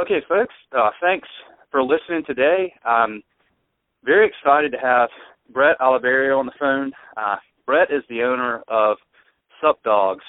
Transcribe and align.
Okay, 0.00 0.20
folks, 0.28 0.54
uh, 0.78 0.90
thanks 1.00 1.26
for 1.72 1.82
listening 1.82 2.22
today. 2.24 2.72
I'm 2.84 3.20
very 4.04 4.28
excited 4.28 4.70
to 4.70 4.78
have 4.78 5.08
Brett 5.52 5.76
Oliverio 5.80 6.38
on 6.38 6.46
the 6.46 6.52
phone. 6.56 6.92
Uh, 7.16 7.34
Brett 7.66 7.88
is 7.90 8.04
the 8.08 8.22
owner 8.22 8.62
of 8.68 8.96
Sup 9.60 9.82
Dogs, 9.82 10.22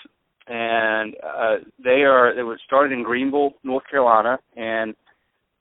and 0.47 1.13
uh, 1.23 1.57
they 1.83 2.01
are 2.01 2.33
they 2.35 2.41
were 2.41 2.59
started 2.65 2.93
in 2.93 3.03
Greenville, 3.03 3.51
North 3.63 3.83
Carolina, 3.87 4.39
and 4.57 4.95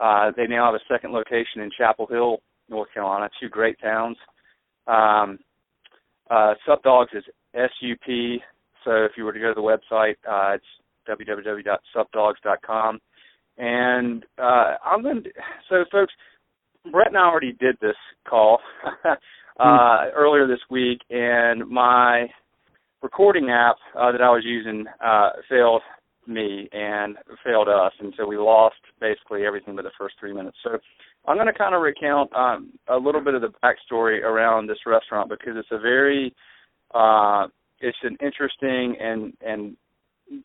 uh, 0.01 0.31
they 0.35 0.47
now 0.47 0.73
have 0.73 0.75
a 0.75 0.85
second 0.91 1.13
location 1.13 1.61
in 1.61 1.71
Chapel 1.77 2.07
Hill, 2.07 2.39
North 2.71 2.89
Carolina. 2.95 3.29
Two 3.39 3.51
great 3.51 3.79
towns. 3.79 4.17
Um, 4.87 5.39
uh, 6.31 6.55
Sup 6.67 6.83
Dogs 6.83 7.11
is 7.13 7.25
S 7.53 7.71
U 7.83 7.95
P. 8.07 8.39
So 8.87 9.05
if 9.05 9.13
you 9.19 9.25
were 9.25 9.35
to 9.35 9.39
go 9.39 9.49
to 9.49 9.55
the 9.55 9.61
website, 9.61 10.17
uh, 10.27 10.55
it's 10.55 10.65
www.supdogs.com. 11.07 13.01
And 13.59 14.25
uh, 14.39 14.77
I'm 14.85 15.03
going 15.03 15.25
to, 15.25 15.31
so 15.69 15.85
folks, 15.91 16.13
Brett 16.91 17.09
and 17.09 17.17
I 17.17 17.23
already 17.23 17.53
did 17.53 17.77
this 17.81 17.97
call 18.29 18.61
uh, 19.05 19.15
mm. 19.61 20.11
earlier 20.15 20.47
this 20.47 20.61
week, 20.71 21.01
and 21.11 21.69
my 21.69 22.29
recording 23.03 23.51
app 23.51 23.77
uh, 23.99 24.13
that 24.13 24.21
I 24.21 24.31
was 24.31 24.43
using 24.45 24.85
uh, 25.05 25.31
failed 25.49 25.83
me 26.27 26.69
and 26.73 27.17
failed 27.45 27.69
us, 27.69 27.93
and 28.01 28.13
so 28.17 28.27
we 28.27 28.37
lost 28.37 28.77
basically 29.01 29.45
everything 29.45 29.75
but 29.75 29.83
the 29.83 29.91
first 29.99 30.15
three 30.21 30.33
minutes. 30.33 30.57
So 30.63 30.79
I'm 31.27 31.37
going 31.37 31.47
to 31.47 31.53
kind 31.53 31.75
of 31.75 31.83
recount 31.83 32.33
um, 32.35 32.73
a 32.89 32.97
little 32.97 33.23
bit 33.23 33.35
of 33.35 33.43
the 33.43 33.53
backstory 33.63 34.23
around 34.23 34.69
this 34.69 34.79
restaurant 34.87 35.31
because 35.31 35.55
it's 35.57 35.69
a 35.73 35.79
very 35.79 36.35
uh, 36.95 37.47
it's 37.81 37.99
an 38.03 38.17
interesting 38.21 38.97
and 39.01 39.33
and 39.41 39.77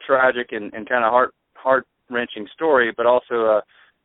tragic 0.05 0.51
and, 0.51 0.73
and 0.73 0.87
kind 0.87 1.03
of 1.03 1.11
heart 1.11 1.33
heart 1.55 1.85
wrenching 2.13 2.47
story, 2.53 2.93
but 2.95 3.05
also 3.05 3.61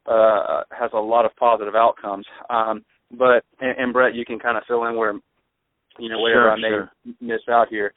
uh, 0.06 0.10
uh, 0.10 0.62
has 0.70 0.90
a 0.94 0.98
lot 0.98 1.24
of 1.24 1.36
positive 1.36 1.74
outcomes. 1.74 2.26
Um, 2.50 2.84
but 3.10 3.44
and, 3.60 3.78
and 3.78 3.92
Brett, 3.92 4.14
you 4.14 4.24
can 4.24 4.38
kind 4.38 4.56
of 4.56 4.64
fill 4.66 4.84
in 4.86 4.96
where 4.96 5.12
you 5.98 6.08
know 6.08 6.20
where 6.20 6.34
sure, 6.34 6.50
I 6.50 6.56
may 6.56 6.68
sure. 6.68 6.90
miss 7.20 7.40
out 7.50 7.68
here. 7.68 7.92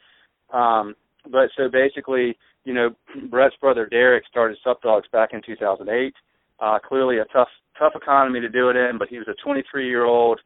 Um, 0.53 0.95
but 1.31 1.49
so 1.57 1.69
basically, 1.71 2.37
you 2.63 2.73
know, 2.73 2.89
Brett's 3.29 3.55
brother 3.61 3.87
Derek 3.87 4.23
started 4.29 4.57
Sup 4.63 4.81
Dogs 4.81 5.07
back 5.11 5.29
in 5.33 5.41
2008. 5.45 6.13
Uh, 6.59 6.79
clearly 6.79 7.17
a 7.17 7.25
tough 7.25 7.47
tough 7.77 7.93
economy 7.95 8.39
to 8.39 8.49
do 8.49 8.69
it 8.69 8.75
in, 8.75 8.97
but 8.99 9.07
he 9.07 9.17
was 9.17 9.27
a 9.27 9.43
23 9.43 9.87
year 9.87 10.05
old, 10.05 10.39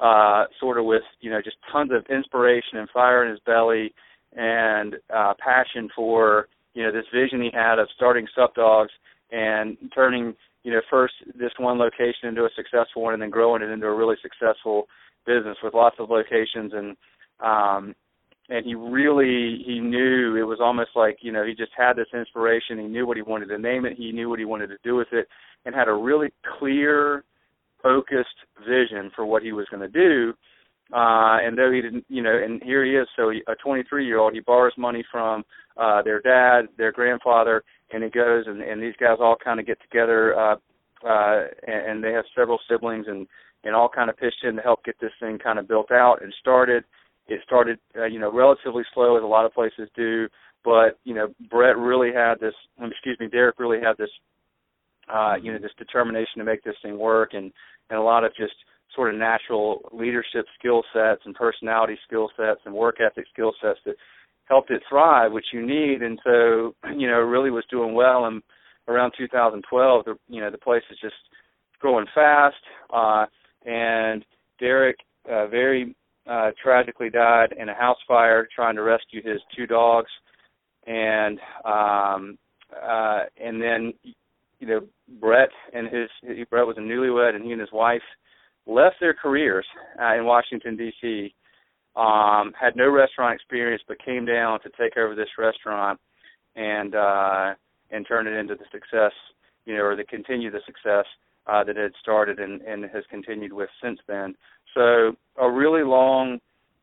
uh, 0.00 0.44
sort 0.60 0.78
of 0.78 0.84
with 0.84 1.02
you 1.20 1.30
know 1.30 1.40
just 1.42 1.56
tons 1.70 1.90
of 1.92 2.04
inspiration 2.14 2.78
and 2.78 2.88
fire 2.90 3.24
in 3.24 3.30
his 3.30 3.40
belly 3.46 3.94
and 4.34 4.96
uh, 5.14 5.34
passion 5.38 5.88
for 5.94 6.48
you 6.74 6.82
know 6.82 6.92
this 6.92 7.06
vision 7.14 7.40
he 7.42 7.50
had 7.52 7.78
of 7.78 7.88
starting 7.94 8.26
Sup 8.34 8.54
Dogs 8.54 8.92
and 9.30 9.76
turning 9.94 10.34
you 10.62 10.72
know 10.72 10.80
first 10.90 11.14
this 11.38 11.52
one 11.58 11.78
location 11.78 12.28
into 12.28 12.44
a 12.44 12.50
successful 12.56 13.02
one 13.02 13.14
and 13.14 13.22
then 13.22 13.30
growing 13.30 13.62
it 13.62 13.70
into 13.70 13.86
a 13.86 13.94
really 13.94 14.16
successful 14.22 14.86
business 15.26 15.56
with 15.62 15.74
lots 15.74 15.96
of 15.98 16.10
locations. 16.10 16.72
And 16.72 16.96
um 17.40 17.94
and 18.48 18.66
he 18.66 18.74
really 18.74 19.62
he 19.64 19.80
knew 19.80 20.36
it 20.36 20.42
was 20.46 20.58
almost 20.60 20.90
like 20.94 21.18
you 21.20 21.32
know 21.32 21.44
he 21.44 21.54
just 21.54 21.72
had 21.76 21.94
this 21.94 22.08
inspiration. 22.12 22.78
He 22.78 22.86
knew 22.86 23.06
what 23.06 23.16
he 23.16 23.22
wanted 23.22 23.46
to 23.46 23.58
name 23.58 23.86
it. 23.86 23.96
He 23.96 24.12
knew 24.12 24.28
what 24.28 24.38
he 24.38 24.44
wanted 24.44 24.68
to 24.68 24.78
do 24.82 24.96
with 24.96 25.08
it 25.12 25.28
and 25.64 25.74
had 25.74 25.88
a 25.88 25.94
really 25.94 26.32
clear 26.58 27.24
focused 27.82 28.28
vision 28.60 29.10
for 29.14 29.24
what 29.24 29.42
he 29.42 29.52
was 29.52 29.66
going 29.70 29.82
to 29.82 29.88
do 29.88 30.34
uh 30.92 31.38
and 31.42 31.56
though 31.56 31.70
he 31.70 31.80
didn't 31.80 32.04
you 32.08 32.22
know 32.22 32.36
and 32.42 32.62
here 32.62 32.84
he 32.84 32.92
is 32.92 33.08
so 33.16 33.30
he, 33.30 33.42
a 33.48 33.54
23 33.56 34.06
year 34.06 34.18
old 34.18 34.32
he 34.32 34.40
borrows 34.40 34.72
money 34.76 35.04
from 35.10 35.42
uh 35.76 36.02
their 36.02 36.20
dad 36.20 36.68
their 36.76 36.92
grandfather 36.92 37.62
and 37.92 38.02
he 38.02 38.10
goes 38.10 38.44
and 38.46 38.62
and 38.62 38.82
these 38.82 38.94
guys 39.00 39.16
all 39.20 39.36
kind 39.42 39.60
of 39.60 39.66
get 39.66 39.80
together 39.82 40.38
uh 40.38 40.56
uh 41.06 41.44
and, 41.66 41.86
and 41.90 42.04
they 42.04 42.12
have 42.12 42.24
several 42.36 42.58
siblings 42.68 43.06
and 43.08 43.26
and 43.64 43.74
all 43.74 43.88
kind 43.88 44.10
of 44.10 44.16
pitched 44.16 44.44
in 44.44 44.56
to 44.56 44.62
help 44.62 44.84
get 44.84 44.96
this 45.00 45.12
thing 45.20 45.38
kind 45.38 45.58
of 45.58 45.68
built 45.68 45.92
out 45.92 46.18
and 46.20 46.34
started. 46.40 46.84
It 47.28 47.40
started 47.44 47.78
uh, 47.96 48.06
you 48.06 48.18
know 48.18 48.32
relatively 48.32 48.82
slow 48.92 49.16
as 49.16 49.22
a 49.22 49.26
lot 49.26 49.46
of 49.46 49.54
places 49.54 49.88
do 49.96 50.28
but 50.64 50.98
you 51.04 51.14
know 51.14 51.28
Brett 51.50 51.76
really 51.76 52.12
had 52.12 52.34
this 52.40 52.54
excuse 52.80 53.18
me 53.20 53.28
Derek 53.28 53.58
really 53.58 53.80
had 53.80 53.96
this 53.96 54.10
uh 55.12 55.34
you 55.40 55.52
know 55.52 55.58
this 55.58 55.70
determination 55.78 56.38
to 56.38 56.44
make 56.44 56.62
this 56.64 56.74
thing 56.82 56.98
work 56.98 57.30
and 57.32 57.52
and 57.90 57.98
a 57.98 58.02
lot 58.02 58.24
of 58.24 58.34
just 58.34 58.54
sort 58.94 59.12
of 59.12 59.18
natural 59.18 59.88
leadership 59.92 60.46
skill 60.58 60.82
sets 60.92 61.22
and 61.24 61.34
personality 61.34 61.98
skill 62.06 62.30
sets 62.36 62.60
and 62.64 62.74
work 62.74 62.96
ethic 63.00 63.24
skill 63.32 63.52
sets 63.62 63.78
that 63.86 63.94
helped 64.46 64.70
it 64.70 64.82
thrive, 64.88 65.32
which 65.32 65.46
you 65.52 65.64
need. 65.64 66.02
And 66.02 66.18
so, 66.24 66.74
you 66.96 67.08
know, 67.08 67.18
really 67.20 67.50
was 67.50 67.64
doing 67.70 67.94
well. 67.94 68.26
And 68.26 68.42
around 68.88 69.12
2012, 69.16 70.04
the, 70.04 70.14
you 70.28 70.40
know, 70.40 70.50
the 70.50 70.58
place 70.58 70.82
is 70.90 70.98
just 71.00 71.14
growing 71.78 72.06
fast. 72.14 72.56
Uh, 72.92 73.26
and 73.64 74.24
Derek 74.58 74.96
uh, 75.30 75.46
very 75.46 75.94
uh, 76.28 76.50
tragically 76.62 77.10
died 77.10 77.54
in 77.58 77.68
a 77.68 77.74
house 77.74 77.98
fire 78.06 78.46
trying 78.54 78.76
to 78.76 78.82
rescue 78.82 79.22
his 79.22 79.40
two 79.56 79.66
dogs. 79.66 80.10
And 80.86 81.38
um, 81.64 82.38
uh, 82.72 83.20
and 83.40 83.60
then, 83.60 83.92
you 84.58 84.66
know, 84.66 84.80
Brett 85.20 85.50
and 85.72 85.88
his 85.88 86.08
Brett 86.50 86.66
was 86.66 86.76
a 86.78 86.80
newlywed, 86.80 87.34
and 87.34 87.44
he 87.44 87.52
and 87.52 87.60
his 87.60 87.72
wife 87.72 88.02
left 88.66 88.96
their 89.00 89.14
careers 89.14 89.66
uh, 90.00 90.14
in 90.14 90.24
Washington 90.24 90.76
D.C. 90.76 91.34
Um, 91.96 92.52
had 92.58 92.76
no 92.76 92.90
restaurant 92.90 93.34
experience, 93.34 93.82
but 93.86 94.02
came 94.02 94.24
down 94.24 94.60
to 94.60 94.70
take 94.80 94.96
over 94.96 95.14
this 95.14 95.28
restaurant 95.38 96.00
and 96.56 96.94
uh, 96.94 97.54
and 97.90 98.06
turn 98.06 98.26
it 98.26 98.32
into 98.32 98.54
the 98.54 98.64
success, 98.72 99.12
you 99.66 99.74
know, 99.74 99.82
or 99.82 99.96
to 99.96 100.04
continue 100.04 100.50
the 100.50 100.60
success 100.66 101.04
uh, 101.46 101.64
that 101.64 101.76
it 101.76 101.82
had 101.82 101.92
started 102.00 102.38
and, 102.38 102.62
and 102.62 102.84
has 102.84 103.04
continued 103.10 103.52
with 103.52 103.68
since 103.82 103.98
then. 104.08 104.34
So 104.74 105.12
a 105.40 105.50
really 105.50 105.82
long 105.82 106.38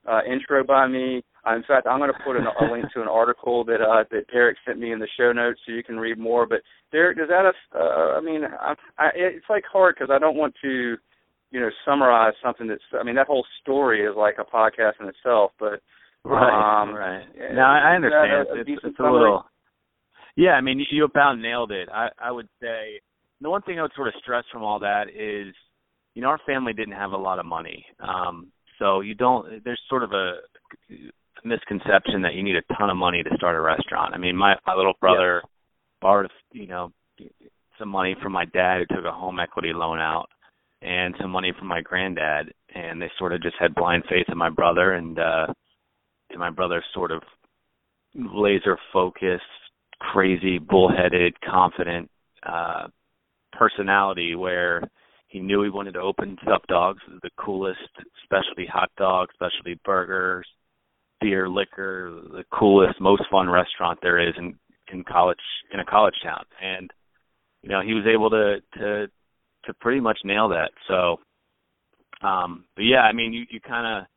uh, 0.07 0.21
intro 0.29 0.63
by 0.63 0.87
me. 0.87 1.23
Uh, 1.47 1.55
in 1.55 1.63
fact, 1.63 1.87
I'm 1.87 1.99
going 1.99 2.11
to 2.11 2.19
put 2.25 2.35
an, 2.35 2.45
a 2.45 2.71
link 2.71 2.85
to 2.93 3.01
an 3.01 3.07
article 3.07 3.63
that 3.65 3.81
uh, 3.81 4.03
that 4.11 4.27
Derek 4.31 4.57
sent 4.65 4.79
me 4.79 4.91
in 4.91 4.99
the 4.99 5.07
show 5.17 5.31
notes, 5.31 5.59
so 5.65 5.71
you 5.71 5.83
can 5.83 5.97
read 5.97 6.19
more. 6.19 6.45
But 6.45 6.59
Derek, 6.91 7.17
does 7.17 7.29
that? 7.29 7.51
Uh, 7.73 8.17
I 8.17 8.21
mean, 8.21 8.41
I, 8.43 8.73
I, 8.97 9.09
it's 9.15 9.45
like 9.49 9.63
hard 9.71 9.95
because 9.95 10.13
I 10.13 10.19
don't 10.19 10.35
want 10.35 10.53
to 10.61 10.97
you 11.51 11.59
know 11.59 11.69
summarize 11.85 12.33
something 12.43 12.67
that's 12.67 12.81
I 12.99 13.03
mean 13.03 13.15
that 13.15 13.27
whole 13.27 13.45
story 13.61 14.05
is 14.05 14.15
like 14.15 14.35
a 14.39 14.43
podcast 14.43 14.93
in 14.99 15.07
itself, 15.07 15.51
but 15.59 15.81
right, 16.23 16.81
um, 16.81 16.93
right. 16.93 17.23
Now 17.53 17.71
I 17.71 17.95
understand. 17.95 18.47
A, 18.49 18.53
a 18.53 18.59
it's, 18.61 18.81
it's 18.83 18.99
a 18.99 19.03
little. 19.03 19.45
Yeah, 20.35 20.51
I 20.51 20.61
mean 20.61 20.83
you 20.91 21.05
about 21.05 21.35
nailed 21.35 21.71
it. 21.71 21.89
I 21.91 22.09
I 22.21 22.31
would 22.31 22.47
say 22.61 23.01
the 23.41 23.49
one 23.49 23.61
thing 23.63 23.79
I 23.79 23.83
would 23.83 23.91
sort 23.95 24.07
of 24.07 24.13
stress 24.21 24.43
from 24.51 24.63
all 24.63 24.79
that 24.79 25.07
is, 25.09 25.53
you 26.13 26.21
know, 26.21 26.29
our 26.29 26.39
family 26.45 26.73
didn't 26.73 26.95
have 26.95 27.11
a 27.11 27.17
lot 27.17 27.39
of 27.39 27.45
money, 27.45 27.85
um, 27.99 28.51
so 28.77 29.01
you 29.01 29.15
don't. 29.15 29.63
There's 29.63 29.81
sort 29.89 30.03
of 30.03 30.11
a 30.11 30.35
misconception 31.43 32.21
that 32.23 32.33
you 32.33 32.43
need 32.43 32.57
a 32.57 32.73
ton 32.77 32.89
of 32.89 32.97
money 32.97 33.23
to 33.23 33.29
start 33.37 33.55
a 33.55 33.61
restaurant. 33.61 34.13
I 34.13 34.17
mean, 34.17 34.35
my 34.35 34.55
my 34.67 34.75
little 34.75 34.93
brother 34.99 35.41
yes. 35.43 35.51
borrowed, 36.01 36.29
you 36.51 36.67
know, 36.67 36.91
some 37.79 37.89
money 37.89 38.15
from 38.21 38.33
my 38.33 38.45
dad 38.45 38.79
who 38.79 38.95
took 38.95 39.05
a 39.05 39.11
home 39.11 39.39
equity 39.39 39.71
loan 39.73 39.99
out 39.99 40.29
and 40.81 41.15
some 41.19 41.31
money 41.31 41.53
from 41.57 41.67
my 41.67 41.81
granddad 41.81 42.53
and 42.73 43.01
they 43.01 43.11
sort 43.17 43.33
of 43.33 43.41
just 43.41 43.55
had 43.59 43.75
blind 43.75 44.03
faith 44.09 44.25
in 44.29 44.37
my 44.37 44.49
brother 44.49 44.93
and 44.93 45.19
uh 45.19 45.47
and 46.29 46.39
my 46.39 46.49
brother 46.49 46.83
sort 46.93 47.11
of 47.11 47.21
laser 48.15 48.77
focused 48.93 49.43
crazy 49.99 50.57
bullheaded 50.57 51.33
confident 51.41 52.09
uh 52.43 52.87
personality 53.51 54.35
where 54.35 54.81
he 55.29 55.39
knew 55.39 55.63
he 55.63 55.69
wanted 55.69 55.93
to 55.93 55.99
open 56.01 56.37
Sup 56.43 56.65
Dogs, 56.67 57.01
the 57.21 57.29
coolest 57.37 57.79
specialty 58.23 58.65
hot 58.65 58.89
dogs, 58.97 59.31
specialty 59.35 59.79
burgers, 59.85 60.47
beer, 61.21 61.47
liquor, 61.47 62.11
the 62.31 62.43
coolest, 62.51 62.99
most 62.99 63.23
fun 63.29 63.47
restaurant 63.47 63.99
there 64.01 64.19
is 64.19 64.33
in 64.37 64.55
in 64.91 65.03
college 65.03 65.37
in 65.71 65.79
a 65.79 65.85
college 65.85 66.15
town. 66.23 66.43
And 66.61 66.91
you 67.61 67.69
know, 67.69 67.81
he 67.81 67.93
was 67.93 68.05
able 68.07 68.31
to 68.31 68.57
to 68.79 69.07
to 69.69 69.73
pretty 69.75 69.99
much 69.99 70.19
nail 70.23 70.49
that. 70.49 70.71
So, 70.87 71.17
um, 72.25 72.65
but 72.75 72.83
yeah, 72.83 73.01
I 73.01 73.13
mean, 73.13 73.31
you 73.33 73.45
you 73.49 73.61
kind 73.61 73.85
of 73.85 74.07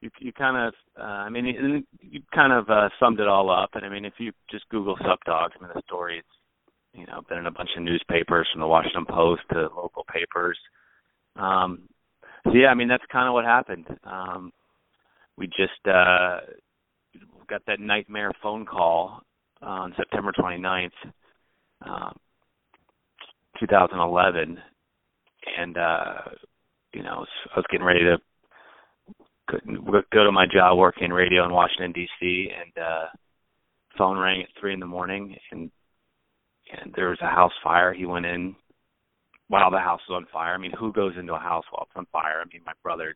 you 0.00 0.10
you 0.18 0.32
kind 0.32 0.68
of 0.68 0.74
uh, 0.98 1.02
I 1.02 1.30
mean 1.30 1.84
you, 2.00 2.20
kind 2.34 2.52
of 2.52 2.68
uh, 2.68 2.88
summed 3.00 3.20
it 3.20 3.28
all 3.28 3.50
up. 3.50 3.70
And 3.74 3.84
I 3.84 3.88
mean, 3.88 4.04
if 4.04 4.14
you 4.18 4.32
just 4.50 4.68
Google 4.68 4.96
Sup 5.06 5.18
Dogs, 5.24 5.54
I 5.58 5.62
mean 5.62 5.72
the 5.74 5.82
story 5.86 6.18
it's 6.18 6.28
you 6.92 7.06
know 7.06 7.22
been 7.28 7.38
in 7.38 7.46
a 7.46 7.50
bunch 7.50 7.70
of 7.76 7.82
newspapers 7.82 8.48
from 8.52 8.60
the 8.60 8.66
Washington 8.66 9.06
Post 9.08 9.42
to 9.52 9.68
local 9.76 10.04
papers. 10.12 10.58
Um, 11.36 11.88
so 12.44 12.52
yeah, 12.52 12.68
I 12.68 12.74
mean 12.74 12.88
that's 12.88 13.04
kind 13.10 13.28
of 13.28 13.34
what 13.34 13.44
happened. 13.44 13.86
Um, 14.04 14.52
we 15.38 15.46
just 15.46 15.86
uh, 15.86 16.40
got 17.48 17.62
that 17.66 17.80
nightmare 17.80 18.32
phone 18.42 18.66
call 18.66 19.22
on 19.62 19.94
September 19.96 20.32
29th. 20.38 20.90
Um, 21.84 22.16
2011, 23.60 24.58
and 25.58 25.76
uh, 25.76 26.14
you 26.92 27.02
know, 27.02 27.24
I 27.54 27.58
was 27.58 27.64
getting 27.70 27.86
ready 27.86 28.00
to 28.00 28.18
go 30.12 30.24
to 30.24 30.32
my 30.32 30.46
job 30.46 30.78
working 30.78 31.10
radio 31.10 31.44
in 31.44 31.52
Washington 31.52 31.92
D.C. 31.92 32.50
and 32.58 32.84
uh, 32.84 33.06
phone 33.98 34.18
rang 34.18 34.42
at 34.42 34.48
three 34.58 34.72
in 34.72 34.80
the 34.80 34.86
morning, 34.86 35.36
and 35.50 35.70
and 36.72 36.92
there 36.96 37.10
was 37.10 37.18
a 37.20 37.28
house 37.28 37.52
fire. 37.62 37.92
He 37.92 38.06
went 38.06 38.26
in 38.26 38.56
while 39.48 39.70
the 39.70 39.78
house 39.78 40.00
was 40.08 40.16
on 40.16 40.26
fire. 40.32 40.54
I 40.54 40.58
mean, 40.58 40.72
who 40.78 40.92
goes 40.92 41.12
into 41.18 41.34
a 41.34 41.38
house 41.38 41.64
while 41.70 41.86
it's 41.86 41.96
on 41.96 42.06
fire? 42.12 42.40
I 42.40 42.44
mean, 42.52 42.62
my 42.64 42.72
brother 42.82 43.14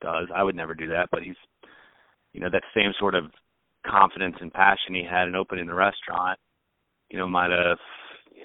does. 0.00 0.28
I 0.34 0.42
would 0.42 0.56
never 0.56 0.74
do 0.74 0.88
that, 0.88 1.08
but 1.10 1.22
he's, 1.22 1.36
you 2.32 2.40
know, 2.40 2.50
that 2.50 2.62
same 2.74 2.92
sort 2.98 3.14
of 3.14 3.24
confidence 3.86 4.36
and 4.40 4.52
passion 4.52 4.94
he 4.94 5.04
had 5.08 5.28
in 5.28 5.36
opening 5.36 5.66
the 5.66 5.74
restaurant, 5.74 6.38
you 7.10 7.18
know, 7.18 7.28
might 7.28 7.50
have, 7.50 7.78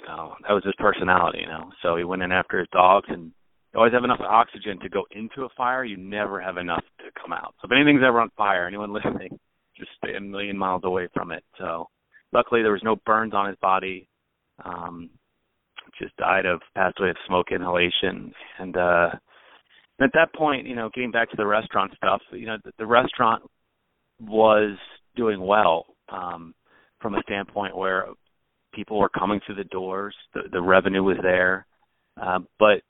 know, 0.07 0.35
that 0.47 0.53
was 0.53 0.63
his 0.63 0.75
personality, 0.77 1.39
you 1.41 1.47
know. 1.47 1.71
So 1.81 1.95
he 1.95 2.03
went 2.03 2.21
in 2.21 2.31
after 2.31 2.59
his 2.59 2.67
dogs 2.71 3.07
and 3.09 3.31
you 3.73 3.79
always 3.79 3.93
have 3.93 4.03
enough 4.03 4.21
oxygen 4.21 4.79
to 4.79 4.89
go 4.89 5.03
into 5.11 5.43
a 5.43 5.49
fire. 5.57 5.83
You 5.83 5.97
never 5.97 6.39
have 6.39 6.57
enough 6.57 6.83
to 6.99 7.05
come 7.21 7.33
out. 7.33 7.55
So 7.61 7.65
if 7.65 7.71
anything's 7.71 8.03
ever 8.05 8.21
on 8.21 8.29
fire, 8.37 8.67
anyone 8.67 8.93
listening, 8.93 9.37
just 9.77 9.91
stay 10.03 10.15
a 10.15 10.21
million 10.21 10.57
miles 10.57 10.81
away 10.85 11.07
from 11.13 11.31
it. 11.31 11.43
So 11.57 11.87
luckily 12.31 12.61
there 12.61 12.71
was 12.71 12.83
no 12.83 12.97
burns 13.05 13.33
on 13.33 13.47
his 13.47 13.57
body. 13.61 14.07
Um, 14.63 15.09
just 15.99 16.15
died 16.17 16.45
of 16.45 16.61
passed 16.75 16.99
away 16.99 17.09
of 17.09 17.15
smoke 17.27 17.47
inhalation 17.51 18.33
and 18.59 18.75
uh 18.75 19.09
at 20.01 20.11
that 20.13 20.33
point 20.35 20.67
you 20.67 20.75
know 20.75 20.89
getting 20.93 21.11
back 21.11 21.29
to 21.29 21.37
the 21.37 21.45
restaurant 21.45 21.91
stuff 21.95 22.21
you 22.31 22.45
know 22.45 22.57
the, 22.63 22.71
the 22.77 22.85
restaurant 22.85 23.43
was 24.19 24.77
doing 25.15 25.39
well 25.39 25.85
um 26.09 26.53
from 26.99 27.15
a 27.15 27.21
standpoint 27.23 27.75
where 27.75 28.07
people 28.75 28.99
were 28.99 29.09
coming 29.09 29.39
through 29.45 29.55
the 29.55 29.63
doors 29.65 30.15
the 30.33 30.41
the 30.51 30.61
revenue 30.61 31.03
was 31.03 31.17
there 31.21 31.65
uh, 32.21 32.39
but 32.59 32.81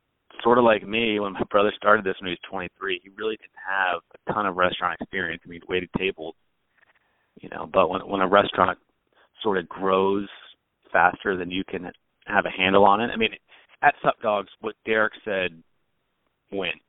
sort 0.43 0.57
of 0.57 0.63
like 0.63 0.85
me 0.87 1.19
when 1.19 1.33
my 1.33 1.43
brother 1.49 1.71
started 1.77 2.03
this 2.03 2.15
when 2.19 2.27
he 2.27 2.31
was 2.31 2.49
23 2.49 3.01
he 3.03 3.09
really 3.17 3.37
didn't 3.37 3.51
have 3.67 4.01
a 4.13 4.33
ton 4.33 4.45
of 4.45 4.55
restaurant 4.55 4.97
experience 4.99 5.41
i 5.45 5.49
mean 5.49 5.61
waited 5.69 5.89
tables 5.97 6.35
you 7.39 7.49
know 7.49 7.69
but 7.71 7.89
when 7.89 8.01
when 8.01 8.21
a 8.21 8.27
restaurant 8.27 8.77
sort 9.41 9.57
of 9.57 9.69
grows 9.69 10.27
faster 10.91 11.37
than 11.37 11.51
you 11.51 11.63
can 11.63 11.91
have 12.25 12.45
a 12.45 12.49
handle 12.49 12.85
on 12.85 13.01
it. 13.01 13.11
I 13.13 13.17
mean, 13.17 13.29
at 13.81 13.93
Sup 14.03 14.15
Dogs, 14.21 14.49
what 14.61 14.75
Derek 14.85 15.13
said 15.23 15.61
went. 16.51 16.81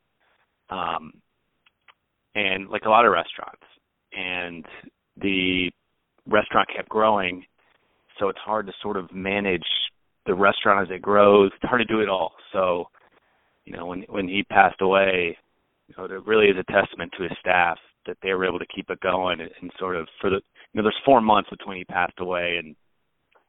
Um, 0.70 1.12
and 2.34 2.68
like 2.68 2.84
a 2.84 2.90
lot 2.90 3.04
of 3.04 3.12
restaurants, 3.12 3.62
and 4.12 4.64
the 5.20 5.70
restaurant 6.26 6.68
kept 6.74 6.88
growing, 6.88 7.44
so 8.18 8.28
it's 8.28 8.38
hard 8.38 8.66
to 8.66 8.72
sort 8.82 8.96
of 8.96 9.12
manage 9.12 9.66
the 10.26 10.34
restaurant 10.34 10.88
as 10.88 10.94
it 10.94 11.02
grows. 11.02 11.50
It's 11.54 11.68
hard 11.68 11.80
to 11.80 11.84
do 11.84 12.00
it 12.00 12.08
all. 12.08 12.32
So, 12.52 12.86
you 13.64 13.76
know, 13.76 13.86
when 13.86 14.02
when 14.08 14.28
he 14.28 14.42
passed 14.42 14.80
away, 14.80 15.36
you 15.88 15.94
know, 15.96 16.04
it 16.04 16.26
really 16.26 16.46
is 16.46 16.56
a 16.58 16.72
testament 16.72 17.12
to 17.16 17.24
his 17.24 17.32
staff 17.40 17.78
that 18.06 18.16
they 18.22 18.32
were 18.32 18.46
able 18.46 18.58
to 18.58 18.66
keep 18.74 18.90
it 18.90 19.00
going 19.00 19.40
and, 19.40 19.50
and 19.60 19.70
sort 19.78 19.96
of 19.96 20.06
for 20.20 20.30
the 20.30 20.36
you 20.36 20.42
know, 20.74 20.82
there's 20.82 21.02
four 21.04 21.20
months 21.20 21.50
between 21.50 21.78
he 21.78 21.84
passed 21.84 22.18
away 22.18 22.56
and 22.58 22.76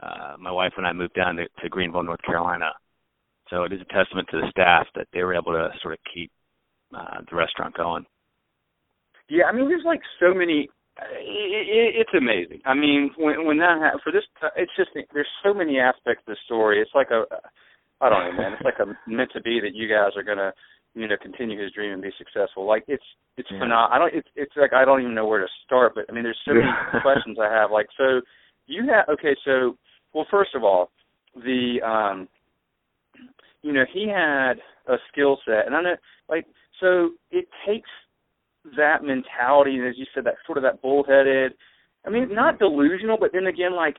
uh, 0.01 0.35
my 0.39 0.51
wife 0.51 0.73
and 0.77 0.85
I 0.85 0.93
moved 0.93 1.15
down 1.15 1.35
to, 1.37 1.45
to 1.61 1.69
Greenville, 1.69 2.03
North 2.03 2.21
Carolina. 2.21 2.71
So 3.49 3.63
it 3.63 3.73
is 3.73 3.81
a 3.81 3.93
testament 3.93 4.27
to 4.31 4.41
the 4.41 4.51
staff 4.51 4.87
that 4.95 5.07
they 5.13 5.23
were 5.23 5.33
able 5.33 5.53
to 5.53 5.69
sort 5.81 5.93
of 5.93 5.99
keep 6.13 6.31
uh, 6.95 7.21
the 7.29 7.35
restaurant 7.35 7.75
going. 7.75 8.05
Yeah, 9.29 9.45
I 9.45 9.51
mean, 9.53 9.67
there's 9.67 9.85
like 9.85 10.01
so 10.19 10.33
many. 10.33 10.69
It, 11.13 11.67
it, 11.67 11.95
it's 12.01 12.15
amazing. 12.17 12.61
I 12.65 12.73
mean, 12.73 13.11
when 13.17 13.45
when 13.45 13.57
that 13.57 13.77
ha- 13.79 13.99
for 14.03 14.11
this, 14.11 14.23
it's 14.55 14.71
just 14.75 14.89
there's 15.13 15.27
so 15.44 15.53
many 15.53 15.79
aspects 15.79 16.23
of 16.27 16.33
the 16.33 16.38
story. 16.45 16.81
It's 16.81 16.95
like 16.95 17.11
a, 17.11 17.25
I 18.01 18.09
don't 18.09 18.23
know, 18.23 18.41
man. 18.41 18.53
It's 18.53 18.63
like 18.63 18.79
a 18.79 18.88
meant 19.09 19.31
to 19.33 19.41
be 19.41 19.59
that 19.61 19.75
you 19.75 19.88
guys 19.88 20.11
are 20.15 20.23
gonna, 20.23 20.53
you 20.95 21.07
know, 21.07 21.15
continue 21.21 21.61
his 21.61 21.71
dream 21.71 21.94
and 21.94 22.01
be 22.01 22.11
successful. 22.17 22.65
Like 22.65 22.83
it's 22.88 23.03
it's 23.38 23.49
yeah. 23.51 23.59
phenomenal. 23.59 23.89
I 23.91 23.99
don't. 23.99 24.13
It's 24.15 24.29
it's 24.35 24.53
like 24.57 24.73
I 24.73 24.85
don't 24.85 25.01
even 25.01 25.13
know 25.13 25.27
where 25.27 25.39
to 25.39 25.47
start. 25.65 25.94
But 25.95 26.05
I 26.09 26.13
mean, 26.13 26.23
there's 26.23 26.39
so 26.45 26.53
many 26.53 26.65
questions 27.01 27.38
I 27.39 27.53
have. 27.53 27.69
Like 27.69 27.88
so, 27.97 28.21
you 28.65 28.88
have 28.89 29.07
okay. 29.09 29.35
So 29.45 29.77
well, 30.13 30.25
first 30.31 30.55
of 30.55 30.63
all, 30.63 30.89
the 31.35 31.77
um, 31.85 32.27
you 33.61 33.73
know, 33.73 33.85
he 33.93 34.07
had 34.07 34.53
a 34.88 34.97
skill 35.11 35.38
set, 35.45 35.65
and 35.65 35.75
I 35.75 35.81
know, 35.81 35.95
like, 36.29 36.45
so 36.79 37.11
it 37.31 37.47
takes 37.67 37.89
that 38.75 39.03
mentality, 39.03 39.77
and 39.77 39.87
as 39.87 39.95
you 39.97 40.05
said, 40.13 40.23
that 40.25 40.35
sort 40.45 40.57
of 40.57 40.63
that 40.63 40.81
bullheaded. 40.81 41.53
I 42.05 42.09
mean, 42.09 42.33
not 42.33 42.59
delusional, 42.59 43.17
but 43.19 43.31
then 43.33 43.47
again, 43.47 43.75
like, 43.75 43.97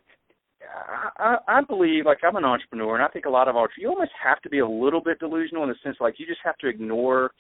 I, 1.19 1.37
I 1.47 1.61
believe, 1.63 2.07
like, 2.07 2.19
I'm 2.23 2.37
an 2.37 2.45
entrepreneur, 2.45 2.95
and 2.95 3.05
I 3.05 3.09
think 3.09 3.27
a 3.27 3.31
lot 3.31 3.49
of 3.49 3.57
entrepreneurs, 3.57 3.79
you 3.81 3.89
almost 3.89 4.13
have 4.23 4.41
to 4.43 4.49
be 4.49 4.59
a 4.59 4.69
little 4.69 5.01
bit 5.01 5.19
delusional 5.19 5.63
in 5.63 5.69
the 5.69 5.75
sense, 5.83 5.97
like, 6.01 6.19
you 6.19 6.27
just 6.27 6.41
have 6.45 6.57
to 6.59 6.69
ignore, 6.69 7.31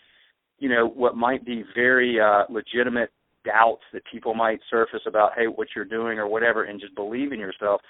you 0.58 0.68
know, 0.68 0.86
what 0.86 1.16
might 1.16 1.44
be 1.44 1.64
very 1.74 2.20
uh, 2.20 2.44
legitimate 2.48 3.10
doubts 3.44 3.82
that 3.92 4.02
people 4.10 4.34
might 4.34 4.60
surface 4.70 5.00
about, 5.06 5.32
hey, 5.36 5.46
what 5.46 5.68
you're 5.74 5.84
doing 5.84 6.18
or 6.18 6.28
whatever, 6.28 6.64
and 6.64 6.80
just 6.80 6.94
believe 6.94 7.32
in 7.32 7.38
yourself. 7.40 7.80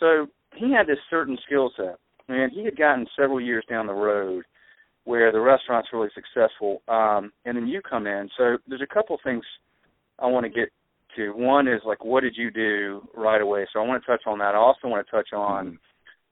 So 0.00 0.26
he 0.54 0.72
had 0.72 0.86
this 0.86 0.98
certain 1.10 1.38
skill 1.44 1.70
set, 1.76 1.96
and 2.28 2.52
he 2.52 2.64
had 2.64 2.76
gotten 2.76 3.06
several 3.16 3.40
years 3.40 3.64
down 3.68 3.86
the 3.86 3.92
road 3.94 4.44
where 5.08 5.32
the 5.32 5.40
restaurant's 5.40 5.88
really 5.90 6.10
successful, 6.14 6.82
um, 6.86 7.32
and 7.46 7.56
then 7.56 7.66
you 7.66 7.80
come 7.80 8.06
in. 8.06 8.28
So 8.36 8.58
there's 8.68 8.82
a 8.82 8.94
couple 8.94 9.16
things 9.24 9.42
I 10.18 10.26
want 10.26 10.44
to 10.44 10.50
get 10.50 10.68
to. 11.16 11.30
One 11.30 11.66
is 11.66 11.80
like, 11.86 12.04
what 12.04 12.22
did 12.22 12.34
you 12.36 12.50
do 12.50 13.08
right 13.16 13.40
away? 13.40 13.66
So 13.72 13.80
I 13.80 13.86
want 13.86 14.02
to 14.02 14.06
touch 14.06 14.24
on 14.26 14.38
that. 14.40 14.54
I 14.54 14.58
also 14.58 14.86
want 14.86 15.06
to 15.06 15.10
touch 15.10 15.32
on, 15.32 15.78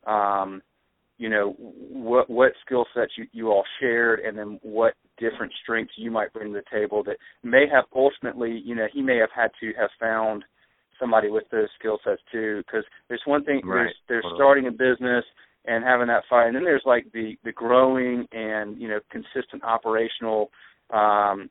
um, 0.06 0.60
you 1.16 1.30
know, 1.30 1.54
what 1.58 2.28
what 2.28 2.52
skill 2.66 2.84
sets 2.94 3.12
you 3.16 3.24
you 3.32 3.48
all 3.48 3.64
shared, 3.80 4.20
and 4.20 4.36
then 4.36 4.60
what 4.62 4.92
different 5.16 5.54
strengths 5.62 5.94
you 5.96 6.10
might 6.10 6.30
bring 6.34 6.52
to 6.52 6.60
the 6.60 6.78
table 6.78 7.02
that 7.04 7.16
may 7.42 7.64
have 7.72 7.84
ultimately, 7.94 8.60
you 8.62 8.74
know, 8.74 8.88
he 8.92 9.00
may 9.00 9.16
have 9.16 9.30
had 9.34 9.52
to 9.60 9.72
have 9.80 9.88
found 9.98 10.44
somebody 11.00 11.30
with 11.30 11.44
those 11.50 11.68
skill 11.78 11.98
sets 12.04 12.20
too. 12.30 12.62
Because 12.66 12.84
there's 13.08 13.22
one 13.24 13.42
thing 13.42 13.62
right. 13.64 13.84
there's 14.06 14.22
there's 14.22 14.34
starting 14.34 14.66
a 14.66 14.70
business 14.70 15.24
and 15.66 15.84
having 15.84 16.08
that 16.08 16.24
fight, 16.28 16.46
and 16.46 16.56
then 16.56 16.64
there's 16.64 16.82
like 16.84 17.06
the 17.12 17.36
the 17.44 17.52
growing 17.52 18.26
and 18.32 18.80
you 18.80 18.88
know 18.88 19.00
consistent 19.10 19.62
operational 19.64 20.50
um, 20.92 21.50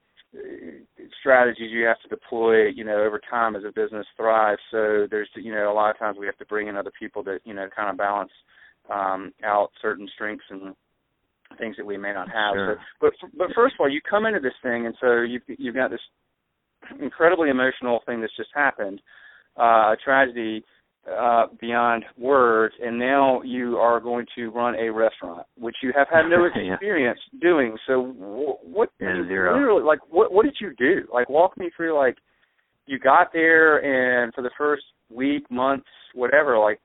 strategies 1.19 1.71
you 1.71 1.85
have 1.85 2.01
to 2.01 2.09
deploy 2.09 2.67
you 2.67 2.83
know 2.83 3.03
over 3.03 3.19
time 3.29 3.56
as 3.56 3.63
a 3.63 3.71
business 3.71 4.06
thrives. 4.17 4.62
So 4.71 5.07
there's 5.09 5.29
you 5.35 5.53
know 5.53 5.71
a 5.71 5.73
lot 5.73 5.91
of 5.91 6.00
times 6.00 6.17
we 6.19 6.25
have 6.25 6.38
to 6.38 6.45
bring 6.45 6.67
in 6.67 6.75
other 6.75 6.91
people 6.97 7.23
that 7.23 7.39
you 7.44 7.53
know 7.53 7.67
kind 7.75 7.89
of 7.89 7.97
balance 7.97 8.31
um, 8.94 9.33
out 9.44 9.69
certain 9.81 10.07
strengths 10.13 10.45
and 10.50 10.75
things 11.57 11.75
that 11.77 11.85
we 11.85 11.97
may 11.97 12.13
not 12.13 12.27
have. 12.29 12.53
Sure. 12.56 12.77
So, 12.77 12.81
but 13.01 13.13
but 13.38 13.47
first 13.56 13.75
of 13.75 13.81
all, 13.81 13.89
you 13.89 14.01
come 14.07 14.25
into 14.25 14.39
this 14.39 14.53
thing, 14.63 14.85
and 14.85 14.95
so 15.01 15.21
you've 15.21 15.44
you've 15.47 15.75
got 15.75 15.91
this 15.91 16.01
incredibly 17.01 17.50
emotional 17.50 18.01
thing 18.06 18.21
that's 18.21 18.35
just 18.38 18.50
happened 18.53 19.01
uh, 19.57 19.94
a 19.94 19.97
tragedy 20.03 20.63
uh, 21.12 21.46
beyond 21.60 22.04
words, 22.18 22.74
and 22.84 22.98
now 22.98 23.42
you 23.44 23.78
are 23.78 24.00
going 24.00 24.25
to 24.36 24.50
run 24.50 24.75
a 24.75 24.92
restaurant, 24.92 25.46
which 25.57 25.75
you 25.84 25.92
have 25.96 26.07
had 26.12 26.24
no 26.30 26.46
experience 26.72 27.19
yeah. 27.31 27.40
doing. 27.42 27.77
So, 27.88 28.01
what? 28.63 28.89
Yeah, 29.00 29.24
zero. 29.27 29.53
Literally, 29.53 29.84
like, 29.84 30.00
what? 30.10 30.32
What 30.32 30.46
did 30.46 30.56
you 30.60 30.74
do? 30.77 31.08
Like, 31.13 31.29
walk 31.29 31.58
me 31.58 31.70
through. 31.75 31.96
Like, 31.96 32.18
you 32.88 32.98
got 32.98 33.32
there, 33.34 33.77
and 34.24 34.34
for 34.34 34.41
the 34.41 34.50
first 34.58 34.84
week, 35.10 35.50
months, 35.51 35.88
whatever. 36.13 36.58
Like, 36.58 36.79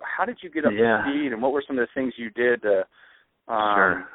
how 0.00 0.24
did 0.24 0.38
you 0.42 0.50
get 0.50 0.64
up 0.64 0.72
yeah. 0.74 1.02
to 1.04 1.10
speed, 1.10 1.32
and 1.32 1.42
what 1.42 1.52
were 1.52 1.64
some 1.66 1.78
of 1.78 1.86
the 1.86 2.00
things 2.00 2.14
you 2.16 2.30
did 2.30 2.62
to, 2.62 2.84
um, 3.52 3.74
sure. 3.76 4.08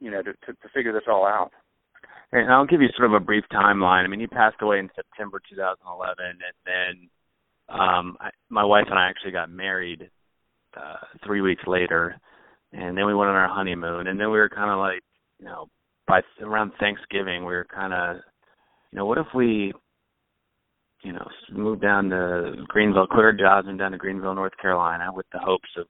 you 0.00 0.10
know, 0.10 0.22
to, 0.22 0.32
to 0.32 0.52
to 0.52 0.68
figure 0.74 0.92
this 0.92 1.08
all 1.08 1.24
out? 1.24 1.52
And 2.32 2.52
I'll 2.52 2.66
give 2.66 2.82
you 2.82 2.88
sort 2.96 3.08
of 3.08 3.14
a 3.14 3.24
brief 3.24 3.44
timeline. 3.52 4.02
I 4.02 4.08
mean, 4.08 4.18
he 4.18 4.26
passed 4.26 4.56
away 4.60 4.80
in 4.80 4.90
September 4.96 5.40
2011, 5.48 6.24
and 6.26 6.38
then 6.66 7.08
um 7.68 8.16
I, 8.20 8.30
my 8.48 8.64
wife 8.64 8.86
and 8.88 8.98
I 8.98 9.08
actually 9.08 9.32
got 9.32 9.50
married 9.50 10.10
uh 10.76 10.96
3 11.24 11.40
weeks 11.40 11.62
later 11.66 12.16
and 12.72 12.96
then 12.96 13.06
we 13.06 13.14
went 13.14 13.30
on 13.30 13.36
our 13.36 13.48
honeymoon 13.48 14.08
and 14.08 14.18
then 14.18 14.30
we 14.30 14.38
were 14.38 14.48
kind 14.48 14.70
of 14.70 14.78
like 14.78 15.02
you 15.38 15.46
know 15.46 15.66
by 16.06 16.20
around 16.42 16.72
Thanksgiving 16.78 17.44
we 17.44 17.54
were 17.54 17.66
kind 17.72 17.92
of 17.92 18.16
you 18.90 18.98
know 18.98 19.06
what 19.06 19.18
if 19.18 19.26
we 19.34 19.72
you 21.02 21.12
know 21.12 21.26
moved 21.52 21.82
down 21.82 22.10
to 22.10 22.54
Greenville 22.68 23.06
quit 23.06 23.24
our 23.24 23.32
jobs 23.32 23.68
and 23.68 23.78
down 23.78 23.92
to 23.92 23.98
Greenville 23.98 24.34
North 24.34 24.56
Carolina 24.60 25.10
with 25.12 25.26
the 25.32 25.38
hopes 25.38 25.68
of 25.78 25.86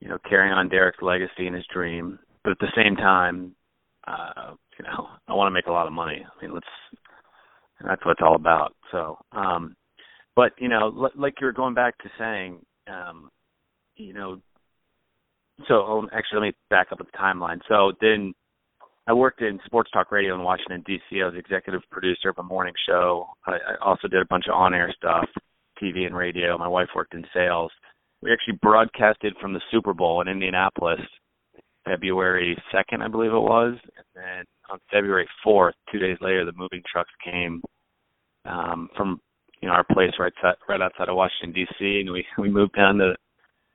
you 0.00 0.08
know 0.08 0.18
carrying 0.28 0.52
on 0.52 0.68
Derek's 0.68 1.02
legacy 1.02 1.46
and 1.46 1.54
his 1.54 1.66
dream. 1.72 2.18
But 2.42 2.52
at 2.52 2.58
the 2.58 2.72
same 2.76 2.96
time 2.96 3.54
uh 4.06 4.54
you 4.78 4.84
know 4.84 5.08
I 5.28 5.34
want 5.34 5.48
to 5.48 5.54
make 5.54 5.66
a 5.66 5.72
lot 5.72 5.86
of 5.86 5.92
money. 5.92 6.24
I 6.24 6.44
mean 6.44 6.54
let's 6.54 6.66
that's 7.84 8.04
what 8.04 8.12
it's 8.12 8.22
all 8.22 8.36
about. 8.36 8.74
So 8.90 9.18
um 9.32 9.76
but 10.36 10.52
you 10.58 10.68
know, 10.68 11.10
like 11.16 11.34
you 11.40 11.46
were 11.46 11.52
going 11.52 11.74
back 11.74 11.98
to 11.98 12.10
saying, 12.18 12.64
um, 12.88 13.30
you 13.96 14.12
know, 14.12 14.40
so 15.68 15.84
um, 15.84 16.08
actually, 16.12 16.40
let 16.40 16.46
me 16.46 16.52
back 16.70 16.88
up 16.92 16.98
with 16.98 17.08
the 17.10 17.18
timeline. 17.18 17.60
So 17.68 17.92
then, 18.00 18.32
I 19.06 19.12
worked 19.12 19.42
in 19.42 19.58
sports 19.66 19.90
talk 19.90 20.12
radio 20.12 20.34
in 20.34 20.42
Washington 20.42 20.82
D.C. 20.86 21.20
I 21.22 21.26
was 21.26 21.34
executive 21.36 21.82
producer 21.90 22.30
of 22.30 22.38
a 22.38 22.42
morning 22.42 22.74
show. 22.86 23.28
I, 23.46 23.52
I 23.52 23.84
also 23.84 24.08
did 24.08 24.20
a 24.22 24.26
bunch 24.26 24.44
of 24.48 24.54
on-air 24.54 24.94
stuff, 24.96 25.26
TV 25.82 26.06
and 26.06 26.16
radio. 26.16 26.56
My 26.56 26.68
wife 26.68 26.88
worked 26.94 27.14
in 27.14 27.24
sales. 27.34 27.70
We 28.22 28.32
actually 28.32 28.58
broadcasted 28.62 29.34
from 29.40 29.52
the 29.52 29.60
Super 29.70 29.94
Bowl 29.94 30.20
in 30.20 30.28
Indianapolis, 30.28 31.00
February 31.84 32.56
second, 32.70 33.02
I 33.02 33.08
believe 33.08 33.32
it 33.32 33.38
was, 33.38 33.76
and 33.96 34.06
then 34.14 34.44
on 34.70 34.78
February 34.92 35.28
fourth, 35.42 35.74
two 35.90 35.98
days 35.98 36.18
later, 36.20 36.44
the 36.44 36.52
moving 36.52 36.82
trucks 36.90 37.10
came 37.24 37.62
um, 38.44 38.88
from 38.96 39.20
you 39.60 39.68
know 39.68 39.74
our 39.74 39.84
place 39.84 40.12
right 40.18 40.32
right 40.68 40.80
outside 40.80 41.08
of 41.08 41.16
Washington 41.16 41.52
D.C. 41.52 42.00
and 42.00 42.12
we 42.12 42.24
we 42.38 42.50
moved 42.50 42.74
down 42.76 42.96
to 42.98 43.14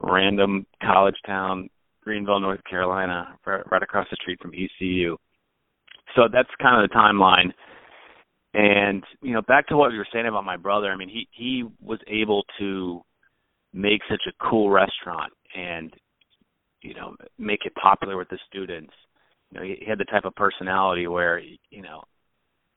random 0.02 0.66
college 0.82 1.16
town 1.26 1.70
Greenville, 2.06 2.40
North 2.40 2.64
Carolina, 2.70 3.36
right, 3.46 3.64
right 3.70 3.84
across 3.84 4.08
the 4.10 4.18
street 4.22 4.40
from 4.40 4.54
ECU. 4.54 5.18
So 6.16 6.30
that's 6.32 6.50
kind 6.62 6.82
of 6.82 6.88
the 6.88 6.96
timeline. 6.96 7.52
And 8.54 9.04
you 9.22 9.34
know, 9.34 9.42
back 9.42 9.68
to 9.68 9.76
what 9.76 9.92
you 9.92 9.98
were 9.98 10.08
saying 10.14 10.28
about 10.28 10.46
my 10.46 10.56
brother. 10.56 10.90
I 10.90 10.96
mean, 10.96 11.10
he 11.10 11.28
he 11.32 11.66
was 11.82 12.00
able 12.08 12.44
to 12.60 13.02
make 13.74 14.02
such 14.10 14.22
a 14.30 14.50
cool 14.50 14.70
restaurant 14.70 15.34
and 15.54 15.94
you 16.82 16.94
know 16.94 17.16
make 17.38 17.66
it 17.66 17.74
popular 17.76 18.16
with 18.16 18.30
the 18.30 18.40
students. 18.48 18.94
You 19.52 19.60
know, 19.60 19.66
he, 19.66 19.76
he 19.82 19.86
had 19.90 19.98
the 19.98 20.06
type 20.06 20.24
of 20.24 20.36
personality 20.36 21.08
where 21.08 21.40
you 21.40 21.82
know 21.82 22.04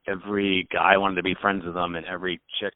every 0.05 0.67
guy 0.73 0.97
wanted 0.97 1.15
to 1.15 1.23
be 1.23 1.35
friends 1.39 1.63
with 1.63 1.77
him 1.77 1.95
and 1.95 2.05
every 2.07 2.41
chick 2.59 2.73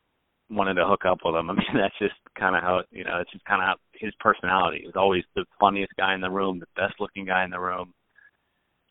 wanted 0.55 0.75
to 0.75 0.85
hook 0.85 1.01
up 1.05 1.19
with 1.23 1.35
him. 1.35 1.49
I 1.49 1.53
mean, 1.53 1.65
that's 1.73 1.97
just 1.99 2.15
kind 2.37 2.55
of 2.55 2.61
how 2.61 2.81
you 2.91 3.03
know, 3.03 3.19
it's 3.19 3.31
just 3.31 3.45
kind 3.45 3.61
of 3.61 3.77
his 3.93 4.13
personality. 4.19 4.79
He 4.81 4.87
was 4.87 4.95
always 4.95 5.23
the 5.35 5.45
funniest 5.59 5.93
guy 5.97 6.13
in 6.13 6.21
the 6.21 6.29
room, 6.29 6.59
the 6.59 6.81
best 6.81 6.95
looking 6.99 7.25
guy 7.25 7.43
in 7.43 7.49
the 7.49 7.59
room. 7.59 7.93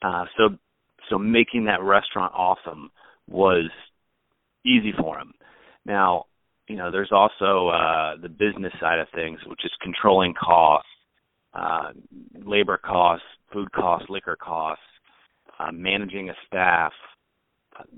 Uh, 0.02 0.24
so, 0.36 0.56
so 1.08 1.18
making 1.18 1.66
that 1.66 1.82
restaurant 1.82 2.32
awesome 2.34 2.90
was 3.28 3.70
easy 4.64 4.92
for 4.98 5.18
him. 5.18 5.32
Now, 5.84 6.24
you 6.68 6.76
know, 6.76 6.90
there's 6.90 7.12
also 7.12 7.68
uh, 7.68 8.16
the 8.20 8.28
business 8.28 8.72
side 8.80 8.98
of 8.98 9.08
things, 9.14 9.38
which 9.46 9.64
is 9.64 9.70
controlling 9.82 10.34
costs, 10.34 10.88
uh, 11.54 11.90
labor 12.44 12.78
costs, 12.78 13.26
food 13.52 13.70
costs, 13.72 14.08
liquor 14.08 14.36
costs, 14.36 14.82
uh, 15.58 15.70
managing 15.72 16.30
a 16.30 16.34
staff, 16.46 16.92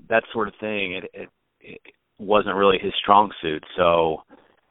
that 0.09 0.23
sort 0.33 0.47
of 0.47 0.53
thing. 0.59 0.93
It, 0.93 1.03
it, 1.13 1.29
it 1.61 1.81
wasn't 2.17 2.55
really 2.55 2.77
his 2.81 2.93
strong 3.01 3.31
suit. 3.41 3.63
So, 3.77 4.23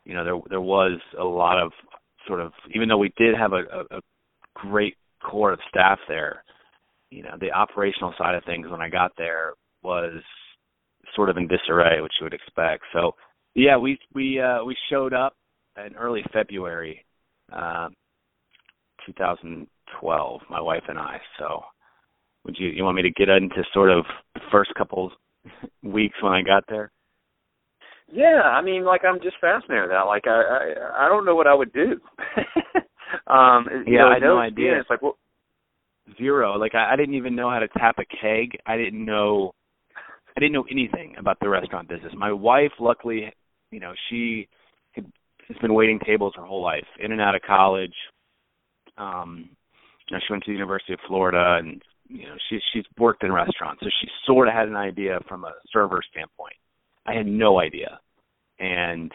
you 0.05 0.15
know, 0.15 0.25
there 0.25 0.39
there 0.51 0.61
was 0.61 1.01
a 1.19 1.25
lot 1.25 1.61
of 1.61 1.73
sort 2.27 2.41
of 2.41 2.53
even 2.75 2.89
though 2.89 2.99
we 2.99 3.13
did 3.17 3.35
have 3.37 3.53
a, 3.53 3.63
a, 3.73 3.99
a 3.99 4.01
great 4.55 4.97
core 5.23 5.53
of 5.53 5.61
staff 5.69 5.99
there, 6.09 6.45
you 7.11 7.23
know, 7.23 7.37
the 7.41 7.53
operational 7.53 8.15
side 8.19 8.35
of 8.35 8.45
things 8.45 8.69
when 8.69 8.81
I 8.81 8.89
got 8.89 9.13
there 9.17 9.53
was 9.83 10.23
sort 11.15 11.31
of 11.31 11.37
in 11.37 11.49
disarray, 11.49 12.01
which 12.01 12.13
you 12.21 12.25
would 12.25 12.35
expect. 12.35 12.85
So, 12.93 13.13
yeah, 13.55 13.77
we 13.77 13.99
we 14.15 14.41
uh, 14.41 14.65
we 14.65 14.77
showed 14.91 15.13
up 15.13 15.35
in 15.77 15.95
early 15.97 16.25
February, 16.33 17.05
uh, 17.53 17.89
2012, 19.07 20.41
my 20.51 20.61
wife 20.61 20.83
and 20.89 20.99
I. 20.99 21.19
So, 21.39 21.63
would 22.45 22.57
you 22.59 22.69
you 22.69 22.85
want 22.85 22.97
me 22.97 23.03
to 23.03 23.11
get 23.11 23.29
into 23.29 23.63
sort 23.73 23.91
of 23.91 24.05
the 24.35 24.41
first 24.51 24.71
couple 24.77 25.13
weeks 25.83 26.17
when 26.23 26.33
I 26.33 26.43
got 26.43 26.65
there? 26.69 26.91
Yeah, 28.15 28.43
I 28.45 28.63
mean, 28.63 28.85
like 28.85 29.01
I'm 29.05 29.21
just 29.21 29.37
fascinated 29.41 29.85
with 29.85 29.91
that. 29.91 30.03
Like 30.03 30.27
I, 30.29 30.31
I, 30.31 31.07
I 31.07 31.09
don't 31.09 31.27
know 31.27 31.35
what 31.35 31.49
I 31.49 31.55
would 31.55 31.73
do. 31.73 32.01
um, 33.27 33.67
yeah, 33.89 34.07
I 34.07 34.15
had 34.15 34.23
no 34.23 34.39
idea. 34.39 34.79
It's 34.79 34.89
like 34.89 35.03
well, 35.03 35.19
zero. 36.17 36.57
Like 36.57 36.77
I, 36.77 36.93
I 36.93 36.97
didn't 36.97 37.17
even 37.17 37.35
know 37.35 37.51
how 37.51 37.59
to 37.59 37.67
tap 37.69 37.97
a 37.99 38.05
keg. 38.05 38.57
I 38.67 38.77
didn't 38.77 39.05
know, 39.05 39.53
I 40.37 40.41
didn't 40.41 40.53
know 40.53 40.67
anything 40.71 41.17
about 41.19 41.39
the 41.41 41.49
restaurant 41.49 41.89
business. 41.89 42.13
My 42.17 42.33
wife, 42.33 42.71
luckily, 42.79 43.33
you 43.73 43.81
know, 43.81 43.93
she 44.09 44.47
had, 44.93 45.11
has 45.49 45.57
been 45.59 45.75
waiting 45.75 45.99
tables 46.07 46.35
her 46.37 46.45
whole 46.45 46.63
life, 46.63 46.87
in 47.01 47.11
and 47.11 47.21
out 47.21 47.35
of 47.35 47.43
college. 47.43 47.95
Um, 48.97 49.49
you 50.09 50.17
know, 50.17 50.21
she 50.25 50.33
went 50.33 50.45
to 50.45 50.53
the 50.53 50.55
University 50.55 50.93
of 50.93 51.01
Florida, 51.09 51.57
and 51.59 51.83
you 52.09 52.27
know, 52.27 52.37
she 52.49 52.61
she's 52.73 52.85
worked 52.97 53.25
in 53.25 53.33
restaurants, 53.33 53.81
so 53.83 53.89
she 54.01 54.07
sort 54.25 54.47
of 54.47 54.55
had 54.55 54.69
an 54.69 54.77
idea 54.77 55.19
from 55.29 55.45
a 55.45 55.53
server 55.73 56.01
standpoint. 56.13 56.55
I 57.07 57.15
had 57.15 57.27
no 57.27 57.59
idea. 57.59 57.99
And 58.59 59.11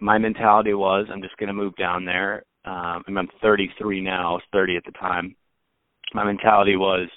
my 0.00 0.18
mentality 0.18 0.74
was 0.74 1.06
I'm 1.12 1.22
just 1.22 1.36
going 1.36 1.48
to 1.48 1.54
move 1.54 1.74
down 1.76 2.04
there. 2.04 2.44
Um, 2.64 3.02
I'm 3.06 3.28
33 3.42 4.00
now. 4.00 4.30
I 4.30 4.32
was 4.34 4.42
30 4.52 4.76
at 4.76 4.84
the 4.84 4.92
time. 4.92 5.36
My 6.14 6.24
mentality 6.24 6.76
was 6.76 7.08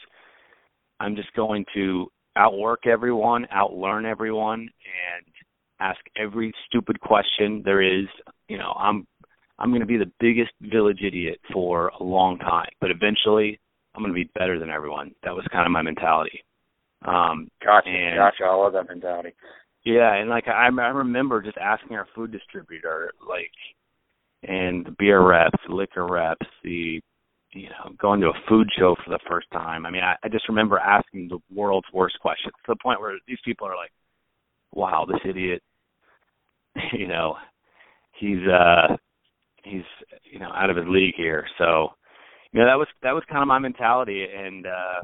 I'm 0.99 1.15
just 1.15 1.31
going 1.33 1.65
to 1.75 2.07
outwork 2.35 2.87
everyone, 2.87 3.47
outlearn 3.55 4.05
everyone, 4.05 4.61
and 4.61 5.25
ask 5.79 5.99
every 6.17 6.53
stupid 6.67 6.99
question 6.99 7.61
there 7.63 7.81
is. 7.81 8.07
You 8.47 8.57
know, 8.57 8.73
I'm 8.77 9.07
I'm 9.59 9.69
going 9.69 9.81
to 9.81 9.87
be 9.87 9.97
the 9.97 10.11
biggest 10.19 10.51
village 10.61 10.99
idiot 11.05 11.39
for 11.51 11.89
a 11.99 12.03
long 12.03 12.37
time, 12.39 12.69
but 12.79 12.91
eventually 12.91 13.59
I'm 13.95 14.03
going 14.03 14.13
to 14.13 14.23
be 14.23 14.29
better 14.37 14.59
than 14.59 14.69
everyone. 14.69 15.11
That 15.23 15.33
was 15.33 15.45
kind 15.51 15.65
of 15.65 15.71
my 15.71 15.81
mentality. 15.81 16.43
Um, 17.05 17.49
gotcha, 17.63 17.89
and, 17.89 18.17
gotcha. 18.17 18.43
I 18.43 18.55
love 18.55 18.73
that 18.73 18.87
mentality. 18.87 19.33
Yeah, 19.87 20.15
and 20.15 20.29
like 20.29 20.49
I, 20.49 20.67
I 20.67 20.89
remember 20.89 21.41
just 21.41 21.57
asking 21.57 21.95
our 21.95 22.09
food 22.13 22.29
distributor, 22.29 23.13
like, 23.25 23.53
and 24.43 24.85
the 24.85 24.93
beer 24.99 25.25
reps, 25.25 25.63
liquor 25.69 26.05
reps, 26.05 26.45
the, 26.61 26.99
you 27.53 27.69
know, 27.69 27.93
going 27.97 28.19
to 28.19 28.27
a 28.27 28.41
food 28.49 28.67
show 28.77 28.97
for 29.01 29.11
the 29.11 29.19
first 29.29 29.47
time. 29.53 29.85
I 29.85 29.89
mean, 29.89 30.03
I, 30.03 30.15
I 30.21 30.27
just 30.27 30.49
remember 30.49 30.77
asking 30.77 31.29
the 31.29 31.39
world's 31.55 31.87
worst 31.93 32.19
questions 32.19 32.53
to 32.65 32.73
the 32.73 32.83
point 32.83 32.99
where 32.99 33.13
these 33.29 33.37
people 33.45 33.65
are 33.65 33.77
like, 33.77 33.93
"Wow, 34.73 35.05
this 35.07 35.21
idiot, 35.23 35.63
you 36.91 37.07
know, 37.07 37.37
he's 38.19 38.45
uh, 38.45 38.97
he's 39.63 39.87
you 40.29 40.39
know 40.39 40.51
out 40.53 40.69
of 40.69 40.75
his 40.75 40.87
league 40.89 41.15
here." 41.15 41.47
So, 41.57 41.93
you 42.51 42.59
know, 42.59 42.65
that 42.65 42.77
was 42.77 42.89
that 43.03 43.13
was 43.13 43.23
kind 43.29 43.41
of 43.41 43.47
my 43.47 43.59
mentality, 43.59 44.25
and 44.35 44.65
uh, 44.67 44.99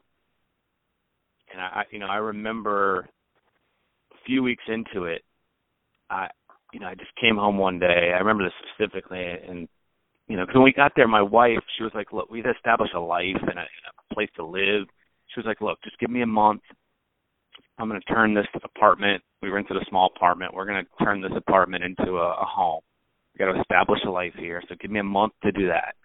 and 1.54 1.62
I, 1.62 1.84
you 1.90 2.00
know, 2.00 2.08
I 2.08 2.18
remember 2.18 3.08
few 4.26 4.44
weeks 4.44 4.64
into 4.68 5.06
it, 5.06 5.24
I, 6.10 6.28
you 6.74 6.80
know, 6.80 6.88
I 6.88 6.96
just 6.96 7.16
came 7.20 7.36
home 7.36 7.58
one 7.58 7.80
day. 7.80 8.12
I 8.14 8.20
remember 8.20 8.44
this 8.44 8.54
specifically, 8.74 9.24
and 9.48 9.68
you 10.28 10.38
know, 10.38 10.44
because 10.44 10.56
when 10.56 10.64
we 10.64 10.74
got 10.74 10.94
there, 10.96 11.08
my 11.08 11.22
wife, 11.22 11.60
she 11.78 11.84
was 11.84 11.92
like, 11.94 12.14
"Look, 12.14 12.30
we'd 12.30 12.46
established 12.46 12.94
a 12.94 13.00
life 13.00 13.42
and 13.42 13.60
a, 13.60 13.64
a 13.64 14.14
place 14.14 14.30
to 14.36 14.46
live." 14.46 14.88
She 15.28 15.40
was 15.40 15.46
like, 15.46 15.62
"Look, 15.62 15.80
just 15.84 16.00
give 16.00 16.10
me 16.10 16.22
a 16.22 16.28
month. 16.28 16.62
I'm 17.78 17.90
going 17.90 18.02
to 18.02 18.14
turn 18.14 18.34
this 18.34 18.48
apartment. 18.64 19.24
We 19.42 19.50
rented 19.50 19.78
a 19.78 19.86
small 19.90 20.12
apartment. 20.16 20.54
We're 20.54 20.66
going 20.66 20.84
to 20.84 21.06
turn 21.06 21.22
this 21.22 21.32
apartment 21.36 21.84
into 21.84 22.18
a, 22.18 22.32
a 22.42 22.46
home. 22.46 22.82
We 23.34 23.46
got 23.46 23.52
to 23.52 23.60
establish 23.60 24.00
a 24.06 24.10
life 24.10 24.34
here. 24.38 24.62
So 24.70 24.76
give 24.80 24.92
me 24.92 25.00
a 25.00 25.04
month 25.04 25.34
to 25.44 25.52
do 25.52 25.68
that." 25.68 25.96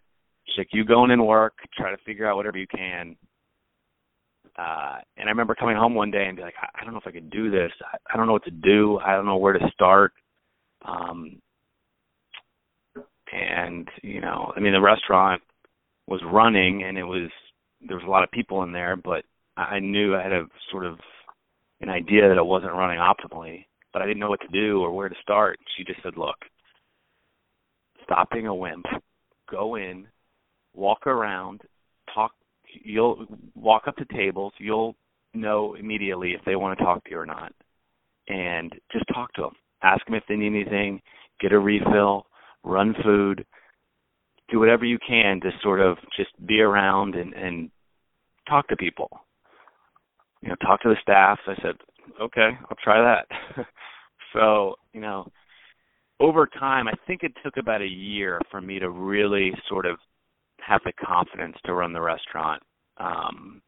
She's 0.47 0.59
like, 0.59 0.69
"You 0.73 0.85
go 0.85 1.05
in 1.05 1.11
and 1.11 1.27
work. 1.27 1.55
Try 1.77 1.91
to 1.91 2.03
figure 2.05 2.29
out 2.29 2.37
whatever 2.37 2.59
you 2.59 2.67
can." 2.67 3.17
Uh, 4.59 4.99
and 5.17 5.29
I 5.29 5.31
remember 5.31 5.55
coming 5.55 5.77
home 5.77 5.95
one 5.95 6.11
day 6.11 6.27
and 6.27 6.37
be 6.37 6.43
like, 6.43 6.55
I, 6.61 6.81
I 6.81 6.85
don't 6.85 6.93
know 6.93 7.01
if 7.01 7.07
I 7.07 7.13
could 7.13 7.31
do 7.31 7.51
this. 7.51 7.71
I, 7.93 7.97
I 8.13 8.17
don't 8.17 8.27
know 8.27 8.33
what 8.33 8.45
to 8.45 8.51
do. 8.51 8.99
I 8.99 9.15
don't 9.15 9.27
know 9.27 9.37
where 9.37 9.53
to 9.53 9.71
start. 9.73 10.13
Um, 10.85 11.41
and 13.33 13.89
you 14.03 14.21
know, 14.21 14.53
I 14.57 14.61
mean, 14.61 14.73
the 14.73 14.81
restaurant 14.81 15.43
was 16.07 16.21
running 16.33 16.85
and 16.85 16.99
it 16.99 17.05
was 17.05 17.31
there 17.87 17.97
was 17.97 18.07
a 18.07 18.11
lot 18.11 18.25
of 18.25 18.31
people 18.33 18.63
in 18.65 18.73
there, 18.73 18.97
but 18.97 19.25
I 19.57 19.79
knew 19.79 20.17
I 20.17 20.23
had 20.23 20.33
a 20.33 20.47
sort 20.71 20.85
of 20.87 20.99
an 21.81 21.89
idea 21.89 22.29
that 22.29 22.39
it 22.39 22.45
wasn't 22.45 22.73
running 22.73 22.99
optimally, 22.99 23.67
but 23.93 24.03
I 24.03 24.07
didn't 24.07 24.19
know 24.19 24.31
what 24.31 24.41
to 24.41 24.49
do 24.49 24.81
or 24.81 24.91
where 24.91 25.09
to 25.09 25.15
start. 25.23 25.59
She 25.77 25.85
just 25.85 26.03
said, 26.03 26.17
"Look, 26.17 26.37
stop 28.03 28.31
being 28.31 28.47
a 28.49 28.55
wimp. 28.55 28.87
Go 29.49 29.77
in, 29.77 30.09
walk 30.75 31.07
around, 31.07 31.63
you'll 32.85 33.27
walk 33.55 33.85
up 33.87 33.97
to 33.97 34.05
tables, 34.07 34.53
you'll 34.59 34.95
know 35.35 35.75
immediately 35.75 36.33
if 36.33 36.41
they 36.45 36.57
want 36.57 36.79
to 36.79 36.85
talk 36.85 37.05
to 37.05 37.11
you 37.11 37.19
or 37.19 37.27
not, 37.27 37.53
and 38.29 38.73
just 38.93 39.05
talk 39.13 39.33
to 39.35 39.43
them. 39.43 39.55
Ask 39.83 40.05
them 40.07 40.15
if 40.15 40.25
they 40.29 40.37
need 40.37 40.55
anything, 40.55 41.01
get 41.41 41.53
a 41.53 41.59
refill, 41.59 42.27
run 42.65 42.95
food, 43.03 43.45
do 44.51 44.59
whatever 44.59 44.85
you 44.85 44.99
can 45.07 45.41
to 45.41 45.51
sort 45.63 45.81
of 45.81 45.99
just 46.17 46.31
be 46.47 46.61
around 46.61 47.15
and 47.15 47.35
and 47.35 47.71
talk 48.49 48.69
to 48.69 48.77
people. 48.77 49.11
You 50.43 50.51
know, 50.51 50.55
talk 50.57 50.81
to 50.83 50.89
the 50.89 50.97
staff. 51.03 51.39
I 51.47 51.55
said, 51.63 51.75
okay, 52.21 52.51
I'll 52.71 52.77
try 52.83 53.01
that. 53.01 53.67
so, 54.33 54.77
you 54.93 55.01
know, 55.01 55.27
over 56.21 56.47
time, 56.47 56.89
I 56.89 56.93
think 57.07 57.23
it 57.23 57.33
took 57.45 57.57
about 57.57 57.83
a 57.83 57.87
year 57.87 58.41
for 58.51 58.61
me 58.61 58.79
to 58.79 58.91
really 58.91 59.53
sort 59.69 59.87
of 59.87 59.99
have 60.61 60.81
the 60.85 60.93
confidence 60.93 61.57
to 61.65 61.75
run 61.75 61.93
the 61.93 62.01
restaurant. 62.01 62.63
Um, 62.99 63.63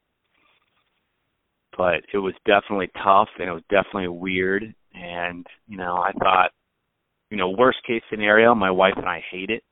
but 1.76 2.02
it 2.12 2.18
was 2.18 2.34
definitely 2.46 2.90
tough 3.02 3.28
and 3.38 3.49
it 3.49 3.52
was 3.52 3.62
definitely 3.70 4.08
weird. 4.08 4.75
And, 4.94 5.46
you 5.66 5.76
know, 5.76 5.96
I 5.96 6.12
thought, 6.12 6.50
you 7.30 7.37
know, 7.37 7.50
worst 7.50 7.78
case 7.87 8.02
scenario, 8.10 8.54
my 8.54 8.70
wife 8.70 8.94
and 8.96 9.06
I 9.06 9.22
hate 9.30 9.50
it. 9.50 9.62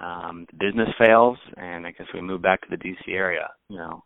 Um, 0.00 0.46
the 0.50 0.66
business 0.66 0.88
fails 0.98 1.38
and 1.56 1.86
I 1.86 1.92
guess 1.92 2.06
we 2.12 2.20
move 2.20 2.42
back 2.42 2.60
to 2.62 2.68
the 2.70 2.76
DC 2.76 3.08
area, 3.08 3.48
you 3.68 3.78
know. 3.78 4.02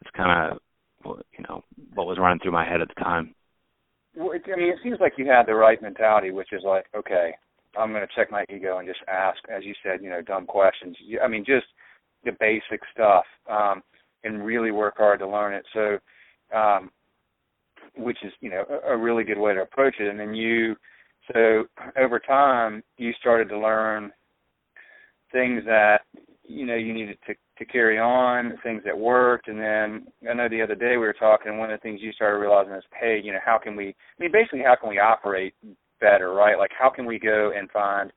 It's 0.00 0.10
kind 0.16 0.52
of, 0.52 0.58
you 1.04 1.44
know, 1.48 1.62
what 1.94 2.06
was 2.06 2.18
running 2.18 2.40
through 2.40 2.52
my 2.52 2.68
head 2.68 2.80
at 2.80 2.88
the 2.88 3.02
time. 3.02 3.34
Well, 4.14 4.32
it, 4.32 4.42
I 4.52 4.56
mean, 4.56 4.68
it 4.68 4.78
seems 4.82 4.98
like 5.00 5.14
you 5.16 5.26
had 5.26 5.46
the 5.46 5.54
right 5.54 5.80
mentality, 5.80 6.30
which 6.30 6.52
is 6.52 6.62
like, 6.64 6.86
okay, 6.94 7.32
I'm 7.78 7.90
going 7.90 8.06
to 8.06 8.14
check 8.14 8.30
my 8.30 8.44
ego 8.54 8.78
and 8.78 8.88
just 8.88 9.00
ask, 9.08 9.38
as 9.54 9.64
you 9.64 9.74
said, 9.82 10.02
you 10.02 10.10
know, 10.10 10.20
dumb 10.20 10.46
questions. 10.46 10.96
You, 11.04 11.20
I 11.20 11.28
mean, 11.28 11.44
just 11.44 11.66
the 12.24 12.32
basic 12.38 12.80
stuff, 12.92 13.24
um, 13.50 13.82
and 14.24 14.44
really 14.44 14.70
work 14.70 14.94
hard 14.96 15.18
to 15.20 15.28
learn 15.28 15.54
it. 15.54 15.64
So, 15.72 15.98
um, 16.56 16.90
which 17.96 18.18
is, 18.22 18.32
you 18.40 18.50
know, 18.50 18.64
a, 18.70 18.94
a 18.94 18.96
really 18.96 19.24
good 19.24 19.38
way 19.38 19.54
to 19.54 19.62
approach 19.62 19.94
it. 19.98 20.08
And 20.08 20.18
then 20.18 20.34
you, 20.34 20.76
so 21.32 21.64
over 21.98 22.18
time, 22.18 22.82
you 22.96 23.12
started 23.20 23.48
to 23.48 23.58
learn 23.58 24.12
things 25.32 25.62
that 25.66 26.02
you 26.44 26.66
know 26.66 26.74
you 26.74 26.92
needed 26.92 27.18
to 27.26 27.34
to 27.58 27.64
carry 27.64 27.98
on 27.98 28.58
things 28.62 28.82
that 28.84 28.96
worked 28.96 29.48
and 29.48 29.58
then 29.58 30.06
I 30.28 30.34
know 30.34 30.48
the 30.48 30.62
other 30.62 30.74
day 30.74 30.92
we 30.92 31.06
were 31.06 31.14
talking 31.14 31.58
one 31.58 31.70
of 31.70 31.78
the 31.78 31.82
things 31.82 32.00
you 32.02 32.12
started 32.12 32.38
realizing 32.38 32.72
is 32.74 32.84
hey 32.98 33.20
you 33.22 33.32
know 33.32 33.38
how 33.44 33.58
can 33.58 33.76
we 33.76 33.88
I 33.88 34.22
mean 34.22 34.32
basically 34.32 34.62
how 34.64 34.76
can 34.78 34.90
we 34.90 34.98
operate 34.98 35.54
better 36.00 36.32
right 36.32 36.58
like 36.58 36.70
how 36.78 36.90
can 36.90 37.06
we 37.06 37.18
go 37.18 37.52
and 37.56 37.70
find 37.70 38.12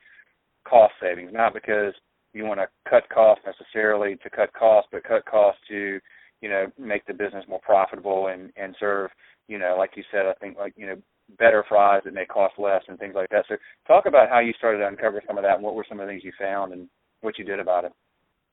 cost 0.67 0.93
savings 1.01 1.31
not 1.33 1.53
because 1.53 1.93
you 2.35 2.45
want 2.45 2.59
to 2.59 2.67
cut 2.89 3.07
costs 3.09 3.43
necessarily 3.45 4.17
to 4.17 4.29
cut 4.29 4.53
costs 4.53 4.89
but 4.91 5.03
cut 5.03 5.25
costs 5.25 5.61
to 5.67 5.99
you 6.41 6.49
know 6.49 6.65
make 6.77 7.05
the 7.05 7.13
business 7.13 7.45
more 7.47 7.61
profitable 7.61 8.27
and 8.27 8.51
and 8.57 8.75
serve 8.79 9.09
you 9.47 9.57
know 9.57 9.75
like 9.77 9.91
you 9.95 10.03
said 10.11 10.25
I 10.25 10.33
think 10.33 10.57
like 10.57 10.73
you 10.75 10.85
know 10.85 10.95
better 11.39 11.65
fries 11.67 12.01
that 12.05 12.13
may 12.13 12.25
cost 12.25 12.53
less 12.59 12.83
and 12.87 12.99
things 12.99 13.15
like 13.15 13.29
that 13.29 13.45
so 13.47 13.55
talk 13.87 14.05
about 14.05 14.29
how 14.29 14.39
you 14.39 14.53
started 14.57 14.79
to 14.79 14.87
uncover 14.87 15.23
some 15.25 15.37
of 15.37 15.43
that 15.43 15.55
and 15.55 15.63
what 15.63 15.73
were 15.73 15.85
some 15.87 15.99
of 15.99 16.05
the 16.05 16.11
things 16.11 16.23
you 16.23 16.31
found 16.39 16.71
and 16.73 16.87
what 17.21 17.37
you 17.39 17.43
did 17.43 17.59
about 17.59 17.83
it. 17.83 17.91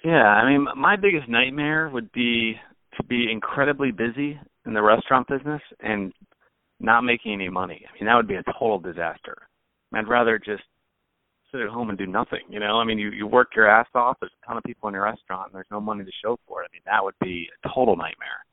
Yeah, 0.04 0.24
I 0.24 0.50
mean, 0.50 0.66
my 0.76 0.96
biggest 0.96 1.28
nightmare 1.28 1.88
would 1.88 2.10
be 2.12 2.54
to 2.96 3.04
be 3.04 3.30
incredibly 3.30 3.92
busy 3.92 4.38
in 4.66 4.74
the 4.74 4.82
restaurant 4.82 5.28
business 5.28 5.62
and 5.80 6.12
not 6.80 7.02
making 7.02 7.32
any 7.32 7.48
money. 7.48 7.84
I 7.88 7.94
mean, 7.94 8.06
that 8.06 8.16
would 8.16 8.26
be 8.26 8.34
a 8.34 8.42
total 8.58 8.80
disaster. 8.80 9.36
I'd 9.94 10.08
rather 10.08 10.38
just 10.38 10.62
sit 11.52 11.61
at 11.61 11.68
home 11.68 11.90
and 11.90 11.99
do 11.99 12.06
nothing. 12.06 12.40
You 12.49 12.61
know, 12.61 12.78
I 12.80 12.85
mean, 12.85 12.99
you 12.99 13.11
you 13.11 13.26
work 13.26 13.50
your 13.54 13.68
ass 13.68 13.87
off. 13.94 14.16
There's 14.21 14.32
a 14.42 14.47
ton 14.47 14.56
of 14.56 14.64
people 14.64 14.88
in 14.88 14.94
your 14.94 15.04
restaurant, 15.04 15.47
and 15.47 15.54
there's 15.54 15.71
no 15.71 15.80
money 15.80 16.04
to 16.04 16.11
show 16.25 16.38
for 16.49 16.62
it. 16.62 16.71
I 16.71 16.75
mean, 16.75 16.82
that 16.87 17.04
would 17.04 17.14
be 17.21 17.49
a 17.64 17.68
total 17.68 17.97
nightmare. 17.97 18.44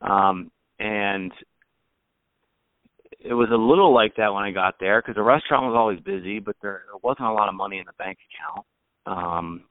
Um, 0.00 0.50
and 0.78 1.32
it 3.20 3.34
was 3.34 3.48
a 3.50 3.56
little 3.56 3.94
like 3.94 4.16
that 4.16 4.32
when 4.32 4.44
I 4.44 4.50
got 4.50 4.74
there 4.80 5.00
because 5.00 5.14
the 5.14 5.22
restaurant 5.22 5.66
was 5.66 5.76
always 5.76 6.00
busy, 6.00 6.40
but 6.40 6.56
there, 6.60 6.82
there 6.86 7.00
wasn't 7.02 7.28
a 7.28 7.32
lot 7.32 7.48
of 7.48 7.54
money 7.54 7.78
in 7.78 7.86
the 7.86 7.92
bank 7.98 8.18
account. 8.28 8.66
Um, 9.06 9.64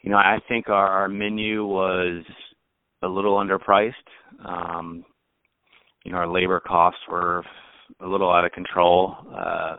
you 0.00 0.10
know, 0.10 0.16
I 0.16 0.38
think 0.48 0.68
our, 0.68 0.88
our 0.88 1.08
menu 1.08 1.66
was 1.66 2.24
a 3.02 3.08
little 3.08 3.36
underpriced. 3.36 3.92
Um, 4.44 5.04
you 6.04 6.12
know, 6.12 6.18
our 6.18 6.28
labor 6.28 6.60
costs 6.60 7.00
were 7.10 7.44
a 8.00 8.06
little 8.06 8.30
out 8.30 8.44
of 8.44 8.52
control. 8.52 9.16
Uh, 9.34 9.76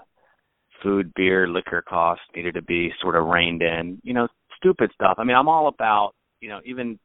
food, 0.83 1.12
beer, 1.15 1.48
liquor 1.48 1.83
costs 1.88 2.24
needed 2.36 2.53
to 2.55 2.62
be 2.62 2.91
sort 3.01 3.15
of 3.15 3.27
reined 3.27 3.62
in. 3.62 4.00
You 4.03 4.13
know, 4.13 4.27
stupid 4.57 4.91
stuff. 4.93 5.15
I 5.17 5.24
mean, 5.24 5.36
I'm 5.36 5.48
all 5.48 5.67
about, 5.67 6.12
you 6.41 6.50
know, 6.50 6.59
even 6.65 7.00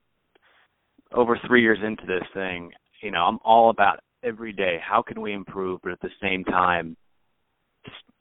over 1.13 1.39
three 1.47 1.63
years 1.63 1.79
into 1.85 2.07
this 2.07 2.25
thing, 2.33 2.71
you 3.03 3.11
know, 3.11 3.21
I'm 3.21 3.39
all 3.45 3.71
about 3.71 4.01
every 4.23 4.53
day. 4.53 4.79
How 4.83 5.03
can 5.03 5.21
we 5.21 5.33
improve, 5.33 5.81
but 5.83 5.93
at 5.93 6.01
the 6.01 6.11
same 6.23 6.45
time, 6.45 6.97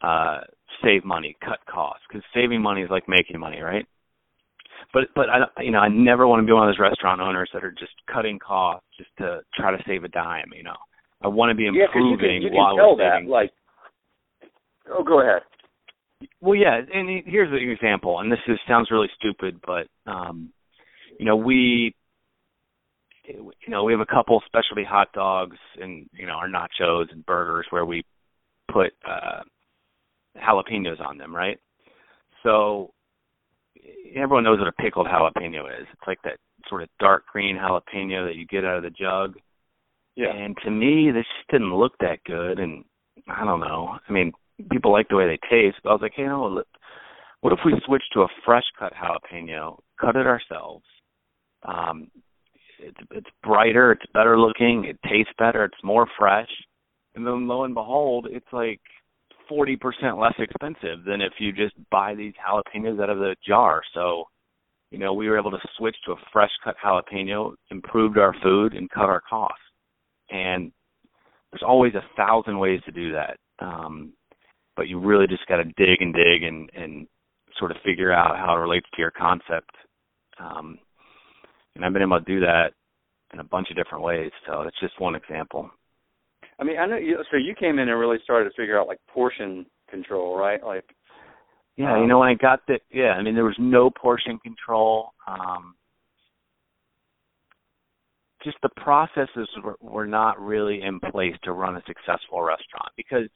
uh, 0.01 0.41
save 0.83 1.05
money, 1.05 1.35
cut 1.43 1.59
costs? 1.69 2.03
Because 2.07 2.23
saving 2.33 2.61
money 2.61 2.81
is 2.81 2.89
like 2.89 3.07
making 3.07 3.39
money, 3.39 3.61
right? 3.61 3.85
But 4.93 5.03
but 5.15 5.29
I 5.29 5.61
you 5.61 5.71
know 5.71 5.79
I 5.79 5.87
never 5.87 6.27
want 6.27 6.41
to 6.41 6.45
be 6.45 6.51
one 6.51 6.67
of 6.67 6.73
those 6.73 6.79
restaurant 6.79 7.21
owners 7.21 7.49
that 7.53 7.63
are 7.63 7.71
just 7.71 7.93
cutting 8.11 8.37
costs 8.37 8.85
just 8.97 9.09
to 9.17 9.39
try 9.55 9.71
to 9.71 9.81
save 9.87 10.03
a 10.03 10.09
dime. 10.09 10.51
You 10.55 10.63
know, 10.63 10.75
I 11.21 11.29
want 11.29 11.49
to 11.51 11.55
be 11.55 11.67
improving 11.67 11.89
yeah, 11.95 12.11
you 12.11 12.17
can, 12.17 12.41
you 12.41 12.49
can 12.49 12.57
while 12.57 12.75
tell 12.75 12.97
we're 12.97 13.09
saving. 13.09 13.29
that. 13.29 13.31
Like, 13.31 13.51
oh, 14.91 15.03
go 15.03 15.21
ahead. 15.21 15.41
Well, 16.41 16.55
yeah, 16.55 16.79
and 16.93 17.23
here's 17.25 17.51
an 17.51 17.69
example, 17.69 18.19
and 18.19 18.31
this 18.31 18.39
is 18.47 18.57
sounds 18.67 18.91
really 18.91 19.09
stupid, 19.15 19.59
but 19.65 19.87
um, 20.09 20.53
you 21.19 21.25
know, 21.25 21.35
we 21.35 21.93
you 23.25 23.51
know, 23.69 23.83
we 23.83 23.93
have 23.93 24.01
a 24.01 24.05
couple 24.05 24.41
specialty 24.45 24.83
hot 24.83 25.11
dogs 25.13 25.57
and 25.81 26.09
you 26.13 26.25
know 26.25 26.33
our 26.33 26.47
nachos 26.47 27.11
and 27.11 27.25
burgers 27.25 27.65
where 27.69 27.85
we 27.85 28.03
put 28.71 28.93
uh 29.07 29.41
jalapenos 30.37 30.99
on 30.99 31.17
them, 31.17 31.35
right? 31.35 31.59
So 32.43 32.91
everyone 34.15 34.43
knows 34.43 34.59
what 34.59 34.67
a 34.67 34.81
pickled 34.81 35.07
jalapeno 35.07 35.67
is. 35.67 35.87
It's 35.91 36.07
like 36.07 36.21
that 36.23 36.37
sort 36.67 36.83
of 36.83 36.89
dark 36.99 37.25
green 37.31 37.57
jalapeno 37.57 38.27
that 38.27 38.35
you 38.35 38.45
get 38.45 38.65
out 38.65 38.77
of 38.77 38.83
the 38.83 38.89
jug. 38.89 39.35
Yeah. 40.15 40.33
And 40.33 40.55
to 40.63 40.71
me, 40.71 41.11
this 41.11 41.25
just 41.37 41.49
didn't 41.51 41.73
look 41.73 41.93
that 41.99 42.23
good. 42.25 42.59
And 42.59 42.83
I 43.27 43.45
don't 43.45 43.59
know. 43.59 43.97
I 44.07 44.11
mean, 44.11 44.31
people 44.71 44.91
like 44.91 45.07
the 45.09 45.15
way 45.15 45.27
they 45.27 45.39
taste, 45.49 45.77
but 45.83 45.89
I 45.89 45.93
was 45.93 46.01
like, 46.01 46.13
hey, 46.15 46.23
you 46.23 46.29
know, 46.29 46.63
what 47.41 47.53
if 47.53 47.59
we 47.65 47.73
switch 47.85 48.03
to 48.13 48.21
a 48.21 48.27
fresh 48.45 48.63
cut 48.79 48.93
jalapeno, 48.93 49.77
cut 49.99 50.15
it 50.15 50.25
ourselves? 50.25 50.85
Um, 51.63 52.09
it's 52.79 52.97
it's 53.11 53.29
brighter, 53.43 53.91
it's 53.91 54.11
better 54.13 54.39
looking, 54.39 54.85
it 54.85 54.97
tastes 55.09 55.33
better, 55.37 55.65
it's 55.65 55.83
more 55.83 56.07
fresh, 56.17 56.49
and 57.15 57.25
then 57.25 57.47
lo 57.47 57.63
and 57.63 57.73
behold, 57.73 58.27
it's 58.29 58.51
like 58.51 58.81
forty 59.47 59.75
percent 59.75 60.17
less 60.17 60.33
expensive 60.39 61.03
than 61.05 61.21
if 61.21 61.33
you 61.39 61.51
just 61.51 61.75
buy 61.91 62.15
these 62.15 62.33
jalapenos 62.45 63.01
out 63.01 63.09
of 63.09 63.19
the 63.19 63.35
jar. 63.45 63.81
So, 63.93 64.25
you 64.91 64.97
know, 64.97 65.13
we 65.13 65.29
were 65.29 65.37
able 65.37 65.51
to 65.51 65.67
switch 65.77 65.95
to 66.05 66.13
a 66.13 66.21
fresh 66.31 66.51
cut 66.63 66.75
jalapeno, 66.83 67.53
improved 67.71 68.17
our 68.17 68.35
food, 68.41 68.73
and 68.73 68.89
cut 68.89 69.09
our 69.09 69.21
costs. 69.29 69.57
And 70.29 70.71
there's 71.51 71.63
always 71.65 71.93
a 71.95 72.03
thousand 72.17 72.57
ways 72.57 72.81
to 72.85 72.91
do 72.91 73.11
that. 73.13 73.37
Um, 73.59 74.13
but 74.75 74.87
you 74.87 74.99
really 74.99 75.27
just 75.27 75.47
got 75.47 75.57
to 75.57 75.63
dig 75.63 76.01
and 76.01 76.13
dig 76.13 76.43
and 76.43 76.69
and 76.75 77.07
sort 77.59 77.71
of 77.71 77.77
figure 77.85 78.11
out 78.11 78.37
how 78.37 78.55
it 78.55 78.59
relates 78.59 78.87
to 78.93 79.01
your 79.01 79.11
concept. 79.11 79.71
Um, 80.39 80.79
and 81.75 81.85
I've 81.85 81.93
been 81.93 82.01
able 82.01 82.19
to 82.19 82.25
do 82.25 82.39
that 82.41 82.71
in 83.33 83.39
a 83.39 83.43
bunch 83.43 83.69
of 83.69 83.75
different 83.75 84.03
ways. 84.03 84.31
So 84.47 84.61
it's 84.61 84.79
just 84.79 84.99
one 84.99 85.15
example. 85.15 85.69
I 86.59 86.63
mean, 86.63 86.77
I 86.77 86.85
know 86.85 86.97
you. 86.97 87.17
So 87.31 87.37
you 87.37 87.55
came 87.55 87.79
in 87.79 87.89
and 87.89 87.99
really 87.99 88.19
started 88.23 88.49
to 88.49 88.55
figure 88.55 88.79
out 88.79 88.87
like 88.87 88.99
portion 89.07 89.65
control, 89.89 90.37
right? 90.37 90.63
Like, 90.63 90.85
yeah, 91.77 91.99
you 91.99 92.07
know, 92.07 92.19
when 92.19 92.29
I 92.29 92.35
got 92.35 92.59
the 92.67 92.79
yeah, 92.91 93.13
I 93.13 93.23
mean, 93.23 93.33
there 93.33 93.43
was 93.43 93.55
no 93.59 93.89
portion 93.89 94.39
control. 94.39 95.09
Um, 95.27 95.75
just 98.43 98.57
the 98.61 98.69
processes 98.69 99.47
were, 99.63 99.77
were 99.81 100.05
not 100.05 100.39
really 100.39 100.81
in 100.81 100.99
place 100.99 101.35
to 101.43 101.53
run 101.53 101.77
a 101.77 101.83
successful 101.87 102.41
restaurant 102.41 102.91
because 102.97 103.29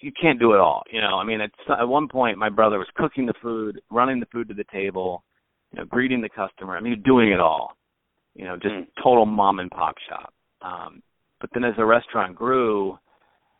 you, 0.00 0.12
can't 0.20 0.40
do 0.40 0.52
it 0.52 0.60
all. 0.60 0.82
You 0.90 1.00
know, 1.00 1.18
I 1.18 1.24
mean, 1.24 1.40
at, 1.40 1.50
at 1.78 1.88
one 1.88 2.08
point, 2.08 2.38
my 2.38 2.48
brother 2.48 2.78
was 2.78 2.88
cooking 2.96 3.26
the 3.26 3.34
food, 3.42 3.80
running 3.90 4.20
the 4.20 4.26
food 4.32 4.48
to 4.48 4.54
the 4.54 4.64
table, 4.72 5.24
you 5.72 5.78
know, 5.78 5.84
greeting 5.84 6.22
the 6.22 6.28
customer. 6.28 6.76
I 6.76 6.80
mean, 6.80 7.02
doing 7.04 7.30
it 7.30 7.40
all. 7.40 7.76
You 8.34 8.46
know, 8.46 8.56
just 8.56 8.74
mm. 8.74 8.86
total 9.02 9.26
mom 9.26 9.58
and 9.60 9.70
pop 9.70 9.94
shop. 10.08 10.32
Um, 10.62 11.02
but 11.40 11.50
then 11.52 11.64
as 11.64 11.76
the 11.76 11.84
restaurant 11.84 12.34
grew, 12.34 12.98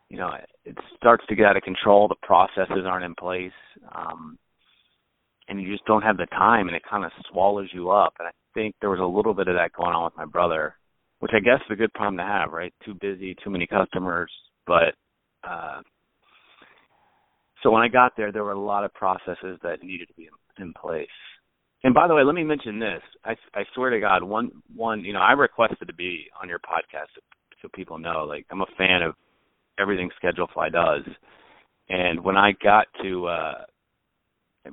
you 0.08 0.16
know, 0.16 0.30
it 0.64 0.76
starts 0.96 1.24
to 1.28 1.34
get 1.34 1.46
out 1.46 1.56
of 1.56 1.62
control. 1.62 2.08
The 2.08 2.16
processes 2.22 2.84
aren't 2.86 3.04
in 3.04 3.14
place, 3.14 3.52
um, 3.94 4.38
and 5.48 5.60
you 5.60 5.70
just 5.70 5.84
don't 5.84 6.02
have 6.02 6.16
the 6.16 6.26
time, 6.26 6.68
and 6.68 6.76
it 6.76 6.82
kind 6.88 7.04
of 7.04 7.12
swallows 7.30 7.68
you 7.72 7.90
up. 7.90 8.14
And 8.18 8.28
I 8.28 8.32
think 8.54 8.74
there 8.80 8.90
was 8.90 9.00
a 9.00 9.04
little 9.04 9.34
bit 9.34 9.48
of 9.48 9.54
that 9.56 9.72
going 9.72 9.92
on 9.94 10.04
with 10.04 10.16
my 10.16 10.24
brother, 10.24 10.74
which 11.20 11.32
I 11.34 11.40
guess 11.40 11.60
is 11.66 11.72
a 11.72 11.76
good 11.76 11.92
problem 11.92 12.16
to 12.16 12.24
have, 12.24 12.52
right? 12.52 12.72
Too 12.84 12.94
busy, 12.94 13.36
too 13.42 13.50
many 13.50 13.66
customers, 13.66 14.30
but. 14.66 14.94
uh 15.46 15.82
so 17.64 17.70
when 17.70 17.82
I 17.82 17.88
got 17.88 18.12
there, 18.16 18.30
there 18.30 18.44
were 18.44 18.52
a 18.52 18.60
lot 18.60 18.84
of 18.84 18.92
processes 18.92 19.58
that 19.62 19.82
needed 19.82 20.06
to 20.08 20.14
be 20.14 20.28
in, 20.58 20.64
in 20.64 20.74
place. 20.74 21.08
And 21.82 21.94
by 21.94 22.06
the 22.06 22.14
way, 22.14 22.22
let 22.22 22.34
me 22.34 22.44
mention 22.44 22.78
this. 22.78 23.02
I 23.24 23.32
I 23.54 23.64
swear 23.74 23.90
to 23.90 24.00
God, 24.00 24.22
one 24.22 24.50
one 24.74 25.04
you 25.04 25.12
know 25.12 25.20
I 25.20 25.32
requested 25.32 25.88
to 25.88 25.94
be 25.94 26.26
on 26.40 26.48
your 26.48 26.60
podcast 26.60 27.08
so 27.60 27.68
people 27.74 27.98
know. 27.98 28.24
Like 28.24 28.46
I'm 28.50 28.60
a 28.60 28.66
fan 28.78 29.02
of 29.02 29.14
everything 29.80 30.10
Schedulefly 30.22 30.72
does. 30.72 31.02
And 31.88 32.22
when 32.22 32.36
I 32.36 32.52
got 32.62 32.86
to 33.02 33.26
uh 33.26 33.64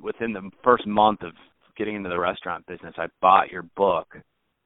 within 0.02 0.32
the 0.32 0.50
first 0.62 0.86
month 0.86 1.22
of 1.22 1.32
getting 1.76 1.96
into 1.96 2.10
the 2.10 2.18
restaurant 2.18 2.66
business, 2.66 2.94
I 2.98 3.06
bought 3.20 3.50
your 3.50 3.64
book, 3.76 4.14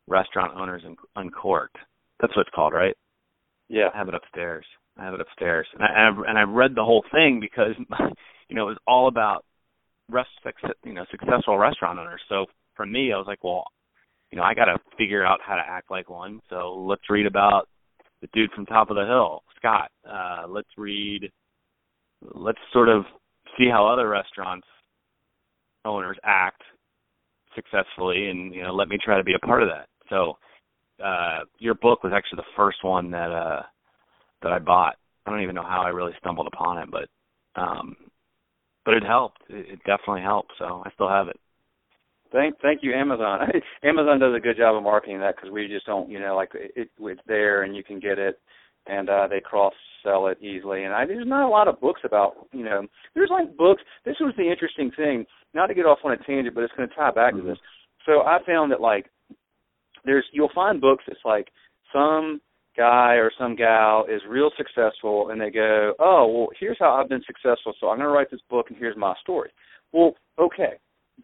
Restaurant 0.09 0.53
Owners 0.57 0.83
Uncorked. 1.15 1.79
That's 2.21 2.35
what 2.37 2.43
it's 2.43 2.55
called, 2.55 2.73
right? 2.75 2.97
Yeah. 3.69 3.89
I 3.95 3.99
have 3.99 4.09
it 4.09 4.15
upstairs. 4.15 4.67
I 4.99 5.05
have 5.05 5.15
it 5.15 5.21
upstairs, 5.21 5.67
and 5.75 5.83
I 5.83 6.31
and 6.31 6.39
I 6.39 6.43
read 6.43 6.75
the 6.75 6.85
whole 6.85 7.05
thing 7.13 7.39
because 7.41 7.75
you 8.49 8.57
know 8.57 8.69
it 8.69 8.73
was 8.73 8.79
all 8.87 9.09
about 9.09 9.45
rest 10.11 10.31
you 10.85 10.95
know 10.95 11.05
successful 11.11 11.59
restaurant 11.59 11.99
owners. 11.99 12.21
So 12.29 12.47
for 12.77 12.87
me, 12.87 13.13
I 13.13 13.17
was 13.17 13.27
like, 13.27 13.43
well, 13.45 13.65
you 14.31 14.39
know, 14.39 14.45
I 14.45 14.55
got 14.55 14.67
to 14.67 14.79
figure 14.99 15.25
out 15.25 15.41
how 15.45 15.57
to 15.57 15.63
act 15.67 15.91
like 15.91 16.11
one. 16.11 16.41
So 16.51 16.75
let's 16.75 17.09
read 17.11 17.27
about 17.27 17.69
the 18.21 18.29
dude 18.33 18.51
from 18.53 18.67
Top 18.67 18.91
of 18.91 18.97
the 18.97 19.07
Hill, 19.07 19.43
Scott. 19.57 19.91
Uh, 20.09 20.45
let's 20.49 20.69
read. 20.77 21.31
Let's 22.35 22.59
sort 22.73 22.89
of 22.89 23.05
see 23.59 23.69
how 23.71 23.87
other 23.87 24.09
restaurants 24.09 24.67
owners 25.85 26.17
act 26.25 26.63
successfully, 27.55 28.29
and 28.29 28.55
you 28.55 28.63
know, 28.63 28.75
let 28.75 28.89
me 28.89 28.99
try 29.03 29.17
to 29.17 29.25
be 29.25 29.35
a 29.35 29.47
part 29.47 29.63
of 29.63 29.69
that. 29.69 29.87
So, 30.11 30.35
uh, 31.05 31.41
your 31.59 31.75
book 31.75 32.03
was 32.03 32.13
actually 32.15 32.37
the 32.37 32.57
first 32.57 32.83
one 32.83 33.11
that 33.11 33.31
uh, 33.31 33.63
that 34.43 34.53
I 34.53 34.59
bought. 34.59 34.97
I 35.25 35.31
don't 35.31 35.43
even 35.43 35.55
know 35.55 35.63
how 35.63 35.83
I 35.83 35.89
really 35.89 36.13
stumbled 36.21 36.47
upon 36.47 36.79
it, 36.79 36.89
but 36.91 37.09
um, 37.61 37.97
but 38.85 38.95
it 38.95 39.03
helped. 39.03 39.39
It, 39.49 39.67
it 39.71 39.79
definitely 39.79 40.23
helped. 40.23 40.53
So 40.59 40.83
I 40.85 40.91
still 40.95 41.09
have 41.09 41.29
it. 41.29 41.39
Thank 42.33 42.61
thank 42.61 42.83
you 42.83 42.93
Amazon. 42.93 43.49
Amazon 43.83 44.21
does 44.21 44.35
a 44.37 44.41
good 44.41 44.57
job 44.57 44.77
of 44.77 44.83
marketing 44.83 45.21
that 45.21 45.37
because 45.37 45.51
we 45.51 45.69
just 45.69 45.87
don't 45.87 46.11
you 46.11 46.21
know 46.21 46.37
like 46.37 46.51
it, 46.55 46.91
it's 46.99 47.21
there 47.27 47.63
and 47.63 47.75
you 47.75 47.83
can 47.83 48.01
get 48.01 48.19
it 48.19 48.39
and 48.87 49.09
uh, 49.09 49.27
they 49.29 49.41
cross 49.41 49.75
sell 50.05 50.29
it 50.29 50.39
easily. 50.41 50.85
And 50.85 50.95
I, 50.95 51.07
there's 51.07 51.27
not 51.27 51.47
a 51.47 51.51
lot 51.51 51.69
of 51.69 51.81
books 51.81 52.03
about, 52.05 52.35
you 52.53 52.65
know, 52.65 52.87
there's 53.15 53.31
like 53.31 53.57
books. 53.57 53.83
This 54.05 54.17
was 54.21 54.35
the 54.37 54.49
interesting 54.49 54.91
thing. 54.97 55.27
Not 55.55 55.67
to 55.67 55.75
get 55.75 55.87
off 55.87 55.99
on 56.05 56.13
a 56.13 56.17
tangent, 56.17 56.55
but 56.55 56.65
it's 56.65 56.73
going 56.77 56.89
to 56.89 56.95
tie 56.95 57.11
back 57.11 57.35
mm-hmm. 57.35 57.47
to 57.47 57.49
this. 57.51 57.59
So 58.05 58.23
I 58.23 58.39
found 58.47 58.71
that 58.73 58.81
like 58.81 59.07
there's 60.05 60.25
you'll 60.33 60.51
find 60.55 60.81
books 60.81 61.05
that's 61.07 61.21
like 61.25 61.49
some 61.93 62.41
guy 62.77 63.15
or 63.15 63.31
some 63.39 63.57
gal 63.57 64.05
is 64.09 64.21
real 64.29 64.51
successful 64.57 65.31
and 65.31 65.41
they 65.41 65.51
go, 65.51 65.95
"Oh, 65.99 66.27
well, 66.27 66.49
here's 66.59 66.79
how 66.79 66.95
I've 66.95 67.09
been 67.09 67.25
successful, 67.27 67.75
so 67.81 67.89
I'm 67.89 67.99
going 67.99 68.09
to 68.09 68.15
write 68.15 68.31
this 68.31 68.41
book 68.51 68.67
and 68.69 68.79
here's 68.79 68.97
my 68.97 69.15
story." 69.23 69.51
Well, 69.93 70.15
okay. 70.39 70.75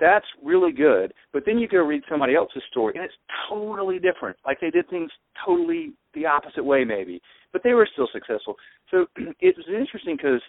That's 0.01 0.25
really 0.43 0.73
good, 0.73 1.12
but 1.35 1.45
then 1.45 1.59
you 1.59 1.69
go 1.69 1.79
read 1.79 2.03
somebody 2.09 2.35
else's 2.35 2.62
story 2.71 2.95
and 2.97 3.05
it's 3.05 3.15
totally 3.51 3.99
different. 3.99 4.38
Like 4.47 4.59
they 4.59 4.71
did 4.71 4.88
things 4.88 5.11
totally 5.45 5.93
the 6.15 6.25
opposite 6.25 6.65
way 6.65 6.83
maybe, 6.83 7.21
but 7.53 7.62
they 7.62 7.75
were 7.75 7.87
still 7.93 8.09
successful. 8.11 8.57
So 8.91 9.07
it 9.41 9.55
was 9.57 9.67
interesting 9.69 10.17
because 10.17 10.41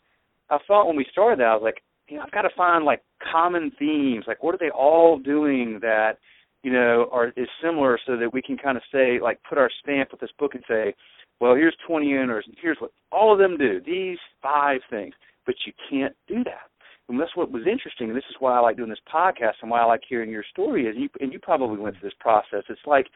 I 0.50 0.60
thought 0.66 0.88
when 0.88 0.96
we 0.96 1.06
started 1.12 1.40
that 1.40 1.48
I 1.48 1.56
was 1.56 1.64
like, 1.64 1.84
you 2.08 2.18
know, 2.18 2.24
I've 2.24 2.32
got 2.32 2.44
to 2.44 2.56
find 2.56 2.86
like 2.86 3.02
common 3.32 3.72
themes. 3.78 4.24
Like 4.28 4.42
what 4.44 4.56
are 4.56 4.60
they 4.60 4.70
all 4.70 5.20
doing 5.20 5.80
that 5.82 6.20
you 6.64 6.72
know, 6.72 7.10
are 7.12 7.34
is 7.36 7.48
similar 7.62 8.00
so 8.06 8.18
that 8.18 8.34
we 8.34 8.42
can 8.42 8.58
kind 8.58 8.78
of 8.78 8.84
say, 8.92 9.20
like, 9.22 9.40
put 9.48 9.58
our 9.58 9.70
stamp 9.82 10.12
with 10.12 10.22
this 10.22 10.32
book 10.40 10.56
and 10.56 10.64
say, 10.68 10.96
well, 11.40 11.56
here's 11.56 11.76
20 11.88 12.18
owners, 12.18 12.46
and 12.48 12.56
here's 12.62 12.78
what 12.80 12.92
all 13.12 13.34
of 13.34 13.40
them 13.40 13.58
do, 13.58 13.82
these 13.86 14.18
five 14.42 14.80
things. 14.90 15.14
But 15.46 15.56
you 15.66 15.74
can't 15.90 16.16
do 16.28 16.44
that. 16.46 16.70
And 17.10 17.20
that's 17.20 17.36
what 17.36 17.52
was 17.52 17.64
interesting, 17.70 18.08
and 18.08 18.16
this 18.16 18.24
is 18.30 18.38
why 18.40 18.56
I 18.56 18.62
like 18.62 18.78
doing 18.78 18.90
this 18.90 18.98
podcast 19.14 19.56
and 19.62 19.70
why 19.70 19.82
I 19.82 19.86
like 19.86 20.02
hearing 20.08 20.32
your 20.32 20.46
story. 20.50 20.86
Is 20.86 20.96
you 20.98 21.10
and 21.20 21.34
you 21.34 21.40
probably 21.40 21.78
went 21.78 22.00
through 22.00 22.10
this 22.10 22.18
process. 22.20 22.64
It's 22.70 22.80
like 22.86 23.08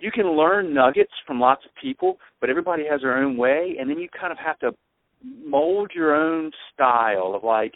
you 0.00 0.10
can 0.10 0.36
learn 0.36 0.74
nuggets 0.74 1.12
from 1.24 1.38
lots 1.38 1.64
of 1.64 1.70
people, 1.80 2.18
but 2.40 2.50
everybody 2.50 2.84
has 2.90 3.02
their 3.02 3.16
own 3.16 3.36
way, 3.36 3.76
and 3.78 3.88
then 3.88 3.98
you 3.98 4.08
kind 4.08 4.32
of 4.32 4.38
have 4.38 4.58
to 4.60 4.72
mold 5.44 5.92
your 5.94 6.14
own 6.14 6.50
style 6.74 7.34
of 7.36 7.44
like, 7.44 7.74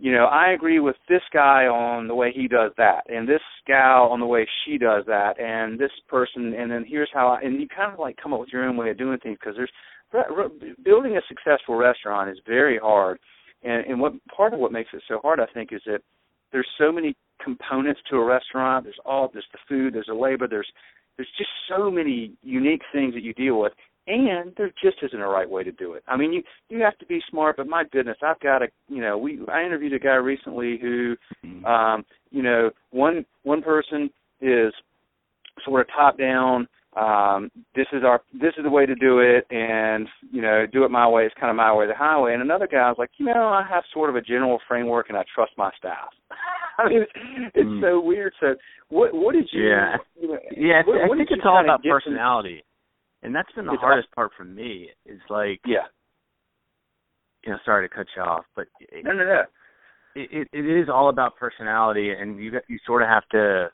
you 0.00 0.12
know, 0.12 0.26
I 0.26 0.52
agree 0.52 0.78
with 0.78 0.96
this 1.08 1.22
guy 1.32 1.66
on 1.66 2.06
the 2.06 2.14
way 2.14 2.32
he 2.32 2.46
does 2.46 2.70
that, 2.76 3.02
and 3.08 3.28
this 3.28 3.40
gal 3.66 4.04
on 4.10 4.20
the 4.20 4.26
way 4.26 4.46
she 4.64 4.78
does 4.78 5.04
that, 5.06 5.40
and 5.40 5.78
this 5.78 5.90
person, 6.08 6.54
and 6.54 6.70
then 6.70 6.84
here's 6.86 7.10
how, 7.12 7.28
I, 7.28 7.40
and 7.40 7.60
you 7.60 7.66
kind 7.68 7.92
of 7.92 7.98
like 7.98 8.16
come 8.22 8.32
up 8.32 8.40
with 8.40 8.50
your 8.52 8.64
own 8.64 8.76
way 8.76 8.90
of 8.90 8.98
doing 8.98 9.18
things 9.18 9.38
because 9.40 9.56
there's 9.56 9.72
building 10.84 11.16
a 11.16 11.20
successful 11.28 11.74
restaurant 11.74 12.30
is 12.30 12.38
very 12.46 12.78
hard, 12.78 13.18
and 13.62 13.84
and 13.86 14.00
what 14.00 14.12
part 14.34 14.54
of 14.54 14.60
what 14.60 14.72
makes 14.72 14.90
it 14.92 15.02
so 15.08 15.18
hard, 15.20 15.40
I 15.40 15.46
think, 15.52 15.72
is 15.72 15.82
that 15.86 16.00
there's 16.52 16.68
so 16.78 16.92
many 16.92 17.16
components 17.42 18.00
to 18.10 18.16
a 18.16 18.24
restaurant. 18.24 18.84
There's 18.84 19.00
all 19.04 19.28
there's 19.32 19.44
the 19.52 19.58
food, 19.68 19.94
there's 19.94 20.06
the 20.06 20.14
labor, 20.14 20.46
there's 20.46 20.68
there's 21.16 21.28
just 21.36 21.50
so 21.68 21.90
many 21.90 22.32
unique 22.42 22.82
things 22.92 23.14
that 23.14 23.24
you 23.24 23.34
deal 23.34 23.58
with, 23.58 23.72
and 24.08 24.52
there 24.56 24.72
just 24.82 24.96
isn't 25.02 25.20
a 25.20 25.28
right 25.28 25.48
way 25.48 25.62
to 25.62 25.72
do 25.72 25.92
it. 25.92 26.02
I 26.08 26.16
mean, 26.16 26.32
you 26.32 26.42
you 26.68 26.80
have 26.82 26.98
to 26.98 27.06
be 27.06 27.20
smart, 27.30 27.56
but 27.56 27.66
my 27.66 27.84
goodness, 27.90 28.16
I've 28.22 28.40
got 28.40 28.62
a 28.62 28.68
you 28.88 29.00
know 29.00 29.18
we 29.18 29.40
I 29.52 29.64
interviewed 29.64 29.92
a 29.92 29.98
guy 29.98 30.14
recently 30.14 30.78
who, 30.80 31.16
mm-hmm. 31.44 31.64
um, 31.64 32.04
you 32.30 32.42
know, 32.42 32.70
one 32.90 33.24
one 33.42 33.62
person 33.62 34.10
is 34.40 34.72
sort 35.64 35.82
of 35.82 35.88
top 35.94 36.18
down. 36.18 36.68
Um, 36.96 37.50
this 37.76 37.86
is 37.92 38.02
our 38.02 38.22
this 38.32 38.54
is 38.56 38.64
the 38.64 38.70
way 38.70 38.86
to 38.86 38.94
do 38.94 39.20
it, 39.20 39.46
and 39.50 40.08
you 40.32 40.42
know, 40.42 40.64
do 40.72 40.84
it 40.84 40.90
my 40.90 41.06
way. 41.06 41.24
It's 41.24 41.34
kind 41.38 41.50
of 41.50 41.56
my 41.56 41.72
way, 41.74 41.86
the 41.86 41.94
highway. 41.94 42.32
And 42.32 42.42
another 42.42 42.66
guy 42.66 42.88
was 42.88 42.96
like, 42.98 43.10
you 43.18 43.26
know, 43.26 43.46
I 43.46 43.64
have 43.68 43.84
sort 43.92 44.10
of 44.10 44.16
a 44.16 44.22
general 44.22 44.58
framework, 44.66 45.08
and 45.08 45.18
I 45.18 45.24
trust 45.34 45.52
my 45.56 45.70
staff. 45.78 46.08
I 46.78 46.88
mean, 46.88 47.02
it's, 47.02 47.12
it's 47.54 47.68
mm. 47.68 47.80
so 47.82 48.00
weird. 48.00 48.32
So, 48.40 48.54
what 48.88 49.14
what 49.14 49.34
did 49.34 49.48
you? 49.52 49.68
Yeah, 49.68 49.96
you 50.20 50.28
know, 50.28 50.38
yeah. 50.56 50.82
What, 50.86 51.00
I 51.02 51.08
what 51.08 51.18
think 51.18 51.28
it's 51.30 51.42
all 51.44 51.62
about 51.62 51.82
personality. 51.82 52.64
And 53.22 53.34
that's 53.34 53.50
been 53.52 53.66
the 53.66 53.72
it's 53.72 53.80
hardest 53.80 54.12
part 54.14 54.30
for 54.36 54.44
me. 54.44 54.88
Is 55.04 55.20
like, 55.28 55.60
yeah, 55.66 55.86
you 57.44 57.52
know, 57.52 57.58
sorry 57.64 57.88
to 57.88 57.94
cut 57.94 58.06
you 58.16 58.22
off, 58.22 58.44
but 58.54 58.66
no, 59.04 59.12
no, 59.12 59.24
no. 59.24 59.42
It, 60.14 60.28
it 60.30 60.48
it 60.52 60.80
is 60.82 60.88
all 60.88 61.08
about 61.08 61.36
personality, 61.36 62.10
and 62.10 62.38
you 62.38 62.52
you 62.68 62.78
sort 62.86 63.02
of 63.02 63.08
have 63.08 63.28
to 63.30 63.70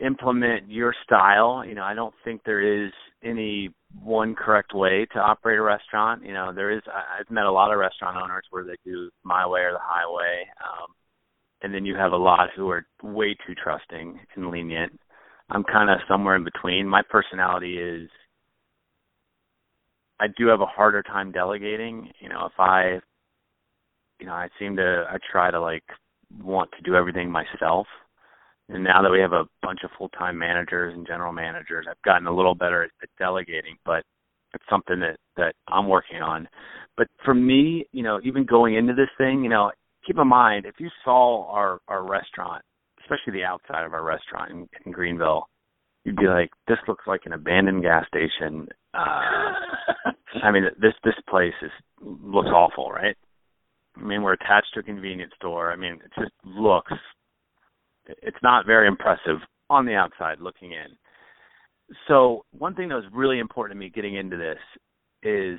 implement 0.00 0.70
your 0.70 0.94
style. 1.04 1.64
You 1.66 1.74
know, 1.74 1.82
I 1.82 1.94
don't 1.94 2.14
think 2.24 2.42
there 2.44 2.84
is 2.86 2.92
any 3.22 3.70
one 4.00 4.34
correct 4.34 4.74
way 4.74 5.06
to 5.12 5.18
operate 5.18 5.58
a 5.58 5.62
restaurant. 5.62 6.24
You 6.24 6.34
know, 6.34 6.52
there 6.54 6.70
is. 6.70 6.82
I've 6.86 7.30
met 7.30 7.44
a 7.44 7.52
lot 7.52 7.72
of 7.72 7.78
restaurant 7.78 8.16
owners 8.16 8.44
where 8.50 8.64
they 8.64 8.76
do 8.84 9.10
my 9.24 9.46
way 9.46 9.60
or 9.60 9.72
the 9.72 9.78
highway, 9.80 10.46
um, 10.62 10.94
and 11.62 11.74
then 11.74 11.84
you 11.84 11.96
have 11.96 12.12
a 12.12 12.16
lot 12.16 12.48
who 12.54 12.68
are 12.70 12.86
way 13.02 13.36
too 13.46 13.54
trusting 13.54 14.20
and 14.36 14.50
lenient. 14.50 14.98
I'm 15.50 15.64
kind 15.64 15.90
of 15.90 15.98
somewhere 16.08 16.36
in 16.36 16.44
between. 16.44 16.86
My 16.86 17.02
personality 17.08 17.78
is 17.78 18.08
I 20.20 20.26
do 20.36 20.46
have 20.48 20.60
a 20.60 20.66
harder 20.66 21.02
time 21.02 21.32
delegating. 21.32 22.10
You 22.20 22.28
know, 22.28 22.46
if 22.46 22.58
I 22.58 23.00
you 24.20 24.26
know, 24.26 24.32
I 24.32 24.48
seem 24.58 24.76
to 24.76 25.06
I 25.10 25.16
try 25.30 25.50
to 25.50 25.60
like 25.60 25.84
want 26.42 26.70
to 26.72 26.82
do 26.82 26.94
everything 26.94 27.30
myself. 27.30 27.86
And 28.68 28.84
now 28.84 29.00
that 29.00 29.10
we 29.10 29.20
have 29.20 29.32
a 29.32 29.46
bunch 29.62 29.80
of 29.82 29.90
full-time 29.96 30.36
managers 30.36 30.92
and 30.94 31.06
general 31.06 31.32
managers, 31.32 31.86
I've 31.88 32.02
gotten 32.02 32.26
a 32.26 32.34
little 32.34 32.54
better 32.54 32.82
at, 32.84 32.90
at 33.02 33.08
delegating, 33.18 33.76
but 33.86 34.04
it's 34.54 34.64
something 34.68 35.00
that 35.00 35.16
that 35.36 35.54
I'm 35.68 35.88
working 35.88 36.20
on. 36.20 36.48
But 36.96 37.06
for 37.24 37.34
me, 37.34 37.86
you 37.92 38.02
know, 38.02 38.20
even 38.24 38.44
going 38.44 38.74
into 38.74 38.94
this 38.94 39.08
thing, 39.16 39.42
you 39.42 39.48
know, 39.48 39.70
keep 40.06 40.18
in 40.18 40.28
mind 40.28 40.66
if 40.66 40.74
you 40.78 40.90
saw 41.04 41.50
our 41.50 41.80
our 41.88 42.02
restaurant 42.02 42.62
especially 43.08 43.38
the 43.38 43.44
outside 43.44 43.84
of 43.84 43.92
our 43.92 44.04
restaurant 44.04 44.50
in, 44.50 44.68
in 44.84 44.92
Greenville, 44.92 45.48
you'd 46.04 46.16
be 46.16 46.26
like, 46.26 46.50
this 46.66 46.78
looks 46.86 47.06
like 47.06 47.22
an 47.24 47.32
abandoned 47.32 47.82
gas 47.82 48.06
station. 48.08 48.68
Uh, 48.94 49.22
I 50.42 50.50
mean, 50.52 50.64
this 50.80 50.94
this 51.04 51.14
place 51.28 51.54
is 51.62 51.70
looks 52.00 52.48
awful, 52.48 52.90
right? 52.90 53.16
I 53.96 54.02
mean, 54.02 54.22
we're 54.22 54.34
attached 54.34 54.68
to 54.74 54.80
a 54.80 54.82
convenience 54.82 55.32
store. 55.36 55.72
I 55.72 55.76
mean, 55.76 55.94
it 55.94 56.12
just 56.18 56.32
looks. 56.44 56.92
It's 58.06 58.36
not 58.42 58.66
very 58.66 58.86
impressive 58.86 59.38
on 59.68 59.84
the 59.84 59.94
outside 59.94 60.40
looking 60.40 60.72
in. 60.72 60.96
So 62.06 62.44
one 62.52 62.74
thing 62.74 62.88
that 62.88 62.94
was 62.94 63.04
really 63.12 63.38
important 63.38 63.76
to 63.76 63.80
me 63.80 63.90
getting 63.90 64.14
into 64.14 64.36
this 64.36 64.58
is, 65.22 65.58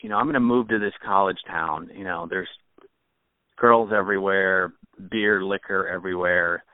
you 0.00 0.08
know, 0.08 0.16
I'm 0.16 0.26
going 0.26 0.34
to 0.34 0.40
move 0.40 0.68
to 0.68 0.78
this 0.78 0.92
college 1.04 1.38
town. 1.46 1.90
You 1.96 2.04
know, 2.04 2.26
there's 2.28 2.48
girls 3.56 3.90
everywhere, 3.94 4.74
beer, 5.10 5.42
liquor 5.42 5.88
everywhere. 5.88 6.64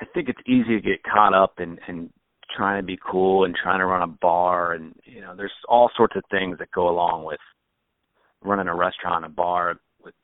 I 0.00 0.06
think 0.14 0.28
it's 0.28 0.40
easy 0.46 0.76
to 0.76 0.80
get 0.80 1.02
caught 1.02 1.34
up 1.34 1.54
in, 1.58 1.78
in 1.88 2.10
trying 2.54 2.80
to 2.80 2.86
be 2.86 2.98
cool 3.10 3.44
and 3.44 3.54
trying 3.54 3.80
to 3.80 3.86
run 3.86 4.02
a 4.02 4.06
bar 4.20 4.72
and 4.72 4.94
you 5.04 5.20
know, 5.20 5.34
there's 5.36 5.52
all 5.68 5.90
sorts 5.96 6.16
of 6.16 6.22
things 6.30 6.58
that 6.58 6.70
go 6.72 6.88
along 6.88 7.24
with 7.24 7.40
running 8.42 8.68
a 8.68 8.74
restaurant, 8.74 9.24
a 9.24 9.28
bar 9.28 9.76
with 10.02 10.14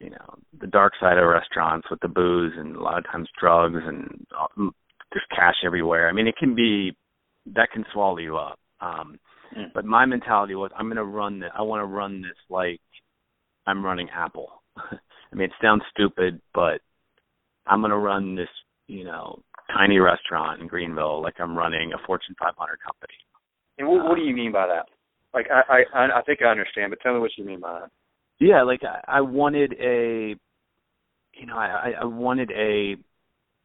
you 0.00 0.10
know, 0.10 0.34
the 0.60 0.66
dark 0.66 0.92
side 1.00 1.18
of 1.18 1.28
restaurants 1.28 1.88
with 1.90 2.00
the 2.00 2.08
booze 2.08 2.52
and 2.56 2.76
a 2.76 2.80
lot 2.82 2.98
of 2.98 3.04
times 3.06 3.28
drugs 3.40 3.80
and 3.84 4.26
uh, 4.38 4.46
there's 5.12 5.24
cash 5.34 5.56
everywhere. 5.64 6.08
I 6.08 6.12
mean, 6.12 6.26
it 6.26 6.36
can 6.36 6.54
be 6.54 6.96
that 7.54 7.70
can 7.72 7.84
swallow 7.92 8.18
you 8.18 8.36
up. 8.36 8.58
Um 8.80 9.18
mm. 9.56 9.72
but 9.74 9.84
my 9.84 10.04
mentality 10.04 10.54
was 10.54 10.70
I'm 10.76 10.86
going 10.86 10.96
to 10.96 11.04
run 11.04 11.40
this 11.40 11.50
I 11.56 11.62
want 11.62 11.80
to 11.80 11.86
run 11.86 12.22
this 12.22 12.36
like 12.50 12.80
I'm 13.68 13.84
running 13.84 14.08
Apple. 14.14 14.62
I 14.76 15.34
mean, 15.34 15.44
it 15.44 15.52
sounds 15.60 15.82
stupid, 15.90 16.40
but 16.54 16.80
I'm 17.66 17.80
going 17.80 17.90
to 17.90 17.98
run 17.98 18.34
this, 18.34 18.48
you 18.86 19.04
know, 19.04 19.42
tiny 19.76 19.98
restaurant 19.98 20.62
in 20.62 20.68
Greenville 20.68 21.22
like 21.22 21.34
I'm 21.38 21.56
running 21.56 21.92
a 21.92 22.06
Fortune 22.06 22.34
500 22.40 22.78
company. 22.80 23.12
And 23.76 23.86
what, 23.86 24.08
what 24.08 24.16
do 24.16 24.22
you 24.22 24.34
mean 24.34 24.52
by 24.52 24.66
that? 24.66 24.86
Like, 25.34 25.48
I, 25.50 25.82
I, 25.94 26.18
I 26.18 26.22
think 26.22 26.40
I 26.40 26.50
understand, 26.50 26.90
but 26.90 27.00
tell 27.02 27.12
me 27.12 27.20
what 27.20 27.32
you 27.36 27.44
mean 27.44 27.60
by 27.60 27.80
that. 27.80 27.90
Yeah, 28.40 28.62
like 28.62 28.80
I, 28.84 29.18
I 29.18 29.20
wanted 29.20 29.74
a, 29.74 30.34
you 31.38 31.46
know, 31.46 31.56
I, 31.56 31.92
I 32.00 32.04
wanted 32.06 32.50
a 32.52 32.96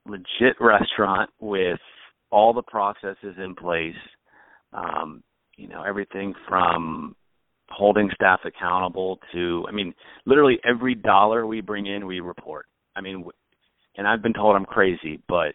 legit 0.05 0.57
restaurant 0.59 1.29
with 1.39 1.79
all 2.29 2.53
the 2.53 2.61
processes 2.61 3.35
in 3.37 3.55
place. 3.55 3.95
Um, 4.73 5.23
you 5.55 5.69
know, 5.69 5.83
everything 5.83 6.33
from 6.49 7.15
holding 7.73 8.09
staff 8.13 8.41
accountable 8.45 9.19
to 9.31 9.65
i 9.67 9.71
mean 9.71 9.93
literally 10.25 10.59
every 10.63 10.95
dollar 10.95 11.45
we 11.45 11.61
bring 11.61 11.87
in 11.87 12.05
we 12.05 12.19
report 12.19 12.65
i 12.95 13.01
mean 13.01 13.25
and 13.97 14.07
i've 14.07 14.21
been 14.21 14.33
told 14.33 14.55
i'm 14.55 14.65
crazy 14.65 15.19
but 15.27 15.53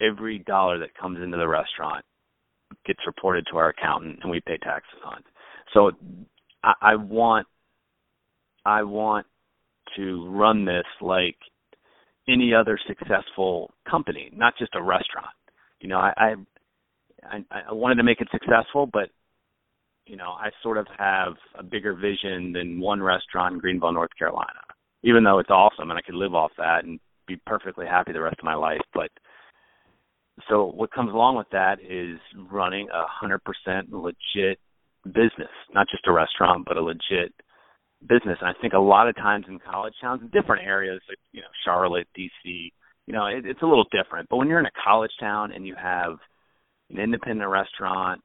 every 0.00 0.38
dollar 0.40 0.78
that 0.78 0.94
comes 0.96 1.18
into 1.22 1.36
the 1.36 1.48
restaurant 1.48 2.04
gets 2.84 3.00
reported 3.06 3.44
to 3.50 3.56
our 3.56 3.68
accountant 3.68 4.18
and 4.22 4.30
we 4.30 4.40
pay 4.40 4.58
taxes 4.58 4.98
on 5.04 5.18
it. 5.18 5.24
so 5.72 5.92
i, 6.62 6.72
I 6.80 6.96
want 6.96 7.46
i 8.64 8.82
want 8.82 9.26
to 9.96 10.28
run 10.28 10.64
this 10.64 10.84
like 11.00 11.36
any 12.28 12.52
other 12.54 12.78
successful 12.88 13.72
company 13.88 14.30
not 14.34 14.54
just 14.58 14.74
a 14.74 14.82
restaurant 14.82 15.34
you 15.80 15.88
know 15.88 15.98
i 15.98 16.34
i 17.22 17.36
i 17.50 17.72
wanted 17.72 17.96
to 17.96 18.02
make 18.02 18.20
it 18.20 18.28
successful 18.32 18.86
but 18.86 19.10
you 20.06 20.16
know, 20.16 20.30
I 20.30 20.50
sort 20.62 20.78
of 20.78 20.86
have 20.98 21.34
a 21.58 21.62
bigger 21.62 21.94
vision 21.94 22.52
than 22.52 22.80
one 22.80 23.02
restaurant 23.02 23.54
in 23.54 23.60
Greenville, 23.60 23.92
North 23.92 24.10
Carolina. 24.18 24.60
Even 25.02 25.24
though 25.24 25.38
it's 25.38 25.50
awesome 25.50 25.90
and 25.90 25.98
I 25.98 26.02
could 26.02 26.14
live 26.14 26.34
off 26.34 26.52
that 26.58 26.84
and 26.84 26.98
be 27.26 27.36
perfectly 27.46 27.86
happy 27.86 28.12
the 28.12 28.20
rest 28.20 28.36
of 28.38 28.44
my 28.44 28.54
life, 28.54 28.80
but 28.92 29.10
so 30.48 30.66
what 30.66 30.92
comes 30.92 31.12
along 31.12 31.36
with 31.36 31.46
that 31.52 31.78
is 31.80 32.18
running 32.50 32.88
a 32.92 33.04
hundred 33.06 33.40
percent 33.44 33.92
legit 33.92 34.58
business, 35.04 35.52
not 35.72 35.86
just 35.90 36.06
a 36.06 36.12
restaurant, 36.12 36.64
but 36.66 36.76
a 36.76 36.82
legit 36.82 37.32
business. 38.02 38.38
And 38.40 38.48
I 38.48 38.60
think 38.60 38.72
a 38.72 38.78
lot 38.78 39.08
of 39.08 39.16
times 39.16 39.46
in 39.48 39.58
college 39.58 39.94
towns, 40.00 40.22
in 40.22 40.28
different 40.28 40.66
areas, 40.66 41.00
like 41.08 41.18
you 41.32 41.40
know 41.40 41.48
Charlotte, 41.64 42.08
DC, 42.18 42.72
you 43.06 43.12
know 43.12 43.26
it, 43.26 43.46
it's 43.46 43.62
a 43.62 43.66
little 43.66 43.86
different. 43.92 44.28
But 44.28 44.38
when 44.38 44.48
you're 44.48 44.60
in 44.60 44.66
a 44.66 44.82
college 44.84 45.12
town 45.20 45.52
and 45.52 45.66
you 45.66 45.76
have 45.80 46.16
an 46.90 46.98
independent 46.98 47.48
restaurant 47.48 48.20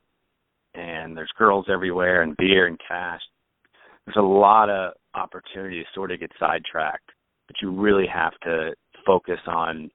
and 0.80 1.16
there's 1.16 1.32
girls 1.38 1.66
everywhere 1.72 2.22
and 2.22 2.38
beer 2.38 2.68
and 2.68 2.80
cash, 2.88 3.22
there's 4.06 4.18
a 4.18 4.22
lot 4.22 4.70
of 4.70 4.94
opportunity 5.14 5.80
to 5.80 5.86
sort 5.94 6.12
of 6.12 6.20
get 6.20 6.32
sidetracked. 6.40 7.12
But 7.48 7.58
you 7.62 7.72
really 7.72 8.08
have 8.14 8.34
to 8.44 8.72
focus 9.06 9.40
on, 9.48 9.90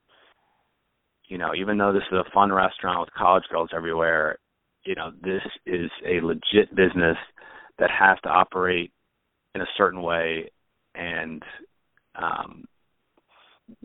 you 1.28 1.38
know, 1.38 1.54
even 1.54 1.78
though 1.78 1.92
this 1.92 2.02
is 2.10 2.18
a 2.18 2.30
fun 2.32 2.52
restaurant 2.52 3.00
with 3.00 3.14
college 3.16 3.44
girls 3.50 3.70
everywhere, 3.74 4.38
you 4.84 4.94
know, 4.94 5.12
this 5.22 5.42
is 5.66 5.90
a 6.06 6.20
legit 6.20 6.74
business 6.74 7.16
that 7.78 7.90
has 7.90 8.18
to 8.24 8.28
operate 8.28 8.92
in 9.54 9.60
a 9.60 9.66
certain 9.76 10.02
way 10.02 10.50
and 10.96 11.42
um 12.16 12.64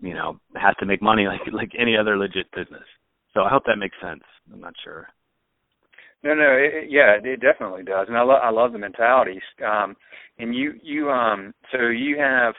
you 0.00 0.14
know 0.14 0.38
has 0.54 0.76
to 0.78 0.86
make 0.86 1.02
money 1.02 1.26
like 1.26 1.40
like 1.52 1.72
any 1.78 1.96
other 1.96 2.16
legit 2.16 2.46
business. 2.54 2.84
So 3.34 3.42
i 3.42 3.48
hope 3.48 3.64
that 3.66 3.78
makes 3.78 3.96
sense. 4.00 4.22
I'm 4.52 4.60
not 4.60 4.74
sure 4.84 5.08
no 6.22 6.34
no 6.34 6.52
it, 6.52 6.90
yeah 6.90 7.16
it 7.22 7.40
definitely 7.40 7.82
does 7.82 8.06
and 8.08 8.16
i 8.16 8.22
love 8.22 8.40
i 8.42 8.50
love 8.50 8.72
the 8.72 8.78
mentalities 8.78 9.42
um 9.66 9.96
and 10.38 10.54
you 10.54 10.74
you 10.82 11.10
um 11.10 11.52
so 11.72 11.88
you 11.88 12.18
have 12.18 12.54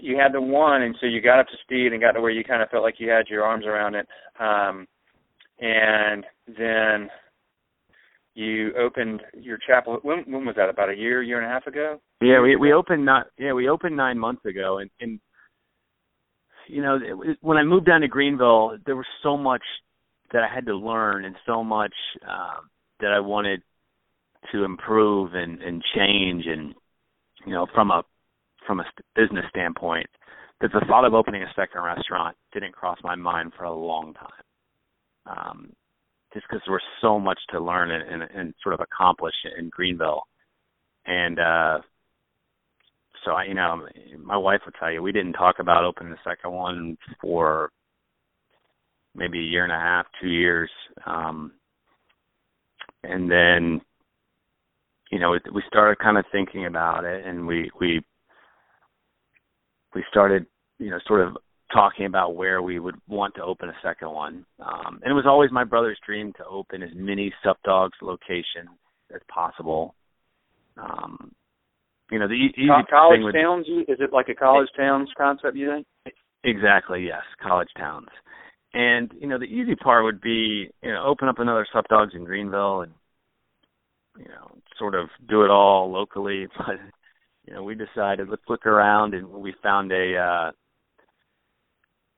you 0.00 0.16
had 0.16 0.32
the 0.32 0.40
one 0.40 0.82
and 0.82 0.94
so 1.00 1.06
you 1.06 1.20
got 1.20 1.38
up 1.38 1.46
to 1.46 1.56
speed 1.62 1.92
and 1.92 2.00
got 2.00 2.12
to 2.12 2.20
where 2.20 2.30
you 2.30 2.44
kind 2.44 2.62
of 2.62 2.68
felt 2.70 2.82
like 2.82 2.98
you 2.98 3.08
had 3.10 3.28
your 3.28 3.44
arms 3.44 3.64
around 3.66 3.94
it 3.94 4.06
um 4.38 4.86
and 5.60 6.24
then 6.58 7.08
you 8.34 8.72
opened 8.76 9.22
your 9.34 9.58
chapel 9.58 9.98
when 10.02 10.18
when 10.26 10.44
was 10.44 10.56
that 10.56 10.68
about 10.68 10.90
a 10.90 10.96
year 10.96 11.22
year 11.22 11.40
and 11.40 11.46
a 11.46 11.52
half 11.52 11.66
ago? 11.66 12.00
Yeah 12.22 12.40
we 12.40 12.56
we 12.56 12.72
opened 12.72 13.04
not 13.04 13.26
yeah 13.38 13.52
we 13.52 13.68
opened 13.68 13.96
nine 13.96 14.18
months 14.18 14.44
ago 14.44 14.78
and 14.78 14.90
and 15.00 15.20
you 16.68 16.82
know 16.82 16.98
when 17.40 17.56
i 17.56 17.62
moved 17.62 17.86
down 17.86 18.00
to 18.00 18.08
greenville 18.08 18.78
there 18.86 18.96
was 18.96 19.06
so 19.22 19.36
much 19.36 19.62
that 20.32 20.42
i 20.42 20.52
had 20.52 20.66
to 20.66 20.76
learn 20.76 21.24
and 21.24 21.36
so 21.46 21.62
much 21.62 21.94
uh, 22.28 22.60
that 23.00 23.12
i 23.12 23.20
wanted 23.20 23.62
to 24.52 24.64
improve 24.64 25.34
and 25.34 25.60
and 25.62 25.82
change 25.94 26.44
and 26.46 26.74
you 27.46 27.52
know 27.52 27.66
from 27.74 27.90
a 27.90 28.02
from 28.66 28.80
a 28.80 28.84
business 29.14 29.44
standpoint 29.50 30.06
that 30.60 30.70
the 30.72 30.84
thought 30.88 31.04
of 31.04 31.14
opening 31.14 31.42
a 31.42 31.52
second 31.56 31.82
restaurant 31.82 32.36
didn't 32.52 32.72
cross 32.72 32.98
my 33.02 33.14
mind 33.14 33.52
for 33.56 33.64
a 33.64 33.74
long 33.74 34.14
time 34.14 35.36
um 35.38 35.72
just 36.32 36.46
because 36.48 36.62
there 36.66 36.72
was 36.72 36.82
so 37.00 37.18
much 37.18 37.38
to 37.50 37.60
learn 37.60 37.90
and, 37.90 38.22
and, 38.22 38.30
and 38.34 38.54
sort 38.62 38.74
of 38.74 38.80
accomplish 38.80 39.34
in 39.58 39.68
Greenville. 39.68 40.22
And 41.06 41.38
uh 41.38 41.78
so 43.24 43.32
I 43.32 43.44
you 43.44 43.54
know, 43.54 43.86
my 44.22 44.36
wife 44.36 44.60
would 44.64 44.74
tell 44.78 44.90
you 44.90 45.02
we 45.02 45.12
didn't 45.12 45.34
talk 45.34 45.56
about 45.58 45.84
opening 45.84 46.12
the 46.12 46.30
second 46.30 46.52
one 46.52 46.96
for 47.20 47.70
maybe 49.14 49.38
a 49.38 49.42
year 49.42 49.64
and 49.64 49.72
a 49.72 49.76
half, 49.76 50.06
two 50.20 50.28
years. 50.28 50.70
Um 51.06 51.52
and 53.02 53.30
then 53.30 53.80
you 55.10 55.18
know, 55.18 55.36
we 55.52 55.62
started 55.66 55.98
kind 55.98 56.18
of 56.18 56.24
thinking 56.30 56.66
about 56.66 57.04
it 57.04 57.26
and 57.26 57.46
we 57.46 57.70
we 57.80 58.02
we 59.94 60.04
started, 60.10 60.46
you 60.78 60.90
know, 60.90 60.98
sort 61.06 61.26
of 61.26 61.36
talking 61.72 62.06
about 62.06 62.34
where 62.34 62.62
we 62.62 62.78
would 62.78 62.96
want 63.08 63.34
to 63.36 63.42
open 63.42 63.68
a 63.68 63.74
second 63.82 64.10
one. 64.10 64.44
Um, 64.60 65.00
and 65.02 65.10
it 65.10 65.14
was 65.14 65.26
always 65.26 65.50
my 65.50 65.64
brother's 65.64 65.98
dream 66.04 66.32
to 66.36 66.44
open 66.46 66.82
as 66.82 66.90
many 66.94 67.32
Sup 67.44 67.58
Dogs 67.64 67.96
locations 68.02 68.70
as 69.14 69.20
possible. 69.32 69.94
Um, 70.76 71.32
you 72.10 72.18
know, 72.18 72.26
the 72.26 72.34
easy 72.34 72.66
college 72.90 73.20
thing 73.20 73.42
towns. 73.42 73.66
Is 73.88 73.98
it 74.00 74.12
like 74.12 74.28
a 74.28 74.34
college 74.34 74.68
towns 74.76 75.08
concept? 75.16 75.56
You 75.56 75.70
think? 75.70 76.14
Exactly. 76.42 77.04
Yes, 77.06 77.22
college 77.40 77.68
towns. 77.76 78.08
And 78.72 79.12
you 79.18 79.26
know, 79.26 79.38
the 79.38 79.44
easy 79.44 79.74
part 79.74 80.04
would 80.04 80.20
be 80.20 80.70
you 80.82 80.92
know 80.92 81.04
open 81.04 81.28
up 81.28 81.38
another 81.38 81.66
Sup 81.72 81.88
Dogs 81.88 82.14
in 82.14 82.24
Greenville 82.24 82.82
and 82.82 82.92
you 84.18 84.26
know 84.26 84.58
sort 84.78 84.94
of 84.94 85.08
do 85.28 85.44
it 85.44 85.50
all 85.50 85.90
locally. 85.90 86.46
But 86.56 86.76
you 87.46 87.54
know, 87.54 87.62
we 87.64 87.74
decided 87.74 88.28
let's 88.28 88.42
look 88.48 88.66
around 88.66 89.14
and 89.14 89.28
we 89.28 89.54
found 89.62 89.90
a 89.92 90.16
uh, 90.16 90.50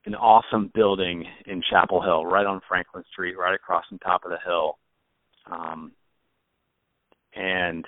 an 0.05 0.15
awesome 0.15 0.71
building 0.75 1.25
in 1.47 1.63
Chapel 1.71 2.03
Hill, 2.03 2.27
right 2.27 2.45
on 2.45 2.61
Franklin 2.69 3.05
Street, 3.13 3.39
right 3.39 3.55
across 3.55 3.85
the 3.91 3.99
top 3.99 4.25
of 4.25 4.31
the 4.31 4.39
hill. 4.45 4.79
Um, 5.51 5.93
and 7.35 7.85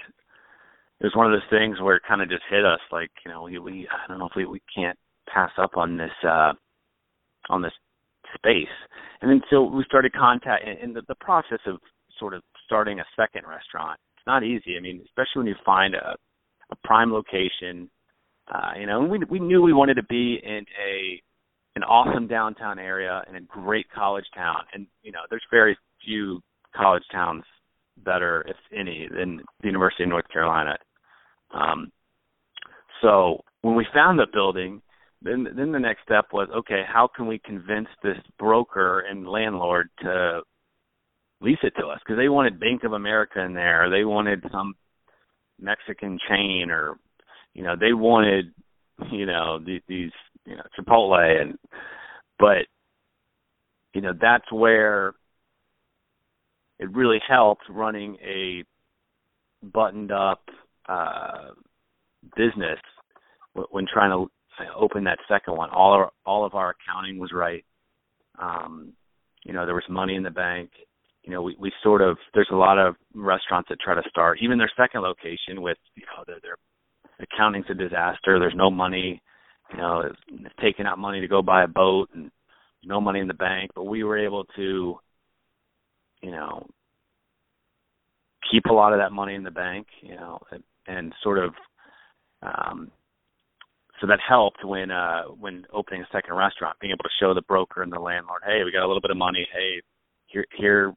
it 1.00 1.04
was 1.04 1.14
one 1.14 1.26
of 1.26 1.32
those 1.32 1.50
things 1.50 1.80
where 1.80 1.96
it 1.96 2.02
kind 2.06 2.22
of 2.22 2.30
just 2.30 2.44
hit 2.48 2.64
us, 2.64 2.80
like 2.90 3.10
you 3.26 3.32
know, 3.32 3.42
we, 3.42 3.58
we 3.58 3.88
I 3.88 4.08
don't 4.08 4.18
know 4.18 4.26
if 4.26 4.36
we 4.36 4.46
we 4.46 4.62
can't 4.74 4.98
pass 5.32 5.50
up 5.58 5.76
on 5.76 5.96
this 5.96 6.12
uh, 6.26 6.52
on 7.50 7.62
this 7.62 7.72
space. 8.34 8.74
And 9.20 9.30
then 9.30 9.40
so 9.50 9.62
we 9.62 9.84
started 9.84 10.12
contact 10.12 10.64
in 10.82 10.92
the, 10.92 11.02
the 11.08 11.14
process 11.16 11.60
of 11.66 11.78
sort 12.18 12.34
of 12.34 12.42
starting 12.66 13.00
a 13.00 13.04
second 13.16 13.48
restaurant. 13.48 13.98
It's 14.16 14.26
not 14.26 14.42
easy. 14.42 14.76
I 14.76 14.80
mean, 14.80 15.00
especially 15.04 15.40
when 15.40 15.46
you 15.46 15.56
find 15.64 15.94
a 15.94 16.16
a 16.70 16.76
prime 16.86 17.12
location. 17.12 17.90
Uh, 18.52 18.72
you 18.78 18.86
know, 18.86 19.02
and 19.02 19.10
we 19.10 19.18
we 19.28 19.38
knew 19.38 19.62
we 19.62 19.72
wanted 19.72 19.94
to 19.94 20.02
be 20.04 20.38
in 20.42 20.66
a 20.78 21.22
an 21.76 21.82
awesome 21.82 22.28
downtown 22.28 22.78
area 22.78 23.22
and 23.26 23.36
a 23.36 23.40
great 23.40 23.86
college 23.90 24.26
town. 24.34 24.60
And 24.72 24.86
you 25.02 25.12
know, 25.12 25.20
there's 25.30 25.42
very 25.50 25.76
few 26.04 26.40
college 26.76 27.02
towns 27.10 27.44
better, 28.04 28.44
if 28.46 28.56
any, 28.76 29.08
than 29.10 29.40
the 29.60 29.66
University 29.66 30.02
of 30.02 30.10
North 30.10 30.28
Carolina. 30.28 30.76
Um, 31.52 31.90
so 33.00 33.42
when 33.62 33.76
we 33.76 33.86
found 33.94 34.18
the 34.18 34.26
building, 34.32 34.82
then 35.24 35.46
then 35.56 35.72
the 35.72 35.78
next 35.78 36.02
step 36.02 36.26
was 36.32 36.48
okay, 36.54 36.82
how 36.86 37.08
can 37.08 37.26
we 37.26 37.38
convince 37.38 37.88
this 38.02 38.18
broker 38.38 39.00
and 39.00 39.26
landlord 39.26 39.88
to 40.00 40.42
lease 41.40 41.58
it 41.62 41.72
to 41.78 41.86
us? 41.86 41.98
Because 42.04 42.18
they 42.18 42.28
wanted 42.28 42.60
Bank 42.60 42.84
of 42.84 42.92
America 42.92 43.40
in 43.40 43.54
there, 43.54 43.90
they 43.90 44.04
wanted 44.04 44.44
some 44.52 44.74
Mexican 45.58 46.18
chain, 46.28 46.68
or 46.70 46.98
you 47.54 47.62
know, 47.62 47.74
they 47.74 47.94
wanted 47.94 48.52
you 49.10 49.26
know 49.26 49.58
these, 49.64 49.80
these 49.88 50.10
you 50.44 50.56
know 50.56 50.62
Chipotle 50.78 51.40
and 51.40 51.58
but 52.38 52.66
you 53.94 54.02
know 54.02 54.12
that's 54.20 54.50
where 54.52 55.14
it 56.78 56.90
really 56.94 57.20
helped 57.26 57.64
running 57.70 58.16
a 58.16 58.64
buttoned 59.62 60.12
up 60.12 60.42
uh 60.88 61.50
business 62.36 62.78
when 63.70 63.86
trying 63.92 64.10
to 64.10 64.30
open 64.76 65.04
that 65.04 65.18
second 65.28 65.56
one. 65.56 65.70
All 65.70 65.92
our 65.92 66.10
all 66.24 66.44
of 66.44 66.54
our 66.54 66.74
accounting 66.74 67.18
was 67.18 67.32
right. 67.32 67.64
Um 68.38 68.92
you 69.44 69.52
know 69.52 69.66
there 69.66 69.74
was 69.74 69.84
money 69.88 70.14
in 70.14 70.22
the 70.22 70.30
bank. 70.30 70.70
You 71.22 71.32
know 71.32 71.42
we 71.42 71.56
we 71.58 71.72
sort 71.82 72.02
of 72.02 72.16
there's 72.34 72.50
a 72.52 72.56
lot 72.56 72.78
of 72.78 72.96
restaurants 73.14 73.68
that 73.68 73.80
try 73.80 73.94
to 73.94 74.08
start. 74.08 74.38
Even 74.40 74.58
their 74.58 74.72
second 74.76 75.02
location 75.02 75.60
with 75.60 75.78
you 75.94 76.04
know 76.06 76.24
their 76.26 76.40
their 76.40 76.56
accounting's 77.20 77.66
a 77.70 77.74
disaster. 77.74 78.38
There's 78.38 78.54
no 78.56 78.70
money 78.70 79.22
you 79.70 79.78
know, 79.78 80.00
it's 80.00 80.54
taking 80.60 80.86
out 80.86 80.98
money 80.98 81.20
to 81.20 81.28
go 81.28 81.42
buy 81.42 81.64
a 81.64 81.68
boat 81.68 82.10
and 82.14 82.30
no 82.84 83.00
money 83.00 83.20
in 83.20 83.28
the 83.28 83.34
bank, 83.34 83.70
but 83.74 83.84
we 83.84 84.04
were 84.04 84.18
able 84.18 84.44
to, 84.56 84.98
you 86.22 86.30
know, 86.30 86.66
keep 88.50 88.66
a 88.66 88.72
lot 88.72 88.92
of 88.92 88.98
that 88.98 89.12
money 89.12 89.34
in 89.34 89.42
the 89.42 89.50
bank, 89.50 89.86
you 90.02 90.14
know, 90.14 90.38
and, 90.50 90.62
and 90.86 91.12
sort 91.22 91.38
of 91.38 91.54
um 92.42 92.90
so 94.04 94.08
that 94.08 94.20
helped 94.26 94.62
when 94.64 94.90
uh 94.90 95.22
when 95.40 95.64
opening 95.72 96.02
a 96.02 96.08
second 96.12 96.34
restaurant, 96.34 96.78
being 96.78 96.92
able 96.92 97.04
to 97.04 97.16
show 97.18 97.32
the 97.32 97.40
broker 97.42 97.82
and 97.82 97.90
the 97.90 97.98
landlord, 97.98 98.42
hey, 98.44 98.62
we 98.62 98.70
got 98.70 98.84
a 98.84 98.86
little 98.86 99.00
bit 99.00 99.10
of 99.10 99.16
money, 99.16 99.48
hey, 99.50 99.80
here 100.26 100.44
here 100.58 100.92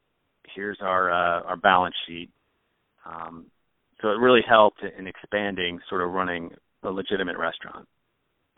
here's 0.54 0.78
our 0.82 1.10
uh 1.10 1.42
our 1.44 1.56
balance 1.56 1.94
sheet. 2.06 2.28
Um 3.06 3.46
so 4.02 4.08
it 4.08 4.18
really 4.18 4.42
helped 4.46 4.82
in 4.82 5.06
expanding 5.06 5.80
sort 5.88 6.02
of 6.02 6.10
running 6.10 6.50
a 6.82 6.90
legitimate 6.90 7.38
restaurant 7.38 7.88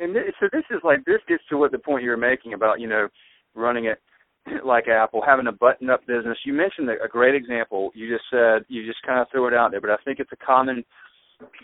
and 0.01 0.17
so 0.41 0.49
this 0.53 0.65
is 0.71 0.81
like 0.83 1.05
this 1.05 1.21
gets 1.29 1.45
to 1.49 1.57
what 1.57 1.71
the 1.71 1.79
point 1.79 2.03
you 2.03 2.11
were 2.11 2.17
making 2.17 2.55
about 2.55 2.81
you 2.81 2.89
know 2.89 3.07
running 3.55 3.85
it 3.85 4.01
like 4.65 4.89
Apple, 4.89 5.23
having 5.25 5.47
a 5.47 5.53
button 5.53 5.91
up 5.91 6.01
business. 6.07 6.39
You 6.45 6.55
mentioned 6.55 6.89
a, 6.89 7.05
a 7.05 7.09
great 7.09 7.35
example. 7.35 7.91
You 7.95 8.09
just 8.09 8.25
said 8.33 8.65
you 8.69 8.85
just 8.85 9.03
kind 9.07 9.21
of 9.21 9.29
threw 9.31 9.47
it 9.47 9.55
out 9.55 9.71
there, 9.71 9.81
but 9.81 9.91
I 9.91 9.97
think 10.05 10.19
it's 10.19 10.33
a 10.33 10.45
common 10.45 10.85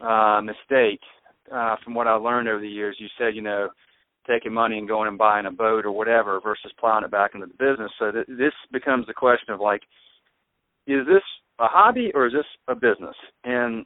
uh 0.00 0.40
mistake 0.40 1.00
uh 1.52 1.76
from 1.84 1.94
what 1.94 2.06
I 2.06 2.14
learned 2.14 2.48
over 2.48 2.60
the 2.60 2.68
years. 2.68 2.96
You 2.98 3.08
said, 3.18 3.34
you 3.34 3.42
know, 3.42 3.68
taking 4.26 4.52
money 4.52 4.78
and 4.78 4.88
going 4.88 5.08
and 5.08 5.18
buying 5.18 5.46
a 5.46 5.50
boat 5.50 5.84
or 5.84 5.92
whatever 5.92 6.40
versus 6.40 6.72
plowing 6.78 7.04
it 7.04 7.10
back 7.10 7.32
into 7.34 7.46
the 7.46 7.52
business. 7.52 7.90
So 7.98 8.10
th- 8.10 8.26
this 8.26 8.52
becomes 8.72 9.06
the 9.06 9.14
question 9.14 9.52
of 9.54 9.60
like 9.60 9.82
is 10.86 11.06
this 11.06 11.22
a 11.58 11.66
hobby 11.66 12.10
or 12.14 12.26
is 12.26 12.32
this 12.32 12.46
a 12.68 12.74
business? 12.74 13.16
And 13.44 13.84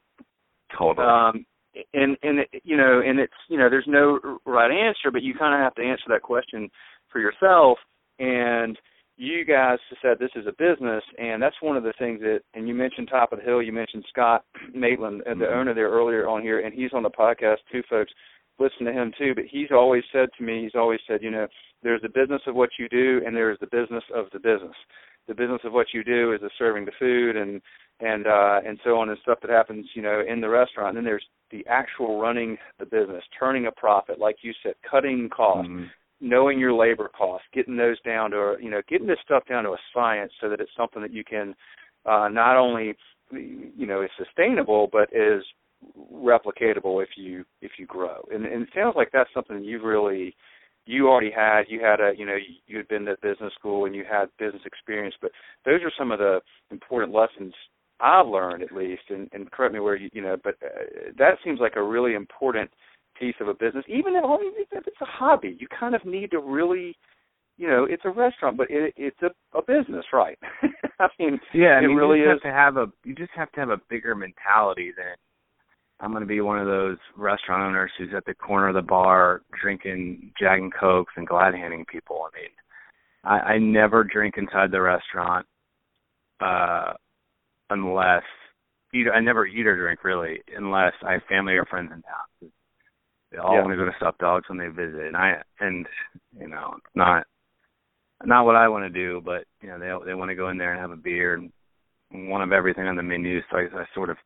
totally. 0.79 1.07
um 1.07 1.47
and 1.95 2.17
and 2.23 2.41
you 2.65 2.77
know 2.77 3.01
and 3.05 3.19
it's 3.19 3.33
you 3.49 3.59
know 3.59 3.71
there's 3.71 3.85
no 3.87 4.19
right 4.45 4.71
answer 4.71 5.11
but 5.13 5.23
you 5.23 5.35
kind 5.35 5.55
of 5.55 5.61
have 5.61 5.75
to 5.75 5.83
answer 5.83 6.05
that 6.09 6.23
question 6.23 6.69
for 7.11 7.21
yourself 7.21 7.79
and 8.19 8.77
you 9.21 9.45
guys 9.45 9.79
said 10.01 10.19
this 10.19 10.31
is 10.35 10.47
a 10.47 10.53
business, 10.53 11.05
and 11.19 11.43
that's 11.43 11.61
one 11.61 11.77
of 11.77 11.83
the 11.83 11.93
things 11.99 12.21
that. 12.21 12.41
And 12.55 12.67
you 12.67 12.75
mentioned 12.75 13.09
Top 13.11 13.33
of 13.33 13.39
the 13.39 13.45
Hill. 13.45 13.61
You 13.61 13.71
mentioned 13.71 14.05
Scott 14.09 14.45
Maitland, 14.75 15.21
uh, 15.23 15.35
the 15.35 15.45
mm-hmm. 15.45 15.59
owner 15.59 15.75
there 15.75 15.91
earlier 15.91 16.27
on 16.27 16.41
here, 16.41 16.61
and 16.61 16.73
he's 16.73 16.93
on 16.95 17.03
the 17.03 17.11
podcast 17.11 17.59
too, 17.71 17.83
folks. 17.91 18.11
Listen 18.59 18.87
to 18.87 18.93
him 18.93 19.13
too. 19.19 19.35
But 19.35 19.45
he's 19.51 19.69
always 19.73 20.05
said 20.11 20.31
to 20.39 20.43
me, 20.43 20.63
he's 20.63 20.75
always 20.75 21.01
said, 21.07 21.23
you 21.23 21.31
know, 21.31 21.47
there's 21.83 22.01
the 22.01 22.09
business 22.09 22.41
of 22.47 22.55
what 22.55 22.71
you 22.79 22.89
do, 22.89 23.21
and 23.27 23.37
there's 23.37 23.59
the 23.61 23.67
business 23.67 24.05
of 24.15 24.27
the 24.33 24.39
business. 24.39 24.77
The 25.29 25.35
business 25.35 25.61
of 25.65 25.75
what 25.75 25.89
you 25.93 26.03
do 26.03 26.33
is 26.33 26.41
the 26.41 26.51
serving 26.59 26.87
the 26.87 26.93
food 26.99 27.37
and 27.37 27.61
and 28.01 28.27
uh 28.27 28.61
and 28.67 28.81
so 28.83 28.99
on 28.99 29.11
and 29.11 29.19
stuff 29.21 29.39
that 29.43 29.51
happens, 29.51 29.87
you 29.95 30.01
know, 30.01 30.23
in 30.27 30.41
the 30.41 30.49
restaurant. 30.49 30.97
And 30.97 30.97
then 30.97 31.05
there's 31.05 31.27
the 31.51 31.65
actual 31.69 32.19
running 32.19 32.57
the 32.79 32.87
business, 32.87 33.23
turning 33.39 33.67
a 33.67 33.73
profit, 33.73 34.19
like 34.19 34.37
you 34.41 34.55
said, 34.63 34.75
cutting 34.91 35.29
costs. 35.29 35.71
Mm-hmm 35.71 35.85
knowing 36.21 36.59
your 36.59 36.73
labor 36.73 37.09
costs, 37.17 37.47
getting 37.53 37.77
those 37.77 38.01
down 38.03 38.31
to 38.33 38.57
you 38.61 38.71
know 38.71 38.83
getting 38.89 39.07
this 39.07 39.19
stuff 39.25 39.45
down 39.49 39.65
to 39.65 39.71
a 39.71 39.79
science 39.95 40.33
so 40.41 40.49
that 40.49 40.61
it's 40.61 40.71
something 40.77 41.03
that 41.03 41.13
you 41.13 41.25
can 41.25 41.55
uh, 42.07 42.29
not 42.29 42.57
only 42.57 42.95
you 43.33 43.87
know 43.87 44.03
is 44.03 44.11
sustainable 44.19 44.89
but 44.91 45.09
is 45.13 45.43
replicatable 46.13 47.03
if 47.03 47.11
you 47.17 47.45
if 47.63 47.73
you 47.79 47.87
grow. 47.87 48.23
And, 48.33 48.45
and 48.45 48.63
it 48.63 48.69
sounds 48.75 48.95
like 48.97 49.11
that's 49.13 49.31
something 49.35 49.65
you've 49.65 49.83
really 49.83 50.35
you 50.87 51.09
already 51.09 51.31
had. 51.31 51.63
You 51.69 51.81
had 51.81 52.01
a 52.01 52.13
you 52.17 52.27
know 52.27 52.37
you 52.67 52.77
had 52.77 52.89
been 52.89 53.05
to 53.07 53.17
business 53.23 53.53
school 53.59 53.87
and 53.87 53.95
you 53.95 54.05
had 54.11 54.27
business 54.39 54.63
experience, 54.65 55.15
but 55.21 55.31
those 55.65 55.81
are 55.83 55.93
some 55.99 56.11
of 56.11 56.19
the 56.19 56.41
important 56.71 57.15
lessons 57.15 57.55
I've 58.01 58.27
learned 58.27 58.63
at 58.63 58.73
least. 58.73 59.03
And, 59.11 59.29
and 59.33 59.51
correct 59.51 59.75
me 59.75 59.81
where 59.81 59.97
you 59.97 60.11
you 60.13 60.23
know, 60.23 60.37
but 60.43 60.57
uh, 60.65 61.11
that 61.19 61.39
seems 61.45 61.61
like 61.61 61.77
a 61.77 61.83
really 61.83 62.15
important 62.15 62.71
piece 63.21 63.35
of 63.41 63.49
a 63.49 63.55
business, 63.55 63.85
even 63.89 64.15
if, 64.17 64.69
if 64.73 64.87
it's 64.87 65.01
a 65.01 65.05
hobby. 65.05 65.57
You 65.61 65.69
kind 65.79 65.95
of 65.95 66.05
need 66.05 66.31
to 66.33 66.41
really, 66.41 66.97
you 67.59 67.69
know, 67.69 67.85
it's 67.89 68.03
a 68.05 68.11
restaurant, 68.11 68.57
but 68.57 68.71
it, 68.71 68.95
it's 68.97 69.21
a, 69.23 69.31
a 69.57 69.63
business, 69.63 70.05
right? 70.13 70.39
I 71.01 71.09
mean, 71.19 71.39
yeah, 71.55 71.75
I 71.75 71.81
mean, 71.83 71.91
it 71.91 71.95
really 71.95 72.21
you 72.21 72.25
just 72.25 72.45
is. 72.45 72.51
have 72.51 72.53
to 72.53 72.57
have 72.57 72.77
a 72.77 72.93
you 73.05 73.15
just 73.15 73.33
have 73.37 73.53
to 73.53 73.61
have 73.61 73.71
a 73.71 73.81
bigger 73.89 74.15
mentality 74.15 74.93
than 74.97 75.15
I'm 76.01 76.11
going 76.11 76.23
to 76.23 76.27
be 76.27 76.41
one 76.41 76.59
of 76.59 76.67
those 76.67 76.97
restaurant 77.17 77.63
owners 77.63 77.91
who's 77.99 78.11
at 78.17 78.25
the 78.25 78.35
corner 78.35 78.69
of 78.69 78.75
the 78.75 78.83
bar 78.83 79.43
drinking 79.61 80.33
Jack 80.41 80.59
and 80.59 80.73
Cokes 80.73 81.13
and 81.17 81.27
glad 81.27 81.55
handing 81.55 81.85
people. 81.85 82.27
I 82.27 82.41
mean, 82.41 82.51
I, 83.25 83.53
I 83.55 83.59
never 83.59 84.03
drink 84.03 84.35
inside 84.37 84.71
the 84.71 84.81
restaurant 84.81 85.47
uh 86.41 86.95
unless 87.69 88.23
eat, 88.95 89.07
I 89.15 89.21
never 89.21 89.47
eat 89.47 89.67
or 89.67 89.77
drink 89.77 90.05
really 90.05 90.41
unless 90.57 90.93
I 91.07 91.13
have 91.13 91.23
family 91.29 91.55
or 91.55 91.65
friends 91.67 91.91
in 91.95 92.03
town. 92.03 92.53
They 93.31 93.39
all 93.39 93.55
yeah. 93.55 93.61
want 93.61 93.73
to 93.73 93.77
go 93.77 93.85
to 93.85 93.97
Sup 94.01 94.19
Dogs 94.19 94.49
when 94.49 94.59
they 94.59 94.69
visit, 94.69 95.07
and 95.07 95.17
I 95.17 95.43
and 95.61 95.87
you 96.39 96.49
know 96.49 96.75
not 96.95 97.27
not 98.25 98.45
what 98.45 98.57
I 98.57 98.69
want 98.69 98.85
to 98.85 98.91
do, 98.91 99.21
but 99.25 99.45
you 99.63 99.69
know 99.69 99.79
they 99.79 100.11
they 100.11 100.15
want 100.15 100.31
to 100.31 100.35
go 100.35 100.49
in 100.49 100.59
there 100.59 100.73
and 100.73 100.81
have 100.81 100.91
a 100.91 100.97
beer 100.97 101.35
and 101.35 101.53
one 102.31 102.43
of 102.43 102.53
everything 102.53 102.87
on 102.87 102.97
the 102.97 103.03
menu, 103.03 103.41
so 103.51 103.59
I, 103.59 103.61
I 103.81 103.85
sort 103.95 104.11
of 104.11 104.17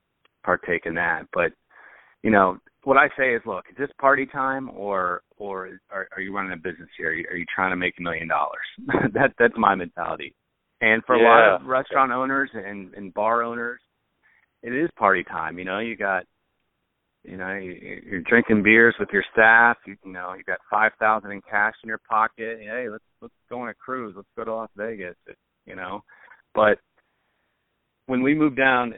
partake 0.43 0.87
in 0.87 0.95
that. 0.95 1.27
But 1.33 1.53
you 2.23 2.31
know 2.31 2.59
what 2.85 2.97
I 2.97 3.09
say 3.19 3.35
is, 3.35 3.43
look, 3.47 3.65
is 3.71 3.77
this 3.77 3.91
party 4.01 4.27
time 4.27 4.71
or 4.71 5.23
or 5.37 5.81
are, 5.91 6.09
are 6.13 6.21
you 6.21 6.35
running 6.35 6.53
a 6.53 6.57
business 6.57 6.89
here? 6.97 7.09
Are 7.09 7.15
you, 7.15 7.27
are 7.31 7.37
you 7.37 7.47
trying 7.55 7.73
to 7.73 7.77
make 7.77 7.95
a 7.99 8.03
million 8.03 8.29
dollars? 8.29 8.65
that 9.13 9.33
that's 9.39 9.55
my 9.57 9.75
mentality. 9.75 10.35
And 10.81 11.03
for 11.05 11.17
yeah. 11.17 11.23
a 11.23 11.27
lot 11.29 11.55
of 11.55 11.67
restaurant 11.67 12.13
owners 12.13 12.51
and 12.55 12.95
and 12.95 13.13
bar 13.13 13.43
owners, 13.43 13.81
it 14.63 14.75
is 14.75 14.91
party 14.97 15.25
time. 15.25 15.59
You 15.59 15.65
know, 15.65 15.79
you 15.79 15.97
got 15.97 16.25
you 17.25 17.37
know 17.37 17.55
you're 17.55 18.21
drinking 18.23 18.63
beers 18.63 18.95
with 18.99 19.09
your 19.13 19.25
staff 19.33 19.77
you, 19.87 19.97
you 20.05 20.13
know 20.13 20.35
you 20.37 20.45
got 20.45 20.59
five 20.71 20.93
thousand 21.01 21.33
in 21.33 21.41
cash 21.43 21.75
in 21.83 21.89
your 21.89 22.01
pocket 22.09 22.59
hey 22.61 22.87
let's 22.91 23.05
let's 23.21 23.35
go 23.49 23.61
on 23.61 23.69
a 23.69 23.75
cruise 23.75 24.13
let's 24.17 24.29
go 24.37 24.45
to 24.45 24.55
las 24.55 24.71
vegas 24.77 25.17
you 25.67 25.75
know. 25.75 26.03
But 26.55 26.79
when 28.07 28.23
we 28.23 28.35
moved 28.35 28.57
down 28.57 28.95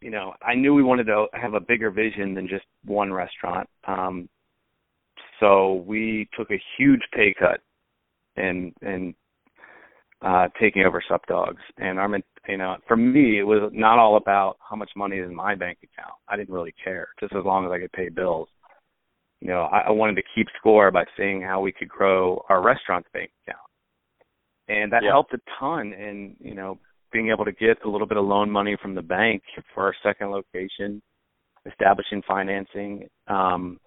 you 0.00 0.10
know 0.10 0.32
i 0.42 0.54
knew 0.54 0.74
we 0.74 0.82
wanted 0.82 1.04
to 1.04 1.26
have 1.34 1.54
a 1.54 1.60
bigger 1.60 1.90
vision 1.90 2.34
than 2.34 2.48
just 2.48 2.64
one 2.84 3.12
restaurant 3.12 3.68
um 3.86 4.28
so 5.42 5.84
we 5.86 6.28
took 6.36 6.50
a 6.50 6.62
huge 6.78 7.02
pay 7.12 7.34
cut 7.38 7.60
and 8.36 8.72
and 8.82 9.14
uh 10.22 10.48
taking 10.60 10.84
over 10.84 11.02
sup 11.08 11.26
Dogs. 11.26 11.62
And 11.78 11.98
our 11.98 12.08
you 12.48 12.56
know, 12.56 12.76
for 12.88 12.96
me, 12.96 13.38
it 13.38 13.44
was 13.44 13.70
not 13.72 13.98
all 13.98 14.16
about 14.16 14.56
how 14.68 14.76
much 14.76 14.90
money 14.96 15.18
is 15.18 15.28
in 15.28 15.34
my 15.34 15.54
bank 15.54 15.78
account. 15.82 16.14
I 16.28 16.36
didn't 16.36 16.54
really 16.54 16.74
care, 16.82 17.08
just 17.20 17.34
as 17.34 17.44
long 17.44 17.64
as 17.64 17.70
I 17.70 17.78
could 17.78 17.92
pay 17.92 18.08
bills. 18.08 18.48
You 19.40 19.48
know, 19.48 19.62
I, 19.62 19.80
I 19.88 19.90
wanted 19.90 20.16
to 20.16 20.22
keep 20.34 20.48
score 20.58 20.90
by 20.90 21.04
seeing 21.16 21.42
how 21.42 21.60
we 21.60 21.72
could 21.72 21.88
grow 21.88 22.44
our 22.48 22.62
restaurant's 22.62 23.08
bank 23.12 23.30
account, 23.46 23.62
and 24.68 24.92
that 24.92 25.02
yeah. 25.04 25.10
helped 25.10 25.34
a 25.34 25.40
ton. 25.58 25.92
in 25.92 26.36
you 26.40 26.54
know, 26.54 26.78
being 27.12 27.30
able 27.30 27.44
to 27.44 27.52
get 27.52 27.84
a 27.84 27.88
little 27.88 28.06
bit 28.06 28.16
of 28.16 28.24
loan 28.24 28.50
money 28.50 28.76
from 28.80 28.94
the 28.94 29.02
bank 29.02 29.42
for 29.74 29.84
our 29.84 29.94
second 30.02 30.30
location, 30.30 31.00
establishing 31.70 32.22
financing. 32.26 33.08
Um, 33.28 33.78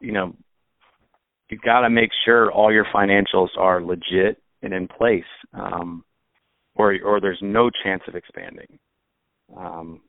you 0.00 0.12
know, 0.12 0.34
you've 1.50 1.62
got 1.62 1.80
to 1.80 1.90
make 1.90 2.10
sure 2.24 2.52
all 2.52 2.72
your 2.72 2.86
financials 2.94 3.48
are 3.58 3.82
legit 3.82 4.40
and 4.62 4.72
in 4.72 4.86
place. 4.86 5.24
Um, 5.52 6.04
or 6.76 6.96
or 7.04 7.20
there's 7.20 7.38
no 7.42 7.70
chance 7.82 8.02
of 8.08 8.14
expanding. 8.14 8.78
Um, 9.56 10.00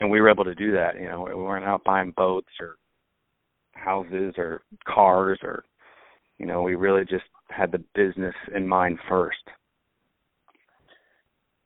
and 0.00 0.10
we 0.10 0.20
were 0.20 0.30
able 0.30 0.44
to 0.44 0.54
do 0.54 0.72
that. 0.72 1.00
You 1.00 1.08
know, 1.08 1.22
we 1.22 1.34
weren't 1.34 1.64
out 1.64 1.84
buying 1.84 2.12
boats 2.16 2.50
or 2.60 2.76
houses 3.72 4.34
or 4.36 4.62
cars 4.86 5.38
or, 5.42 5.64
you 6.38 6.46
know, 6.46 6.62
we 6.62 6.74
really 6.74 7.04
just 7.04 7.24
had 7.48 7.72
the 7.72 7.82
business 7.94 8.34
in 8.54 8.66
mind 8.66 8.98
first. 9.08 9.38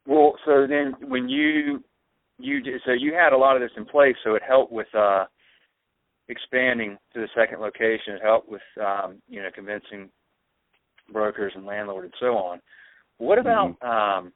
Well, 0.07 0.35
so 0.45 0.65
then 0.67 0.95
when 1.09 1.29
you 1.29 1.83
you 2.39 2.61
so 2.85 2.91
you 2.91 3.13
had 3.13 3.33
a 3.33 3.37
lot 3.37 3.55
of 3.55 3.61
this 3.61 3.71
in 3.77 3.85
place, 3.85 4.15
so 4.23 4.35
it 4.35 4.41
helped 4.47 4.71
with 4.71 4.87
uh 4.97 5.25
expanding 6.27 6.97
to 7.13 7.19
the 7.19 7.27
second 7.35 7.59
location. 7.59 8.15
It 8.15 8.21
helped 8.23 8.49
with 8.49 8.61
um, 8.79 9.21
you 9.27 9.43
know 9.43 9.49
convincing 9.53 10.09
brokers 11.11 11.53
and 11.55 11.65
landlord 11.65 12.05
and 12.05 12.13
so 12.19 12.37
on. 12.37 12.61
What 13.21 13.37
about 13.37 13.79
mm-hmm. 13.79 13.87
um 13.87 14.33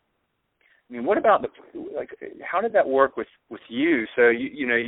I 0.89 0.93
mean 0.93 1.05
what 1.05 1.17
about 1.17 1.41
the 1.41 1.49
like 1.95 2.09
how 2.49 2.61
did 2.61 2.73
that 2.73 2.87
work 2.87 3.17
with 3.17 3.27
with 3.49 3.61
you? 3.67 4.05
So 4.15 4.29
you 4.29 4.49
you 4.53 4.67
know 4.67 4.83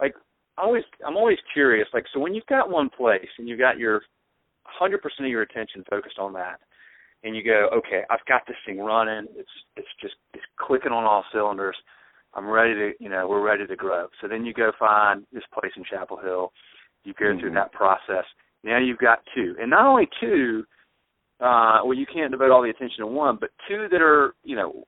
like 0.00 0.14
I 0.58 0.62
always 0.62 0.84
I'm 1.06 1.16
always 1.16 1.38
curious 1.52 1.88
like 1.94 2.04
so 2.12 2.20
when 2.20 2.34
you've 2.34 2.46
got 2.46 2.70
one 2.70 2.90
place 2.90 3.28
and 3.38 3.48
you've 3.48 3.58
got 3.58 3.78
your 3.78 4.02
100% 4.80 4.94
of 4.94 5.26
your 5.26 5.42
attention 5.42 5.82
focused 5.88 6.18
on 6.18 6.32
that 6.34 6.60
and 7.24 7.34
you 7.34 7.42
go 7.42 7.68
okay 7.78 8.02
I've 8.10 8.24
got 8.28 8.42
this 8.46 8.56
thing 8.66 8.78
running 8.78 9.26
it's 9.36 9.50
it's 9.76 9.88
just 10.00 10.14
it's 10.34 10.44
clicking 10.58 10.92
on 10.92 11.04
all 11.04 11.24
cylinders 11.32 11.76
I'm 12.34 12.48
ready 12.48 12.74
to 12.74 12.92
you 13.00 13.08
know 13.08 13.26
we're 13.28 13.42
ready 13.42 13.66
to 13.66 13.76
grow. 13.76 14.08
So 14.20 14.28
then 14.28 14.44
you 14.44 14.54
go 14.54 14.72
find 14.78 15.26
this 15.32 15.42
place 15.52 15.72
in 15.76 15.84
Chapel 15.84 16.18
Hill. 16.18 16.52
You 17.04 17.14
go 17.18 17.26
mm-hmm. 17.26 17.40
through 17.40 17.54
that 17.54 17.72
process. 17.72 18.24
Now 18.62 18.78
you've 18.78 18.98
got 18.98 19.20
two, 19.34 19.56
and 19.60 19.70
not 19.70 19.86
only 19.86 20.08
two, 20.20 20.64
uh, 21.40 21.80
well, 21.84 21.94
you 21.94 22.06
can't 22.06 22.30
devote 22.30 22.50
all 22.50 22.62
the 22.62 22.70
attention 22.70 22.98
to 22.98 23.06
one, 23.06 23.38
but 23.40 23.50
two 23.66 23.86
that 23.90 24.02
are, 24.02 24.34
you 24.44 24.56
know, 24.56 24.84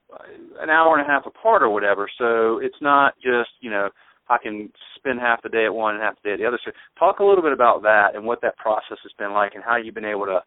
an 0.59 0.69
hour 0.69 0.97
and 0.97 1.07
a 1.07 1.11
half 1.11 1.25
apart 1.25 1.63
or 1.63 1.69
whatever. 1.69 2.07
So 2.17 2.59
it's 2.59 2.79
not 2.79 3.15
just, 3.15 3.49
you 3.61 3.71
know, 3.71 3.89
I 4.29 4.37
can 4.41 4.71
spend 4.95 5.19
half 5.19 5.41
the 5.41 5.49
day 5.49 5.65
at 5.65 5.73
one 5.73 5.95
and 5.95 6.03
half 6.03 6.15
the 6.21 6.29
day 6.29 6.33
at 6.33 6.39
the 6.39 6.45
other. 6.45 6.59
So 6.63 6.71
talk 6.97 7.19
a 7.19 7.23
little 7.23 7.41
bit 7.41 7.53
about 7.53 7.81
that 7.83 8.15
and 8.15 8.25
what 8.25 8.41
that 8.41 8.57
process 8.57 8.97
has 9.03 9.11
been 9.17 9.33
like 9.33 9.55
and 9.55 9.63
how 9.63 9.77
you've 9.77 9.95
been 9.95 10.05
able 10.05 10.25
to, 10.25 10.39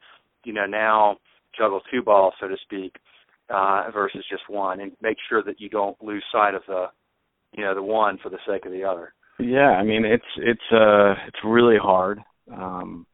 you 0.44 0.52
know, 0.52 0.66
now 0.66 1.16
juggle 1.58 1.80
two 1.90 2.02
balls, 2.02 2.34
so 2.40 2.48
to 2.48 2.56
speak, 2.62 2.96
uh, 3.50 3.90
versus 3.92 4.24
just 4.30 4.48
one, 4.48 4.80
and 4.80 4.92
make 5.02 5.16
sure 5.28 5.42
that 5.42 5.60
you 5.60 5.68
don't 5.68 6.00
lose 6.02 6.24
sight 6.32 6.54
of 6.54 6.62
the, 6.68 6.86
you 7.52 7.64
know, 7.64 7.74
the 7.74 7.82
one 7.82 8.18
for 8.22 8.30
the 8.30 8.38
sake 8.46 8.64
of 8.64 8.72
the 8.72 8.84
other. 8.84 9.12
Yeah, 9.38 9.70
I 9.70 9.82
mean 9.82 10.04
it's 10.04 10.24
it's 10.38 10.60
uh 10.72 11.12
it's 11.26 11.38
really 11.44 11.76
hard. 11.80 12.20
Um 12.50 13.06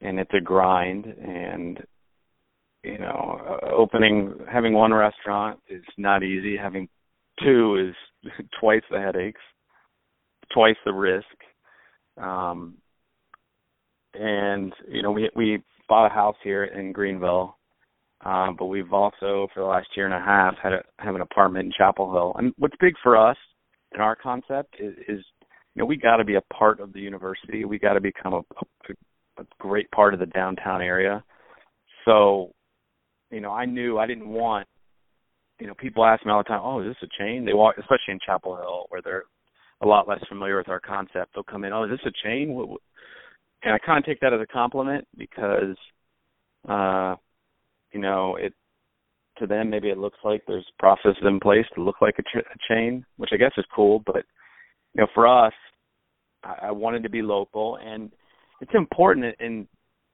and 0.00 0.18
it's 0.18 0.32
a 0.36 0.40
grind 0.40 1.06
and 1.06 1.78
you 2.82 2.98
know 2.98 3.58
opening 3.72 4.34
having 4.50 4.74
one 4.74 4.92
restaurant 4.92 5.60
is 5.68 5.84
not 5.96 6.22
easy. 6.22 6.56
Having 6.56 6.88
two 7.42 7.90
is 7.90 8.32
twice 8.60 8.82
the 8.90 9.00
headaches 9.00 9.40
twice 10.52 10.76
the 10.84 10.92
risk. 10.92 11.26
Um 12.16 12.74
and 14.14 14.72
you 14.88 15.02
know 15.02 15.10
we 15.10 15.30
we 15.34 15.62
bought 15.88 16.06
a 16.06 16.14
house 16.14 16.36
here 16.42 16.64
in 16.64 16.92
greenville 16.92 17.58
um 18.24 18.54
but 18.56 18.66
we've 18.66 18.92
also 18.92 19.48
for 19.52 19.60
the 19.60 19.64
last 19.64 19.88
year 19.96 20.06
and 20.06 20.14
a 20.14 20.24
half 20.24 20.54
had 20.62 20.72
a 20.72 20.82
have 20.98 21.14
an 21.14 21.20
apartment 21.20 21.66
in 21.66 21.72
chapel 21.76 22.12
hill. 22.12 22.32
And 22.38 22.52
what's 22.58 22.76
big 22.80 22.94
for 23.02 23.16
us 23.16 23.36
in 23.94 24.00
our 24.00 24.16
concept 24.16 24.76
is, 24.78 24.94
is 25.08 25.24
you 25.74 25.80
know 25.80 25.86
we 25.86 25.96
got 25.96 26.16
to 26.18 26.24
be 26.24 26.36
a 26.36 26.54
part 26.54 26.80
of 26.80 26.92
the 26.92 27.00
university. 27.00 27.64
We 27.64 27.78
got 27.78 27.94
to 27.94 28.00
become 28.00 28.34
a, 28.34 28.38
a 28.38 28.64
a 29.38 29.44
great 29.58 29.90
part 29.90 30.14
of 30.14 30.20
the 30.20 30.26
downtown 30.26 30.82
area. 30.82 31.22
So, 32.04 32.52
you 33.30 33.40
know, 33.40 33.52
I 33.52 33.64
knew 33.64 33.98
I 33.98 34.06
didn't 34.06 34.28
want, 34.28 34.66
you 35.60 35.66
know, 35.66 35.74
people 35.74 36.04
ask 36.04 36.24
me 36.24 36.32
all 36.32 36.42
the 36.42 36.44
time, 36.44 36.60
"Oh, 36.62 36.80
is 36.80 36.88
this 36.88 37.08
a 37.08 37.22
chain?" 37.22 37.44
They 37.44 37.54
walk, 37.54 37.76
especially 37.78 38.12
in 38.12 38.20
Chapel 38.24 38.56
Hill, 38.56 38.86
where 38.88 39.02
they're 39.02 39.24
a 39.80 39.86
lot 39.86 40.08
less 40.08 40.22
familiar 40.28 40.56
with 40.56 40.68
our 40.68 40.80
concept. 40.80 41.34
They'll 41.34 41.44
come 41.44 41.64
in, 41.64 41.72
"Oh, 41.72 41.84
is 41.84 41.90
this 41.90 42.06
a 42.06 42.26
chain?" 42.26 42.76
And 43.62 43.72
I 43.74 43.78
kind 43.78 43.98
of 43.98 44.04
take 44.04 44.20
that 44.20 44.32
as 44.34 44.40
a 44.40 44.46
compliment 44.46 45.06
because, 45.16 45.76
uh, 46.68 47.16
you 47.92 48.00
know, 48.00 48.36
it 48.36 48.52
to 49.38 49.46
them 49.46 49.70
maybe 49.70 49.90
it 49.90 49.98
looks 49.98 50.18
like 50.22 50.42
there's 50.46 50.66
processes 50.78 51.24
in 51.24 51.40
place 51.40 51.66
to 51.74 51.82
look 51.82 52.00
like 52.00 52.14
a, 52.18 52.22
ch- 52.22 52.44
a 52.44 52.58
chain, 52.72 53.04
which 53.16 53.30
I 53.32 53.36
guess 53.36 53.52
is 53.56 53.64
cool. 53.74 54.00
But 54.06 54.24
you 54.94 55.00
know, 55.00 55.08
for 55.14 55.26
us, 55.26 55.52
I, 56.44 56.68
I 56.68 56.70
wanted 56.70 57.02
to 57.02 57.08
be 57.08 57.22
local, 57.22 57.76
and 57.76 58.12
it's 58.60 58.74
important 58.74 59.34
in 59.40 59.66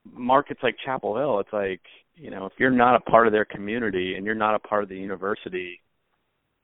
markets 0.04 0.60
like 0.62 0.76
Chapel 0.84 1.16
Hill. 1.16 1.40
It's 1.40 1.52
like 1.52 1.80
you 2.20 2.30
know, 2.30 2.44
if 2.44 2.52
you're 2.58 2.70
not 2.70 2.96
a 2.96 3.10
part 3.10 3.26
of 3.26 3.32
their 3.32 3.46
community 3.46 4.14
and 4.14 4.26
you're 4.26 4.34
not 4.34 4.54
a 4.54 4.58
part 4.58 4.82
of 4.82 4.88
the 4.90 4.96
university, 4.96 5.80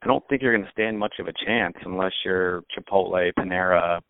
I 0.02 0.06
don't 0.06 0.22
think 0.28 0.42
you're 0.42 0.54
going 0.54 0.66
to 0.66 0.72
stand 0.72 0.98
much 0.98 1.14
of 1.18 1.28
a 1.28 1.32
chance 1.46 1.74
unless 1.84 2.12
you're 2.24 2.62
Chipotle, 2.76 3.32
Panera, 3.38 4.00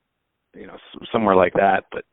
you 0.55 0.67
know, 0.67 0.77
somewhere 1.13 1.37
like 1.37 1.53
that. 1.55 1.85
But 1.93 2.05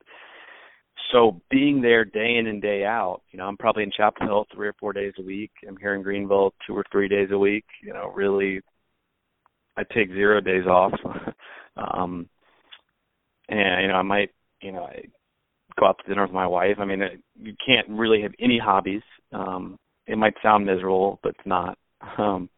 so 1.12 1.42
being 1.50 1.82
there 1.82 2.06
day 2.06 2.36
in 2.38 2.48
and 2.48 2.62
day 2.62 2.86
out, 2.86 3.22
you 3.32 3.40
know, 3.40 3.46
I'm 3.46 3.58
probably 3.58 3.84
in 3.84 3.92
Chapel 3.92 4.28
Hill 4.28 4.46
three 4.54 4.68
or 4.68 4.76
four 4.80 4.94
days 4.94 5.14
a 5.18 5.24
week. 5.24 5.52
I'm 5.68 5.78
here 5.78 5.96
in 5.96 6.04
Greenville 6.04 6.54
two 6.68 6.76
or 6.76 6.84
three 6.92 7.08
days 7.08 7.30
a 7.32 7.38
week. 7.38 7.66
You 7.82 7.94
know, 7.94 8.12
really, 8.14 8.62
I 9.76 9.84
take 9.84 10.10
zero 10.10 10.42
days 10.42 10.66
off. 10.68 10.94
um, 11.78 12.30
and 13.50 13.82
you 13.82 13.88
know, 13.88 13.96
I 13.96 14.04
might, 14.04 14.30
you 14.62 14.72
know, 14.72 14.84
I 14.84 15.04
go 15.80 15.88
out 15.88 16.00
to 16.00 16.08
dinner 16.08 16.24
with 16.24 16.34
my 16.34 16.48
wife. 16.48 16.78
I 16.80 16.86
mean, 16.86 17.02
you 17.42 17.56
can't 17.66 17.88
really 17.90 18.22
have 18.22 18.34
any 18.40 18.60
hobbies. 18.60 19.02
Um, 19.32 19.78
it 20.08 20.18
might 20.18 20.34
sound 20.42 20.66
miserable, 20.66 21.20
but 21.24 21.30
it's 21.30 21.48
not. 21.48 21.78
Um, 22.18 22.50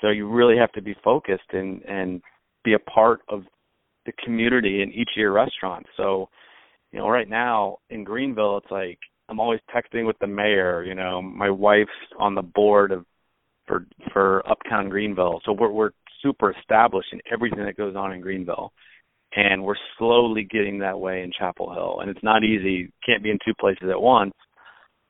so 0.00 0.08
you 0.08 0.28
really 0.28 0.56
have 0.56 0.72
to 0.72 0.82
be 0.82 0.96
focused 1.04 1.52
and 1.52 1.82
and 1.82 2.22
be 2.64 2.72
a 2.72 2.78
part 2.78 3.20
of 3.28 3.44
the 4.06 4.12
community 4.24 4.82
in 4.82 4.90
each 4.92 5.10
of 5.14 5.20
your 5.20 5.32
restaurants. 5.32 5.88
So 5.96 6.28
you 6.90 6.98
know, 6.98 7.08
right 7.08 7.28
now 7.28 7.78
in 7.90 8.04
Greenville, 8.04 8.58
it's 8.58 8.70
like 8.70 8.98
I'm 9.28 9.40
always 9.40 9.60
texting 9.74 10.06
with 10.06 10.18
the 10.20 10.26
mayor. 10.26 10.84
You 10.84 10.94
know, 10.94 11.20
my 11.20 11.50
wife's 11.50 11.90
on 12.18 12.34
the 12.34 12.42
board 12.42 12.92
of 12.92 13.04
for 13.66 13.86
for 14.12 14.48
Uptown 14.48 14.88
Greenville, 14.88 15.40
so 15.44 15.52
we're 15.52 15.70
we're 15.70 15.90
super 16.22 16.52
established 16.52 17.08
in 17.12 17.20
everything 17.32 17.64
that 17.64 17.76
goes 17.76 17.96
on 17.96 18.12
in 18.12 18.20
Greenville, 18.20 18.72
and 19.36 19.62
we're 19.64 19.74
slowly 19.98 20.46
getting 20.48 20.78
that 20.78 20.98
way 20.98 21.22
in 21.22 21.32
Chapel 21.36 21.72
Hill. 21.72 21.98
And 22.00 22.10
it's 22.10 22.22
not 22.22 22.44
easy; 22.44 22.92
can't 23.04 23.22
be 23.22 23.30
in 23.30 23.38
two 23.44 23.54
places 23.58 23.88
at 23.90 24.00
once. 24.00 24.34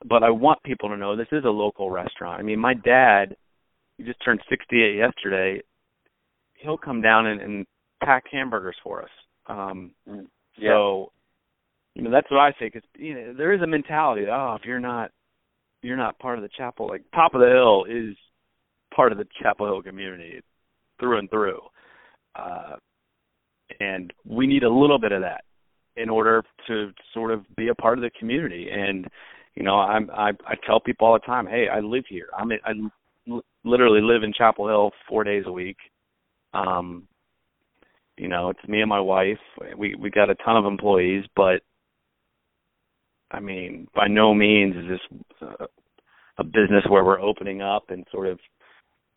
But 0.07 0.22
I 0.22 0.31
want 0.31 0.62
people 0.62 0.89
to 0.91 0.97
know 0.97 1.16
this 1.16 1.27
is 1.33 1.45
a 1.45 1.51
local 1.51 1.91
restaurant. 1.91 2.39
I 2.39 2.43
mean, 2.43 2.59
my 2.59 2.75
dad, 2.75 3.37
he 3.97 4.05
just 4.05 4.22
turned 4.25 4.41
68 4.51 4.97
yesterday. 4.97 5.62
He'll 6.55 6.77
come 6.77 7.01
down 7.01 7.27
and, 7.27 7.41
and 7.41 7.66
pack 8.03 8.25
hamburgers 8.31 8.77
for 8.83 9.03
us. 9.03 9.11
Um, 9.47 9.93
mm, 10.09 10.27
yeah. 10.59 10.70
So 10.70 11.12
you 11.95 12.03
know 12.03 12.11
that's 12.11 12.31
what 12.31 12.41
I 12.41 12.51
say 12.53 12.66
because 12.66 12.83
you 12.97 13.14
know 13.14 13.35
there 13.37 13.53
is 13.53 13.62
a 13.62 13.66
mentality 13.66 14.25
that, 14.25 14.33
oh 14.33 14.57
if 14.59 14.66
you're 14.66 14.81
not 14.81 15.11
you're 15.83 15.97
not 15.97 16.18
part 16.18 16.39
of 16.39 16.43
the 16.43 16.49
chapel 16.57 16.89
like 16.89 17.03
top 17.14 17.35
of 17.35 17.41
the 17.41 17.47
hill 17.47 17.85
is 17.85 18.16
part 18.95 19.12
of 19.12 19.18
the 19.18 19.27
Chapel 19.43 19.66
Hill 19.66 19.83
community 19.83 20.41
through 21.01 21.18
and 21.18 21.31
through, 21.31 21.61
uh, 22.37 22.77
and 23.81 24.12
we 24.25 24.47
need 24.47 24.62
a 24.62 24.69
little 24.69 24.99
bit 24.99 25.12
of 25.12 25.23
that 25.23 25.45
in 25.97 26.09
order 26.09 26.43
to 26.67 26.91
sort 27.12 27.31
of 27.31 27.45
be 27.57 27.69
a 27.69 27.75
part 27.75 27.99
of 27.99 28.03
the 28.03 28.11
community. 28.19 28.69
And 28.71 29.07
you 29.55 29.62
know 29.62 29.77
i'm 29.77 30.11
i 30.11 30.31
i 30.47 30.55
tell 30.67 30.81
people 30.81 31.07
all 31.07 31.12
the 31.15 31.21
time 31.21 31.47
hey 31.47 31.69
i 31.73 31.81
live 31.81 32.05
here. 32.09 32.27
I'm 32.37 32.51
i 32.53 32.73
literally 33.65 34.01
live 34.03 34.23
in 34.23 34.33
chapel 34.33 34.69
hill 34.69 34.91
four 35.09 35.25
days 35.25 35.45
a 35.47 35.53
week. 35.53 35.77
Um 36.53 37.07
you 38.17 38.29
know 38.29 38.51
it's 38.51 38.69
me 38.69 38.81
and 38.81 38.89
my 38.89 39.01
wife. 39.01 39.39
We 39.77 39.95
we 39.95 40.11
got 40.11 40.31
a 40.31 40.35
ton 40.37 40.57
of 40.57 40.65
employees 40.65 41.25
but 41.37 41.61
I 43.31 43.41
mean, 43.41 43.89
by 43.95 44.07
no 44.07 44.33
means 44.33 44.77
is 44.77 44.85
this 44.89 45.49
a 46.39 46.45
business 46.45 46.85
where 46.89 47.05
we're 47.05 47.21
opening 47.21 47.62
up 47.62 47.85
and 47.89 48.07
sort 48.12 48.29
of 48.29 48.39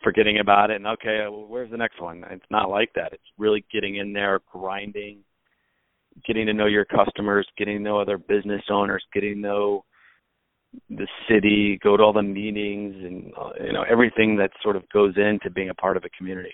forgetting 0.07 0.39
about 0.39 0.71
it 0.71 0.77
and 0.77 0.87
okay, 0.87 1.25
well, 1.29 1.45
where's 1.49 1.69
the 1.69 1.75
next 1.75 2.01
one? 2.01 2.23
It's 2.31 2.45
not 2.49 2.69
like 2.69 2.91
that. 2.95 3.11
It's 3.11 3.23
really 3.37 3.65
getting 3.73 3.97
in 3.97 4.13
there, 4.13 4.39
grinding, 4.49 5.19
getting 6.25 6.45
to 6.45 6.53
know 6.53 6.65
your 6.65 6.85
customers, 6.85 7.45
getting 7.57 7.77
to 7.77 7.83
know 7.83 7.99
other 7.99 8.17
business 8.17 8.61
owners, 8.69 9.03
getting 9.13 9.33
to 9.33 9.39
know 9.39 9.83
the 10.89 11.07
city, 11.29 11.77
go 11.83 11.97
to 11.97 12.03
all 12.03 12.13
the 12.13 12.23
meetings 12.23 12.95
and 12.95 13.33
uh, 13.37 13.49
you 13.61 13.73
know 13.73 13.83
everything 13.89 14.37
that 14.37 14.51
sort 14.63 14.77
of 14.77 14.87
goes 14.93 15.13
into 15.17 15.49
being 15.49 15.69
a 15.69 15.73
part 15.73 15.97
of 15.97 16.05
a 16.05 16.09
community. 16.17 16.53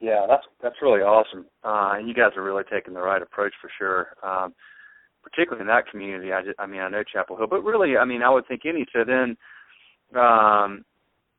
Yeah, 0.00 0.26
that's 0.28 0.44
that's 0.60 0.82
really 0.82 1.00
awesome. 1.00 1.46
Uh, 1.62 1.92
and 1.94 2.08
you 2.08 2.14
guys 2.14 2.32
are 2.36 2.42
really 2.42 2.64
taking 2.72 2.94
the 2.94 3.00
right 3.00 3.22
approach 3.22 3.52
for 3.60 3.70
sure. 3.78 4.08
Um, 4.24 4.52
particularly 5.22 5.60
in 5.60 5.68
that 5.68 5.86
community. 5.90 6.32
I, 6.32 6.42
just, 6.42 6.58
I 6.58 6.66
mean, 6.66 6.80
I 6.80 6.88
know 6.88 7.04
Chapel 7.04 7.36
Hill, 7.36 7.46
but 7.46 7.62
really, 7.62 7.98
I 7.98 8.06
mean, 8.06 8.22
I 8.22 8.30
would 8.30 8.48
think 8.48 8.62
any. 8.64 8.86
So 8.90 9.04
then, 9.06 9.36
um, 10.18 10.82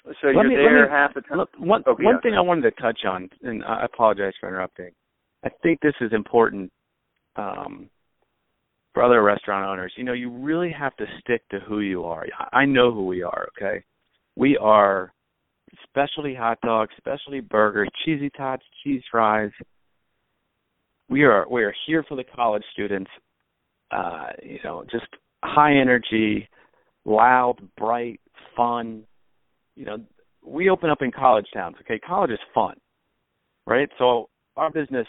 so 0.06 0.28
let 0.28 0.34
you're 0.34 0.47
me, 0.49 0.56
there 0.56 0.86
me, 0.86 0.91
half 0.91 1.14
the 1.14 1.22
time. 1.22 1.38
Look, 1.38 1.49
one 1.58 1.84
one 1.86 1.97
yeah. 2.02 2.22
thing 2.22 2.34
I 2.34 2.41
wanted 2.41 2.64
to 2.64 2.82
touch 2.82 2.99
on, 3.06 3.30
and 3.43 3.64
I 3.64 3.86
apologize 3.86 4.34
for 4.39 4.49
interrupting. 4.49 4.91
I 5.43 5.49
think 5.64 5.80
this 5.82 5.93
is 6.02 6.12
important 6.14 6.72
um, 7.36 7.89
for 8.93 9.04
other 9.04 9.24
restaurant 9.24 9.66
owners. 9.68 9.93
You 9.97 10.04
know, 10.04 10.14
you 10.14 10.30
really 10.30 10.72
have 10.72 10.95
to 10.97 11.06
stick 11.20 11.41
to 11.49 11.60
who 11.60 11.80
you 11.80 12.04
are. 12.04 12.26
I 12.54 12.66
know 12.66 12.91
who 12.91 13.06
we 13.06 13.24
are. 13.24 13.47
Okay, 13.58 13.84
we 14.36 14.58
are 14.58 15.14
specialty 15.84 16.36
hot 16.36 16.60
dogs, 16.64 16.91
specialty 16.97 17.39
burgers, 17.39 17.89
cheesy 18.04 18.30
tots, 18.32 18.64
cheese 18.84 19.04
fries. 19.10 19.52
We 21.10 21.24
are 21.24 21.47
we 21.49 21.64
are 21.64 21.74
here 21.86 22.04
for 22.08 22.16
the 22.16 22.24
college 22.24 22.64
students 22.74 23.10
uh, 23.91 24.28
you 24.41 24.60
know, 24.64 24.84
just 24.89 25.08
high 25.43 25.76
energy, 25.76 26.47
loud, 27.06 27.56
bright, 27.78 28.20
fun. 28.56 29.04
You 29.82 29.88
know, 29.88 29.98
we 30.46 30.70
open 30.70 30.92
up 30.92 31.02
in 31.02 31.12
college 31.12 31.48
towns. 31.56 31.76
Okay, 31.82 31.98
college 31.98 32.30
is 32.30 32.38
fun, 32.54 32.76
right? 33.66 33.90
So 33.98 34.30
our 34.56 34.70
business 34.70 35.08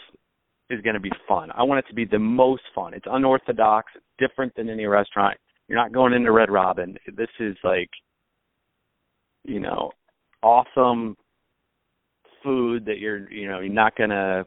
is 0.71 0.81
going 0.81 0.95
to 0.95 0.99
be 0.99 1.11
fun. 1.27 1.51
I 1.55 1.61
want 1.61 1.77
it 1.77 1.87
to 1.89 1.93
be 1.93 2.05
the 2.05 2.17
most 2.17 2.63
fun. 2.73 2.95
It's 2.95 3.05
unorthodox, 3.07 3.91
it's 3.93 4.03
different 4.17 4.55
than 4.55 4.71
any 4.71 4.87
restaurant. 4.87 5.37
You're 5.67 5.77
not 5.77 5.91
going 5.91 6.13
into 6.13 6.31
Red 6.31 6.49
Robin. 6.49 6.97
This 7.15 7.27
is 7.39 7.55
like, 7.63 7.91
you 9.43 9.59
know, 9.59 9.91
awesome 10.41 11.17
food 12.43 12.85
that 12.85 12.97
you're, 12.97 13.31
you 13.31 13.47
know, 13.47 13.59
you're 13.59 13.71
not 13.71 13.95
gonna, 13.95 14.43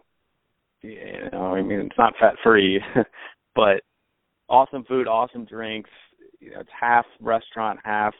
you 0.82 1.30
know, 1.32 1.54
I 1.54 1.62
mean, 1.62 1.78
it's 1.82 1.98
not 1.98 2.14
fat 2.18 2.34
free, 2.42 2.82
but 3.54 3.82
awesome 4.48 4.82
food, 4.88 5.06
awesome 5.06 5.44
drinks. 5.44 5.90
You 6.40 6.50
know, 6.50 6.60
it's 6.60 6.70
half 6.80 7.06
restaurant, 7.20 7.78
half 7.84 8.12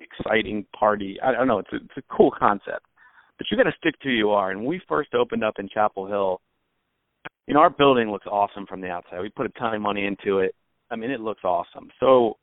exciting 0.00 0.66
party. 0.78 1.18
I 1.22 1.32
don't 1.32 1.48
know. 1.48 1.58
It's 1.58 1.72
a, 1.72 1.76
it's 1.76 1.96
a 1.98 2.14
cool 2.14 2.30
concept, 2.36 2.86
but 3.38 3.46
you 3.50 3.56
got 3.56 3.64
to 3.64 3.76
stick 3.78 3.98
to 4.00 4.08
who 4.08 4.14
you 4.14 4.30
are. 4.30 4.50
And 4.50 4.64
we 4.64 4.80
first 4.88 5.14
opened 5.14 5.44
up 5.44 5.54
in 5.58 5.68
Chapel 5.68 6.06
Hill. 6.06 6.40
You 7.46 7.54
know, 7.54 7.60
our 7.60 7.70
building 7.70 8.10
looks 8.10 8.26
awesome 8.26 8.66
from 8.66 8.80
the 8.80 8.88
outside. 8.88 9.20
We 9.20 9.28
put 9.28 9.46
a 9.46 9.58
ton 9.58 9.74
of 9.74 9.80
money 9.80 10.06
into 10.06 10.38
it. 10.38 10.54
I 10.90 10.96
mean, 10.96 11.10
it 11.10 11.20
looks 11.20 11.44
awesome. 11.44 11.90
So 12.00 12.36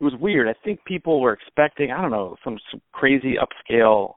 it 0.00 0.04
was 0.04 0.14
weird. 0.20 0.48
I 0.48 0.54
think 0.64 0.84
people 0.84 1.20
were 1.20 1.32
expecting, 1.32 1.90
I 1.92 2.00
don't 2.00 2.10
know, 2.10 2.36
some, 2.44 2.58
some 2.70 2.80
crazy 2.92 3.34
upscale 3.34 4.14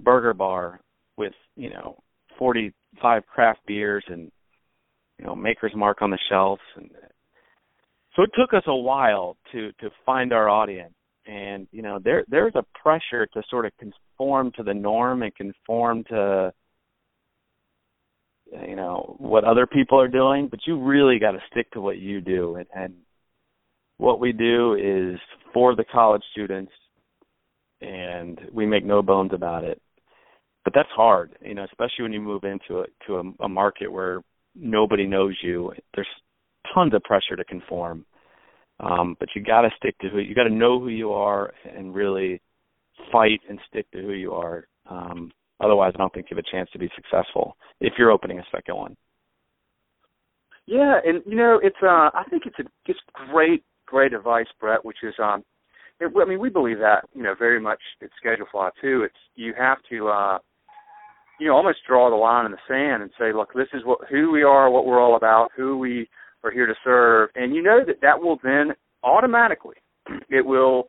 burger 0.00 0.34
bar 0.34 0.80
with, 1.16 1.32
you 1.56 1.70
know, 1.70 1.98
45 2.38 3.26
craft 3.26 3.60
beers 3.66 4.04
and, 4.08 4.30
you 5.18 5.26
know, 5.26 5.36
Maker's 5.36 5.72
Mark 5.76 6.02
on 6.02 6.10
the 6.10 6.18
shelves 6.28 6.62
and 6.76 6.90
so 8.14 8.22
it 8.22 8.30
took 8.38 8.52
us 8.52 8.64
a 8.66 8.74
while 8.74 9.36
to 9.52 9.72
to 9.80 9.90
find 10.04 10.32
our 10.32 10.48
audience 10.48 10.94
and 11.26 11.66
you 11.70 11.82
know 11.82 11.98
there 12.02 12.24
there's 12.28 12.54
a 12.54 12.64
pressure 12.82 13.26
to 13.26 13.42
sort 13.48 13.66
of 13.66 13.72
conform 13.78 14.52
to 14.56 14.62
the 14.62 14.74
norm 14.74 15.22
and 15.22 15.34
conform 15.34 16.04
to 16.04 16.52
you 18.68 18.76
know 18.76 19.16
what 19.18 19.44
other 19.44 19.66
people 19.66 20.00
are 20.00 20.08
doing 20.08 20.48
but 20.48 20.60
you 20.66 20.82
really 20.82 21.18
got 21.18 21.32
to 21.32 21.38
stick 21.50 21.70
to 21.72 21.80
what 21.80 21.98
you 21.98 22.20
do. 22.20 22.56
And, 22.56 22.66
and 22.74 22.94
what 23.98 24.20
we 24.20 24.32
do 24.32 24.74
is 24.74 25.20
for 25.54 25.76
the 25.76 25.84
college 25.84 26.22
students 26.32 26.72
and 27.80 28.40
we 28.52 28.66
make 28.66 28.84
no 28.84 29.02
bones 29.02 29.32
about 29.32 29.64
it. 29.64 29.80
But 30.64 30.74
that's 30.74 30.88
hard 30.94 31.36
you 31.40 31.54
know 31.54 31.64
especially 31.64 32.02
when 32.02 32.12
you 32.12 32.20
move 32.20 32.44
into 32.44 32.80
a 32.80 32.86
to 33.06 33.16
a, 33.16 33.44
a 33.44 33.48
market 33.48 33.90
where 33.90 34.22
nobody 34.54 35.06
knows 35.06 35.36
you. 35.42 35.72
There's 35.94 36.06
tons 36.74 36.94
of 36.94 37.02
pressure 37.02 37.36
to 37.36 37.44
conform. 37.44 38.04
Um, 38.82 39.16
but 39.20 39.28
you 39.34 39.42
got 39.42 39.62
to 39.62 39.70
stick 39.76 39.96
to 40.00 40.08
who 40.08 40.18
you 40.18 40.34
got 40.34 40.44
to 40.44 40.50
know 40.50 40.80
who 40.80 40.88
you 40.88 41.12
are 41.12 41.52
and 41.64 41.94
really 41.94 42.40
fight 43.12 43.40
and 43.48 43.58
stick 43.68 43.90
to 43.92 44.02
who 44.02 44.12
you 44.12 44.32
are. 44.32 44.66
Um, 44.90 45.30
otherwise, 45.60 45.92
I 45.94 45.98
don't 45.98 46.12
think 46.12 46.26
you 46.30 46.36
have 46.36 46.44
a 46.44 46.50
chance 46.50 46.68
to 46.72 46.78
be 46.78 46.90
successful 46.96 47.56
if 47.80 47.94
you're 47.96 48.10
opening 48.10 48.40
a 48.40 48.44
second 48.52 48.76
one. 48.76 48.96
Yeah, 50.66 50.98
and 51.04 51.22
you 51.26 51.36
know, 51.36 51.60
it's 51.62 51.76
uh 51.82 52.10
I 52.14 52.24
think 52.30 52.44
it's 52.46 52.58
a 52.58 52.64
it's 52.86 53.00
great 53.30 53.64
great 53.86 54.12
advice, 54.12 54.46
Brett, 54.60 54.84
which 54.84 54.98
is 55.02 55.14
um 55.22 55.44
it, 56.00 56.12
I 56.20 56.24
mean, 56.24 56.40
we 56.40 56.48
believe 56.48 56.78
that, 56.78 57.04
you 57.14 57.22
know, 57.22 57.34
very 57.38 57.60
much 57.60 57.80
at 58.02 58.10
Schedule 58.18 58.46
Fly 58.50 58.70
too. 58.80 59.02
It's 59.04 59.14
you 59.34 59.54
have 59.58 59.78
to 59.90 60.08
uh 60.08 60.38
you 61.40 61.48
know, 61.48 61.54
almost 61.54 61.78
draw 61.88 62.08
the 62.10 62.16
line 62.16 62.46
in 62.46 62.52
the 62.52 62.58
sand 62.68 63.02
and 63.02 63.10
say, 63.18 63.32
look, 63.32 63.52
this 63.52 63.66
is 63.74 63.82
what 63.84 63.98
who 64.08 64.30
we 64.30 64.42
are, 64.44 64.70
what 64.70 64.86
we're 64.86 65.00
all 65.00 65.16
about, 65.16 65.50
who 65.56 65.76
we 65.76 66.08
are 66.44 66.50
here 66.50 66.66
to 66.66 66.74
serve, 66.84 67.30
and 67.34 67.54
you 67.54 67.62
know 67.62 67.80
that 67.86 68.00
that 68.02 68.20
will 68.20 68.38
then 68.42 68.72
automatically 69.02 69.76
it 70.30 70.44
will 70.44 70.88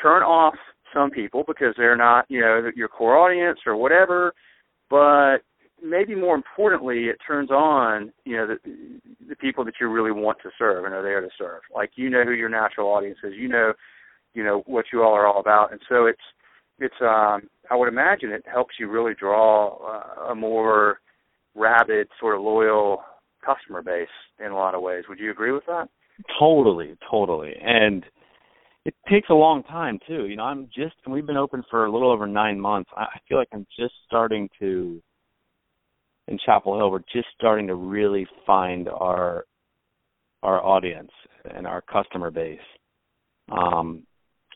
turn 0.00 0.22
off 0.22 0.54
some 0.92 1.10
people 1.10 1.44
because 1.46 1.74
they're 1.76 1.96
not, 1.96 2.26
you 2.28 2.40
know, 2.40 2.70
your 2.74 2.88
core 2.88 3.16
audience 3.16 3.60
or 3.66 3.76
whatever. 3.76 4.34
But 4.90 5.38
maybe 5.82 6.14
more 6.14 6.34
importantly, 6.34 7.04
it 7.04 7.16
turns 7.26 7.50
on, 7.50 8.12
you 8.24 8.36
know, 8.36 8.46
the, 8.46 8.58
the 9.28 9.36
people 9.36 9.64
that 9.64 9.74
you 9.80 9.88
really 9.88 10.12
want 10.12 10.38
to 10.42 10.50
serve 10.58 10.84
and 10.84 10.94
are 10.94 11.02
there 11.02 11.20
to 11.20 11.28
serve. 11.38 11.62
Like 11.74 11.92
you 11.96 12.10
know 12.10 12.24
who 12.24 12.32
your 12.32 12.48
natural 12.48 12.88
audience 12.88 13.18
is. 13.24 13.32
You 13.36 13.48
know, 13.48 13.72
you 14.34 14.44
know 14.44 14.62
what 14.66 14.86
you 14.92 15.02
all 15.02 15.14
are 15.14 15.26
all 15.26 15.40
about, 15.40 15.72
and 15.72 15.80
so 15.88 16.06
it's 16.06 16.20
it's. 16.78 16.94
um 17.00 17.48
I 17.70 17.76
would 17.76 17.88
imagine 17.88 18.32
it 18.32 18.44
helps 18.50 18.74
you 18.78 18.90
really 18.90 19.14
draw 19.14 19.76
uh, 19.76 20.32
a 20.32 20.34
more 20.34 21.00
rabid, 21.54 22.08
sort 22.20 22.34
of 22.34 22.42
loyal 22.42 23.02
customer 23.44 23.82
base 23.82 24.08
in 24.44 24.52
a 24.52 24.54
lot 24.54 24.74
of 24.74 24.82
ways. 24.82 25.04
Would 25.08 25.18
you 25.18 25.30
agree 25.30 25.52
with 25.52 25.66
that? 25.66 25.88
Totally, 26.38 26.96
totally, 27.10 27.54
and 27.60 28.04
it 28.84 28.94
takes 29.08 29.30
a 29.30 29.34
long 29.34 29.62
time 29.64 29.98
too. 30.06 30.26
You 30.26 30.36
know, 30.36 30.44
I'm 30.44 30.68
just 30.74 30.94
we've 31.06 31.26
been 31.26 31.36
open 31.36 31.62
for 31.70 31.86
a 31.86 31.92
little 31.92 32.10
over 32.10 32.26
nine 32.26 32.60
months. 32.60 32.90
I 32.96 33.06
feel 33.28 33.38
like 33.38 33.48
I'm 33.52 33.66
just 33.78 33.94
starting 34.06 34.48
to 34.58 35.02
in 36.28 36.38
Chapel 36.44 36.76
Hill. 36.76 36.90
We're 36.90 37.00
just 37.12 37.28
starting 37.36 37.66
to 37.68 37.74
really 37.74 38.26
find 38.46 38.88
our 38.88 39.44
our 40.42 40.62
audience 40.62 41.10
and 41.54 41.66
our 41.66 41.80
customer 41.82 42.30
base. 42.30 42.58
Um, 43.50 44.04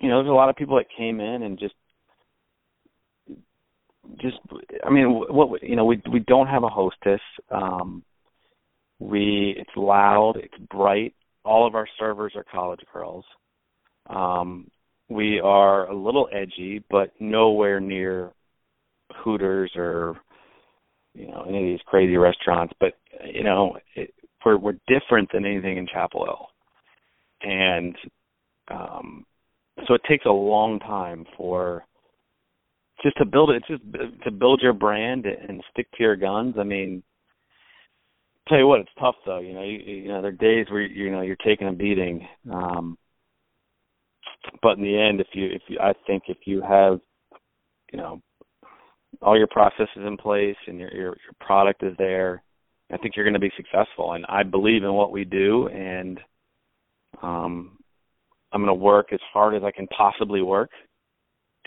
you 0.00 0.08
know, 0.08 0.18
there's 0.18 0.30
a 0.30 0.34
lot 0.34 0.48
of 0.50 0.56
people 0.56 0.76
that 0.76 0.86
came 0.96 1.20
in 1.20 1.42
and 1.42 1.58
just 1.58 1.74
just 4.20 4.38
I 4.84 4.90
mean, 4.90 5.06
what 5.08 5.62
you 5.62 5.76
know, 5.76 5.84
we 5.84 6.02
we 6.12 6.20
don't 6.20 6.46
have 6.46 6.64
a 6.64 6.68
hostess. 6.68 7.20
Um, 7.50 8.02
we 8.98 9.54
it's 9.56 9.76
loud, 9.76 10.34
it's 10.36 10.56
bright. 10.70 11.14
All 11.44 11.66
of 11.66 11.74
our 11.74 11.86
servers 11.98 12.32
are 12.34 12.44
college 12.44 12.80
girls. 12.92 13.24
Um, 14.08 14.70
we 15.08 15.40
are 15.40 15.88
a 15.88 15.94
little 15.94 16.28
edgy, 16.32 16.82
but 16.90 17.12
nowhere 17.20 17.80
near 17.80 18.32
Hooters 19.22 19.70
or 19.76 20.16
you 21.14 21.28
know 21.28 21.44
any 21.48 21.58
of 21.58 21.64
these 21.64 21.86
crazy 21.86 22.16
restaurants. 22.16 22.74
But 22.80 22.94
you 23.24 23.44
know, 23.44 23.76
it, 23.94 24.12
we're 24.44 24.56
we're 24.56 24.78
different 24.86 25.30
than 25.32 25.44
anything 25.44 25.76
in 25.76 25.86
Chapel 25.86 26.24
Hill, 26.24 26.48
and 27.42 27.96
um, 28.68 29.26
so 29.86 29.94
it 29.94 30.02
takes 30.08 30.24
a 30.24 30.30
long 30.30 30.78
time 30.80 31.26
for 31.36 31.84
just 33.02 33.16
to 33.18 33.24
build 33.24 33.50
it, 33.50 33.62
just 33.68 33.82
to 34.24 34.30
build 34.30 34.60
your 34.62 34.72
brand 34.72 35.26
and 35.26 35.62
stick 35.70 35.90
to 35.92 36.02
your 36.02 36.16
guns. 36.16 36.54
I 36.58 36.64
mean, 36.64 37.02
tell 38.48 38.58
you 38.58 38.66
what, 38.66 38.80
it's 38.80 38.90
tough 38.98 39.16
though. 39.24 39.40
You 39.40 39.54
know, 39.54 39.62
you, 39.62 39.78
you 39.78 40.08
know, 40.08 40.22
there 40.22 40.30
are 40.30 40.34
days 40.34 40.66
where 40.70 40.82
you 40.82 41.10
know 41.10 41.22
you're 41.22 41.36
taking 41.36 41.68
a 41.68 41.72
beating. 41.72 42.26
Um, 42.52 42.98
but 44.62 44.78
in 44.78 44.84
the 44.84 44.98
end, 44.98 45.20
if 45.20 45.28
you 45.32 45.46
if 45.46 45.62
you 45.68 45.78
I 45.80 45.92
think 46.06 46.24
if 46.28 46.38
you 46.46 46.62
have 46.62 47.00
you 47.92 47.98
know 47.98 48.20
all 49.22 49.38
your 49.38 49.46
processes 49.46 49.88
in 49.96 50.16
place 50.16 50.56
and 50.66 50.78
your 50.78 50.92
your, 50.92 51.06
your 51.06 51.34
product 51.40 51.82
is 51.82 51.94
there, 51.98 52.42
I 52.92 52.96
think 52.98 53.16
you're 53.16 53.24
going 53.24 53.34
to 53.34 53.40
be 53.40 53.52
successful. 53.56 54.12
And 54.12 54.24
I 54.28 54.42
believe 54.42 54.84
in 54.84 54.92
what 54.92 55.12
we 55.12 55.24
do, 55.24 55.68
and 55.68 56.20
um, 57.22 57.78
I'm 58.52 58.64
going 58.64 58.68
to 58.68 58.74
work 58.74 59.12
as 59.12 59.20
hard 59.32 59.54
as 59.54 59.62
I 59.64 59.70
can 59.70 59.86
possibly 59.88 60.42
work. 60.42 60.70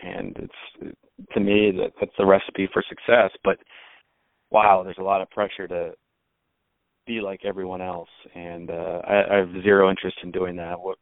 And 0.02 0.38
it's 0.38 0.96
to 1.34 1.40
me 1.40 1.72
that 1.72 1.92
that's 2.00 2.12
the 2.18 2.26
recipe 2.26 2.70
for 2.72 2.84
success. 2.88 3.32
But 3.44 3.58
wow, 4.50 4.84
there's 4.84 4.98
a 5.00 5.04
lot 5.04 5.22
of 5.22 5.30
pressure 5.30 5.68
to 5.68 5.92
be 7.10 7.22
like 7.22 7.42
everyone 7.44 7.82
else, 7.82 8.10
and 8.36 8.70
uh, 8.70 9.02
I, 9.08 9.24
I 9.34 9.38
have 9.38 9.64
zero 9.64 9.90
interest 9.90 10.18
in 10.24 10.32
doing 10.32 10.56
that. 10.58 10.80
What 10.80 10.98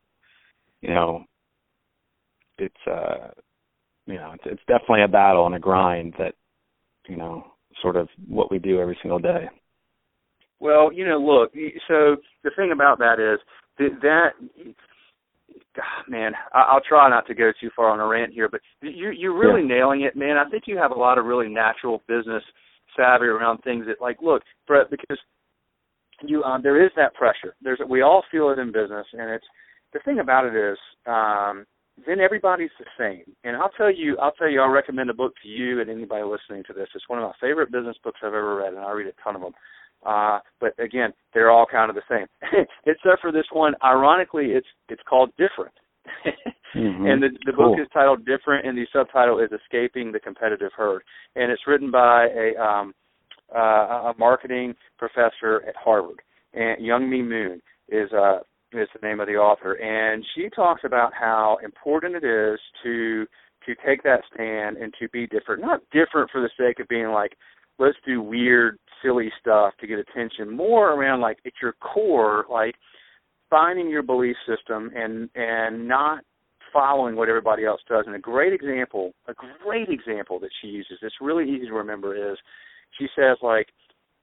you 0.82 0.90
know, 0.90 1.26
it's 2.58 2.76
uh 2.88 3.30
you 4.06 4.16
know 4.16 4.32
it's, 4.34 4.44
it's 4.46 4.62
definitely 4.68 5.04
a 5.04 5.08
battle 5.08 5.46
and 5.46 5.56
a 5.56 5.60
grind 5.60 6.14
that 6.18 6.34
you 7.08 7.18
know 7.18 7.44
sort 7.82 7.96
of 7.96 8.08
what 8.28 8.52
we 8.52 8.60
do 8.60 8.80
every 8.80 8.98
single 9.02 9.20
day 9.20 9.48
well 10.60 10.92
you 10.92 11.06
know 11.06 11.18
look 11.18 11.52
so 11.88 12.16
the 12.44 12.52
thing 12.56 12.72
about 12.74 12.98
that 12.98 13.20
is 13.20 13.40
that, 13.78 14.00
that 14.02 14.74
man, 16.08 16.32
I'll 16.54 16.82
try 16.82 17.08
not 17.10 17.28
to 17.28 17.36
go 17.36 17.52
too 17.62 17.70
far 17.76 17.90
on 17.90 18.00
a 18.00 18.08
rant 18.08 18.34
here, 18.34 18.50
but 18.50 18.62
you 18.82 19.12
you're 19.12 19.38
really 19.38 19.62
yeah. 19.62 19.76
nailing 19.76 20.02
it, 20.02 20.16
man. 20.16 20.38
I 20.38 20.50
think 20.50 20.64
you 20.66 20.78
have 20.78 20.90
a 20.90 21.00
lot 21.00 21.20
of 21.20 21.26
really 21.26 21.50
natural 21.50 22.02
business 22.08 22.42
savvy 22.96 23.26
around 23.26 23.60
things 23.60 23.86
that, 23.86 24.02
like, 24.02 24.18
look, 24.22 24.42
Brett, 24.66 24.90
because 24.90 25.20
you 26.26 26.44
um 26.44 26.62
there 26.62 26.84
is 26.84 26.92
that 26.96 27.14
pressure. 27.14 27.56
There's 27.62 27.80
we 27.88 28.02
all 28.02 28.24
feel 28.32 28.50
it 28.50 28.60
in 28.60 28.72
business, 28.72 29.06
and 29.14 29.30
it's 29.30 29.46
the 29.94 30.00
thing 30.00 30.20
about 30.20 30.46
it 30.46 30.56
is 30.56 30.78
um 31.06 31.66
then 32.06 32.20
everybody's 32.20 32.70
the 32.78 32.86
same. 32.98 33.34
And 33.44 33.56
I'll 33.58 33.72
tell 33.72 33.92
you, 33.92 34.18
I'll 34.22 34.34
tell 34.34 34.50
you, 34.50 34.62
I'll 34.62 34.70
recommend 34.70 35.10
a 35.10 35.16
book 35.16 35.34
to 35.42 35.50
you 35.50 35.82
and 35.82 35.90
anybody 35.90 36.24
listening 36.24 36.64
to 36.68 36.74
this. 36.74 36.88
It's 36.94 37.10
one 37.10 37.18
of 37.20 37.24
my 37.24 37.34
favorite 37.42 37.72
business 37.72 37.98
books 38.04 38.20
I've 38.22 38.36
ever 38.36 38.56
read, 38.56 38.74
and 38.74 38.84
I 38.84 38.92
read 38.92 39.08
a 39.08 39.24
ton 39.24 39.36
of 39.36 39.42
them. 39.42 39.54
Uh, 40.06 40.40
but 40.62 40.74
again, 40.80 41.12
they're 41.34 41.50
all 41.50 41.66
kind 41.70 41.90
of 41.90 41.96
the 41.96 42.04
same, 42.10 42.28
except 42.86 43.22
for 43.22 43.32
this 43.32 43.48
one. 43.52 43.74
Ironically, 43.84 44.48
it's 44.48 44.68
it's 44.90 45.02
called 45.10 45.32
Different, 45.38 45.74
mm-hmm. 46.76 47.06
and 47.06 47.24
the 47.24 47.30
the 47.46 47.54
cool. 47.54 47.72
book 47.72 47.80
is 47.82 47.88
titled 47.92 48.24
Different, 48.26 48.68
and 48.68 48.78
the 48.78 48.86
subtitle 48.94 49.40
is 49.40 49.50
Escaping 49.52 50.12
the 50.12 50.20
Competitive 50.20 50.72
Herd, 50.78 51.02
and 51.36 51.52
it's 51.52 51.66
written 51.66 51.90
by 51.90 52.28
a 52.28 52.62
um, 52.62 52.94
uh, 53.56 54.12
a 54.12 54.14
marketing 54.18 54.76
professor 54.98 55.64
at 55.68 55.76
Harvard, 55.76 56.22
and 56.54 56.82
Youngme 56.82 57.28
Moon 57.28 57.62
is 57.90 58.12
uh 58.14 58.40
is 58.74 58.90
the 58.94 59.08
name 59.08 59.20
of 59.20 59.28
the 59.28 59.36
author, 59.36 59.74
and 59.74 60.26
she 60.36 60.50
talks 60.50 60.82
about 60.84 61.14
how 61.14 61.58
important 61.64 62.16
it 62.16 62.24
is 62.24 62.60
to 62.84 63.26
to 63.66 63.76
take 63.86 64.04
that 64.04 64.22
stand 64.34 64.78
and 64.78 64.94
to 65.00 65.10
be 65.10 65.28
different. 65.28 65.62
Not 65.62 65.82
different 65.92 66.32
for 66.32 66.42
the 66.42 66.50
sake 66.58 66.80
of 66.80 66.88
being 66.88 67.10
like, 67.10 67.34
let's 67.80 67.98
do 68.06 68.22
weird, 68.22 68.78
silly 69.04 69.30
stuff 69.40 69.74
to 69.80 69.88
get 69.88 70.00
attention. 70.00 70.56
More 70.56 70.94
around 70.94 71.22
like 71.22 71.38
at 71.46 71.54
your 71.62 71.74
core, 71.74 72.46
like 72.50 72.76
finding 73.50 73.90
your 73.90 74.04
belief 74.04 74.36
system 74.48 74.92
and 74.96 75.30
and 75.36 75.88
not 75.88 76.24
following 76.74 77.16
what 77.16 77.30
everybody 77.30 77.66
else 77.66 77.82
does. 77.88 78.04
And 78.08 78.16
a 78.16 78.20
great 78.20 78.54
example, 78.54 79.14
a 79.28 79.34
great 79.34 79.90
example 79.90 80.40
that 80.40 80.50
she 80.62 80.68
uses, 80.68 81.00
it's 81.02 81.16
really 81.22 81.50
easy 81.50 81.68
to 81.68 81.74
remember, 81.74 82.32
is 82.32 82.38
she 82.98 83.08
says 83.16 83.38
like 83.42 83.68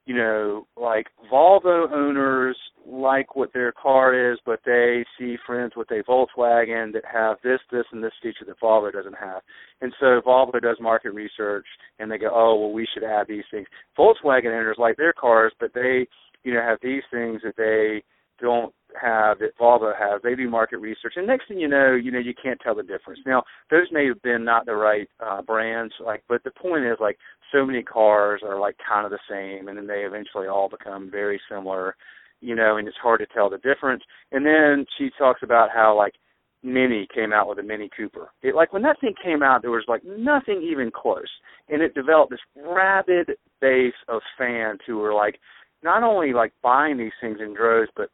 you 0.07 0.15
know, 0.15 0.67
like 0.77 1.07
Volvo 1.33 1.91
owners 1.91 2.57
like 2.87 3.37
what 3.37 3.53
their 3.55 3.73
car 3.73 4.33
is, 4.33 4.39
but 4.45 4.61
they 4.67 5.05
see 5.19 5.37
friends 5.47 5.73
with 5.77 5.91
a 5.91 6.03
Volkswagen 6.03 6.93
that 6.93 7.05
have 7.11 7.39
this, 7.43 7.61
this, 7.73 7.85
and 7.91 8.05
this 8.05 8.13
feature 8.23 8.45
that 8.47 8.61
Volvo 8.61 8.93
doesn't 8.93 9.17
have. 9.19 9.41
And 9.81 9.95
so 9.99 10.21
Volvo 10.27 10.61
does 10.61 10.77
market 10.79 11.13
research 11.15 11.65
and 11.99 12.11
they 12.11 12.19
go, 12.19 12.31
oh, 12.33 12.57
well, 12.57 12.73
we 12.73 12.87
should 12.93 13.05
add 13.05 13.27
these 13.29 13.45
things. 13.51 13.67
Volkswagen 13.99 14.47
owners 14.47 14.77
like 14.79 14.99
their 14.99 15.15
cars, 15.15 15.53
but 15.59 15.73
they, 15.73 16.07
you 16.43 16.53
know, 16.53 16.61
have 16.61 16.79
these 16.83 17.03
things 17.11 17.41
that 17.43 17.57
they 17.57 18.03
don't 18.41 18.75
have 19.01 19.39
that 19.39 19.57
Volvo 19.59 19.93
has. 19.97 20.21
They 20.23 20.35
do 20.35 20.49
market 20.49 20.79
research, 20.79 21.15
and 21.17 21.27
next 21.27 21.49
thing 21.49 21.59
you 21.59 21.69
know, 21.69 21.95
you 21.95 22.11
know 22.11 22.19
you 22.19 22.35
can't 22.41 22.61
tell 22.61 22.75
the 22.75 22.83
difference. 22.83 23.21
Now, 23.27 23.43
those 23.71 23.87
may 23.93 24.07
have 24.07 24.21
been 24.23 24.45
not 24.45 24.67
the 24.67 24.75
right 24.75 25.09
uh, 25.25 25.43
brands, 25.43 25.95
like, 26.05 26.23
but 26.29 26.43
the 26.45 26.51
point 26.51 26.85
is, 26.85 26.97
like, 27.01 27.19
so 27.53 27.65
many 27.65 27.83
cars 27.83 28.43
are 28.45 28.59
like 28.59 28.77
kind 28.87 29.05
of 29.05 29.11
the 29.11 29.19
same, 29.31 29.69
and 29.69 29.77
then 29.77 29.87
they 29.87 30.01
eventually 30.01 30.47
all 30.47 30.69
become 30.69 31.11
very 31.11 31.41
similar, 31.51 31.97
you 32.41 32.55
know, 32.55 32.77
and 32.77 32.87
it's 32.89 32.97
hard 33.03 33.21
to 33.21 33.27
tell 33.27 33.51
the 33.51 33.59
difference. 33.59 34.03
And 34.33 34.45
then 34.45 34.87
she 34.99 35.11
talks 35.19 35.41
about 35.43 35.71
how 35.75 35.97
like 35.97 36.15
Mini 36.63 37.07
came 37.15 37.33
out 37.33 37.49
with 37.49 37.59
a 37.59 37.63
Mini 37.63 37.91
Cooper. 37.95 38.31
It 38.43 38.55
like 38.55 38.73
when 38.73 38.83
that 38.83 39.01
thing 39.01 39.15
came 39.23 39.43
out, 39.43 39.63
there 39.63 39.71
was 39.71 39.85
like 39.87 40.03
nothing 40.05 40.63
even 40.63 40.91
close, 40.91 41.31
and 41.69 41.83
it 41.83 41.95
developed 41.95 42.31
this 42.31 42.65
rabid 42.67 43.37
base 43.61 43.93
of 44.09 44.23
fans 44.39 44.81
who 44.87 44.99
were 44.99 45.15
like 45.15 45.39
not 45.83 46.03
only 46.03 46.33
like 46.33 46.53
buying 46.63 46.97
these 46.97 47.13
things 47.21 47.39
in 47.41 47.55
droves, 47.55 47.91
but 47.97 48.09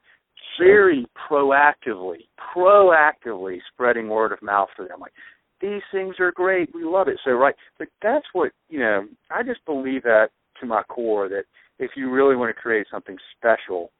very 0.58 1.06
proactively, 1.30 2.26
proactively 2.54 3.58
spreading 3.72 4.08
word 4.08 4.32
of 4.32 4.42
mouth 4.42 4.68
for 4.76 4.86
them. 4.86 5.00
Like 5.00 5.12
these 5.60 5.82
things 5.92 6.16
are 6.18 6.32
great, 6.32 6.74
we 6.74 6.84
love 6.84 7.08
it. 7.08 7.18
So 7.24 7.32
right, 7.32 7.54
but 7.78 7.88
that's 8.02 8.26
what 8.32 8.52
you 8.68 8.80
know. 8.80 9.06
I 9.30 9.42
just 9.42 9.64
believe 9.66 10.02
that 10.04 10.28
to 10.60 10.66
my 10.66 10.82
core 10.84 11.28
that 11.28 11.44
if 11.78 11.92
you 11.96 12.10
really 12.10 12.36
want 12.36 12.54
to 12.54 12.60
create 12.60 12.86
something 12.90 13.16
special, 13.36 13.90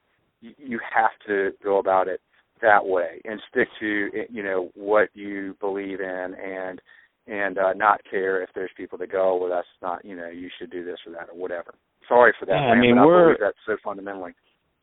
you, 0.41 0.53
you 0.59 0.81
have 0.95 1.11
to 1.27 1.51
go 1.63 1.79
about 1.79 2.09
it 2.09 2.21
that 2.63 2.85
way 2.85 3.21
and 3.25 3.41
stick 3.51 3.69
to 3.81 4.11
you 4.31 4.43
know 4.43 4.71
what 4.75 5.09
you 5.15 5.57
believe 5.61 6.01
in 6.01 6.35
and 6.43 6.81
and 7.27 7.59
uh, 7.59 7.73
not 7.75 8.01
care 8.11 8.43
if 8.43 8.51
there's 8.55 8.71
people 8.77 8.99
that 8.99 9.13
go, 9.13 9.37
well, 9.37 9.51
that's 9.51 9.67
not 9.83 10.05
you 10.05 10.17
know 10.17 10.29
you 10.29 10.49
should 10.59 10.71
do 10.71 10.85
this 10.85 10.99
or 11.07 11.13
that 11.13 11.29
or 11.33 11.39
whatever. 11.39 11.75
Sorry 12.09 12.33
for 12.39 12.47
that. 12.47 12.53
Yeah, 12.53 12.69
man, 12.69 12.79
I 12.79 12.81
mean, 12.81 12.97
but 12.97 13.07
we're 13.07 13.21
I 13.21 13.35
believe 13.35 13.41
that 13.41 13.55
so 13.67 13.77
fundamentally. 13.85 14.33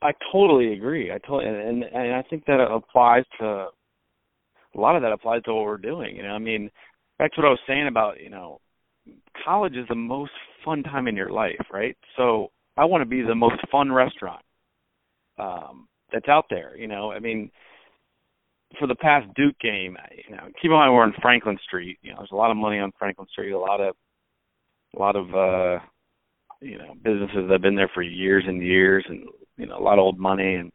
I 0.00 0.12
totally 0.32 0.72
agree. 0.72 1.10
I 1.10 1.18
totally 1.18 1.46
and 1.46 1.84
and 1.84 2.14
I 2.14 2.22
think 2.28 2.44
that 2.46 2.60
applies 2.60 3.24
to 3.40 3.68
a 4.78 4.80
lot 4.80 4.96
of 4.96 5.02
that 5.02 5.12
applies 5.12 5.42
to 5.42 5.54
what 5.54 5.64
we're 5.64 5.76
doing. 5.76 6.16
You 6.16 6.22
know, 6.22 6.30
I 6.30 6.38
mean, 6.38 6.70
that's 7.18 7.36
what 7.36 7.46
I 7.46 7.50
was 7.50 7.58
saying 7.66 7.88
about 7.88 8.20
you 8.20 8.30
know, 8.30 8.60
college 9.44 9.74
is 9.74 9.86
the 9.88 9.94
most 9.94 10.32
fun 10.64 10.82
time 10.82 11.08
in 11.08 11.16
your 11.16 11.30
life, 11.30 11.60
right? 11.72 11.96
So 12.16 12.52
I 12.76 12.84
want 12.84 13.02
to 13.02 13.06
be 13.06 13.22
the 13.22 13.34
most 13.34 13.56
fun 13.70 13.92
restaurant 13.92 14.42
um 15.38 15.88
that's 16.12 16.28
out 16.28 16.46
there. 16.48 16.76
You 16.76 16.88
know, 16.88 17.10
I 17.12 17.18
mean, 17.18 17.50
for 18.78 18.86
the 18.86 18.94
past 18.94 19.26
Duke 19.34 19.58
game, 19.60 19.96
you 20.28 20.36
know, 20.36 20.44
keep 20.60 20.70
in 20.70 20.72
mind 20.72 20.94
we're 20.94 21.02
on 21.02 21.14
Franklin 21.20 21.58
Street. 21.66 21.98
You 22.02 22.12
know, 22.12 22.18
there's 22.18 22.32
a 22.32 22.36
lot 22.36 22.50
of 22.50 22.56
money 22.56 22.78
on 22.78 22.92
Franklin 22.98 23.26
Street, 23.30 23.52
a 23.52 23.58
lot 23.58 23.80
of 23.80 23.94
a 24.96 24.98
lot 24.98 25.16
of 25.16 25.34
uh 25.34 25.84
you 26.60 26.78
know, 26.78 26.94
businesses 27.02 27.46
that 27.46 27.52
have 27.52 27.62
been 27.62 27.76
there 27.76 27.90
for 27.94 28.02
years 28.02 28.44
and 28.46 28.62
years 28.62 29.04
and 29.08 29.26
you 29.56 29.66
know, 29.66 29.76
a 29.76 29.82
lot 29.82 29.98
of 29.98 30.04
old 30.04 30.18
money 30.18 30.54
and 30.54 30.70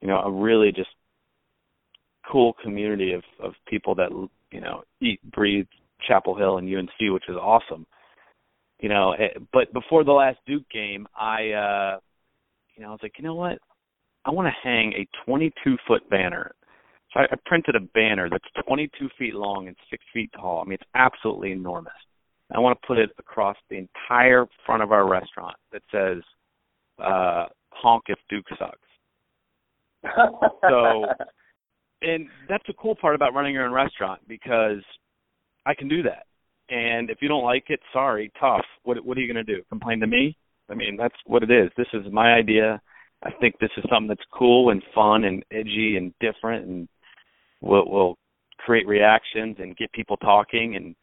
you 0.00 0.08
know, 0.08 0.18
a 0.18 0.30
really 0.30 0.72
just 0.72 0.90
cool 2.30 2.54
community 2.62 3.12
of 3.12 3.22
of 3.40 3.54
people 3.66 3.94
that 3.96 4.10
you 4.52 4.60
know, 4.60 4.82
eat, 5.00 5.20
breathe 5.32 5.66
Chapel 6.06 6.36
Hill 6.36 6.58
and 6.58 6.68
UNC, 6.68 7.12
which 7.12 7.28
is 7.28 7.36
awesome. 7.36 7.86
You 8.80 8.88
know, 8.88 9.12
eh, 9.12 9.38
but 9.52 9.72
before 9.72 10.04
the 10.04 10.12
last 10.12 10.38
Duke 10.46 10.68
game, 10.70 11.06
I 11.16 11.50
uh 11.50 11.98
you 12.76 12.82
know, 12.82 12.88
I 12.88 12.92
was 12.92 13.00
like, 13.02 13.14
you 13.18 13.24
know 13.24 13.34
what? 13.34 13.58
I 14.24 14.30
want 14.30 14.46
to 14.46 14.68
hang 14.68 14.92
a 14.94 15.06
22 15.26 15.76
foot 15.86 16.08
banner. 16.08 16.52
So 17.12 17.20
I, 17.20 17.24
I 17.24 17.36
printed 17.44 17.76
a 17.76 17.80
banner 17.80 18.28
that's 18.30 18.44
22 18.66 19.08
feet 19.18 19.34
long 19.34 19.66
and 19.68 19.76
six 19.90 20.02
feet 20.12 20.30
tall. 20.34 20.60
I 20.60 20.64
mean, 20.64 20.74
it's 20.74 20.90
absolutely 20.94 21.52
enormous. 21.52 21.92
I 22.54 22.58
want 22.58 22.78
to 22.80 22.86
put 22.86 22.98
it 22.98 23.10
across 23.18 23.56
the 23.70 23.76
entire 23.76 24.46
front 24.66 24.82
of 24.82 24.92
our 24.92 25.08
restaurant 25.08 25.56
that 25.72 25.82
says 25.90 26.22
uh 27.02 27.46
honk 27.70 28.04
if 28.08 28.18
Duke 28.28 28.46
sucks. 28.58 28.78
so 30.68 31.06
and 32.02 32.28
that's 32.48 32.66
the 32.66 32.74
cool 32.74 32.94
part 32.94 33.14
about 33.14 33.34
running 33.34 33.54
your 33.54 33.64
own 33.64 33.72
restaurant 33.72 34.20
because 34.28 34.82
I 35.66 35.74
can 35.74 35.88
do 35.88 36.02
that. 36.02 36.26
And 36.68 37.10
if 37.10 37.18
you 37.20 37.28
don't 37.28 37.44
like 37.44 37.64
it, 37.68 37.80
sorry, 37.92 38.32
tough. 38.40 38.64
What 38.84 39.04
what 39.04 39.16
are 39.16 39.20
you 39.20 39.32
going 39.32 39.44
to 39.44 39.56
do? 39.56 39.62
Complain 39.68 40.00
to 40.00 40.06
me? 40.06 40.36
I 40.70 40.74
mean, 40.74 40.96
that's 40.96 41.14
what 41.26 41.42
it 41.42 41.50
is. 41.50 41.70
This 41.76 41.88
is 41.92 42.10
my 42.10 42.32
idea. 42.32 42.80
I 43.22 43.30
think 43.40 43.58
this 43.58 43.70
is 43.76 43.84
something 43.90 44.08
that's 44.08 44.20
cool 44.32 44.70
and 44.70 44.82
fun 44.94 45.24
and 45.24 45.44
edgy 45.52 45.96
and 45.96 46.12
different 46.20 46.66
and 46.66 46.88
will 47.60 47.88
will 47.88 48.18
create 48.58 48.86
reactions 48.86 49.56
and 49.58 49.76
get 49.76 49.92
people 49.92 50.16
talking 50.16 50.76
and 50.76 50.94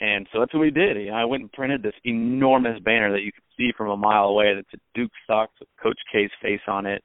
and 0.00 0.26
so 0.32 0.40
that's 0.40 0.52
what 0.52 0.60
we 0.60 0.70
did. 0.70 0.96
You 0.96 1.10
know, 1.10 1.16
I 1.16 1.24
went 1.24 1.42
and 1.42 1.52
printed 1.52 1.82
this 1.82 1.94
enormous 2.04 2.80
banner 2.80 3.12
that 3.12 3.22
you 3.22 3.30
could 3.30 3.44
see 3.56 3.70
from 3.76 3.90
a 3.90 3.96
mile 3.96 4.24
away 4.24 4.52
that's 4.54 4.74
a 4.74 4.98
Duke 4.98 5.12
Sucks 5.28 5.52
with 5.60 5.68
Coach 5.80 5.98
K's 6.10 6.30
face 6.40 6.60
on 6.66 6.86
it. 6.86 7.02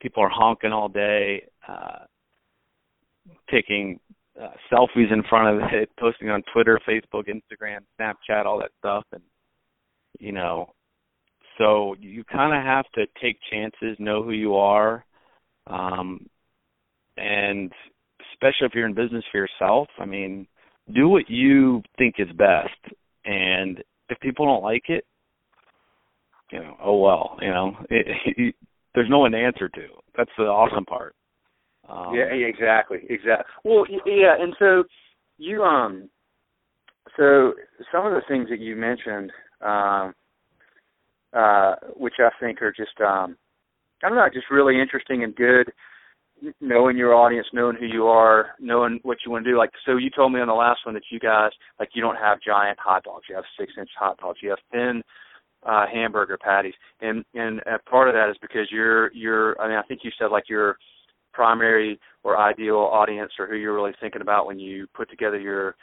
People 0.00 0.22
are 0.22 0.30
honking 0.30 0.72
all 0.72 0.88
day, 0.88 1.42
uh 1.68 2.04
taking 3.50 3.98
uh, 4.40 4.48
selfies 4.72 5.12
in 5.12 5.22
front 5.28 5.56
of 5.56 5.68
it, 5.72 5.90
posting 5.98 6.30
on 6.30 6.42
Twitter, 6.52 6.80
Facebook, 6.88 7.28
Instagram, 7.28 7.80
Snapchat, 8.00 8.46
all 8.46 8.58
that 8.58 8.70
stuff 8.78 9.04
and 9.12 9.22
you 10.18 10.32
know, 10.32 10.72
so 11.58 11.96
you 12.00 12.24
kind 12.24 12.56
of 12.56 12.62
have 12.64 12.86
to 12.94 13.06
take 13.20 13.38
chances, 13.50 13.96
know 13.98 14.22
who 14.22 14.32
you 14.32 14.56
are, 14.56 15.04
um, 15.66 16.26
and 17.16 17.72
especially 18.32 18.66
if 18.66 18.74
you're 18.74 18.86
in 18.86 18.94
business 18.94 19.24
for 19.30 19.38
yourself. 19.38 19.88
I 19.98 20.04
mean, 20.04 20.46
do 20.94 21.08
what 21.08 21.28
you 21.28 21.82
think 21.98 22.16
is 22.18 22.28
best, 22.36 22.94
and 23.24 23.82
if 24.08 24.18
people 24.20 24.46
don't 24.46 24.62
like 24.62 24.84
it, 24.88 25.04
you 26.50 26.60
know, 26.60 26.76
oh 26.82 27.00
well, 27.00 27.38
you 27.40 27.50
know, 27.50 27.76
it, 27.90 28.06
it, 28.36 28.54
there's 28.94 29.10
no 29.10 29.20
one 29.20 29.32
to 29.32 29.38
answer 29.38 29.68
to. 29.68 29.86
That's 30.16 30.30
the 30.36 30.44
awesome 30.44 30.84
part. 30.84 31.14
Um, 31.88 32.14
yeah, 32.14 32.24
exactly, 32.24 32.98
exactly. 33.08 33.44
Well, 33.64 33.84
yeah, 34.06 34.34
and 34.38 34.54
so 34.58 34.84
you 35.38 35.62
um, 35.62 36.08
so 37.16 37.54
some 37.90 38.06
of 38.06 38.12
the 38.12 38.22
things 38.28 38.48
that 38.48 38.60
you 38.60 38.76
mentioned, 38.76 39.32
um, 39.60 40.14
uh, 41.32 41.74
which 41.96 42.14
I 42.18 42.30
think 42.40 42.62
are 42.62 42.72
just 42.72 43.00
um, 43.00 43.36
I 44.02 44.08
don't 44.08 44.16
know, 44.16 44.28
just 44.32 44.50
really 44.50 44.80
interesting 44.80 45.24
and 45.24 45.34
good. 45.34 45.72
Knowing 46.60 46.96
your 46.96 47.14
audience, 47.14 47.46
knowing 47.52 47.76
who 47.78 47.86
you 47.86 48.06
are, 48.06 48.56
knowing 48.58 48.98
what 49.04 49.18
you 49.24 49.30
want 49.30 49.44
to 49.44 49.50
do. 49.52 49.56
Like 49.56 49.70
so, 49.86 49.96
you 49.96 50.10
told 50.10 50.32
me 50.32 50.40
on 50.40 50.48
the 50.48 50.54
last 50.54 50.80
one 50.84 50.94
that 50.94 51.04
you 51.10 51.20
guys 51.20 51.52
like 51.78 51.90
you 51.94 52.02
don't 52.02 52.16
have 52.16 52.40
giant 52.44 52.80
hot 52.80 53.04
dogs. 53.04 53.26
You 53.28 53.36
have 53.36 53.44
six 53.58 53.72
inch 53.78 53.90
hot 53.96 54.18
dogs. 54.18 54.38
You 54.42 54.50
have 54.50 54.58
thin 54.72 55.02
uh 55.64 55.86
hamburger 55.86 56.36
patties, 56.36 56.74
and 57.00 57.24
and 57.34 57.60
uh, 57.60 57.78
part 57.88 58.08
of 58.08 58.14
that 58.14 58.28
is 58.28 58.36
because 58.42 58.66
you're 58.72 59.12
you're. 59.12 59.60
I 59.60 59.68
mean, 59.68 59.76
I 59.76 59.82
think 59.82 60.00
you 60.02 60.10
said 60.18 60.32
like 60.32 60.48
your 60.48 60.78
primary 61.32 61.98
or 62.22 62.38
ideal 62.38 62.76
audience 62.76 63.32
or 63.38 63.46
who 63.46 63.56
you're 63.56 63.74
really 63.74 63.94
thinking 64.00 64.22
about 64.22 64.46
when 64.46 64.58
you 64.58 64.86
put 64.94 65.10
together 65.10 65.38
your 65.38 65.74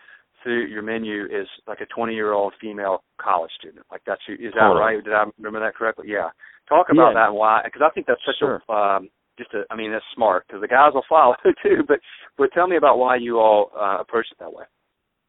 food 0.44 0.70
your 0.70 0.82
menu 0.82 1.26
is 1.26 1.48
like 1.68 1.82
a 1.82 1.86
20 1.86 2.14
year 2.14 2.34
old 2.34 2.54
female 2.62 3.04
college 3.22 3.52
student. 3.60 3.86
Like 3.92 4.02
that's 4.06 4.22
is 4.28 4.54
that 4.54 4.62
totally. 4.62 4.80
right? 4.80 5.04
Did 5.04 5.14
I 5.14 5.26
remember 5.38 5.60
that 5.60 5.76
correctly? 5.76 6.06
Yeah. 6.08 6.30
Talk 6.68 6.88
about 6.92 7.10
yeah. 7.10 7.14
that 7.22 7.28
and 7.30 7.36
why 7.36 7.62
because 7.66 7.82
I 7.84 7.94
think 7.94 8.08
that's 8.08 8.22
such 8.26 8.40
sure. 8.40 8.62
a 8.70 8.72
um, 8.72 9.10
just 9.38 9.54
a 9.54 9.64
I 9.72 9.76
mean 9.76 9.92
that's 9.92 10.06
smart 10.16 10.46
because 10.48 10.62
the 10.62 10.68
guys 10.68 10.92
will 10.94 11.06
follow 11.10 11.36
too. 11.64 11.84
But 11.88 12.00
but 12.38 12.50
tell 12.54 12.68
me 12.68 12.78
about 12.78 12.98
why 12.98 13.18
you 13.18 13.40
all 13.40 13.72
uh, 13.76 13.98
approach 14.00 14.28
it 14.32 14.40
that 14.40 14.54
way. 14.54 14.66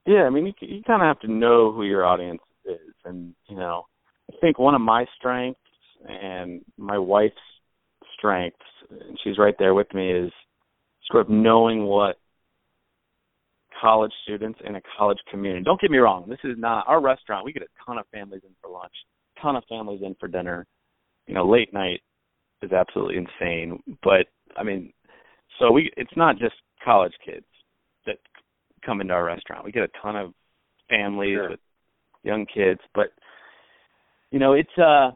Yeah, 0.06 0.22
I 0.22 0.30
mean 0.30 0.46
you 0.46 0.52
you 0.60 0.82
kind 0.86 1.02
of 1.02 1.06
have 1.06 1.20
to 1.20 1.32
know 1.32 1.72
who 1.72 1.84
your 1.84 2.04
audience 2.04 2.42
is, 2.64 2.94
and 3.04 3.34
you 3.48 3.56
know 3.56 3.86
I 4.30 4.36
think 4.40 4.58
one 4.58 4.74
of 4.74 4.80
my 4.80 5.06
strengths 5.18 5.60
and 6.08 6.62
my 6.78 6.98
wife's 6.98 7.34
strengths, 8.16 8.58
and 8.90 9.18
she's 9.22 9.38
right 9.38 9.54
there 9.58 9.74
with 9.74 9.92
me, 9.94 10.10
is 10.10 10.32
sort 11.10 11.26
of 11.26 11.30
knowing 11.30 11.84
what 11.84 12.16
college 13.80 14.12
students 14.24 14.58
in 14.64 14.76
a 14.76 14.80
college 14.98 15.18
community. 15.30 15.64
Don't 15.64 15.80
get 15.80 15.90
me 15.90 15.98
wrong, 15.98 16.26
this 16.28 16.38
is 16.44 16.56
not 16.58 16.84
our 16.86 17.00
restaurant. 17.00 17.44
We 17.44 17.52
get 17.52 17.62
a 17.62 17.84
ton 17.84 17.98
of 17.98 18.04
families 18.12 18.42
in 18.44 18.50
for 18.60 18.70
lunch, 18.70 18.92
ton 19.40 19.56
of 19.56 19.64
families 19.68 20.00
in 20.04 20.14
for 20.20 20.28
dinner. 20.28 20.66
You 21.26 21.34
know, 21.34 21.48
late 21.48 21.72
night 21.72 22.00
is 22.62 22.72
absolutely 22.72 23.16
insane. 23.16 23.82
But 24.02 24.26
I 24.56 24.62
mean, 24.62 24.92
so 25.58 25.70
we 25.70 25.90
it's 25.96 26.16
not 26.16 26.38
just 26.38 26.54
college 26.84 27.12
kids 27.24 27.46
that 28.06 28.16
come 28.84 29.00
into 29.00 29.14
our 29.14 29.24
restaurant. 29.24 29.64
We 29.64 29.72
get 29.72 29.82
a 29.82 30.02
ton 30.02 30.16
of 30.16 30.32
families 30.88 31.36
sure. 31.36 31.50
with 31.50 31.60
young 32.22 32.46
kids, 32.52 32.80
but 32.94 33.12
you 34.30 34.38
know, 34.38 34.52
it's 34.52 34.78
uh 34.78 35.10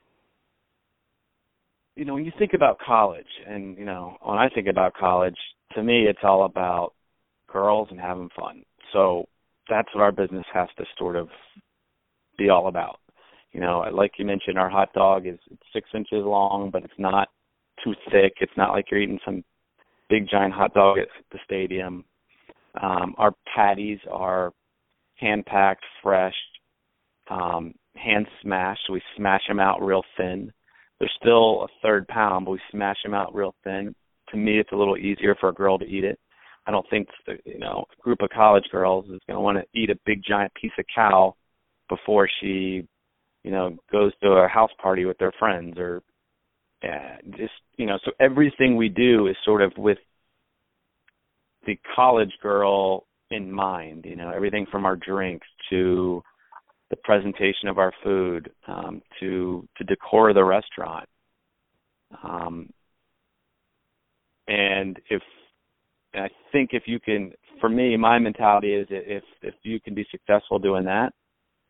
you 1.97 2.05
know, 2.05 2.15
when 2.15 2.25
you 2.25 2.33
think 2.39 2.53
about 2.55 2.79
college 2.85 3.27
and 3.47 3.77
you 3.79 3.85
know, 3.85 4.17
when 4.23 4.39
I 4.39 4.49
think 4.49 4.69
about 4.69 4.95
college, 4.95 5.37
to 5.75 5.83
me 5.83 6.07
it's 6.09 6.21
all 6.23 6.45
about 6.45 6.93
girls 7.51 7.89
and 7.91 8.01
having 8.01 8.31
fun. 8.37 8.65
So 8.93 9.27
that's 9.69 9.89
what 9.95 10.03
our 10.03 10.13
business 10.13 10.45
has 10.53 10.69
to 10.79 10.85
sort 10.99 11.17
of 11.17 11.29
be 12.37 12.49
all 12.49 12.69
about. 12.69 12.99
You 13.53 13.61
know, 13.61 13.85
like 13.93 14.13
you 14.19 14.25
mentioned, 14.25 14.59
our 14.59 14.69
hot 14.69 14.93
dog 14.93 15.27
is 15.27 15.39
six 15.73 15.89
inches 15.95 16.25
long, 16.25 16.71
but 16.73 16.83
it's 16.85 16.93
not 16.99 17.29
too 17.85 17.95
thick. 18.11 18.35
It's 18.41 18.57
not 18.57 18.73
like 18.73 18.87
you're 18.91 19.01
eating 19.01 19.21
some 19.25 19.45
big 20.11 20.29
giant 20.29 20.53
hot 20.53 20.75
dog 20.75 20.99
at 20.99 21.09
the 21.31 21.39
stadium. 21.45 22.05
Um, 22.81 23.15
our 23.17 23.33
patties 23.55 24.01
are 24.11 24.53
hand 25.17 25.47
packed, 25.47 25.85
fresh, 26.03 26.35
um, 27.31 27.75
hand 27.95 28.27
smashed. 28.43 28.91
We 28.91 29.01
smash 29.17 29.43
them 29.49 29.61
out 29.61 29.81
real 29.81 30.03
thin. 30.17 30.53
They're 31.05 31.11
still 31.21 31.65
a 31.65 31.67
third 31.83 32.09
pound, 32.09 32.47
but 32.47 32.53
we 32.53 32.61
smash 32.71 32.97
them 33.05 33.13
out 33.13 33.35
real 33.35 33.55
thin. 33.63 33.95
To 34.31 34.39
me, 34.39 34.59
it's 34.59 34.73
a 34.73 34.77
little 34.77 34.97
easier 34.97 35.35
for 35.39 35.51
a 35.51 35.55
girl 35.55 35.79
to 35.79 35.85
eat 35.85 36.03
it. 36.03 36.19
I 36.67 36.71
don't 36.71 36.87
think 36.89 37.09
the, 37.27 37.37
you 37.45 37.59
know 37.59 37.85
a 37.93 38.03
group 38.03 38.23
of 38.23 38.31
college 38.31 38.65
girls 38.73 39.05
is 39.11 39.21
going 39.27 39.37
to 39.37 39.41
want 39.41 39.59
to 39.59 39.79
eat 39.79 39.91
a 39.91 39.99
big 40.07 40.23
giant 40.27 40.55
piece 40.55 40.73
of 40.79 40.87
cow 40.95 41.37
before 41.91 42.27
she, 42.41 42.89
you 43.43 43.51
know, 43.51 43.77
goes 43.93 44.13
to 44.23 44.31
a 44.31 44.49
house 44.49 44.71
party 44.81 45.05
with 45.05 45.19
their 45.19 45.33
friends 45.39 45.77
or 45.77 46.03
yeah, 46.83 47.19
just 47.37 47.53
you 47.77 47.85
know. 47.85 47.99
So 48.03 48.13
everything 48.19 48.77
we 48.77 48.89
do 48.89 49.27
is 49.27 49.37
sort 49.45 49.61
of 49.61 49.73
with 49.77 49.99
the 51.67 51.79
college 51.95 52.33
girl 52.43 53.05
in 53.31 53.53
mind. 53.53 54.07
You 54.09 54.17
know, 54.17 54.31
everything 54.35 54.65
from 54.73 54.87
our 54.87 54.97
drinks 54.97 55.47
to 55.69 56.23
the 56.95 57.01
presentation 57.03 57.69
of 57.69 57.79
our 57.79 57.93
food 58.05 58.51
um, 58.69 59.03
to 59.19 59.67
to 59.77 59.85
decor 59.85 60.33
the 60.33 60.45
restaurant. 60.45 61.09
Um, 62.23 62.71
and 64.47 65.01
if 65.11 65.23
and 66.13 66.25
I 66.25 66.29
think 66.53 66.71
if 66.73 66.85
you 66.87 67.01
can, 67.01 67.33
for 67.61 67.69
me, 67.69 67.97
my 67.97 68.19
mentality 68.19 68.75
is 68.75 68.87
if 68.91 69.25
if 69.43 69.55
you 69.63 69.81
can 69.81 69.95
be 69.95 70.07
successful 70.11 70.59
doing 70.59 70.85
that, 70.85 71.13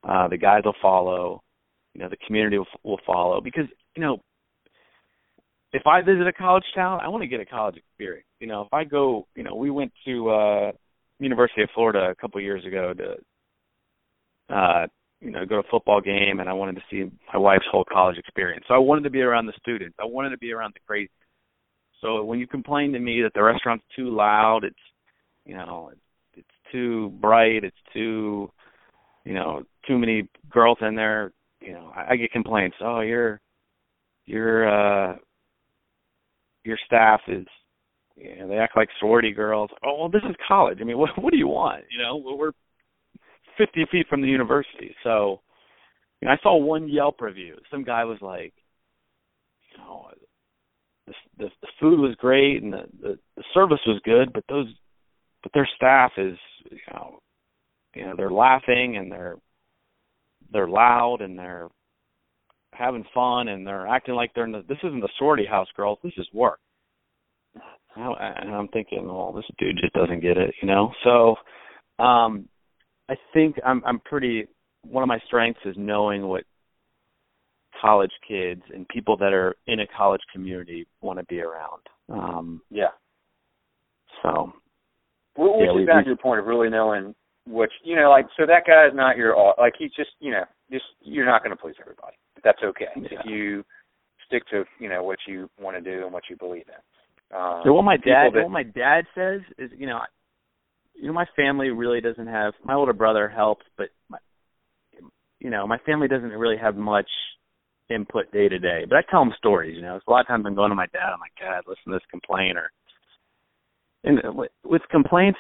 uh, 0.06 0.28
the 0.28 0.36
guys 0.36 0.62
will 0.64 0.74
follow. 0.82 1.42
You 1.94 2.02
know, 2.02 2.08
the 2.08 2.16
community 2.26 2.58
will, 2.58 2.66
will 2.82 3.00
follow 3.06 3.40
because 3.40 3.66
you 3.96 4.02
know, 4.02 4.18
if 5.72 5.86
I 5.86 6.02
visit 6.02 6.26
a 6.26 6.32
college 6.32 6.64
town, 6.74 7.00
I 7.00 7.08
want 7.08 7.22
to 7.22 7.28
get 7.28 7.40
a 7.40 7.46
college 7.46 7.76
experience. 7.76 8.26
You 8.40 8.48
know, 8.48 8.62
if 8.62 8.74
I 8.74 8.84
go, 8.84 9.26
you 9.36 9.44
know, 9.44 9.54
we 9.54 9.70
went 9.70 9.92
to 10.04 10.28
uh 10.28 10.72
University 11.20 11.62
of 11.62 11.70
Florida 11.74 12.10
a 12.10 12.14
couple 12.14 12.40
years 12.40 12.66
ago 12.66 12.92
to 12.92 14.54
uh 14.54 14.86
you 15.24 15.30
know, 15.30 15.44
go 15.46 15.60
to 15.60 15.66
a 15.66 15.70
football 15.70 16.00
game 16.00 16.38
and 16.40 16.48
I 16.48 16.52
wanted 16.52 16.76
to 16.76 16.82
see 16.90 17.10
my 17.32 17.38
wife's 17.38 17.64
whole 17.70 17.84
college 17.90 18.18
experience. 18.18 18.64
So 18.68 18.74
I 18.74 18.78
wanted 18.78 19.04
to 19.04 19.10
be 19.10 19.22
around 19.22 19.46
the 19.46 19.54
students. 19.58 19.96
I 20.00 20.04
wanted 20.04 20.30
to 20.30 20.38
be 20.38 20.52
around 20.52 20.74
the 20.74 20.80
crazy 20.86 21.10
so 22.04 22.22
when 22.22 22.38
you 22.38 22.46
complain 22.46 22.92
to 22.92 22.98
me 22.98 23.22
that 23.22 23.32
the 23.34 23.42
restaurant's 23.42 23.86
too 23.96 24.14
loud, 24.14 24.64
it's 24.64 24.76
you 25.46 25.54
know, 25.54 25.90
it's, 26.34 26.46
too 26.72 27.10
bright, 27.20 27.62
it's 27.64 27.76
too 27.92 28.50
you 29.24 29.32
know, 29.32 29.62
too 29.86 29.96
many 29.96 30.28
girls 30.50 30.76
in 30.80 30.94
there, 30.94 31.32
you 31.60 31.72
know, 31.72 31.92
I, 31.94 32.12
I 32.12 32.16
get 32.16 32.30
complaints. 32.32 32.76
Oh, 32.80 33.00
your 33.00 33.40
your 34.26 34.68
uh 34.68 35.16
your 36.64 36.76
staff 36.84 37.20
is 37.28 37.46
know, 38.16 38.48
they 38.48 38.56
act 38.56 38.76
like 38.76 38.88
sorority 39.00 39.32
girls. 39.32 39.70
Oh, 39.84 40.00
well, 40.00 40.08
this 40.08 40.22
is 40.28 40.36
college. 40.46 40.78
I 40.80 40.84
mean, 40.84 40.98
what 41.02 41.10
what 41.16 41.32
do 41.32 41.38
you 41.38 41.48
want? 41.48 41.84
You 41.90 42.02
know, 42.02 42.16
we're 42.16 42.52
50 43.58 43.86
feet 43.90 44.06
from 44.08 44.22
the 44.22 44.28
university. 44.28 44.94
So, 45.02 45.40
you 46.20 46.28
know, 46.28 46.34
I 46.34 46.38
saw 46.42 46.56
one 46.56 46.88
Yelp 46.88 47.20
review. 47.20 47.56
Some 47.70 47.84
guy 47.84 48.04
was 48.04 48.18
like, 48.20 48.52
you 49.72 49.78
know, 49.78 50.08
the 51.06 51.12
the, 51.38 51.50
the 51.60 51.68
food 51.80 51.98
was 51.98 52.14
great 52.16 52.62
and 52.62 52.72
the, 52.72 52.84
the 53.00 53.18
the 53.36 53.44
service 53.52 53.80
was 53.86 54.00
good, 54.04 54.32
but 54.32 54.44
those 54.48 54.68
but 55.42 55.52
their 55.52 55.68
staff 55.76 56.12
is 56.16 56.36
you 56.70 56.78
know 56.92 57.18
you 57.94 58.04
know 58.04 58.14
they're 58.16 58.30
laughing 58.30 58.96
and 58.96 59.12
they're 59.12 59.36
they're 60.52 60.68
loud 60.68 61.20
and 61.20 61.38
they're 61.38 61.68
having 62.72 63.04
fun 63.14 63.48
and 63.48 63.64
they're 63.64 63.86
acting 63.86 64.14
like 64.14 64.32
they're 64.34 64.46
in 64.46 64.52
the 64.52 64.64
this 64.68 64.78
isn't 64.82 65.00
the 65.00 65.08
sorority 65.18 65.46
house 65.46 65.68
girls 65.76 65.98
this 66.02 66.12
is 66.16 66.26
work 66.32 66.58
and 67.96 68.52
i'm 68.52 68.68
thinking 68.68 69.06
well 69.06 69.32
this 69.32 69.44
dude 69.58 69.78
just 69.80 69.92
doesn't 69.92 70.20
get 70.20 70.36
it 70.36 70.52
you 70.60 70.66
know 70.66 70.90
so 71.04 71.36
um 72.02 72.48
i 73.08 73.14
think 73.32 73.56
i'm 73.64 73.82
i'm 73.84 74.00
pretty 74.00 74.46
one 74.82 75.02
of 75.02 75.08
my 75.08 75.18
strengths 75.26 75.60
is 75.64 75.74
knowing 75.78 76.26
what 76.26 76.44
college 77.80 78.10
kids 78.26 78.62
and 78.72 78.86
people 78.88 79.16
that 79.16 79.32
are 79.32 79.54
in 79.66 79.80
a 79.80 79.86
college 79.96 80.20
community 80.32 80.86
want 81.00 81.18
to 81.18 81.24
be 81.26 81.40
around. 81.40 81.82
Um 82.08 82.62
yeah. 82.70 82.92
so 84.22 84.52
well, 85.36 85.58
which 85.58 85.68
yeah, 85.74 85.80
is 85.82 85.86
back 85.86 86.04
to 86.04 86.08
your 86.08 86.16
point 86.16 86.40
of 86.40 86.46
really 86.46 86.70
knowing 86.70 87.14
which 87.46 87.72
you 87.82 87.96
know 87.96 88.08
like 88.10 88.26
so 88.38 88.46
that 88.46 88.62
guy 88.66 88.86
is 88.86 88.94
not 88.94 89.16
your 89.16 89.36
like 89.58 89.74
he's 89.78 89.90
just 89.96 90.10
you 90.20 90.30
know 90.30 90.44
just 90.70 90.84
you're 91.02 91.26
not 91.26 91.42
going 91.42 91.54
to 91.54 91.60
please 91.60 91.74
everybody. 91.80 92.16
But 92.34 92.44
that's 92.44 92.62
okay 92.64 92.86
yeah. 92.96 93.18
if 93.20 93.26
you 93.26 93.64
stick 94.26 94.44
to 94.50 94.64
you 94.78 94.88
know 94.88 95.02
what 95.02 95.18
you 95.26 95.50
want 95.60 95.76
to 95.76 95.82
do 95.82 96.04
and 96.04 96.12
what 96.12 96.24
you 96.30 96.36
believe 96.36 96.64
in. 96.68 97.36
Um, 97.36 97.62
so 97.64 97.72
what 97.72 97.82
my 97.82 97.96
dad 97.96 98.30
that, 98.34 98.42
what 98.42 98.50
my 98.50 98.62
dad 98.62 99.04
says 99.14 99.40
is 99.58 99.70
you 99.76 99.86
know 99.86 100.00
you 100.94 101.06
know 101.06 101.12
my 101.12 101.26
family 101.36 101.70
really 101.70 102.00
doesn't 102.00 102.26
have 102.26 102.54
my 102.64 102.74
older 102.74 102.92
brother 102.92 103.28
helps 103.28 103.64
but 103.76 103.88
my 104.08 104.18
you 105.40 105.50
know 105.50 105.66
my 105.66 105.78
family 105.78 106.08
doesn't 106.08 106.30
really 106.30 106.56
have 106.56 106.76
much 106.76 107.08
input 107.90 108.30
day 108.32 108.48
to 108.48 108.58
day 108.58 108.84
but 108.88 108.96
i 108.96 109.02
tell 109.10 109.20
them 109.20 109.34
stories 109.36 109.76
you 109.76 109.82
know 109.82 109.98
so 109.98 110.10
a 110.10 110.12
lot 110.12 110.20
of 110.20 110.26
times 110.26 110.44
i'm 110.46 110.54
going 110.54 110.70
to 110.70 110.76
my 110.76 110.86
dad 110.86 111.12
i'm 111.12 111.20
like 111.20 111.34
dad 111.38 111.62
listen 111.66 111.92
to 111.92 111.92
this 111.92 112.10
complaint 112.10 112.56
or 112.56 112.70
and 114.04 114.18
uh, 114.18 114.44
with 114.64 114.82
complaints 114.90 115.38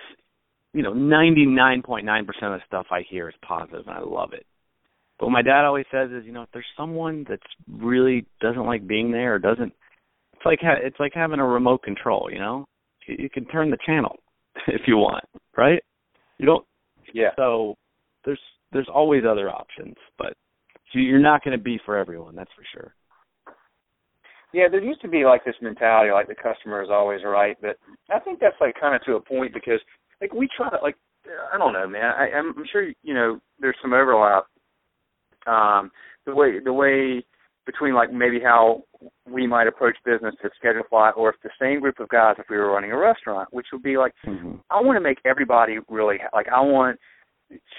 you 0.74 0.82
know, 0.82 0.92
99.9% 0.92 2.18
of 2.18 2.26
the 2.36 2.58
stuff 2.66 2.86
I 2.90 3.02
hear 3.08 3.28
is 3.28 3.34
positive 3.46 3.86
and 3.86 3.96
I 3.96 4.00
love 4.00 4.32
it. 4.32 4.44
But 5.18 5.26
what 5.26 5.32
my 5.32 5.42
dad 5.42 5.64
always 5.64 5.86
says 5.90 6.10
is, 6.10 6.26
you 6.26 6.32
know, 6.32 6.42
if 6.42 6.48
there's 6.52 6.66
someone 6.76 7.24
that's 7.28 7.42
really 7.70 8.26
doesn't 8.40 8.66
like 8.66 8.86
being 8.86 9.12
there 9.12 9.36
or 9.36 9.38
doesn't, 9.38 9.72
it's 10.32 10.44
like 10.44 10.58
ha- 10.60 10.82
it's 10.82 10.98
like 10.98 11.12
having 11.14 11.38
a 11.38 11.46
remote 11.46 11.84
control, 11.84 12.28
you 12.30 12.40
know. 12.40 12.66
You 13.06 13.30
can 13.30 13.46
turn 13.46 13.70
the 13.70 13.78
channel 13.86 14.16
if 14.66 14.82
you 14.88 14.96
want, 14.96 15.24
right? 15.56 15.82
You 16.38 16.46
don't. 16.46 16.64
Yeah. 17.12 17.30
So 17.36 17.76
there's 18.24 18.40
there's 18.72 18.88
always 18.92 19.22
other 19.28 19.48
options, 19.48 19.94
but 20.18 20.34
you're 20.92 21.18
not 21.18 21.42
going 21.42 21.56
to 21.56 21.62
be 21.62 21.80
for 21.84 21.96
everyone, 21.96 22.34
that's 22.34 22.50
for 22.54 22.64
sure. 22.72 22.94
Yeah, 24.52 24.68
there 24.70 24.82
used 24.82 25.00
to 25.02 25.08
be 25.08 25.24
like 25.24 25.44
this 25.44 25.56
mentality, 25.60 26.12
like 26.12 26.28
the 26.28 26.34
customer 26.34 26.82
is 26.82 26.88
always 26.90 27.22
right, 27.24 27.56
but 27.60 27.76
I 28.08 28.20
think 28.20 28.38
that's 28.38 28.54
like 28.60 28.76
kind 28.80 28.94
of 28.94 29.02
to 29.04 29.14
a 29.14 29.20
point 29.20 29.52
because 29.52 29.80
like 30.20 30.32
we 30.32 30.48
try 30.56 30.70
to 30.70 30.78
like 30.82 30.96
I 31.52 31.58
don't 31.58 31.72
know, 31.72 31.88
man. 31.88 32.04
I, 32.04 32.36
I'm 32.36 32.54
sure 32.70 32.88
you 33.02 33.14
know 33.14 33.40
there's 33.58 33.76
some 33.82 33.92
overlap. 33.92 34.46
Um, 35.46 35.90
the 36.24 36.34
way 36.34 36.60
the 36.60 36.72
way 36.72 37.24
between 37.66 37.94
like 37.94 38.12
maybe 38.12 38.40
how 38.40 38.82
we 39.28 39.46
might 39.46 39.66
approach 39.66 39.96
business 40.04 40.34
at 40.44 40.50
Schedule 40.58 40.82
Fly, 40.88 41.10
or 41.10 41.30
if 41.30 41.36
the 41.42 41.50
same 41.60 41.80
group 41.80 42.00
of 42.00 42.08
guys 42.08 42.36
if 42.38 42.46
we 42.50 42.56
were 42.56 42.72
running 42.72 42.92
a 42.92 42.98
restaurant, 42.98 43.48
which 43.52 43.66
would 43.72 43.82
be 43.82 43.96
like 43.96 44.12
mm-hmm. 44.26 44.56
I 44.70 44.80
want 44.80 44.96
to 44.96 45.00
make 45.00 45.18
everybody 45.24 45.78
really 45.88 46.18
like 46.32 46.46
I 46.48 46.60
want 46.60 46.98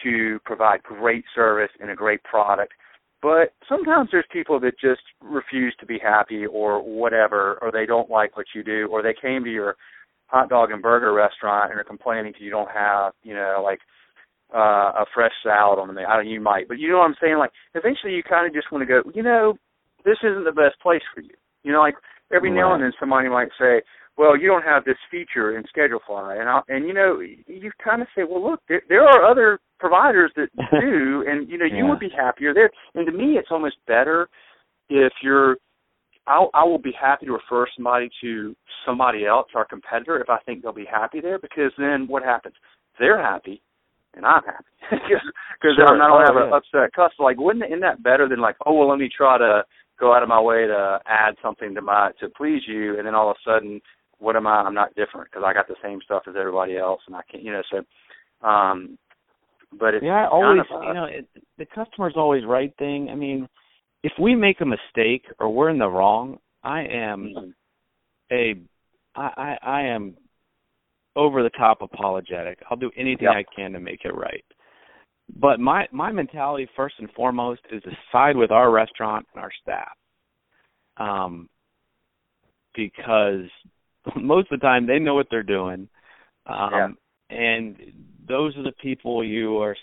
to 0.03 0.39
provide 0.45 0.83
great 0.83 1.25
service 1.33 1.71
and 1.79 1.89
a 1.89 1.95
great 1.95 2.23
product. 2.23 2.73
But 3.21 3.53
sometimes 3.67 4.09
there's 4.11 4.25
people 4.31 4.59
that 4.59 4.79
just 4.79 5.01
refuse 5.19 5.75
to 5.79 5.85
be 5.85 5.97
happy 5.97 6.45
or 6.45 6.81
whatever, 6.81 7.57
or 7.61 7.71
they 7.71 7.85
don't 7.85 8.09
like 8.09 8.37
what 8.37 8.45
you 8.53 8.63
do, 8.63 8.87
or 8.91 9.01
they 9.01 9.15
came 9.19 9.43
to 9.43 9.51
your 9.51 9.75
hot 10.27 10.49
dog 10.49 10.71
and 10.71 10.81
burger 10.81 11.13
restaurant 11.13 11.71
and 11.71 11.79
are 11.79 11.83
complaining 11.83 12.31
because 12.31 12.43
you 12.43 12.51
don't 12.51 12.69
have, 12.71 13.13
you 13.23 13.33
know, 13.33 13.61
like 13.63 13.79
uh 14.53 15.01
a 15.01 15.05
fresh 15.13 15.31
salad 15.43 15.79
on 15.79 15.87
the 15.87 15.93
menu. 15.93 16.07
I 16.07 16.15
don't 16.17 16.27
you 16.27 16.39
might, 16.39 16.67
but 16.67 16.77
you 16.77 16.89
know 16.89 16.99
what 16.99 17.05
I'm 17.05 17.15
saying? 17.21 17.37
Like 17.37 17.51
eventually 17.73 18.13
you 18.13 18.23
kind 18.23 18.47
of 18.47 18.53
just 18.53 18.71
want 18.71 18.83
to 18.83 18.85
go, 18.85 19.09
you 19.13 19.23
know, 19.23 19.57
this 20.05 20.17
isn't 20.23 20.45
the 20.45 20.51
best 20.51 20.79
place 20.81 21.01
for 21.13 21.21
you. 21.21 21.35
You 21.63 21.71
know, 21.73 21.81
like 21.81 21.95
every 22.33 22.51
right. 22.51 22.57
now 22.57 22.73
and 22.73 22.83
then 22.83 22.93
somebody 22.99 23.29
might 23.29 23.49
say, 23.59 23.81
well, 24.17 24.37
you 24.37 24.47
don't 24.47 24.63
have 24.63 24.85
this 24.85 24.97
feature 25.11 25.57
in 25.57 25.63
ScheduleFly, 25.63 26.39
and 26.39 26.47
I, 26.47 26.61
and 26.69 26.87
you 26.87 26.93
know, 26.93 27.19
you 27.19 27.71
kind 27.83 28.01
of 28.01 28.07
say, 28.15 28.23
well, 28.23 28.51
look, 28.51 28.61
there, 28.69 28.81
there 28.87 29.03
are 29.03 29.29
other 29.29 29.59
providers 29.77 30.31
that 30.37 30.47
do, 30.71 31.25
and 31.27 31.49
you 31.49 31.57
know, 31.57 31.65
yeah. 31.65 31.77
you 31.77 31.85
would 31.85 31.99
be 31.99 32.09
happier 32.15 32.53
there. 32.53 32.69
And 32.93 33.05
to 33.05 33.11
me, 33.11 33.33
it's 33.37 33.49
almost 33.51 33.75
better 33.87 34.29
if 34.89 35.11
you're 35.21 35.57
I'll, 36.27 36.49
I 36.53 36.63
will 36.63 36.79
be 36.79 36.93
happy 36.99 37.27
to 37.27 37.33
refer 37.33 37.67
somebody 37.75 38.09
to 38.21 38.55
somebody 38.85 39.25
else, 39.25 39.47
our 39.53 39.65
competitor, 39.65 40.19
if 40.19 40.29
I 40.29 40.39
think 40.45 40.63
they'll 40.63 40.73
be 40.73 40.87
happy 40.89 41.21
there. 41.21 41.37
Because 41.37 41.71
then 41.77 42.07
what 42.07 42.23
happens? 42.23 42.55
They're 42.99 43.21
happy, 43.21 43.61
and 44.15 44.25
I'm 44.25 44.43
happy 44.43 44.65
because 44.91 45.75
sure. 45.75 45.87
I'm 45.87 45.97
not 45.99 46.09
gonna 46.09 46.23
oh, 46.23 46.25
have 46.25 46.35
yeah. 46.35 46.47
an 46.47 46.53
upset 46.53 46.93
customer. 46.95 47.29
Like, 47.29 47.37
wouldn't 47.37 47.65
isn't 47.65 47.81
that 47.81 48.01
better 48.01 48.27
than 48.27 48.39
like, 48.39 48.55
oh 48.65 48.73
well, 48.73 48.89
let 48.89 48.99
me 48.99 49.09
try 49.15 49.37
to 49.37 49.63
go 49.99 50.13
out 50.13 50.23
of 50.23 50.29
my 50.29 50.41
way 50.41 50.67
to 50.67 50.99
add 51.05 51.35
something 51.41 51.73
to 51.75 51.81
my 51.81 52.11
to 52.19 52.29
please 52.29 52.61
you, 52.67 52.97
and 52.97 53.07
then 53.07 53.15
all 53.15 53.29
of 53.29 53.37
a 53.37 53.49
sudden, 53.49 53.81
what 54.19 54.35
am 54.35 54.47
I? 54.47 54.61
I'm 54.61 54.73
not 54.73 54.95
different 54.95 55.29
because 55.31 55.43
I 55.45 55.53
got 55.53 55.67
the 55.67 55.75
same 55.83 55.99
stuff 56.03 56.23
as 56.27 56.35
everybody 56.37 56.77
else, 56.77 57.01
and 57.07 57.15
I 57.15 57.21
can't, 57.29 57.43
you 57.43 57.51
know. 57.51 57.61
So, 57.71 58.47
um, 58.47 58.97
but 59.79 59.93
it's 59.93 60.05
yeah, 60.05 60.25
I 60.25 60.29
always, 60.29 60.61
kind 60.69 60.83
of, 60.83 60.87
you 60.87 60.93
know, 60.93 61.05
it, 61.05 61.27
the 61.57 61.65
customer's 61.65 62.13
always 62.15 62.43
right 62.45 62.73
thing. 62.77 63.09
I 63.11 63.15
mean 63.15 63.47
if 64.05 64.13
we 64.21 64.35
make 64.35 64.61
a 64.61 64.65
mistake 64.65 65.25
or 65.39 65.51
we're 65.51 65.71
in 65.71 65.79
the 65.79 65.87
wrong, 65.87 66.37
I 66.63 66.81
am 66.83 67.55
a 68.31 68.53
I 69.15 69.29
I, 69.35 69.57
I 69.63 69.81
am 69.87 70.15
over 71.15 71.41
the 71.41 71.49
top 71.49 71.81
apologetic. 71.81 72.59
I'll 72.69 72.77
do 72.77 72.91
anything 72.95 73.23
yep. 73.23 73.33
I 73.33 73.55
can 73.55 73.71
to 73.71 73.79
make 73.79 74.01
it 74.05 74.13
right. 74.13 74.45
But 75.33 75.59
my 75.59 75.87
my 75.91 76.11
mentality 76.11 76.67
first 76.75 76.95
and 76.99 77.09
foremost 77.11 77.61
is 77.71 77.81
to 77.83 77.91
side 78.11 78.37
with 78.37 78.51
our 78.51 78.71
restaurant 78.71 79.25
and 79.33 79.43
our 79.43 79.51
staff, 79.61 79.97
um, 80.97 81.49
because 82.75 83.49
most 84.15 84.51
of 84.51 84.59
the 84.59 84.65
time 84.65 84.85
they 84.85 84.99
know 84.99 85.15
what 85.15 85.27
they're 85.31 85.43
doing, 85.43 85.89
um, 86.45 86.71
yeah. 86.71 86.87
and 87.37 87.75
those 88.27 88.55
are 88.55 88.63
the 88.63 88.73
people 88.81 89.23
you 89.23 89.57
are 89.57 89.75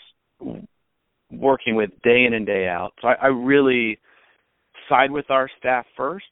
working 1.30 1.74
with 1.74 1.90
day 2.04 2.24
in 2.24 2.34
and 2.34 2.46
day 2.46 2.68
out. 2.68 2.92
So 3.00 3.08
I, 3.08 3.14
I 3.14 3.26
really 3.26 3.98
side 4.88 5.10
with 5.10 5.30
our 5.30 5.48
staff 5.58 5.86
first, 5.96 6.24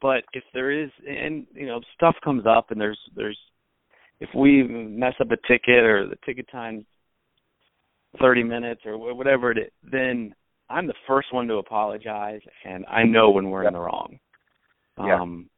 but 0.00 0.24
if 0.32 0.44
there 0.52 0.70
is 0.70 0.90
and 1.06 1.46
you 1.54 1.66
know 1.66 1.80
stuff 1.94 2.16
comes 2.24 2.44
up 2.46 2.70
and 2.70 2.80
there's 2.80 2.98
there's 3.14 3.38
if 4.20 4.28
we 4.34 4.62
mess 4.62 5.14
up 5.20 5.30
a 5.30 5.36
ticket 5.48 5.84
or 5.84 6.06
the 6.06 6.16
ticket 6.24 6.46
time's 6.50 6.84
30 8.20 8.42
minutes 8.44 8.82
or 8.84 9.14
whatever 9.14 9.50
it 9.50 9.58
is, 9.58 9.70
then 9.90 10.34
I'm 10.70 10.86
the 10.86 10.94
first 11.06 11.32
one 11.32 11.46
to 11.48 11.54
apologize, 11.54 12.40
and 12.64 12.84
I 12.86 13.04
know 13.04 13.30
when 13.30 13.50
we're 13.50 13.64
yep. 13.64 13.70
in 13.70 13.74
the 13.74 13.80
wrong. 13.80 14.18
Yeah. 14.98 15.20
Um, 15.20 15.50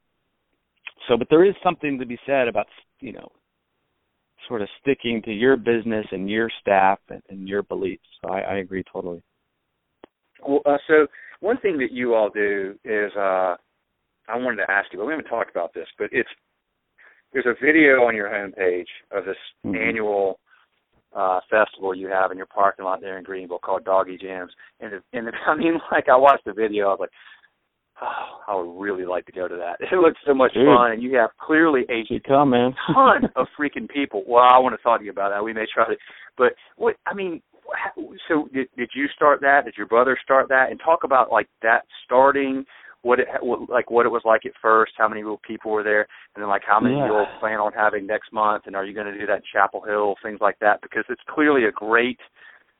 so, 1.07 1.17
but 1.17 1.27
there 1.29 1.45
is 1.45 1.55
something 1.63 1.99
to 1.99 2.05
be 2.05 2.17
said 2.25 2.47
about 2.47 2.67
you 2.99 3.13
know, 3.13 3.31
sort 4.47 4.61
of 4.61 4.67
sticking 4.81 5.21
to 5.23 5.31
your 5.31 5.57
business 5.57 6.05
and 6.11 6.29
your 6.29 6.49
staff 6.61 6.99
and, 7.09 7.21
and 7.29 7.47
your 7.47 7.63
beliefs. 7.63 8.03
So 8.21 8.31
I, 8.31 8.39
I 8.39 8.57
agree 8.57 8.83
totally. 8.91 9.21
Well, 10.47 10.61
uh, 10.65 10.77
so 10.87 11.07
one 11.39 11.57
thing 11.57 11.77
that 11.79 11.91
you 11.91 12.15
all 12.15 12.29
do 12.29 12.75
is 12.83 13.11
uh, 13.15 13.55
I 14.27 14.35
wanted 14.35 14.57
to 14.57 14.71
ask 14.71 14.91
you, 14.91 14.99
but 14.99 15.05
we 15.05 15.13
haven't 15.13 15.29
talked 15.29 15.51
about 15.51 15.73
this, 15.73 15.87
but 15.97 16.09
it's 16.11 16.29
there's 17.33 17.45
a 17.45 17.53
video 17.63 18.03
on 18.03 18.15
your 18.15 18.29
homepage 18.29 18.87
of 19.11 19.25
this 19.25 19.35
mm-hmm. 19.65 19.75
annual 19.75 20.39
uh 21.15 21.39
festival 21.49 21.95
you 21.95 22.07
have 22.07 22.31
in 22.31 22.37
your 22.37 22.47
parking 22.47 22.85
lot 22.85 23.01
there 23.01 23.17
in 23.17 23.23
Greenville 23.23 23.59
called 23.59 23.85
Doggy 23.85 24.17
Jams. 24.17 24.51
And 24.79 24.93
and 25.13 25.27
the, 25.27 25.31
I 25.47 25.55
mean 25.55 25.79
like 25.91 26.09
I 26.09 26.15
watched 26.17 26.45
the 26.45 26.53
video, 26.53 26.87
I 26.87 26.89
was 26.91 26.97
like, 27.01 27.09
Oh, 27.99 28.41
I 28.47 28.55
would 28.55 28.79
really 28.79 29.05
like 29.05 29.25
to 29.25 29.31
go 29.31 29.47
to 29.47 29.55
that. 29.55 29.77
It 29.91 29.95
looks 29.97 30.19
so 30.25 30.33
much 30.35 30.53
Dude. 30.53 30.65
fun 30.67 30.91
and 30.91 31.01
you 31.01 31.15
have 31.17 31.31
clearly 31.41 31.81
a 31.89 32.03
You 32.09 32.19
come, 32.21 32.51
man. 32.51 32.75
ton 32.93 33.23
of 33.35 33.47
freaking 33.59 33.89
people. 33.89 34.23
Well, 34.27 34.43
I 34.43 34.59
want 34.59 34.75
to 34.77 34.83
talk 34.83 34.99
to 34.99 35.05
you 35.05 35.11
about 35.11 35.31
that. 35.31 35.43
We 35.43 35.53
may 35.53 35.65
try 35.73 35.85
to 35.87 35.95
but 36.37 36.53
what 36.75 36.95
I 37.07 37.13
mean 37.13 37.41
so 38.27 38.47
did 38.53 38.67
did 38.77 38.89
you 38.95 39.07
start 39.15 39.41
that? 39.41 39.65
Did 39.65 39.75
your 39.77 39.87
brother 39.87 40.17
start 40.23 40.47
that? 40.49 40.69
And 40.71 40.79
talk 40.79 41.03
about 41.03 41.31
like 41.31 41.47
that 41.63 41.81
starting, 42.05 42.63
what 43.07 43.19
it 43.19 43.27
what, 43.41 43.69
like 43.69 43.89
what 43.89 44.05
it 44.05 44.09
was 44.09 44.21
like 44.25 44.45
at 44.45 44.51
first, 44.61 44.91
how 44.97 45.07
many 45.07 45.23
real 45.23 45.39
people 45.47 45.71
were 45.71 45.83
there, 45.83 46.05
and 46.35 46.41
then 46.41 46.49
like 46.49 46.63
how 46.67 46.79
many 46.79 46.95
Yeah. 46.95 47.07
you'll 47.07 47.27
plan 47.39 47.59
on 47.59 47.71
having 47.71 48.05
next 48.05 48.33
month, 48.33 48.63
and 48.67 48.75
are 48.75 48.85
you 48.85 48.93
going 48.93 49.11
to 49.11 49.17
do 49.17 49.25
that 49.25 49.37
in 49.37 49.43
Chapel 49.51 49.81
Hill, 49.81 50.15
things 50.21 50.39
like 50.41 50.59
that? 50.59 50.81
Because 50.81 51.05
it's 51.09 51.21
clearly 51.29 51.65
a 51.65 51.71
great 51.71 52.19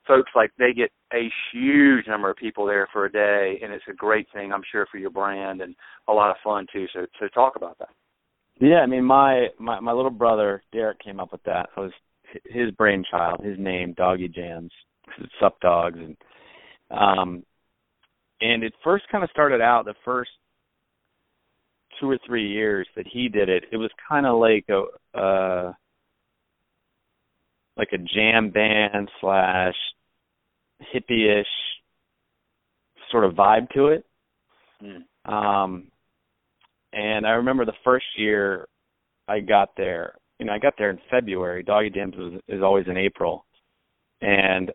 folks 0.06 0.32
like 0.36 0.52
they 0.58 0.74
get 0.74 0.92
a 1.14 1.30
huge 1.52 2.08
number 2.08 2.30
of 2.30 2.38
people 2.38 2.66
there 2.66 2.88
for 2.92 3.06
a 3.06 3.12
day, 3.12 3.60
and 3.64 3.72
it's 3.74 3.84
a 3.90 3.94
great 3.94 4.28
thing 4.34 4.52
I'm 4.52 4.64
sure 4.72 4.86
for 4.92 4.98
your 4.98 5.10
brand 5.10 5.62
and 5.62 5.76
a 6.08 6.14
lot 6.14 6.30
of 6.32 6.38
fun 6.44 6.68
too. 6.72 6.86
So 6.94 7.06
so 7.20 7.28
talk 7.30 7.56
about 7.56 7.78
that. 7.80 7.90
Yeah, 8.60 8.80
I 8.80 8.86
mean 8.86 9.06
my 9.06 9.48
my 9.60 9.80
my 9.80 9.94
little 9.94 10.12
brother 10.12 10.62
Derek 10.74 11.00
came 11.00 11.20
up 11.20 11.32
with 11.32 11.44
that. 11.44 11.70
It 11.76 11.80
was 11.80 11.92
his 12.46 12.72
brainchild, 12.72 13.44
his 13.44 13.58
name, 13.58 13.94
Doggy 13.94 14.28
Jams. 14.28 14.72
It's 15.20 15.32
Sup 15.40 15.60
Dogs 15.62 16.00
and 16.00 16.18
um 16.92 17.44
and 18.42 18.64
it 18.64 18.74
first 18.84 19.06
kind 19.12 19.24
of 19.24 19.30
started 19.30 19.62
out 19.62 19.86
the 19.86 19.96
first 20.06 20.30
two 22.00 22.10
or 22.10 22.20
three 22.26 22.48
years 22.48 22.88
that 22.96 23.06
he 23.12 23.28
did 23.28 23.50
it, 23.50 23.66
it 23.72 23.78
was 23.78 23.90
kind 24.08 24.26
of 24.26 24.40
like 24.40 24.66
a 24.70 25.18
uh 25.18 25.74
like 27.76 27.90
a 27.94 27.98
jam 27.98 28.50
band 28.50 29.10
slash 29.22 29.76
hippie-ish 30.94 31.48
sort 33.12 33.24
of 33.24 33.34
vibe 33.34 33.70
to 33.70 33.88
it. 33.88 34.06
Mm. 34.84 35.32
Um 35.32 35.88
and 36.94 37.26
I 37.26 37.32
remember 37.32 37.66
the 37.66 37.74
first 37.84 38.06
year 38.16 38.68
I 39.28 39.40
got 39.40 39.70
there, 39.76 40.16
you 40.40 40.46
know, 40.46 40.54
I 40.54 40.60
got 40.60 40.74
there 40.78 40.90
in 40.90 41.00
February. 41.12 41.64
Doggy 41.64 41.90
Jams 41.90 42.16
is, 42.16 42.42
is 42.48 42.64
always 42.64 42.86
in 42.88 42.98
April. 42.98 43.46
And 44.22 44.72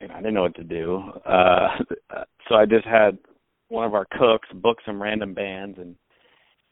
you 0.00 0.08
know, 0.08 0.14
I 0.14 0.18
didn't 0.18 0.34
know 0.34 0.42
what 0.42 0.56
to 0.56 0.64
do. 0.64 1.02
Uh 1.24 1.68
so 2.48 2.54
I 2.54 2.66
just 2.66 2.86
had 2.86 3.18
one 3.68 3.84
of 3.84 3.94
our 3.94 4.06
cooks 4.18 4.48
book 4.54 4.78
some 4.84 5.00
random 5.00 5.34
bands 5.34 5.78
and 5.78 5.94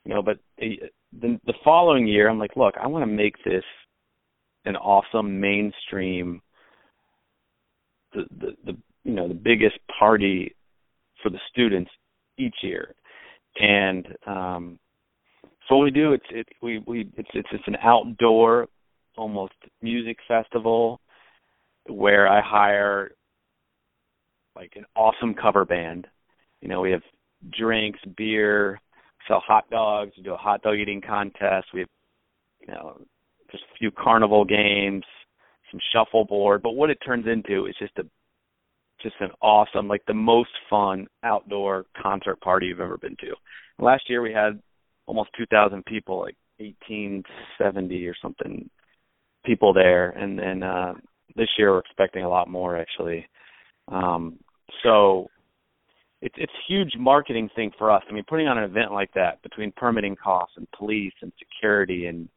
you 0.05 0.15
know, 0.15 0.23
but 0.23 0.39
the 0.59 0.79
the 1.13 1.55
following 1.65 2.07
year 2.07 2.29
I'm 2.29 2.39
like, 2.39 2.57
look, 2.57 2.75
I 2.81 2.87
want 2.87 3.03
to 3.03 3.13
make 3.13 3.35
this 3.45 3.65
an 4.65 4.77
awesome 4.77 5.41
mainstream 5.41 6.41
the, 8.15 8.25
the 8.39 8.57
the 8.65 8.77
you 9.05 9.13
know, 9.13 9.29
the 9.29 9.35
biggest 9.35 9.79
party 9.99 10.55
for 11.23 11.31
the 11.31 11.39
students 11.51 11.91
each 12.39 12.57
year. 12.63 12.95
And 13.61 14.07
um 14.27 14.79
so 15.69 15.77
what 15.77 15.85
we 15.85 15.91
do 15.91 16.13
it's 16.13 16.27
it 16.31 16.49
we 16.63 16.83
we 16.87 17.11
it's 17.17 17.31
it's 17.35 17.49
it's 17.53 17.67
an 17.67 17.77
outdoor 17.83 18.69
almost 19.17 19.55
music 19.83 20.19
festival 20.29 21.01
where 21.89 22.29
I 22.29 22.41
hire 22.41 23.13
like 24.57 24.73
an 24.77 24.85
awesome 24.97 25.35
cover 25.35 25.65
band. 25.65 26.07
You 26.61 26.69
know, 26.69 26.81
we 26.81 26.91
have 26.91 27.03
drinks, 27.57 28.01
beer, 28.17 28.81
sell 29.29 29.43
hot 29.47 29.69
dogs, 29.71 30.13
we 30.17 30.23
do 30.23 30.35
a 30.35 30.39
hot 30.39 30.63
dog 30.63 30.77
eating 30.77 31.01
contest, 31.01 31.69
we 31.73 31.81
have 31.81 31.89
you 32.61 32.75
know, 32.75 33.01
just 33.51 33.63
a 33.65 33.79
few 33.79 33.91
carnival 33.91 34.45
games, 34.45 35.05
some 35.71 35.81
shuffleboard, 35.93 36.63
but 36.63 36.73
what 36.73 36.91
it 36.91 36.99
turns 37.05 37.27
into 37.27 37.67
is 37.67 37.75
just 37.79 37.97
a 37.99 38.05
just 39.03 39.17
an 39.21 39.31
awesome, 39.43 39.89
like 39.89 40.03
the 40.07 40.15
most 40.15 40.51
fun 40.71 41.07
outdoor 41.23 41.85
concert 42.01 42.41
party 42.41 42.67
you've 42.67 42.81
ever 42.81 42.97
been 42.97 43.17
to. 43.21 43.35
Last 43.79 44.09
year 44.09 44.23
we 44.23 44.33
had 44.33 44.61
almost 45.05 45.31
2,000 45.37 45.85
people, 45.85 46.21
like 46.21 46.37
1870 46.59 48.07
or 48.07 48.15
something 48.23 48.71
people 49.45 49.75
there, 49.75 50.11
and 50.11 50.39
then 50.39 50.63
uh, 50.63 50.95
this 51.37 51.49
year 51.59 51.73
we're 51.73 51.81
expecting 51.81 52.25
a 52.25 52.29
lot 52.29 52.49
more 52.49 52.79
actually. 52.79 53.29
Um, 53.89 54.39
so 54.83 55.29
it's 56.23 56.35
it's 56.39 56.53
a 56.53 56.73
huge 56.73 56.93
marketing 56.99 57.49
thing 57.55 57.71
for 57.79 57.91
us. 57.91 58.03
I 58.09 58.13
mean, 58.13 58.25
putting 58.29 58.49
on 58.49 58.59
an 58.59 58.65
event 58.65 58.93
like 58.93 59.13
that 59.15 59.43
between 59.43 59.73
permitting 59.73 60.17
costs 60.17 60.55
and 60.57 60.67
police 60.77 61.13
and 61.23 61.33
security 61.39 62.07
and 62.07 62.29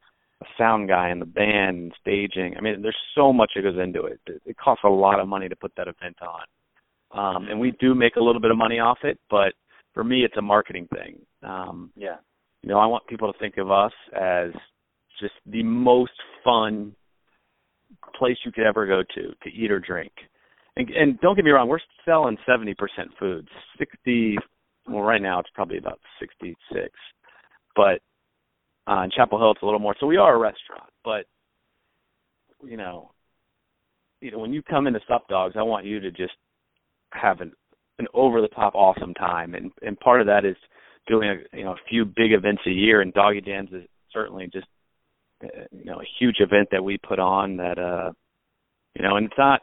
a 0.41 0.45
sound 0.57 0.87
guy 0.87 1.09
and 1.09 1.21
the 1.21 1.25
band 1.25 1.77
and 1.77 1.93
staging. 1.99 2.55
I 2.57 2.61
mean, 2.61 2.81
there's 2.81 2.95
so 3.15 3.33
much 3.33 3.51
that 3.55 3.63
goes 3.63 3.77
into 3.81 4.05
it. 4.05 4.19
It, 4.27 4.41
it 4.45 4.57
costs 4.57 4.83
a 4.85 4.89
lot 4.89 5.19
of 5.19 5.27
money 5.27 5.49
to 5.49 5.55
put 5.55 5.73
that 5.75 5.87
event 5.87 6.17
on. 6.21 6.43
Um, 7.11 7.47
and 7.49 7.59
we 7.59 7.71
do 7.79 7.95
make 7.95 8.15
a 8.15 8.21
little 8.21 8.39
bit 8.39 8.51
of 8.51 8.57
money 8.57 8.79
off 8.79 8.99
it, 9.03 9.19
but 9.29 9.53
for 9.93 10.03
me, 10.03 10.23
it's 10.23 10.37
a 10.37 10.41
marketing 10.41 10.87
thing. 10.93 11.19
Um, 11.43 11.91
yeah. 11.95 12.17
You 12.61 12.69
know, 12.69 12.77
I 12.77 12.85
want 12.85 13.07
people 13.07 13.31
to 13.31 13.39
think 13.39 13.57
of 13.57 13.71
us 13.71 13.91
as 14.13 14.51
just 15.19 15.33
the 15.45 15.63
most 15.63 16.11
fun 16.43 16.95
place 18.17 18.37
you 18.45 18.51
could 18.51 18.65
ever 18.65 18.85
go 18.85 19.01
to 19.15 19.33
to 19.43 19.49
eat 19.49 19.71
or 19.71 19.79
drink. 19.79 20.11
And, 20.79 20.89
and 20.91 21.19
don't 21.19 21.35
get 21.35 21.43
me 21.43 21.51
wrong, 21.51 21.67
we're 21.67 21.79
selling 22.05 22.37
70% 22.47 22.75
food. 23.19 23.47
60, 23.77 24.37
well, 24.87 25.01
right 25.01 25.21
now 25.21 25.39
it's 25.39 25.49
probably 25.53 25.77
about 25.77 25.99
66. 26.21 26.89
But 27.75 27.99
uh, 28.87 29.03
in 29.03 29.11
Chapel 29.11 29.39
Hill, 29.39 29.51
it's 29.51 29.61
a 29.61 29.65
little 29.65 29.79
more. 29.79 29.93
So 29.99 30.07
we 30.07 30.15
are 30.15 30.33
a 30.33 30.37
restaurant, 30.37 30.89
but 31.03 31.25
you 32.63 32.77
know, 32.77 33.11
you 34.21 34.31
know, 34.31 34.39
when 34.39 34.53
you 34.53 34.61
come 34.61 34.87
into 34.87 34.99
Sup 35.07 35.27
Dogs, 35.27 35.55
I 35.57 35.63
want 35.63 35.85
you 35.85 35.99
to 35.99 36.11
just 36.11 36.33
have 37.11 37.41
an 37.41 37.51
an 37.99 38.07
over 38.13 38.41
the 38.41 38.47
top 38.49 38.73
awesome 38.75 39.13
time, 39.13 39.55
and 39.55 39.71
and 39.81 39.99
part 39.99 40.21
of 40.21 40.27
that 40.27 40.45
is 40.45 40.57
doing 41.07 41.29
a 41.29 41.57
you 41.57 41.63
know 41.63 41.71
a 41.71 41.89
few 41.89 42.03
big 42.05 42.33
events 42.33 42.61
a 42.65 42.71
year, 42.71 43.01
and 43.01 43.13
Doggy 43.13 43.41
Jams 43.41 43.69
is 43.71 43.83
certainly 44.11 44.49
just 44.51 44.67
uh, 45.43 45.47
you 45.71 45.85
know 45.85 46.01
a 46.01 46.07
huge 46.19 46.37
event 46.39 46.67
that 46.71 46.83
we 46.83 46.97
put 46.97 47.19
on 47.19 47.57
that 47.57 47.77
uh 47.77 48.11
you 48.95 49.03
know, 49.03 49.15
and 49.15 49.27
it's 49.27 49.37
not 49.37 49.61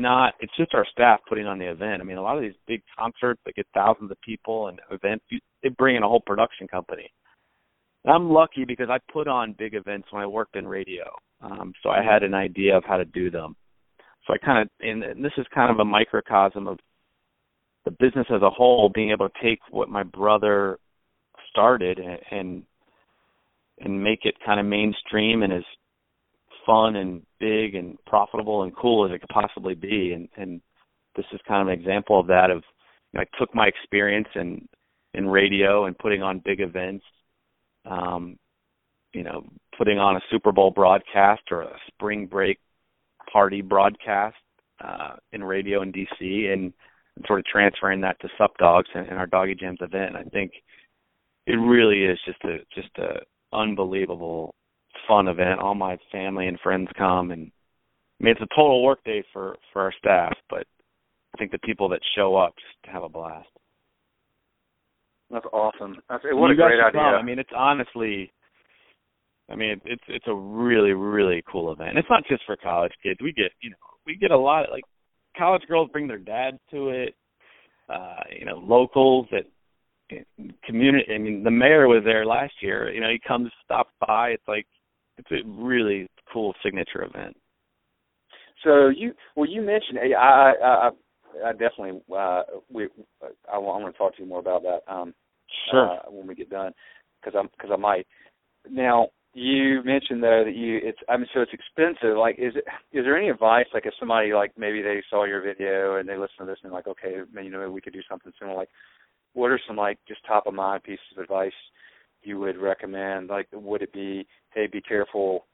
not 0.00 0.34
it's 0.40 0.56
just 0.56 0.74
our 0.74 0.86
staff 0.90 1.20
putting 1.28 1.46
on 1.46 1.58
the 1.58 1.70
event. 1.70 2.00
I 2.00 2.04
mean, 2.04 2.16
a 2.16 2.22
lot 2.22 2.36
of 2.36 2.42
these 2.42 2.54
big 2.66 2.82
concerts 2.98 3.40
that 3.44 3.54
get 3.54 3.66
thousands 3.74 4.10
of 4.10 4.20
people 4.20 4.68
and 4.68 4.80
events, 4.90 5.24
they 5.62 5.68
bring 5.68 5.96
in 5.96 6.02
a 6.02 6.08
whole 6.08 6.22
production 6.24 6.68
company. 6.68 7.10
I'm 8.06 8.30
lucky 8.30 8.64
because 8.64 8.88
I 8.90 8.98
put 9.12 9.28
on 9.28 9.54
big 9.58 9.74
events 9.74 10.08
when 10.10 10.22
I 10.22 10.26
worked 10.26 10.56
in 10.56 10.66
radio, 10.66 11.04
um, 11.42 11.72
so 11.82 11.90
I 11.90 12.02
had 12.02 12.22
an 12.22 12.32
idea 12.32 12.76
of 12.76 12.84
how 12.84 12.96
to 12.96 13.04
do 13.04 13.30
them. 13.30 13.54
So 14.26 14.34
I 14.34 14.38
kind 14.38 14.62
of, 14.62 14.68
and, 14.80 15.24
this 15.24 15.32
is 15.36 15.46
kind 15.54 15.70
of 15.70 15.78
a 15.80 15.84
microcosm 15.84 16.66
of 16.66 16.78
the 17.84 17.90
business 17.90 18.26
as 18.34 18.42
a 18.42 18.50
whole, 18.50 18.90
being 18.94 19.10
able 19.10 19.28
to 19.28 19.34
take 19.42 19.58
what 19.70 19.88
my 19.88 20.02
brother 20.02 20.78
started 21.50 21.98
and 21.98 22.18
and, 22.30 22.62
and 23.80 24.02
make 24.02 24.20
it 24.24 24.34
kind 24.44 24.60
of 24.60 24.66
mainstream 24.66 25.42
and 25.42 25.52
as 25.52 25.64
fun 26.68 26.96
and 26.96 27.22
big 27.40 27.74
and 27.74 27.96
profitable 28.06 28.62
and 28.62 28.76
cool 28.76 29.06
as 29.06 29.12
it 29.12 29.20
could 29.20 29.30
possibly 29.30 29.74
be. 29.74 30.12
And 30.12 30.28
and 30.36 30.60
this 31.16 31.24
is 31.32 31.40
kind 31.48 31.62
of 31.62 31.68
an 31.68 31.80
example 31.80 32.20
of 32.20 32.26
that. 32.26 32.50
Of 32.50 32.62
you 33.12 33.18
know, 33.18 33.22
I 33.22 33.38
took 33.38 33.54
my 33.54 33.66
experience 33.66 34.28
in 34.34 34.68
in 35.14 35.26
radio 35.26 35.86
and 35.86 35.98
putting 35.98 36.22
on 36.22 36.42
big 36.44 36.60
events. 36.60 37.04
Um, 37.84 38.36
you 39.14 39.22
know, 39.24 39.46
putting 39.76 39.98
on 39.98 40.16
a 40.16 40.20
Super 40.30 40.52
Bowl 40.52 40.70
broadcast 40.70 41.42
or 41.50 41.62
a 41.62 41.76
spring 41.88 42.26
break 42.26 42.58
party 43.32 43.62
broadcast 43.62 44.36
uh, 44.84 45.16
in 45.32 45.42
radio 45.42 45.82
in 45.82 45.92
DC 45.92 46.52
and, 46.52 46.72
and 47.16 47.24
sort 47.26 47.38
of 47.40 47.46
transferring 47.46 48.02
that 48.02 48.20
to 48.20 48.28
Sup 48.36 48.56
Dogs 48.58 48.88
and, 48.94 49.08
and 49.08 49.18
our 49.18 49.26
Doggy 49.26 49.54
Jams 49.54 49.78
event. 49.80 50.14
I 50.14 50.24
think 50.24 50.52
it 51.46 51.54
really 51.54 52.04
is 52.04 52.18
just 52.26 52.42
a 52.44 52.58
just 52.74 52.96
a 52.98 53.20
unbelievable 53.56 54.54
fun 55.08 55.28
event. 55.28 55.60
All 55.60 55.74
my 55.74 55.96
family 56.12 56.46
and 56.46 56.60
friends 56.60 56.88
come 56.96 57.30
and 57.30 57.50
I 58.20 58.24
mean 58.24 58.32
it's 58.32 58.40
a 58.42 58.54
total 58.54 58.84
work 58.84 59.02
day 59.04 59.24
for 59.32 59.56
for 59.72 59.82
our 59.82 59.92
staff, 59.98 60.34
but 60.50 60.66
I 61.34 61.38
think 61.38 61.50
the 61.50 61.58
people 61.58 61.88
that 61.90 62.00
show 62.14 62.36
up 62.36 62.54
just 62.56 62.92
have 62.92 63.02
a 63.02 63.08
blast. 63.08 63.48
That's 65.30 65.46
awesome. 65.52 65.96
That's 66.08 66.24
what 66.24 66.48
you 66.48 66.52
a 66.52 66.56
great 66.56 66.80
idea. 66.80 67.00
Come. 67.00 67.14
I 67.14 67.22
mean, 67.22 67.38
it's 67.38 67.50
honestly 67.54 68.32
I 69.50 69.56
mean, 69.56 69.80
it's 69.84 70.02
it's 70.08 70.26
a 70.26 70.34
really 70.34 70.92
really 70.92 71.42
cool 71.50 71.72
event. 71.72 71.96
It's 71.96 72.10
not 72.10 72.24
just 72.28 72.42
for 72.44 72.56
college 72.56 72.92
kids. 73.02 73.20
We 73.22 73.32
get 73.32 73.52
you 73.60 73.70
know 73.70 73.76
we 74.06 74.16
get 74.16 74.30
a 74.30 74.38
lot 74.38 74.64
of 74.64 74.70
like 74.70 74.84
college 75.36 75.62
girls 75.68 75.88
bring 75.92 76.06
their 76.06 76.18
dads 76.18 76.58
to 76.70 76.90
it. 76.90 77.14
Uh, 77.88 78.20
you 78.38 78.44
know, 78.44 78.58
locals 78.58 79.26
that 79.30 79.44
community. 80.64 81.10
I 81.14 81.18
mean, 81.18 81.42
the 81.42 81.50
mayor 81.50 81.88
was 81.88 82.02
there 82.04 82.26
last 82.26 82.52
year. 82.60 82.92
You 82.92 83.00
know, 83.00 83.08
he 83.08 83.20
comes 83.26 83.50
stop 83.64 83.88
by. 84.06 84.30
It's 84.30 84.48
like 84.48 84.66
it's 85.18 85.30
a 85.30 85.46
really 85.48 86.08
cool 86.32 86.54
signature 86.62 87.02
event. 87.02 87.36
So 88.64 88.88
you 88.88 89.12
well 89.36 89.48
you 89.48 89.62
mentioned 89.62 89.98
I 89.98 90.14
I 90.14 90.52
I 90.62 90.90
I 91.46 91.52
definitely 91.52 92.00
uh 92.14 92.42
we 92.70 92.88
I 93.52 93.58
want 93.58 93.92
to 93.92 93.98
talk 93.98 94.16
to 94.16 94.22
you 94.22 94.28
more 94.28 94.40
about 94.40 94.62
that 94.62 94.80
um 94.92 95.14
sure 95.70 95.90
uh, 95.90 95.98
when 96.10 96.26
we 96.26 96.34
get 96.34 96.50
done 96.50 96.72
because 97.20 97.38
I'm 97.38 97.48
because 97.56 97.70
I 97.72 97.76
might 97.76 98.06
now 98.68 99.08
you 99.34 99.82
mentioned 99.84 100.22
though 100.22 100.42
that 100.44 100.54
you 100.54 100.80
it's 100.82 100.98
I 101.08 101.16
mean 101.16 101.26
so 101.32 101.40
it's 101.40 101.52
expensive. 101.52 102.16
Like 102.16 102.36
is 102.38 102.54
it 102.56 102.64
is 102.92 103.04
there 103.04 103.16
any 103.16 103.28
advice 103.28 103.66
like 103.72 103.86
if 103.86 103.94
somebody 103.98 104.32
like 104.32 104.52
maybe 104.56 104.82
they 104.82 105.02
saw 105.08 105.24
your 105.24 105.42
video 105.42 105.96
and 105.96 106.08
they 106.08 106.16
listen 106.16 106.38
to 106.40 106.46
this 106.46 106.58
and 106.64 106.72
like 106.72 106.88
okay 106.88 107.16
you 107.42 107.50
know 107.50 107.70
we 107.70 107.80
could 107.80 107.92
do 107.92 108.02
something 108.08 108.32
similar 108.38 108.56
like 108.56 108.70
what 109.34 109.50
are 109.50 109.60
some 109.66 109.76
like 109.76 109.98
just 110.08 110.24
top 110.26 110.46
of 110.46 110.54
mind 110.54 110.82
pieces 110.82 111.04
of 111.16 111.22
advice 111.22 111.52
you 112.22 112.38
would 112.38 112.56
recommend? 112.56 113.28
Like 113.28 113.48
would 113.52 113.82
it 113.82 113.92
be 113.92 114.26
hey 114.54 114.66
be 114.66 114.80
careful 114.80 115.46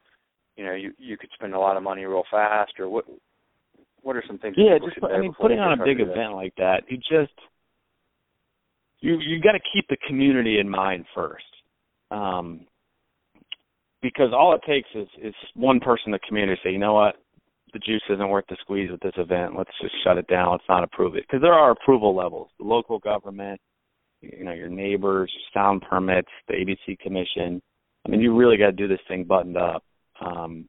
you 0.57 0.65
know 0.65 0.75
you 0.75 0.93
you 0.99 1.17
could 1.17 1.31
spend 1.35 1.55
a 1.55 1.59
lot 1.59 1.77
of 1.77 1.83
money 1.83 2.05
real 2.05 2.25
fast 2.31 2.73
or 2.79 2.89
what 2.89 3.05
what 4.03 4.15
are 4.15 4.25
some 4.27 4.39
things 4.39 4.55
yeah 4.57 4.79
just 4.79 5.03
I 5.03 5.19
mean 5.19 5.35
putting 5.41 5.59
on 5.59 5.81
a 5.81 5.85
big 5.85 6.01
event 6.01 6.31
that? 6.31 6.35
like 6.35 6.55
that 6.57 6.83
you 6.89 6.99
just 6.99 7.33
you 9.05 9.19
you 9.21 9.41
got 9.41 9.53
to 9.53 9.61
keep 9.73 9.87
the 9.89 9.99
community 10.09 10.59
in 10.59 10.69
mind 10.69 11.05
first. 11.15 11.45
Um, 12.11 12.67
because 14.01 14.33
all 14.33 14.55
it 14.55 14.63
takes 14.67 14.89
is 14.95 15.09
is 15.23 15.35
one 15.55 15.79
person 15.79 16.07
in 16.07 16.13
the 16.13 16.19
community 16.27 16.57
to 16.63 16.69
say, 16.69 16.73
you 16.73 16.79
know 16.79 16.95
what, 16.95 17.17
the 17.73 17.79
juice 17.79 18.03
isn't 18.09 18.29
worth 18.29 18.47
the 18.49 18.57
squeeze 18.61 18.91
with 18.91 19.01
this 19.01 19.13
event. 19.19 19.57
Let's 19.57 19.71
just 19.81 19.95
shut 20.03 20.17
it 20.17 20.27
down. 20.27 20.53
Let's 20.53 20.65
not 20.69 20.85
approve 20.85 21.17
it 21.17 21.25
because 21.27 21.43
there 21.43 21.53
are 21.53 21.71
approval 21.71 22.17
levels. 22.17 22.49
The 22.59 22.65
local 22.65 22.99
government, 22.99 23.61
you 24.37 24.45
know 24.45 24.53
your 24.53 24.69
neighbors, 24.69 25.33
sound 25.53 25.83
permits, 25.89 26.29
the 26.49 26.55
ABC 26.55 26.99
commission. 26.99 27.61
I 28.07 28.11
mean, 28.11 28.21
you 28.21 28.35
really 28.35 28.57
got 28.57 28.67
to 28.67 28.73
do 28.73 28.89
this 28.89 29.01
thing 29.09 29.25
buttoned 29.25 29.57
up. 29.57 29.83
Um, 30.21 30.69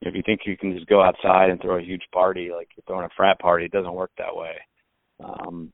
if 0.00 0.14
you 0.14 0.22
think 0.24 0.40
you 0.46 0.56
can 0.56 0.74
just 0.74 0.86
go 0.86 1.02
outside 1.02 1.50
and 1.50 1.60
throw 1.60 1.78
a 1.78 1.82
huge 1.82 2.04
party 2.12 2.50
like 2.54 2.68
you're 2.76 2.84
throwing 2.86 3.04
a 3.04 3.14
frat 3.16 3.38
party, 3.40 3.64
it 3.64 3.72
doesn't 3.72 3.92
work 3.92 4.10
that 4.18 4.34
way. 4.34 4.54
Um, 5.22 5.72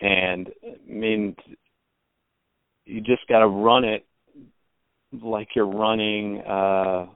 and 0.00 0.48
I 0.64 0.90
mean, 0.90 1.36
you 2.86 3.00
just 3.00 3.26
got 3.28 3.40
to 3.40 3.46
run 3.46 3.84
it 3.84 4.06
like 5.22 5.48
you're 5.54 5.66
running 5.66 6.40
uh 6.42 7.06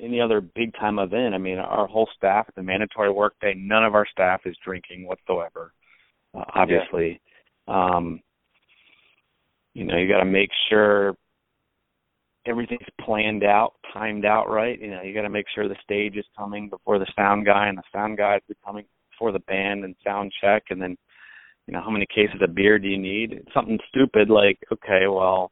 any 0.00 0.20
other 0.20 0.40
big 0.40 0.74
time 0.74 0.98
event. 0.98 1.34
I 1.34 1.38
mean, 1.38 1.58
our 1.58 1.86
whole 1.86 2.08
staff 2.16 2.46
the 2.56 2.62
mandatory 2.62 3.10
work 3.10 3.34
day, 3.40 3.54
none 3.56 3.84
of 3.84 3.94
our 3.94 4.06
staff 4.10 4.40
is 4.44 4.56
drinking 4.64 5.06
whatsoever. 5.06 5.72
Uh, 6.34 6.44
obviously, 6.54 7.20
yeah. 7.68 7.96
um, 7.96 8.20
you 9.74 9.84
know, 9.84 9.96
you 9.96 10.08
got 10.08 10.20
to 10.20 10.24
make 10.24 10.50
sure 10.68 11.14
everything's 12.46 12.86
planned 13.00 13.44
out, 13.44 13.74
timed 13.92 14.24
out 14.24 14.48
right. 14.48 14.80
You 14.80 14.90
know, 14.90 15.02
you 15.02 15.14
got 15.14 15.22
to 15.22 15.30
make 15.30 15.46
sure 15.54 15.68
the 15.68 15.76
stage 15.82 16.16
is 16.16 16.24
coming 16.36 16.68
before 16.68 16.98
the 16.98 17.10
sound 17.16 17.46
guy, 17.46 17.68
and 17.68 17.78
the 17.78 17.82
sound 17.92 18.18
guy 18.18 18.40
is 18.48 18.56
coming 18.64 18.84
before 19.10 19.32
the 19.32 19.40
band 19.40 19.84
and 19.84 19.94
sound 20.04 20.32
check, 20.40 20.64
and 20.70 20.80
then, 20.80 20.96
you 21.66 21.72
know, 21.72 21.80
how 21.80 21.90
many 21.90 22.06
cases 22.06 22.40
of 22.42 22.54
beer 22.54 22.78
do 22.78 22.88
you 22.88 22.98
need? 22.98 23.46
Something 23.54 23.78
stupid 23.88 24.28
like, 24.28 24.58
okay, 24.72 25.06
well, 25.06 25.50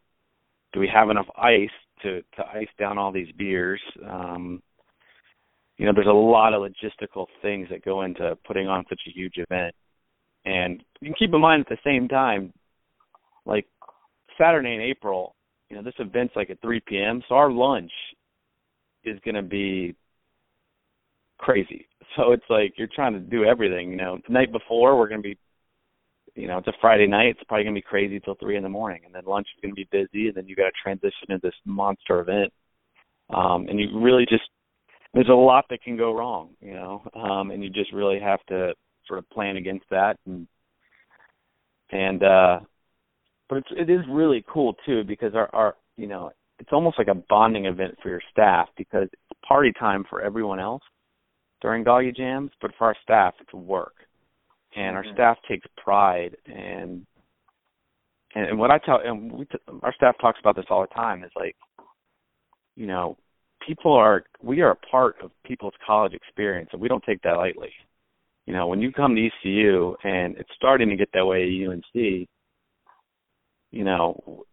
do 0.73 0.81
we 0.81 0.89
have 0.93 1.11
enough 1.11 1.29
ice 1.37 1.71
to 2.03 2.23
to 2.37 2.47
ice 2.53 2.69
down 2.79 2.99
all 2.99 3.13
these 3.13 3.33
beers? 3.37 3.81
Um, 4.09 4.63
you 5.79 5.87
know, 5.87 5.93
there's 5.95 6.07
a 6.07 6.13
lot 6.13 6.55
of 6.55 6.63
logistical 6.63 7.27
things 7.41 7.69
that 7.71 7.85
go 7.85 8.03
into 8.03 8.37
putting 8.47 8.69
on 8.69 8.85
such 8.89 9.01
a 9.07 9.11
huge 9.11 9.39
event, 9.39 9.75
and 10.45 10.83
you 11.01 11.09
can 11.09 11.15
keep 11.19 11.35
in 11.35 11.41
mind 11.41 11.63
at 11.63 11.69
the 11.69 11.79
same 11.85 12.09
time, 12.09 12.53
like 13.47 13.67
Saturday 14.39 14.75
in 14.75 14.81
April, 14.81 15.35
you 15.69 15.77
know, 15.77 15.83
this 15.83 15.95
event's 15.99 16.37
like 16.37 16.51
at 16.51 16.61
3 16.61 16.81
p.m., 16.87 17.23
so 17.29 17.35
our 17.35 17.51
lunch 17.51 17.93
is 19.05 19.19
going 19.25 19.35
to 19.35 19.43
be 19.43 19.95
crazy. 21.39 21.87
So 22.17 22.33
it's 22.33 22.45
like 22.51 22.75
you're 22.77 22.91
trying 22.95 23.15
to 23.15 23.21
do 23.21 23.45
everything. 23.45 23.91
You 23.91 23.97
know, 23.97 24.19
the 24.27 24.35
night 24.35 24.53
before 24.53 24.99
we're 24.99 25.09
going 25.09 25.23
to 25.23 25.29
be 25.31 25.39
you 26.35 26.47
know, 26.47 26.59
it's 26.59 26.69
a 26.69 26.73
Friday 26.81 27.07
night. 27.07 27.37
It's 27.39 27.45
probably 27.47 27.65
gonna 27.65 27.75
be 27.75 27.83
crazy 27.83 28.19
till 28.19 28.37
three 28.37 28.57
in 28.57 28.63
the 28.63 28.69
morning, 28.69 29.03
and 29.05 29.15
then 29.15 29.25
lunch 29.27 29.47
is 29.55 29.61
gonna 29.61 29.75
be 29.75 29.89
busy, 29.91 30.29
and 30.29 30.35
then 30.35 30.47
you 30.47 30.57
got 30.57 30.65
to 30.65 30.73
transition 30.83 31.29
into 31.29 31.47
this 31.47 31.55
monster 31.65 32.21
event. 32.21 32.53
Um, 33.31 33.67
and 33.69 33.79
you 33.79 34.01
really 34.01 34.27
just 34.27 34.45
there's 35.15 35.29
a 35.29 35.35
lot 35.35 35.67
that 35.69 35.83
can 35.83 35.97
go 35.97 36.15
wrong, 36.15 36.51
you 36.61 36.73
know, 36.73 37.03
um, 37.15 37.51
and 37.51 37.63
you 37.63 37.69
just 37.69 37.93
really 37.93 38.19
have 38.19 38.45
to 38.47 38.73
sort 39.07 39.19
of 39.19 39.29
plan 39.31 39.57
against 39.57 39.87
that. 39.91 40.19
And 40.27 40.47
and 41.91 42.23
uh, 42.23 42.61
but 43.49 43.59
it's 43.59 43.69
it 43.77 43.91
is 43.91 44.01
really 44.09 44.45
cool 44.49 44.75
too 44.87 45.05
because 45.05 45.35
our 45.35 45.55
our 45.55 45.77
you 45.97 46.07
know 46.07 46.31
it's 46.59 46.73
almost 46.73 46.99
like 46.99 47.09
a 47.09 47.15
bonding 47.15 47.67
event 47.67 47.97
for 48.03 48.09
your 48.09 48.23
staff 48.31 48.69
because 48.77 49.09
it's 49.13 49.41
party 49.47 49.73
time 49.79 50.05
for 50.09 50.21
everyone 50.23 50.61
else 50.61 50.83
during 51.61 51.85
doggy 51.85 52.13
jams, 52.13 52.51
but 52.61 52.73
for 52.79 52.87
our 52.89 52.97
staff 53.03 53.35
it's 53.41 53.53
work 53.53 53.95
and 54.77 54.97
our 54.97 55.03
mm-hmm. 55.03 55.15
staff 55.15 55.39
takes 55.49 55.67
pride 55.83 56.37
and 56.47 57.07
and, 58.35 58.59
what 58.59 58.71
I 58.71 58.79
tell 58.79 59.01
and 59.05 59.31
we 59.31 59.45
t- 59.45 59.59
our 59.83 59.95
staff 59.95 60.17
talks 60.21 60.39
about 60.41 60.57
this 60.57 60.65
all 60.71 60.81
the 60.81 60.95
time 60.95 61.23
is 61.25 61.31
like 61.37 61.57
you 62.77 62.87
know 62.87 63.17
people 63.67 63.93
are 63.93 64.25
we 64.43 64.61
are 64.61 64.71
a 64.71 64.77
part 64.77 65.17
of 65.23 65.31
people's 65.45 65.75
college 65.87 66.15
experience 66.15 66.71
and 66.73 66.81
we 66.81 66.89
don't 66.89 67.05
take 67.05 67.23
that 67.23 67.37
lightly. 67.37 67.71
You 68.47 68.55
know, 68.55 68.67
when 68.67 68.81
you 68.81 68.93
come 68.93 69.15
to 69.15 69.27
ECU 69.27 69.95
and 70.03 70.37
it's 70.37 70.51
starting 70.57 70.89
to 70.89 70.97
get 70.97 71.11
that 71.15 71.25
way 71.25 71.43
at 71.43 71.71
UNC, 71.71 72.29
you 73.71 73.85
know, 73.85 74.45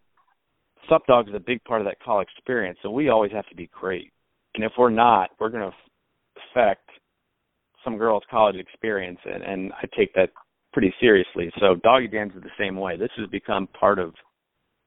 Sup 0.88 1.06
Dog 1.08 1.28
is 1.28 1.36
a 1.36 1.40
big 1.40 1.64
part 1.64 1.82
of 1.82 1.86
that 1.86 2.02
college 2.04 2.28
experience, 2.38 2.78
so 2.82 2.90
we 2.90 3.10
always 3.10 3.32
have 3.32 3.48
to 3.50 3.56
be 3.56 3.70
great. 3.74 4.12
And 4.56 4.64
if 4.64 4.72
we're 4.78 4.90
not, 4.90 5.32
we're 5.40 5.50
going 5.50 5.70
to 5.70 5.76
affect 6.52 6.90
some 7.84 7.98
girls' 7.98 8.24
college 8.30 8.56
experience, 8.56 9.20
and, 9.26 9.44
and 9.44 9.74
I 9.74 9.86
take 9.98 10.14
that 10.16 10.30
pretty 10.74 10.94
seriously. 11.00 11.52
So 11.60 11.76
Doggy 11.84 12.08
Jams 12.08 12.36
is 12.36 12.44
the 12.44 12.50
same 12.60 12.78
way. 12.78 12.98
This 12.98 13.12
has 13.18 13.28
become 13.30 13.68
part 13.80 14.00
of 14.00 14.14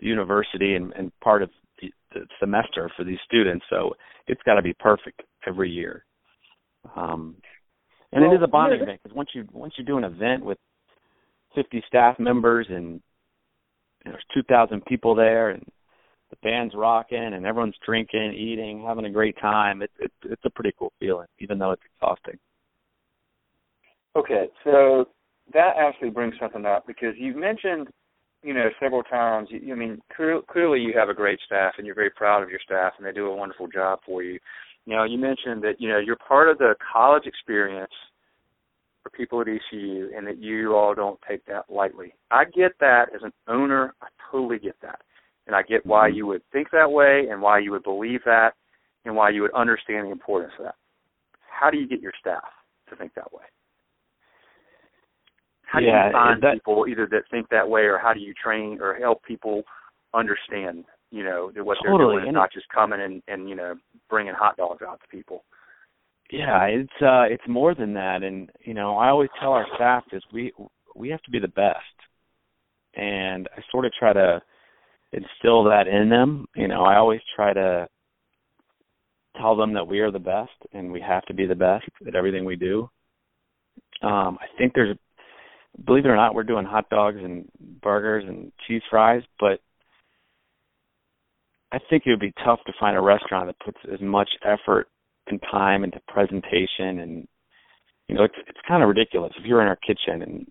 the 0.00 0.06
university 0.06 0.74
and, 0.74 0.92
and 0.92 1.12
part 1.20 1.42
of 1.42 1.50
the, 1.80 1.90
the 2.12 2.26
semester 2.40 2.90
for 2.96 3.04
these 3.04 3.18
students. 3.24 3.64
So 3.70 3.94
it's 4.26 4.42
got 4.44 4.54
to 4.54 4.62
be 4.62 4.74
perfect 4.74 5.22
every 5.46 5.70
year. 5.70 6.04
Um, 6.96 7.36
and 8.12 8.22
well, 8.22 8.32
it 8.32 8.36
is 8.36 8.42
a 8.42 8.48
bonding 8.48 8.78
yeah. 8.78 8.84
event 8.84 9.00
because 9.02 9.16
once 9.16 9.30
you 9.34 9.46
once 9.52 9.74
you 9.76 9.84
do 9.84 9.98
an 9.98 10.04
event 10.04 10.44
with 10.44 10.58
50 11.54 11.82
staff 11.86 12.18
members 12.18 12.66
and, 12.70 13.00
there's 14.04 14.24
2,000 14.34 14.84
people 14.84 15.14
there 15.14 15.50
and 15.50 15.64
the 16.30 16.36
band's 16.42 16.74
rocking 16.74 17.34
and 17.34 17.46
everyone's 17.46 17.76
drinking, 17.86 18.34
eating, 18.34 18.84
having 18.84 19.04
a 19.04 19.10
great 19.10 19.38
time. 19.40 19.82
It's 19.82 19.92
it's 20.00 20.14
it's 20.24 20.44
a 20.44 20.50
pretty 20.50 20.72
cool 20.78 20.92
feeling, 20.98 21.28
even 21.38 21.58
though 21.58 21.70
it's 21.70 21.82
exhausting. 21.94 22.38
Okay, 24.16 24.48
so 24.64 25.06
that 25.52 25.74
actually 25.78 26.10
brings 26.10 26.34
something 26.40 26.66
up 26.66 26.86
because 26.86 27.14
you 27.16 27.36
mentioned, 27.36 27.88
you 28.42 28.54
know, 28.54 28.70
several 28.80 29.02
times. 29.02 29.48
You, 29.50 29.72
I 29.72 29.76
mean, 29.76 30.00
clearly 30.16 30.80
you 30.80 30.94
have 30.96 31.10
a 31.10 31.14
great 31.14 31.38
staff, 31.46 31.74
and 31.78 31.86
you're 31.86 31.94
very 31.94 32.10
proud 32.10 32.42
of 32.42 32.50
your 32.50 32.60
staff, 32.64 32.94
and 32.96 33.06
they 33.06 33.12
do 33.12 33.26
a 33.26 33.36
wonderful 33.36 33.68
job 33.68 34.00
for 34.04 34.22
you. 34.22 34.38
Now, 34.86 35.04
you 35.04 35.18
mentioned 35.18 35.62
that 35.62 35.74
you 35.78 35.88
know 35.88 35.98
you're 35.98 36.16
part 36.16 36.48
of 36.48 36.58
the 36.58 36.74
college 36.92 37.26
experience 37.26 37.92
for 39.02 39.10
people 39.10 39.40
at 39.40 39.48
ECU, 39.48 40.10
and 40.16 40.26
that 40.26 40.38
you 40.38 40.74
all 40.74 40.94
don't 40.94 41.18
take 41.28 41.44
that 41.46 41.64
lightly. 41.68 42.14
I 42.30 42.44
get 42.44 42.72
that 42.80 43.06
as 43.14 43.22
an 43.22 43.32
owner. 43.48 43.94
I 44.02 44.06
totally 44.30 44.58
get 44.58 44.76
that, 44.82 45.00
and 45.46 45.56
I 45.56 45.62
get 45.62 45.84
why 45.84 46.08
mm-hmm. 46.08 46.16
you 46.16 46.26
would 46.26 46.42
think 46.52 46.70
that 46.72 46.90
way, 46.90 47.26
and 47.30 47.42
why 47.42 47.58
you 47.58 47.70
would 47.72 47.82
believe 47.82 48.20
that, 48.24 48.52
and 49.04 49.16
why 49.16 49.30
you 49.30 49.42
would 49.42 49.54
understand 49.54 50.06
the 50.06 50.12
importance 50.12 50.52
of 50.58 50.66
that. 50.66 50.74
How 51.40 51.70
do 51.70 51.78
you 51.78 51.86
get 51.86 52.00
your 52.00 52.12
staff 52.18 52.44
to 52.90 52.96
think 52.96 53.14
that 53.14 53.32
way? 53.32 53.44
How 55.72 55.78
do 55.78 55.86
yeah, 55.86 56.08
you 56.08 56.12
find 56.12 56.42
that, 56.42 56.54
people 56.54 56.84
either 56.88 57.06
that 57.10 57.22
think 57.30 57.48
that 57.48 57.68
way, 57.68 57.82
or 57.82 57.98
how 57.98 58.12
do 58.12 58.20
you 58.20 58.34
train 58.34 58.78
or 58.80 58.94
help 58.94 59.22
people 59.24 59.62
understand, 60.12 60.84
you 61.12 61.22
know, 61.22 61.52
what 61.56 61.76
they're 61.84 61.96
doing, 61.96 62.24
and 62.24 62.32
not 62.32 62.52
just 62.52 62.66
coming 62.74 63.00
and 63.00 63.22
and 63.28 63.48
you 63.48 63.54
know 63.54 63.74
bringing 64.08 64.34
hot 64.34 64.56
dogs 64.56 64.82
out 64.82 65.00
to 65.00 65.08
people? 65.08 65.44
Yeah, 66.30 66.64
it's 66.64 67.02
uh 67.02 67.24
it's 67.30 67.46
more 67.46 67.74
than 67.74 67.92
that, 67.94 68.22
and 68.22 68.50
you 68.64 68.72
know 68.72 68.96
I 68.96 69.10
always 69.10 69.28
tell 69.38 69.52
our 69.52 69.66
staff 69.76 70.04
is 70.12 70.22
we 70.32 70.52
we 70.96 71.10
have 71.10 71.22
to 71.22 71.30
be 71.30 71.38
the 71.38 71.48
best, 71.48 71.76
and 72.96 73.46
I 73.56 73.60
sort 73.70 73.84
of 73.84 73.92
try 73.92 74.14
to 74.14 74.42
instill 75.12 75.64
that 75.64 75.86
in 75.86 76.08
them. 76.08 76.46
You 76.56 76.66
know, 76.66 76.82
I 76.82 76.96
always 76.96 77.20
try 77.36 77.52
to 77.52 77.86
tell 79.36 79.54
them 79.54 79.74
that 79.74 79.86
we 79.86 80.00
are 80.00 80.10
the 80.10 80.18
best 80.18 80.50
and 80.72 80.92
we 80.92 81.00
have 81.00 81.24
to 81.26 81.34
be 81.34 81.46
the 81.46 81.54
best 81.54 81.88
at 82.06 82.14
everything 82.14 82.44
we 82.44 82.56
do. 82.56 82.88
Um, 84.02 84.38
I 84.40 84.46
think 84.58 84.72
there's 84.74 84.96
believe 85.84 86.04
it 86.04 86.08
or 86.08 86.16
not, 86.16 86.34
we're 86.34 86.42
doing 86.42 86.64
hot 86.64 86.88
dogs 86.90 87.18
and 87.22 87.48
burgers 87.82 88.24
and 88.26 88.52
cheese 88.66 88.82
fries, 88.90 89.22
but 89.38 89.60
I 91.72 91.78
think 91.90 92.04
it 92.06 92.10
would 92.10 92.20
be 92.20 92.34
tough 92.44 92.60
to 92.66 92.72
find 92.78 92.96
a 92.96 93.00
restaurant 93.00 93.48
that 93.48 93.64
puts 93.64 93.78
as 93.92 94.00
much 94.00 94.28
effort 94.44 94.88
and 95.28 95.40
time 95.50 95.84
into 95.84 96.00
presentation 96.08 96.98
and 97.00 97.28
you 98.08 98.14
know 98.14 98.24
it's 98.24 98.34
it's 98.46 98.58
kind 98.66 98.82
of 98.82 98.88
ridiculous 98.88 99.32
if 99.38 99.46
you're 99.46 99.62
in 99.62 99.68
our 99.68 99.76
kitchen 99.76 100.22
and 100.22 100.46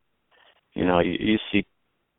you 0.74 0.86
know 0.86 1.00
you, 1.00 1.16
you 1.20 1.38
see 1.52 1.66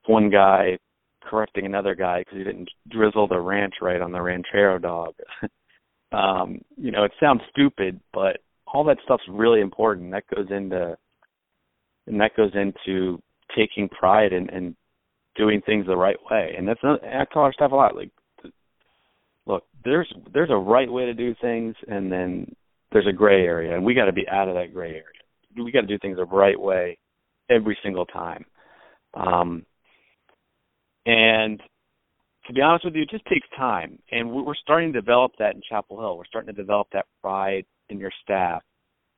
one 0.07 0.31
guy 0.31 0.79
correcting 1.23 1.65
another 1.65 1.95
guy 1.95 2.21
because 2.21 2.37
he 2.37 2.45
didn't 2.45 2.69
drizzle 2.91 3.27
the 3.27 3.39
ranch 3.39 3.75
right 3.81 4.03
on 4.03 4.13
the 4.13 4.21
ranchero 4.21 4.79
dog 4.79 5.15
um 6.13 6.61
you 6.77 6.91
know 6.91 7.05
it 7.05 7.13
sounds 7.19 7.41
stupid 7.51 7.99
but 8.13 8.39
all 8.67 8.85
that 8.85 8.99
stuff's 9.05 9.25
really 9.29 9.61
important 9.61 10.11
that 10.11 10.25
goes 10.35 10.47
into 10.51 10.97
and 12.07 12.21
that 12.21 12.37
goes 12.37 12.53
into 12.55 13.21
taking 13.57 13.89
pride 13.89 14.33
in, 14.33 14.49
in 14.51 14.77
doing 15.37 15.63
things 15.65 15.87
the 15.87 15.97
right 15.97 16.17
way. 16.31 16.55
And 16.57 16.67
that's 16.67 16.83
not, 16.83 17.03
I 17.05 17.25
tell 17.33 17.43
our 17.43 17.53
staff 17.53 17.73
a 17.73 17.75
lot. 17.75 17.97
Like, 17.97 18.11
look, 19.47 19.65
there's 19.85 20.13
there's 20.33 20.51
a 20.51 20.57
right 20.57 20.91
way 20.91 21.07
to 21.07 21.15
do 21.15 21.35
things, 21.41 21.75
and 21.89 22.11
then 22.11 22.55
there's 22.93 23.07
a 23.07 23.13
gray 23.13 23.45
area, 23.45 23.75
and 23.75 23.85
we 23.85 23.95
got 23.95 24.07
to 24.07 24.13
be 24.13 24.29
out 24.29 24.49
of 24.49 24.55
that 24.55 24.73
gray 24.73 24.91
area. 24.91 25.05
We 25.57 25.73
got 25.73 25.83
to 25.83 25.87
do 25.87 25.99
things 25.99 26.17
the 26.17 26.25
right 26.25 26.59
way 26.59 26.99
every 27.51 27.77
single 27.83 28.07
time. 28.07 28.45
Um, 29.15 29.67
and 31.05 31.61
to 32.47 32.53
be 32.53 32.61
honest 32.61 32.85
with 32.85 32.95
you, 32.95 33.03
it 33.03 33.11
just 33.11 33.27
takes 33.27 33.47
time, 33.57 33.99
and 34.11 34.31
we're 34.31 34.55
starting 34.55 34.93
to 34.93 35.01
develop 35.01 35.33
that 35.39 35.55
in 35.55 35.63
Chapel 35.69 36.01
Hill. 36.01 36.17
We're 36.17 36.25
starting 36.27 36.55
to 36.55 36.61
develop 36.61 36.89
that 36.93 37.07
pride 37.21 37.65
in 37.89 37.99
your 37.99 38.13
staff. 38.23 38.63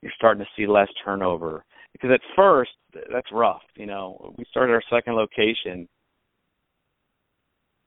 You're 0.03 0.12
starting 0.16 0.45
to 0.45 0.51
see 0.57 0.66
less 0.66 0.89
turnover 1.05 1.64
because 1.93 2.11
at 2.12 2.20
first 2.37 2.72
that's 3.12 3.33
rough. 3.33 3.62
You 3.77 3.87
know, 3.87 4.35
we 4.37 4.45
started 4.51 4.72
our 4.72 4.83
second 4.91 5.14
location. 5.14 5.89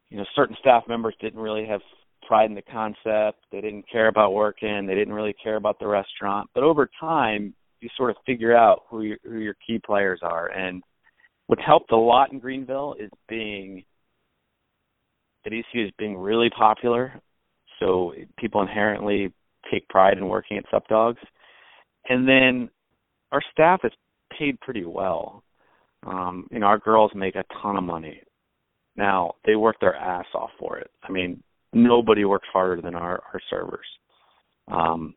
You 0.10 0.18
know, 0.18 0.26
certain 0.36 0.56
staff 0.60 0.84
members 0.88 1.16
didn't 1.22 1.40
really 1.40 1.66
have 1.68 1.82
pride 2.28 2.50
in 2.50 2.56
the 2.56 2.62
concept. 2.62 3.40
They 3.52 3.62
didn't 3.62 3.90
care 3.92 4.08
about 4.08 4.34
working. 4.34 4.86
They 4.86 4.96
didn't 4.96 5.14
really 5.14 5.36
care 5.42 5.56
about 5.56 5.80
the 5.80 5.88
restaurant. 5.88 6.50
But 6.54 6.64
over 6.64 6.90
time, 7.00 7.54
you 7.80 7.90
sort 7.96 8.12
of 8.12 8.18
figure 8.26 8.56
out 8.56 8.84
who 8.90 9.02
your, 9.04 9.18
who 9.24 9.40
your 9.40 9.56
key 9.66 9.80
players 9.80 10.20
are, 10.22 10.48
and 10.48 10.84
what's 11.48 11.62
helped 11.66 11.92
a 11.92 11.98
lot 11.98 12.32
in 12.32 12.40
Greenville 12.40 12.96
is 13.00 13.10
being 13.28 13.84
at 15.46 15.54
ECU 15.54 15.86
is 15.86 15.92
being 15.98 16.18
really 16.18 16.50
popular. 16.50 17.22
So 17.80 18.14
people 18.38 18.62
inherently 18.62 19.34
take 19.72 19.88
pride 19.88 20.18
in 20.18 20.28
working 20.28 20.58
at 20.58 20.66
Sup 20.70 20.88
Dogs. 20.88 21.20
And 22.10 22.28
then 22.28 22.70
our 23.32 23.42
staff 23.52 23.82
is 23.84 23.92
paid 24.38 24.60
pretty 24.60 24.86
well. 24.86 25.44
Um, 26.06 26.48
you 26.52 26.60
know, 26.60 26.68
our 26.68 26.80
girls 26.80 27.12
make 27.16 27.36
a 27.36 27.44
ton 27.62 27.78
of 27.78 27.84
money. 27.84 28.22
Now, 28.96 29.36
they 29.46 29.56
work 29.56 29.78
their 29.80 29.96
ass 29.96 30.26
off 30.34 30.50
for 30.60 30.78
it. 30.78 30.90
I 31.04 31.12
mean, 31.12 31.42
nobody 31.74 32.26
works 32.26 32.48
harder 32.52 32.82
than 32.82 32.96
our, 32.96 33.22
our 33.34 33.42
servers. 33.50 33.86
Um, 34.68 35.16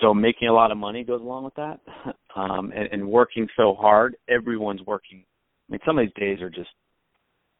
so 0.00 0.12
making 0.12 0.48
a 0.48 0.52
lot 0.52 0.72
of 0.72 0.78
money 0.78 1.04
goes 1.04 1.20
along 1.20 1.44
with 1.44 1.54
that. 1.54 1.80
Um, 2.34 2.72
and, 2.74 2.88
and 2.90 3.06
working 3.06 3.46
so 3.58 3.74
hard, 3.78 4.16
everyone's 4.26 4.80
working. 4.86 5.22
I 5.68 5.72
mean, 5.72 5.80
some 5.84 5.98
of 5.98 6.06
these 6.06 6.14
days 6.18 6.40
are 6.40 6.48
just. 6.48 6.70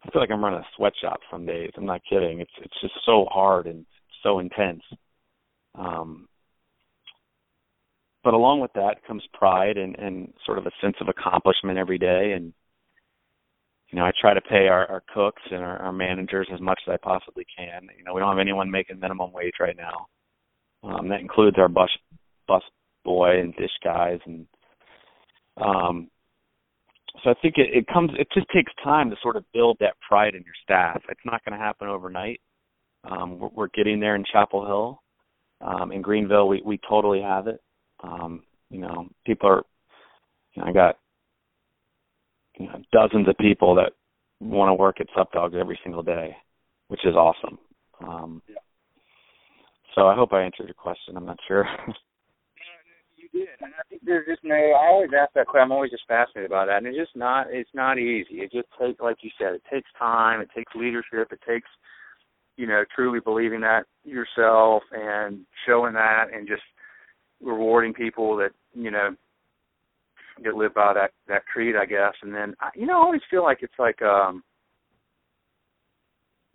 I 0.03 0.11
feel 0.11 0.23
like 0.23 0.31
I'm 0.31 0.43
running 0.43 0.61
a 0.61 0.67
sweatshop 0.79 1.21
some 1.31 1.45
days. 1.45 1.73
I'm 1.77 1.85
not 1.85 2.01
kidding. 2.09 2.41
It's 2.41 2.51
it's 2.57 2.81
just 2.81 2.95
so 3.05 3.27
hard 3.31 3.67
and 3.67 3.85
so 4.23 4.39
intense. 4.39 4.81
Um, 5.75 6.27
but 8.25 8.33
along 8.33 8.61
with 8.61 8.73
that 8.75 9.05
comes 9.07 9.23
pride 9.35 9.77
and, 9.77 9.95
and 9.99 10.33
sort 10.47 10.57
of 10.57 10.65
a 10.65 10.71
sense 10.81 10.97
of 11.03 11.09
accomplishment 11.09 11.79
every 11.79 11.99
day. 11.99 12.33
And 12.35 12.55
you 13.93 13.99
know, 13.99 14.07
I 14.07 14.13
try 14.19 14.33
to 14.33 14.41
pay 14.41 14.69
our, 14.69 14.87
our 14.91 15.03
cooks 15.15 15.43
and 15.51 15.63
our, 15.63 15.77
our 15.79 15.93
managers 15.93 16.49
as 16.53 16.61
much 16.61 16.81
as 16.87 16.93
I 16.93 16.97
possibly 16.97 17.45
can. 17.57 17.89
You 17.97 18.05
know, 18.05 18.15
we 18.15 18.21
don't 18.21 18.31
have 18.31 18.39
anyone 18.39 18.71
making 18.71 18.99
minimum 18.99 19.33
wage 19.33 19.55
right 19.61 19.77
now. 19.77 20.07
Um, 20.83 21.09
that 21.11 21.21
includes 21.21 21.59
our 21.59 21.69
bus 21.69 21.91
bus 22.49 22.63
boy 23.05 23.39
and 23.39 23.55
dish 23.57 23.71
guys 23.85 24.19
and 24.27 24.47
um 25.61 26.09
so 27.23 27.31
I 27.31 27.35
think 27.43 27.55
it, 27.57 27.69
it 27.73 27.87
comes 27.87 28.11
it 28.19 28.27
just 28.35 28.47
takes 28.55 28.73
time 28.83 29.11
to 29.11 29.17
sort 29.23 29.37
of 29.37 29.45
build 29.53 29.77
that 29.81 29.95
pride 30.09 30.35
in 30.35 30.43
your 30.43 30.55
staff. 30.63 31.03
It's 31.09 31.21
not 31.25 31.45
going 31.45 31.57
to 31.57 31.65
happen 31.65 31.89
overnight. 31.89 32.41
Um 33.09 33.39
we're, 33.39 33.51
we're 33.55 33.69
getting 33.69 34.01
there 34.01 34.17
in 34.17 34.25
Chapel 34.33 34.67
Hill. 34.67 35.03
Um 35.61 35.93
in 35.93 36.03
Greenville 36.03 36.49
we 36.49 36.63
we 36.65 36.81
totally 36.89 37.21
have 37.21 37.47
it. 37.47 37.61
Um 38.03 38.43
you 38.71 38.81
know, 38.81 39.09
people 39.25 39.49
are 39.49 39.63
you 40.55 40.63
know, 40.63 40.69
I 40.69 40.73
got 40.73 40.99
you 42.63 42.69
know 42.69 42.83
dozens 42.93 43.29
of 43.29 43.37
people 43.39 43.75
that 43.77 43.93
want 44.41 44.69
to 44.71 44.75
work 44.75 45.01
at 45.01 45.07
Sup 45.17 45.31
Dogs 45.33 45.55
every 45.59 45.79
single 45.83 46.03
day, 46.03 46.37
which 46.89 47.05
is 47.05 47.15
awesome. 47.15 47.59
Um 48.05 48.43
yeah. 48.49 48.57
So 49.95 50.09
I 50.09 50.15
hope 50.15 50.33
I 50.33 50.43
answered 50.43 50.67
your 50.67 50.75
question. 50.75 51.17
I'm 51.17 51.27
not 51.27 51.39
sure. 51.47 51.67
did, 53.33 53.49
and 53.61 53.73
I 53.75 53.83
think 53.89 54.03
there's 54.05 54.27
just 54.27 54.45
no. 54.45 54.55
I 54.55 54.89
always 54.89 55.11
ask 55.19 55.33
that 55.35 55.47
question. 55.47 55.65
I'm 55.65 55.73
always 55.73 55.91
just 55.91 56.07
fascinated 56.07 56.51
by 56.51 56.67
that, 56.67 56.79
and 56.79 56.87
it's 56.87 56.97
just 56.97 57.17
not. 57.17 57.47
It's 57.51 57.71
not 57.75 57.99
easy. 57.99 58.41
It 58.41 58.53
just 58.53 58.69
takes, 58.81 59.01
like 59.01 59.17
you 59.23 59.31
said, 59.39 59.55
it 59.55 59.63
takes 59.71 59.89
time. 59.99 60.41
It 60.41 60.51
takes 60.55 60.73
leadership. 60.75 61.33
It 61.33 61.41
takes, 61.49 61.69
you 62.57 62.67
know, 62.67 62.85
truly 62.95 63.21
believing 63.21 63.61
that 63.63 63.85
yourself 64.05 64.83
and 64.93 65.41
showing 65.67 65.95
that, 65.95 66.27
and 66.33 66.47
just 66.47 66.63
rewarding 67.41 67.95
people 67.95 68.37
that 68.37 68.51
you 68.75 68.91
know 68.91 69.17
that 70.45 70.55
live 70.55 70.75
by 70.75 70.93
that 70.95 71.11
that 71.29 71.47
creed, 71.47 71.75
I 71.77 71.87
guess. 71.87 72.15
And 72.23 72.35
then, 72.35 72.55
you 72.75 72.87
know, 72.87 73.01
I 73.01 73.05
always 73.05 73.23
feel 73.31 73.43
like 73.43 73.59
it's 73.63 73.79
like, 73.79 74.01
um 74.03 74.43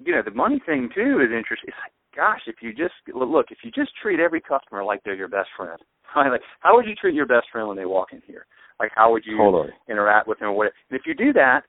you 0.03 0.13
know, 0.13 0.21
the 0.23 0.31
money 0.31 0.61
thing 0.65 0.89
too 0.93 1.21
is 1.21 1.33
interesting. 1.35 1.69
It's 1.69 1.77
like, 1.83 1.93
gosh, 2.15 2.41
if 2.47 2.55
you 2.61 2.71
just 2.71 2.93
look, 3.13 3.47
if 3.51 3.59
you 3.63 3.71
just 3.71 3.91
treat 4.01 4.19
every 4.19 4.41
customer 4.41 4.83
like 4.83 5.01
they're 5.03 5.15
your 5.15 5.27
best 5.27 5.49
friend, 5.55 5.79
right? 6.15 6.29
Like, 6.29 6.41
how 6.59 6.75
would 6.75 6.85
you 6.85 6.95
treat 6.95 7.15
your 7.15 7.25
best 7.25 7.47
friend 7.51 7.67
when 7.67 7.77
they 7.77 7.85
walk 7.85 8.09
in 8.13 8.21
here? 8.25 8.45
Like, 8.79 8.91
how 8.95 9.11
would 9.11 9.23
you 9.25 9.37
totally. 9.37 9.69
interact 9.89 10.27
with 10.27 10.39
them? 10.39 10.49
Or 10.49 10.53
what? 10.53 10.71
And 10.89 10.99
if 10.99 11.05
you 11.05 11.15
do 11.15 11.33
that, 11.33 11.61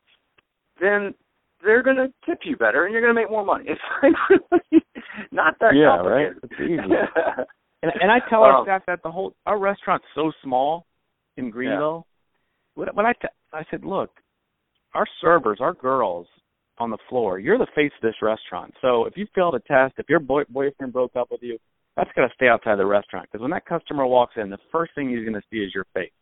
then 0.81 1.15
they're 1.63 1.83
going 1.83 1.97
to 1.97 2.13
tip 2.27 2.41
you 2.45 2.57
better, 2.57 2.85
and 2.85 2.93
you're 2.93 3.03
going 3.03 3.15
to 3.15 3.21
make 3.21 3.31
more 3.31 3.45
money. 3.45 3.65
It's 3.67 3.81
like 4.03 4.13
really 4.29 4.85
not 5.33 5.55
that 5.61 5.75
yeah, 5.75 5.97
complicated. 5.97 6.37
right. 6.43 6.51
It's 6.51 6.61
easy. 6.61 7.45
and 7.83 7.93
and 8.01 8.11
I 8.11 8.19
tell 8.29 8.43
our 8.43 8.59
um, 8.59 8.65
staff 8.65 8.83
that 8.87 9.03
the 9.03 9.11
whole 9.11 9.35
our 9.47 9.59
restaurant's 9.59 10.07
so 10.15 10.33
small 10.43 10.87
in 11.37 11.51
Greenville. 11.51 12.07
When, 12.79 13.07
I 13.07 13.13
t- 13.13 13.29
I 13.53 13.65
said, 13.71 13.85
look, 13.85 14.11
our 14.95 15.07
servers, 15.21 15.59
our 15.61 15.75
girls 15.75 16.27
on 16.79 16.91
the 16.91 16.99
floor, 17.09 17.39
you're 17.39 17.59
the 17.59 17.67
face 17.75 17.91
of 17.97 18.03
this 18.03 18.15
restaurant. 18.23 18.73
So 18.81 19.05
if 19.07 19.17
you 19.17 19.27
fail 19.35 19.53
a 19.55 19.61
test, 19.61 19.95
if 19.99 20.09
your 20.09 20.21
boy, 20.21 20.43
boyfriend 20.49 20.93
broke 20.93 21.17
up 21.17 21.29
with 21.31 21.43
you, 21.43 21.59
that's 21.97 22.11
got 22.15 22.29
to 22.29 22.35
stay 22.35 22.47
outside 22.47 22.79
the 22.79 22.87
restaurant 22.87 23.27
because 23.31 23.43
when 23.43 23.51
that 23.51 23.67
customer 23.67 24.07
walks 24.07 24.35
in, 24.37 24.51
the 24.51 24.59
first 24.71 24.93
thing 24.95 25.11
he's 25.11 25.29
going 25.29 25.35
to 25.35 25.43
see 25.51 25.59
is 25.59 25.75
your 25.75 25.87
face. 25.95 26.13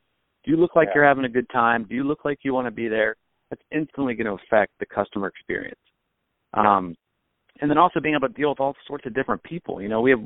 Do 0.44 0.50
you 0.50 0.56
look 0.56 0.74
like 0.74 0.88
yeah. 0.88 0.92
you're 0.94 1.06
having 1.06 1.26
a 1.26 1.28
good 1.28 1.48
time? 1.50 1.84
Do 1.86 1.94
you 1.94 2.04
look 2.04 2.24
like 2.24 2.38
you 2.42 2.54
want 2.54 2.66
to 2.66 2.70
be 2.70 2.88
there? 2.88 3.16
That's 3.50 3.62
instantly 3.70 4.14
going 4.14 4.26
to 4.26 4.42
affect 4.44 4.72
the 4.80 4.86
customer 4.86 5.26
experience. 5.28 5.78
Um, 6.54 6.96
and 7.60 7.70
then 7.70 7.76
also 7.76 8.00
being 8.00 8.14
able 8.14 8.28
to 8.28 8.34
deal 8.34 8.48
with 8.48 8.60
all 8.60 8.74
sorts 8.86 9.04
of 9.06 9.14
different 9.14 9.42
people. 9.42 9.82
You 9.82 9.88
know, 9.88 10.00
we 10.00 10.10
have. 10.12 10.24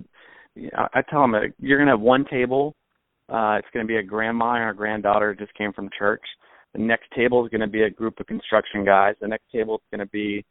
I 0.94 1.02
tell 1.08 1.22
them 1.22 1.34
you're 1.58 1.78
going 1.78 1.86
to 1.86 1.92
have 1.92 2.00
one 2.00 2.24
table. 2.30 2.74
Uh, 3.30 3.56
it's 3.58 3.68
going 3.72 3.86
to 3.86 3.88
be 3.88 3.96
a 3.96 4.02
grandma 4.02 4.54
and 4.54 4.70
a 4.70 4.74
granddaughter 4.74 5.34
just 5.34 5.54
came 5.54 5.72
from 5.72 5.88
church. 5.96 6.22
The 6.72 6.80
next 6.80 7.10
table 7.14 7.44
is 7.44 7.50
going 7.50 7.60
to 7.60 7.68
be 7.68 7.82
a 7.82 7.90
group 7.90 8.18
of 8.18 8.26
construction 8.26 8.84
guys. 8.84 9.14
The 9.20 9.28
next 9.28 9.44
table 9.52 9.76
is 9.76 9.82
going 9.90 10.06
to 10.06 10.10
be 10.10 10.44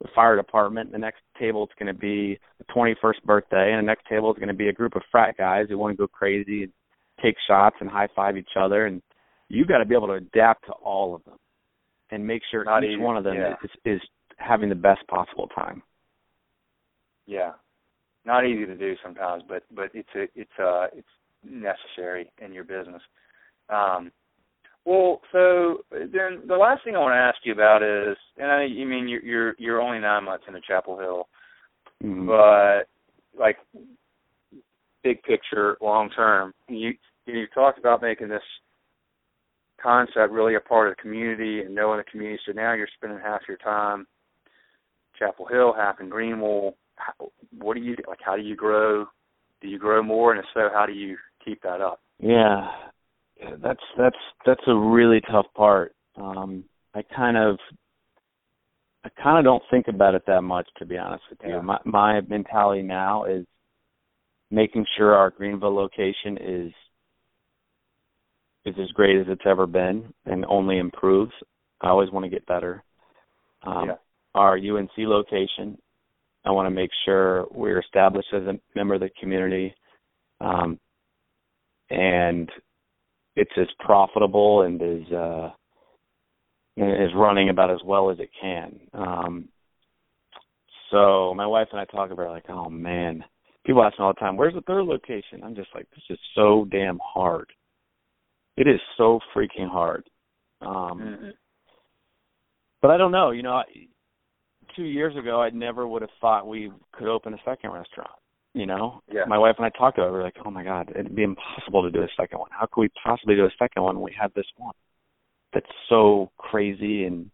the 0.00 0.08
fire 0.14 0.36
department. 0.36 0.92
The 0.92 0.98
next 0.98 1.20
table 1.38 1.64
is 1.64 1.70
going 1.78 1.92
to 1.92 1.98
be 1.98 2.38
the 2.58 2.64
21st 2.74 3.22
birthday, 3.24 3.72
and 3.72 3.78
the 3.78 3.86
next 3.86 4.06
table 4.08 4.32
is 4.32 4.38
going 4.38 4.48
to 4.48 4.54
be 4.54 4.68
a 4.68 4.72
group 4.72 4.96
of 4.96 5.02
frat 5.10 5.36
guys 5.36 5.66
who 5.68 5.78
want 5.78 5.92
to 5.92 5.96
go 5.96 6.08
crazy 6.08 6.64
and 6.64 6.72
take 7.22 7.36
shots 7.46 7.76
and 7.80 7.88
high 7.88 8.08
five 8.14 8.36
each 8.36 8.56
other. 8.58 8.86
And 8.86 9.00
you've 9.48 9.68
got 9.68 9.78
to 9.78 9.84
be 9.84 9.94
able 9.94 10.08
to 10.08 10.14
adapt 10.14 10.66
to 10.66 10.72
all 10.72 11.14
of 11.14 11.24
them 11.24 11.38
and 12.10 12.26
make 12.26 12.42
sure 12.50 12.64
Not 12.64 12.84
each 12.84 12.90
easy. 12.90 13.00
one 13.00 13.16
of 13.16 13.24
them 13.24 13.34
yeah. 13.34 13.54
is, 13.62 13.70
is 13.84 14.00
having 14.36 14.68
the 14.68 14.74
best 14.74 15.06
possible 15.08 15.48
time. 15.48 15.82
Yeah, 17.26 17.52
not 18.24 18.44
easy 18.44 18.66
to 18.66 18.76
do 18.76 18.94
sometimes, 19.02 19.44
but 19.48 19.62
but 19.70 19.90
it's 19.94 20.08
a, 20.14 20.24
it's 20.34 20.50
uh 20.58 20.88
it's 20.94 21.08
necessary 21.44 22.30
in 22.44 22.52
your 22.52 22.64
business. 22.64 23.02
Um, 23.68 24.10
well, 24.84 25.20
so 25.32 25.78
then 25.90 26.42
the 26.46 26.56
last 26.56 26.84
thing 26.84 26.94
I 26.94 26.98
want 26.98 27.14
to 27.14 27.16
ask 27.16 27.38
you 27.44 27.52
about 27.52 27.82
is, 27.82 28.16
and 28.36 28.50
I 28.50 28.64
you 28.64 28.86
mean 28.86 29.08
you're 29.08 29.22
you're 29.22 29.54
you're 29.58 29.80
only 29.80 29.98
nine 29.98 30.24
months 30.24 30.44
into 30.46 30.60
Chapel 30.66 30.98
Hill, 30.98 31.28
mm-hmm. 32.02 32.26
but 32.26 32.88
like 33.38 33.56
big 35.02 35.22
picture, 35.22 35.78
long 35.80 36.10
term, 36.10 36.52
you 36.68 36.92
you 37.26 37.46
talked 37.54 37.78
about 37.78 38.02
making 38.02 38.28
this 38.28 38.42
concept 39.82 40.32
really 40.32 40.54
a 40.54 40.60
part 40.60 40.88
of 40.88 40.96
the 40.96 41.02
community 41.02 41.60
and 41.60 41.74
knowing 41.74 41.98
the 41.98 42.10
community. 42.10 42.40
So 42.46 42.52
now 42.52 42.74
you're 42.74 42.88
spending 42.96 43.20
half 43.22 43.40
your 43.48 43.58
time 43.58 44.06
Chapel 45.18 45.46
Hill, 45.46 45.74
half 45.76 46.00
in 46.00 46.08
Greenville. 46.08 46.74
How, 46.96 47.30
what 47.58 47.74
do 47.74 47.82
you 47.82 47.96
like? 48.06 48.20
How 48.24 48.36
do 48.36 48.42
you 48.42 48.56
grow? 48.56 49.06
Do 49.60 49.68
you 49.68 49.78
grow 49.78 50.02
more? 50.02 50.32
And 50.32 50.40
if 50.40 50.46
so, 50.54 50.68
how 50.72 50.86
do 50.86 50.92
you 50.92 51.16
keep 51.44 51.62
that 51.62 51.80
up? 51.80 52.00
Yeah, 52.18 52.70
that's 53.62 53.80
that's 53.98 54.16
that's 54.46 54.62
a 54.66 54.74
really 54.74 55.20
tough 55.30 55.46
part. 55.56 55.94
Um, 56.16 56.64
I 56.94 57.02
kind 57.02 57.36
of 57.36 57.58
I 59.04 59.10
kind 59.22 59.38
of 59.38 59.44
don't 59.44 59.62
think 59.70 59.88
about 59.88 60.14
it 60.14 60.22
that 60.26 60.42
much, 60.42 60.68
to 60.78 60.86
be 60.86 60.96
honest 60.96 61.24
with 61.28 61.40
you. 61.44 61.54
Yeah. 61.54 61.60
My 61.60 61.78
my 61.84 62.20
mentality 62.22 62.82
now 62.82 63.24
is 63.24 63.44
making 64.50 64.86
sure 64.96 65.14
our 65.14 65.30
Greenville 65.30 65.74
location 65.74 66.38
is 66.40 66.72
is 68.64 68.74
as 68.80 68.90
great 68.92 69.20
as 69.20 69.26
it's 69.28 69.42
ever 69.44 69.66
been 69.66 70.12
and 70.24 70.44
only 70.46 70.78
improves. 70.78 71.32
I 71.82 71.88
always 71.88 72.10
want 72.10 72.24
to 72.24 72.30
get 72.30 72.46
better. 72.46 72.82
Um, 73.62 73.88
yeah. 73.88 73.94
Our 74.34 74.56
UNC 74.56 74.90
location, 74.98 75.76
I 76.44 76.50
want 76.50 76.66
to 76.66 76.70
make 76.70 76.90
sure 77.04 77.46
we're 77.50 77.80
established 77.80 78.28
as 78.32 78.42
a 78.42 78.58
member 78.74 78.94
of 78.94 79.00
the 79.00 79.10
community, 79.20 79.74
um, 80.40 80.80
and 81.90 82.50
it's 83.36 83.50
as 83.58 83.66
profitable 83.80 84.62
and 84.62 84.80
as 84.80 85.12
uh, 85.12 85.50
is 86.76 87.10
running 87.14 87.50
about 87.50 87.70
as 87.70 87.80
well 87.84 88.10
as 88.10 88.18
it 88.18 88.30
can. 88.40 88.80
Um, 88.92 89.48
so 90.90 91.34
my 91.34 91.46
wife 91.46 91.68
and 91.72 91.80
I 91.80 91.84
talk 91.84 92.10
about 92.10 92.26
it 92.26 92.30
like, 92.30 92.48
oh 92.48 92.68
man, 92.68 93.24
people 93.64 93.82
ask 93.82 93.98
me 93.98 94.04
all 94.04 94.12
the 94.12 94.20
time, 94.20 94.36
where's 94.36 94.54
the 94.54 94.60
third 94.62 94.84
location? 94.84 95.42
I'm 95.42 95.54
just 95.54 95.70
like, 95.74 95.88
this 95.90 96.04
is 96.10 96.18
so 96.34 96.66
damn 96.70 96.98
hard. 97.02 97.50
It 98.56 98.68
is 98.68 98.80
so 98.96 99.18
freaking 99.34 99.68
hard. 99.68 100.08
Um, 100.60 101.00
mm-hmm. 101.00 101.30
But 102.80 102.90
I 102.90 102.96
don't 102.96 103.12
know. 103.12 103.30
You 103.30 103.42
know, 103.42 103.54
I, 103.54 103.64
two 104.76 104.84
years 104.84 105.16
ago, 105.16 105.40
I 105.40 105.50
never 105.50 105.88
would 105.88 106.02
have 106.02 106.10
thought 106.20 106.46
we 106.46 106.70
could 106.92 107.08
open 107.08 107.34
a 107.34 107.38
second 107.44 107.70
restaurant. 107.70 108.10
You 108.54 108.66
know, 108.66 109.02
yeah. 109.12 109.24
my 109.26 109.36
wife 109.36 109.56
and 109.58 109.66
I 109.66 109.70
talked 109.70 109.98
about 109.98 110.08
it. 110.08 110.12
We 110.12 110.18
are 110.18 110.22
like, 110.22 110.36
oh 110.44 110.50
my 110.50 110.62
god, 110.62 110.92
it'd 110.94 111.14
be 111.14 111.24
impossible 111.24 111.82
to 111.82 111.90
do 111.90 112.02
a 112.02 112.08
second 112.16 112.38
one. 112.38 112.50
How 112.52 112.66
could 112.70 112.82
we 112.82 112.88
possibly 113.04 113.34
do 113.34 113.46
a 113.46 113.50
second 113.58 113.82
one 113.82 113.96
when 113.96 114.04
we 114.04 114.14
have 114.20 114.32
this 114.34 114.46
one 114.56 114.74
that's 115.52 115.66
so 115.88 116.30
crazy 116.38 117.04
and 117.04 117.30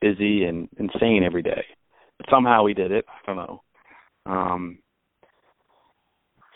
busy 0.00 0.44
and 0.44 0.68
insane 0.76 1.22
every 1.24 1.42
day? 1.42 1.64
But 2.18 2.26
somehow 2.28 2.64
we 2.64 2.74
did 2.74 2.90
it. 2.90 3.04
I 3.08 3.26
don't 3.26 3.36
know. 3.36 3.62
Um, 4.26 4.78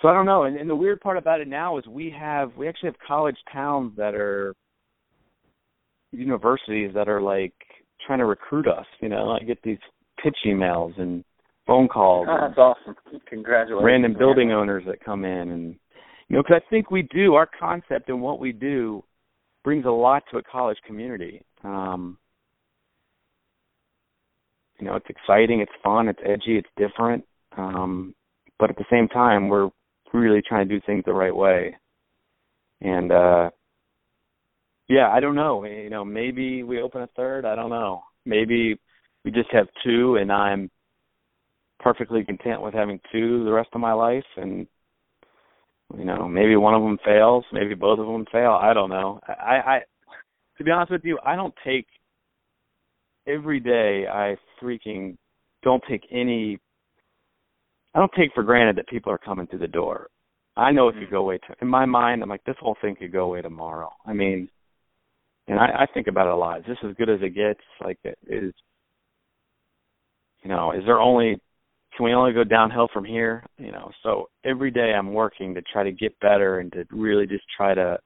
so 0.03 0.09
I 0.09 0.13
don't 0.13 0.27
know. 0.27 0.45
And, 0.45 0.57
and 0.57 0.69
the 0.69 0.77
weird 0.77 1.01
part 1.01 1.17
about 1.17 1.41
it 1.41 1.49
now 1.49 1.79
is 1.79 1.87
we 1.87 2.13
have 2.19 2.57
we 2.57 2.69
actually 2.69 2.89
have 2.89 2.99
college 3.07 3.39
towns 3.53 3.93
that 3.97 4.15
are 4.15 4.55
universities 6.13 6.91
that 6.95 7.09
are 7.09 7.21
like 7.21 7.55
trying 8.07 8.19
to 8.19 8.25
recruit 8.25 8.67
us. 8.67 8.87
You 9.01 9.09
know, 9.09 9.31
I 9.31 9.45
get 9.45 9.63
these 9.63 9.79
pitch 10.23 10.39
emails 10.47 10.99
and 11.01 11.25
phone 11.69 11.87
calls. 11.87 12.27
Oh, 12.29 12.39
that's 12.41 12.59
awesome. 12.59 12.97
Congratulations. 13.29 13.87
Random 13.87 14.15
building 14.19 14.51
owners 14.51 14.83
that 14.87 15.05
come 15.05 15.25
in 15.25 15.51
and 15.51 15.77
you 16.29 16.37
know, 16.37 16.43
because 16.43 16.61
I 16.67 16.71
think 16.71 16.91
we 16.91 17.03
do 17.03 17.35
our 17.35 17.49
concept 17.59 18.09
and 18.09 18.21
what 18.21 18.41
we 18.41 18.53
do 18.53 19.05
brings 19.63 19.85
a 19.87 19.91
lot 19.91 20.25
to 20.31 20.39
a 20.39 20.43
college 20.43 20.79
community. 20.87 21.43
Um, 21.63 22.19
you 24.79 24.87
know, 24.87 24.97
it's 24.97 25.07
exciting, 25.09 25.61
it's 25.61 25.73
fun, 25.83 26.09
it's 26.09 26.21
edgy, 26.25 26.59
it's 26.59 26.69
different. 26.77 27.25
Um, 27.57 28.15
but 28.59 28.71
at 28.71 28.77
the 28.77 28.85
same 28.91 29.09
time, 29.09 29.49
we're 29.49 29.71
really 30.13 30.43
trying 30.47 30.69
to 30.69 30.75
do 30.75 30.85
things 30.87 31.05
the 31.07 31.13
right 31.13 31.35
way. 31.35 31.77
And 32.81 33.13
uh 33.13 33.51
yeah, 34.89 35.11
I 35.11 35.21
don't 35.21 35.35
know. 35.35 35.65
You 35.65 35.91
know, 35.91 36.05
maybe 36.05 36.63
we 36.63 36.81
open 36.81 37.03
a 37.03 37.09
third. 37.09 37.45
I 37.45 37.55
don't 37.55 37.69
know. 37.69 38.03
Maybe 38.25 38.79
we 39.23 39.31
just 39.31 39.53
have 39.53 39.67
two, 39.85 40.17
and 40.17 40.33
I'm 40.33 40.71
perfectly 41.81 42.25
content 42.25 42.63
with 42.63 42.75
having 42.75 43.01
two 43.13 43.45
the 43.45 43.53
rest 43.53 43.71
of 43.73 43.81
my 43.81 43.93
life. 43.93 44.25
And 44.37 44.67
you 45.97 46.05
know, 46.05 46.29
maybe 46.29 46.57
one 46.57 46.75
of 46.75 46.83
them 46.83 46.99
fails, 47.05 47.45
maybe 47.53 47.75
both 47.75 47.99
of 47.99 48.07
them 48.07 48.27
fail. 48.31 48.59
I 48.61 48.75
don't 48.75 48.91
know. 48.91 49.21
I, 49.27 49.33
I, 49.67 49.81
to 50.59 50.65
be 50.65 50.71
honest 50.71 50.93
with 50.93 51.05
you, 51.05 51.19
I 51.25 51.37
don't 51.37 51.55
take 51.65 51.87
every 53.27 53.61
day. 53.61 54.07
I 54.07 54.37
freaking 54.63 55.17
don't 55.63 55.83
take 55.89 56.03
any. 56.11 56.59
I 57.95 58.01
don't 58.01 58.13
take 58.17 58.33
for 58.35 58.43
granted 58.43 58.77
that 58.77 58.89
people 58.89 59.13
are 59.13 59.19
coming 59.19 59.47
through 59.47 59.61
the 59.61 59.67
door. 59.67 60.09
I 60.57 60.73
know 60.73 60.89
it 60.89 60.95
could 60.95 61.09
mm. 61.09 61.11
go 61.11 61.19
away. 61.19 61.39
To, 61.39 61.55
in 61.63 61.69
my 61.69 61.87
mind, 61.87 62.23
I'm 62.23 62.29
like, 62.29 62.45
this 62.45 62.57
whole 62.61 62.77
thing 62.81 62.97
could 62.97 63.13
go 63.13 63.25
away 63.25 63.41
tomorrow. 63.43 63.91
I 64.05 64.13
mean, 64.13 64.49
and 65.47 65.59
I, 65.59 65.67
I 65.67 65.87
think 65.95 66.09
about 66.09 66.27
it 66.27 66.35
a 66.35 66.37
lot. 66.37 66.61
Is 66.61 66.67
this 66.67 66.79
as 66.85 66.97
good 66.97 67.09
as 67.09 67.21
it 67.23 67.35
gets? 67.35 67.61
Like, 67.81 67.99
is 68.27 68.53
you 70.43 70.51
know, 70.51 70.73
is 70.73 70.83
there 70.85 71.01
only 71.01 71.41
can 71.99 72.05
we 72.05 72.15
only 72.15 72.33
go 72.33 72.45
downhill 72.45 72.89
from 72.95 73.05
here? 73.05 73.45
You 73.59 73.73
know, 73.73 73.91
so 74.05 74.29
every 74.45 74.71
day 74.71 74.93
I'm 74.97 75.13
working 75.13 75.53
to 75.55 75.63
try 75.63 75.83
to 75.83 75.91
get 75.91 76.19
better 76.21 76.61
and 76.61 76.73
to 76.73 76.85
really 76.93 77.27
just 77.27 77.43
try 77.57 77.75
to 77.75 77.99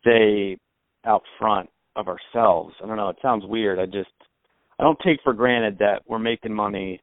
stay 0.00 0.56
out 1.04 1.22
front 1.38 1.68
of 1.94 2.08
ourselves. 2.08 2.74
I 2.82 2.86
don't 2.86 2.96
know, 2.96 3.10
it 3.10 3.18
sounds 3.20 3.44
weird. 3.46 3.78
I 3.78 3.84
just 3.84 4.08
I 4.78 4.82
don't 4.82 4.98
take 5.04 5.18
for 5.22 5.34
granted 5.34 5.76
that 5.80 6.04
we're 6.08 6.18
making 6.18 6.54
money 6.54 7.02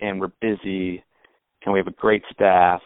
and 0.00 0.18
we're 0.18 0.32
busy 0.40 1.04
and 1.62 1.74
we 1.74 1.78
have 1.78 1.86
a 1.86 1.92
great 1.92 2.22
staff. 2.32 2.80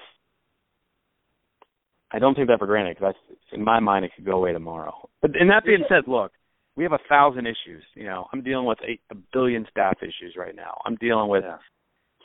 I 2.11 2.19
don't 2.19 2.35
take 2.35 2.49
that 2.49 2.59
for 2.59 2.67
granted 2.67 2.97
because 2.99 3.15
in 3.53 3.63
my 3.63 3.79
mind 3.79 4.05
it 4.05 4.11
could 4.17 4.25
go 4.27 4.33
away 4.33 4.53
tomorrow. 4.53 5.09
But 5.23 5.37
and 5.39 5.49
that 5.51 5.65
being 5.65 5.85
said, 5.89 6.09
look, 6.09 6.33
we 6.75 6.83
have 6.83 6.93
a 6.93 6.99
thousand 7.09 7.47
issues. 7.47 7.85
You 7.95 8.07
know, 8.07 8.27
I'm 8.33 8.43
dealing 8.43 8.67
with 8.67 8.79
eight, 8.85 9.01
a 9.13 9.15
billion 9.33 9.65
staff 9.71 9.99
issues 10.03 10.35
right 10.37 10.57
now. 10.57 10.81
I'm 10.85 10.97
dealing 10.97 11.29
with 11.29 11.45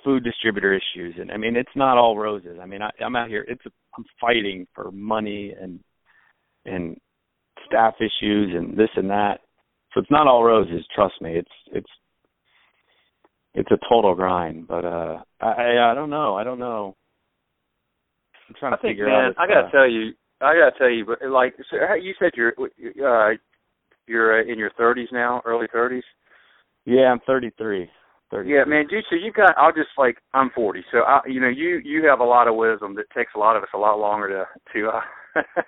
food 0.03 0.23
distributor 0.23 0.73
issues. 0.73 1.15
And 1.19 1.31
i 1.31 1.37
mean 1.37 1.55
it's 1.55 1.69
not 1.75 1.97
all 1.97 2.17
roses. 2.17 2.57
I 2.61 2.65
mean 2.65 2.81
I, 2.81 2.89
i'm 3.03 3.15
out 3.15 3.29
here 3.29 3.45
it's 3.47 3.65
a, 3.65 3.69
i'm 3.97 4.05
fighting 4.19 4.67
for 4.73 4.91
money 4.91 5.53
and 5.59 5.79
and 6.65 6.97
staff 7.65 7.95
issues 7.99 8.53
and 8.55 8.77
this 8.77 8.89
and 8.95 9.09
that. 9.09 9.39
So 9.93 10.01
it's 10.01 10.11
not 10.11 10.27
all 10.27 10.43
roses 10.43 10.85
trust 10.93 11.15
me. 11.21 11.35
It's 11.35 11.51
it's 11.71 11.89
it's 13.53 13.71
a 13.71 13.77
total 13.89 14.15
grind. 14.15 14.67
But 14.67 14.85
uh 14.85 15.17
i 15.41 15.91
i 15.91 15.93
don't 15.95 16.09
know. 16.09 16.35
I 16.35 16.43
don't 16.43 16.59
know. 16.59 16.95
I'm 18.47 18.55
trying 18.59 18.71
to 18.73 18.77
I 18.77 18.81
think, 18.81 18.91
figure 18.93 19.05
man, 19.05 19.25
out 19.25 19.33
i 19.37 19.47
gotta 19.47 19.69
tell 19.71 19.89
you 19.89 20.11
i 20.41 20.53
gotta 20.53 20.77
tell 20.77 20.89
you 20.89 21.05
but 21.05 21.19
like 21.29 21.55
so 21.69 21.77
you 21.95 22.13
said 22.19 22.31
you're 22.35 22.53
uh 22.59 23.35
you're 24.07 24.41
in 24.41 24.57
your 24.57 24.71
thirties 24.77 25.09
now 25.11 25.41
early 25.45 25.67
thirties? 25.71 26.03
Yeah 26.85 27.11
i'm 27.11 27.19
thirty 27.27 27.51
three 27.57 27.87
yeah, 28.45 28.63
man, 28.65 28.85
dude. 28.87 29.05
So 29.09 29.15
you 29.15 29.31
got. 29.31 29.57
I'll 29.57 29.73
just 29.73 29.89
like 29.97 30.17
I'm 30.33 30.51
40, 30.53 30.83
so 30.91 30.99
I, 30.99 31.21
you 31.27 31.39
know, 31.39 31.49
you 31.49 31.81
you 31.83 32.05
have 32.07 32.19
a 32.19 32.23
lot 32.23 32.47
of 32.47 32.55
wisdom 32.55 32.95
that 32.95 33.09
takes 33.15 33.31
a 33.35 33.39
lot 33.39 33.55
of 33.55 33.63
us 33.63 33.69
a 33.73 33.77
lot 33.77 33.99
longer 33.99 34.27
to 34.29 34.45
to 34.73 34.89
uh, 34.89 35.41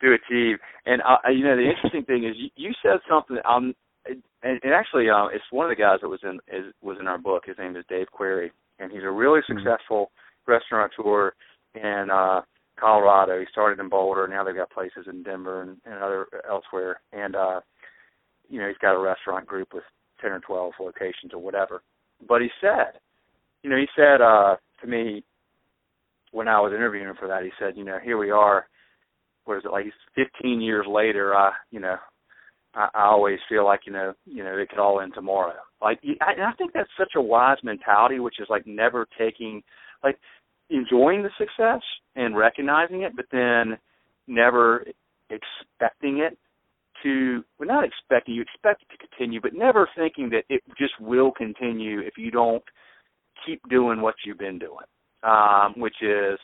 to 0.00 0.14
achieve. 0.14 0.58
And 0.86 1.02
uh, 1.02 1.28
you 1.30 1.44
know, 1.44 1.56
the 1.56 1.68
interesting 1.68 2.04
thing 2.04 2.24
is 2.24 2.34
you, 2.36 2.50
you 2.56 2.72
said 2.82 2.98
something. 3.08 3.38
Um, 3.48 3.74
and, 4.06 4.60
and 4.62 4.74
actually, 4.74 5.08
um, 5.08 5.28
it's 5.32 5.44
one 5.50 5.70
of 5.70 5.74
the 5.74 5.80
guys 5.80 5.98
that 6.02 6.08
was 6.08 6.20
in 6.22 6.38
is 6.52 6.72
was 6.82 6.98
in 7.00 7.06
our 7.06 7.18
book. 7.18 7.44
His 7.46 7.58
name 7.58 7.76
is 7.76 7.84
Dave 7.88 8.08
Query, 8.10 8.52
and 8.78 8.90
he's 8.90 9.04
a 9.04 9.10
really 9.10 9.40
mm-hmm. 9.40 9.58
successful 9.58 10.10
restaurateur 10.46 11.32
in 11.74 12.08
uh 12.12 12.42
Colorado. 12.78 13.38
He 13.38 13.46
started 13.50 13.80
in 13.80 13.88
Boulder. 13.88 14.26
Now 14.26 14.44
they've 14.44 14.54
got 14.54 14.70
places 14.70 15.06
in 15.08 15.22
Denver 15.22 15.62
and, 15.62 15.76
and 15.84 15.94
other 16.02 16.26
elsewhere. 16.48 17.00
And 17.12 17.36
uh, 17.36 17.60
you 18.48 18.60
know, 18.60 18.68
he's 18.68 18.78
got 18.78 18.96
a 18.96 19.00
restaurant 19.00 19.46
group 19.46 19.68
with 19.72 19.84
ten 20.20 20.32
or 20.32 20.40
twelve 20.40 20.72
locations 20.80 21.32
or 21.32 21.40
whatever. 21.40 21.82
But 22.28 22.42
he 22.42 22.48
said, 22.60 23.00
you 23.62 23.70
know, 23.70 23.76
he 23.76 23.86
said 23.96 24.20
uh 24.20 24.56
to 24.80 24.86
me 24.86 25.24
when 26.32 26.48
I 26.48 26.60
was 26.60 26.72
interviewing 26.74 27.08
him 27.08 27.16
for 27.18 27.28
that, 27.28 27.44
he 27.44 27.50
said, 27.60 27.76
you 27.76 27.84
know, 27.84 27.98
here 28.02 28.18
we 28.18 28.30
are. 28.30 28.66
What 29.44 29.58
is 29.58 29.64
it 29.64 29.70
like? 29.70 29.86
Fifteen 30.14 30.60
years 30.60 30.86
later, 30.88 31.34
I, 31.34 31.52
you 31.70 31.78
know, 31.78 31.96
I, 32.74 32.88
I 32.94 33.04
always 33.04 33.38
feel 33.48 33.64
like 33.64 33.80
you 33.86 33.92
know, 33.92 34.14
you 34.26 34.42
know, 34.42 34.56
it 34.56 34.68
could 34.68 34.78
all 34.78 35.00
end 35.00 35.12
tomorrow. 35.14 35.54
Like, 35.82 36.00
I, 36.20 36.32
and 36.32 36.42
I 36.42 36.52
think 36.52 36.72
that's 36.72 36.88
such 36.98 37.12
a 37.14 37.20
wise 37.20 37.58
mentality, 37.62 38.18
which 38.20 38.40
is 38.40 38.48
like 38.48 38.66
never 38.66 39.06
taking, 39.18 39.62
like, 40.02 40.18
enjoying 40.70 41.22
the 41.22 41.30
success 41.38 41.82
and 42.16 42.36
recognizing 42.36 43.02
it, 43.02 43.12
but 43.14 43.26
then 43.30 43.76
never 44.26 44.86
expecting 45.30 46.18
it 46.18 46.38
to 47.04 47.44
well 47.58 47.68
not 47.68 47.84
expecting 47.84 48.34
you 48.34 48.42
expect 48.42 48.82
it 48.82 48.88
to 48.90 49.06
continue 49.08 49.40
but 49.40 49.54
never 49.54 49.88
thinking 49.96 50.28
that 50.30 50.44
it 50.48 50.62
just 50.76 50.94
will 51.00 51.30
continue 51.30 52.00
if 52.00 52.14
you 52.18 52.32
don't 52.32 52.64
keep 53.46 53.60
doing 53.70 54.00
what 54.00 54.14
you've 54.26 54.38
been 54.38 54.58
doing 54.58 54.86
um 55.22 55.74
which 55.76 56.02
is 56.02 56.38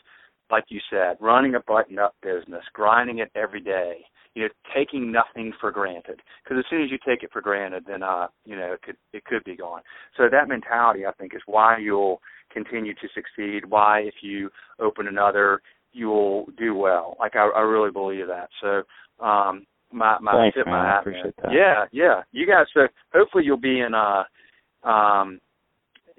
like 0.49 0.63
you 0.69 0.79
said 0.89 1.17
running 1.19 1.55
a 1.55 1.59
button 1.67 1.99
up 1.99 2.15
business 2.23 2.63
grinding 2.73 3.19
it 3.19 3.31
every 3.35 3.61
day 3.61 3.97
you 4.33 4.43
know 4.43 4.49
taking 4.75 5.11
nothing 5.11 5.53
for 5.59 5.71
granted. 5.71 6.21
Because 6.43 6.59
as 6.59 6.65
soon 6.69 6.83
as 6.83 6.91
you 6.91 6.97
take 7.05 7.23
it 7.23 7.31
for 7.31 7.41
granted 7.41 7.83
then 7.87 8.03
uh 8.03 8.27
you 8.45 8.55
know 8.55 8.73
it 8.73 8.81
could 8.81 8.97
it 9.13 9.25
could 9.25 9.43
be 9.43 9.55
gone. 9.55 9.81
So 10.17 10.23
that 10.31 10.47
mentality 10.47 11.05
i 11.05 11.11
think 11.13 11.35
is 11.35 11.41
why 11.45 11.77
you'll 11.77 12.21
continue 12.51 12.93
to 12.93 13.07
succeed 13.13 13.65
why 13.69 14.01
if 14.01 14.15
you 14.21 14.49
open 14.79 15.07
another 15.07 15.61
you'll 15.93 16.45
do 16.57 16.75
well. 16.75 17.17
Like 17.19 17.35
i 17.35 17.47
i 17.55 17.61
really 17.61 17.91
believe 17.91 18.27
that. 18.27 18.49
So 18.61 18.83
um 19.25 19.65
my 19.91 20.17
my 20.19 20.33
Thanks, 20.33 20.57
tip 20.57 20.65
man. 20.65 20.75
my 20.75 20.81
I 20.85 20.91
hat. 20.91 20.99
appreciate 21.01 21.35
that. 21.41 21.51
Yeah, 21.51 21.85
yeah. 21.91 22.21
You 22.31 22.47
guys 22.47 22.67
so 22.73 22.87
hopefully 23.13 23.43
you'll 23.45 23.57
be 23.57 23.79
in 23.81 23.93
uh 23.93 24.23
um 24.87 25.39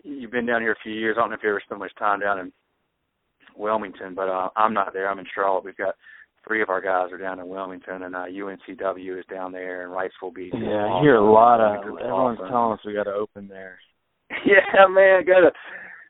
you've 0.05 0.31
been 0.31 0.47
down 0.47 0.61
here 0.63 0.73
a 0.73 0.83
few 0.83 0.93
years. 0.93 1.17
I 1.17 1.23
don't 1.23 1.31
know 1.31 1.37
if 1.37 1.43
you 1.43 1.51
ever 1.51 1.63
spent 1.65 1.79
much 1.81 1.95
time 1.99 2.21
down 2.21 2.39
in 2.39 2.53
Wilmington, 3.57 4.15
but 4.15 4.29
uh 4.29 4.49
I'm 4.57 4.75
not 4.75 4.93
there. 4.93 5.09
I'm 5.09 5.19
in 5.19 5.27
Charlotte. 5.35 5.65
We've 5.65 5.77
got 5.77 5.95
three 6.47 6.61
of 6.63 6.71
our 6.71 6.81
guys 6.81 7.13
are 7.13 7.19
down 7.19 7.39
in 7.39 7.49
Wilmington 7.49 8.03
and 8.03 8.15
uh 8.15 8.25
UNCW 8.25 9.19
is 9.19 9.25
down 9.31 9.53
there 9.53 9.83
and 9.83 9.93
Wrightsville 9.93 10.35
Beach. 10.35 10.55
Yeah, 10.55 10.87
I 10.87 11.01
hear 11.03 11.17
a 11.17 11.33
lot 11.33 11.61
of 11.61 11.83
everyone's 11.99 12.39
telling 12.39 12.73
us 12.73 12.81
we 12.87 12.95
gotta 12.95 13.15
open 13.15 13.49
there. 13.49 13.79
yeah, 14.47 14.87
man, 14.89 15.25
go 15.27 15.41
to 15.41 15.51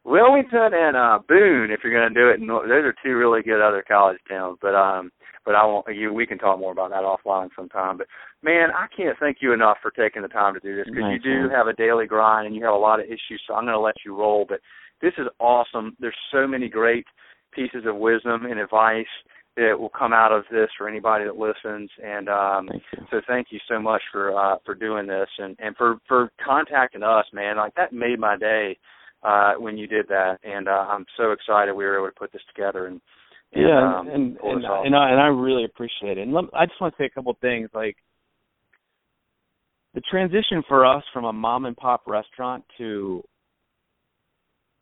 Wilmington 0.05 0.71
and 0.73 0.97
uh 0.97 1.19
Boone 1.29 1.71
if 1.71 1.81
you're 1.85 1.93
gonna 1.93 2.15
do 2.15 2.29
it. 2.31 2.41
Those 2.41 2.85
are 2.85 2.95
two 3.05 3.17
really 3.17 3.43
good 3.43 3.61
other 3.67 3.85
college 3.87 4.19
towns. 4.29 4.59
But 4.61 4.75
um 4.75 5.11
but 5.45 5.55
I 5.55 5.65
won't. 5.65 5.87
You, 5.95 6.13
we 6.13 6.27
can 6.27 6.39
talk 6.39 6.59
more 6.59 6.73
about 6.73 6.91
that 6.91 7.03
offline 7.03 7.49
sometime. 7.57 7.99
But 7.99 8.07
man, 8.43 8.69
I 8.71 8.87
can't 8.95 9.19
thank 9.19 9.39
you 9.41 9.53
enough 9.53 9.79
for 9.83 9.91
taking 9.91 10.23
the 10.23 10.29
time 10.29 10.55
to 10.55 10.61
do 10.61 10.77
this 10.77 10.87
because 10.87 11.13
you 11.13 11.19
do 11.19 11.49
have 11.51 11.67
a 11.67 11.73
daily 11.73 12.07
grind 12.07 12.47
and 12.47 12.57
you 12.57 12.65
have 12.65 12.75
a 12.75 12.77
lot 12.77 13.01
of 13.01 13.07
issues. 13.07 13.43
So 13.47 13.55
I'm 13.55 13.65
going 13.65 13.75
to 13.75 13.81
let 13.81 13.97
you 14.05 14.17
roll. 14.17 14.47
But 14.49 14.61
this 15.01 15.13
is 15.19 15.27
awesome. 15.39 15.97
There's 16.01 16.17
so 16.33 16.47
many 16.47 16.69
great 16.69 17.05
pieces 17.53 17.85
of 17.87 17.97
wisdom 17.97 18.47
and 18.47 18.59
advice 18.61 19.07
that 19.57 19.79
will 19.79 19.91
come 19.91 20.15
out 20.15 20.33
of 20.33 20.45
this 20.51 20.69
for 20.79 20.89
anybody 20.89 21.25
that 21.25 21.37
listens. 21.37 21.91
And 22.03 22.29
um, 22.29 22.69
thank 22.71 23.11
so 23.11 23.21
thank 23.27 23.49
you 23.51 23.59
so 23.69 23.79
much 23.79 24.03
for 24.11 24.37
uh, 24.37 24.57
for 24.65 24.75
doing 24.75 25.07
this 25.07 25.29
and 25.39 25.57
and 25.59 25.77
for 25.77 25.99
for 26.09 26.31
contacting 26.45 27.03
us, 27.03 27.27
man. 27.33 27.57
Like 27.57 27.75
that 27.75 27.93
made 27.93 28.19
my 28.19 28.37
day 28.37 28.79
uh, 29.23 29.55
when 29.59 29.77
you 29.77 29.87
did 29.87 30.09
that. 30.09 30.39
And 30.45 30.69
uh, 30.69 30.87
I'm 30.89 31.05
so 31.17 31.33
excited 31.33 31.75
we 31.75 31.85
were 31.85 31.99
able 31.99 32.09
to 32.09 32.19
put 32.19 32.33
this 32.33 32.43
together 32.55 32.87
and 32.87 33.01
yeah, 33.55 33.99
um, 33.99 34.09
and 34.09 34.37
and, 34.43 34.65
and, 34.65 34.97
I 34.97 35.11
and 35.11 35.21
I 35.21 35.27
really 35.27 35.65
appreciate 35.65 36.19
it. 36.19 36.23
And 36.23 36.33
let, 36.33 36.45
I 36.55 36.67
just 36.67 36.81
want 36.81 36.95
to 36.95 37.03
say 37.03 37.07
a 37.07 37.11
couple 37.11 37.33
of 37.33 37.39
things. 37.39 37.69
Like 37.75 37.97
the 39.95 40.01
transition 40.11 40.63
for 40.69 40.87
us 40.87 41.03
from 41.13 41.25
a 41.25 41.33
mom 41.33 41.67
and 41.67 41.77
pop 41.77 42.03
restaurant 42.07 42.65
to 42.79 43.23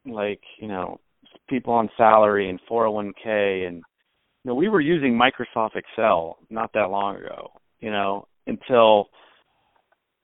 like 0.06 0.40
you 0.58 0.68
know 0.68 1.00
people 1.48 1.74
on 1.74 1.88
salary 1.96 2.48
and 2.48 2.60
401k 2.70 3.66
and 3.66 3.76
you 3.76 3.82
know 4.46 4.54
we 4.54 4.68
were 4.68 4.80
using 4.80 5.18
Microsoft 5.18 5.76
Excel 5.76 6.38
not 6.48 6.72
that 6.74 6.90
long 6.90 7.16
ago. 7.16 7.50
You 7.80 7.90
know 7.90 8.28
until 8.46 9.08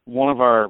one 0.05 0.31
of 0.31 0.41
our 0.41 0.69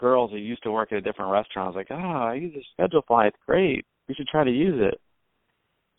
girls 0.00 0.30
who 0.30 0.36
used 0.36 0.62
to 0.64 0.72
work 0.72 0.92
at 0.92 0.98
a 0.98 1.00
different 1.00 1.30
restaurant 1.30 1.74
was 1.74 1.76
like, 1.76 1.88
"Ah, 1.90 2.24
oh, 2.24 2.28
I 2.28 2.34
use 2.34 2.54
a 2.56 2.82
Schedulefly. 2.82 3.28
It's 3.28 3.36
great. 3.46 3.86
We 4.08 4.14
should 4.14 4.26
try 4.26 4.44
to 4.44 4.50
use 4.50 4.78
it." 4.78 5.00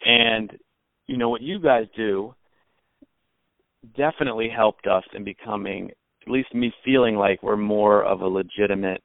And 0.06 0.52
you 1.08 1.18
know 1.18 1.30
what 1.30 1.42
you 1.42 1.60
guys 1.60 1.86
do 1.96 2.34
definitely 3.96 4.50
helped 4.50 4.88
us 4.88 5.04
in 5.14 5.24
becoming 5.24 5.92
at 6.26 6.32
least 6.32 6.54
me 6.54 6.74
feeling 6.84 7.16
like 7.16 7.42
we're 7.42 7.56
more 7.56 8.04
of 8.04 8.22
a 8.22 8.28
legitimate 8.28 9.02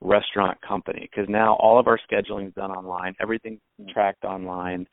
restaurant 0.00 0.58
company 0.66 1.08
because 1.10 1.28
now 1.28 1.54
all 1.56 1.78
of 1.78 1.86
our 1.86 1.98
scheduling 2.10 2.48
is 2.48 2.54
done 2.54 2.70
online, 2.70 3.14
everything's 3.20 3.60
tracked 3.92 4.24
online. 4.24 4.86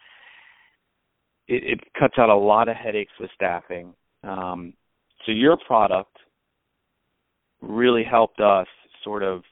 It, 1.48 1.64
it 1.64 1.80
cuts 1.98 2.16
out 2.18 2.30
a 2.30 2.36
lot 2.36 2.70
of 2.70 2.76
headaches 2.76 3.12
with 3.20 3.30
staffing. 3.34 3.94
Um, 4.24 4.74
so 5.26 5.32
your 5.32 5.58
product 5.66 6.16
really 7.62 8.04
helped 8.04 8.40
us 8.40 8.68
sort 9.04 9.24
of 9.24 9.44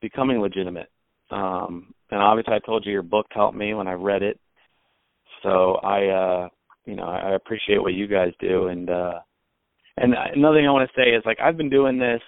becoming 0.00 0.40
legitimate. 0.40 0.88
Um, 1.30 1.94
and 2.10 2.20
obviously, 2.20 2.54
I 2.54 2.58
told 2.60 2.86
you 2.86 2.92
your 2.92 3.02
book 3.02 3.26
helped 3.30 3.56
me 3.56 3.74
when 3.74 3.88
I 3.88 3.92
read 3.94 4.22
it. 4.22 4.38
So 5.42 5.74
I, 5.76 6.06
uh, 6.06 6.48
you 6.84 6.96
know, 6.96 7.04
I 7.04 7.34
appreciate 7.34 7.82
what 7.82 7.94
you 7.94 8.06
guys 8.06 8.32
do. 8.40 8.68
And 8.68 8.90
uh, 8.90 9.20
and 9.96 10.14
another 10.34 10.58
thing 10.58 10.66
I 10.66 10.72
want 10.72 10.88
to 10.88 11.00
say 11.00 11.10
is 11.10 11.22
like 11.24 11.38
I've 11.40 11.56
been 11.56 11.70
doing 11.70 11.98
this. 11.98 12.20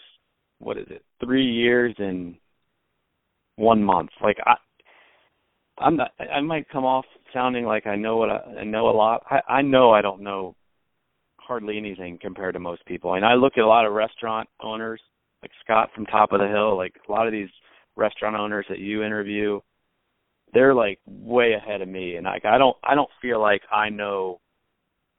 What 0.58 0.76
is 0.76 0.86
it? 0.90 1.04
Three 1.22 1.44
years 1.44 1.94
and 1.98 2.34
one 3.56 3.82
month. 3.82 4.10
Like 4.22 4.38
I, 4.44 4.54
I'm 5.78 5.96
not. 5.96 6.12
I 6.18 6.40
might 6.40 6.68
come 6.68 6.84
off 6.84 7.04
sounding 7.32 7.64
like 7.64 7.86
I 7.86 7.96
know 7.96 8.16
what 8.16 8.30
I, 8.30 8.40
I 8.60 8.64
know 8.64 8.88
a 8.88 8.96
lot. 8.96 9.22
I, 9.30 9.40
I 9.48 9.62
know 9.62 9.92
I 9.92 10.02
don't 10.02 10.22
know 10.22 10.54
hardly 11.48 11.78
anything 11.78 12.18
compared 12.20 12.54
to 12.54 12.60
most 12.60 12.84
people. 12.84 13.14
And 13.14 13.24
I 13.24 13.34
look 13.34 13.54
at 13.56 13.64
a 13.64 13.66
lot 13.66 13.86
of 13.86 13.92
restaurant 13.94 14.48
owners, 14.62 15.00
like 15.42 15.50
Scott 15.64 15.88
from 15.94 16.04
Top 16.06 16.32
of 16.32 16.40
the 16.40 16.46
Hill, 16.46 16.76
like 16.76 16.94
a 17.08 17.12
lot 17.12 17.26
of 17.26 17.32
these 17.32 17.48
restaurant 17.96 18.36
owners 18.36 18.66
that 18.68 18.78
you 18.78 19.02
interview, 19.02 19.58
they're 20.52 20.74
like 20.74 20.98
way 21.06 21.52
ahead 21.52 21.80
of 21.82 21.88
me 21.88 22.16
and 22.16 22.24
like 22.24 22.44
I 22.44 22.58
don't 22.58 22.76
I 22.82 22.94
don't 22.94 23.10
feel 23.20 23.40
like 23.40 23.62
I 23.72 23.90
know 23.90 24.40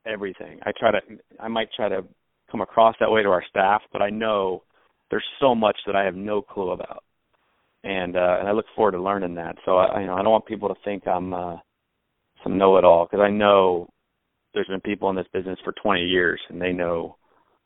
everything. 0.06 0.60
I 0.64 0.72
try 0.78 0.92
to 0.92 1.00
I 1.40 1.48
might 1.48 1.70
try 1.76 1.90
to 1.90 2.04
come 2.52 2.62
across 2.62 2.96
that 3.00 3.12
way 3.12 3.24
to 3.24 3.30
our 3.30 3.44
staff, 3.50 3.82
but 3.92 4.02
I 4.02 4.10
know 4.10 4.64
there's 5.12 5.26
so 5.40 5.56
much 5.56 5.78
that 5.86 5.96
I 5.96 6.04
have 6.04 6.16
no 6.16 6.42
clue 6.42 6.72
about. 6.72 7.04
And 7.84 8.16
uh 8.16 8.38
and 8.40 8.48
I 8.48 8.52
look 8.52 8.66
forward 8.76 8.92
to 8.92 9.02
learning 9.02 9.36
that. 9.36 9.56
So 9.66 9.78
I 9.78 10.02
you 10.02 10.08
know 10.08 10.16
I 10.16 10.24
don't 10.24 10.32
want 10.32 10.46
people 10.46 10.70
to 10.70 10.76
think 10.84 11.08
I'm 11.08 11.34
uh 11.34 11.58
some 12.44 12.58
know-it-all 12.58 13.06
because 13.06 13.24
I 13.24 13.30
know 13.30 13.90
there's 14.54 14.68
been 14.68 14.82
people 14.82 15.10
in 15.10 15.16
this 15.16 15.28
business 15.34 15.60
for 15.64 15.74
20 15.84 16.02
years 16.02 16.40
and 16.50 16.62
they 16.62 16.72
know 16.72 17.18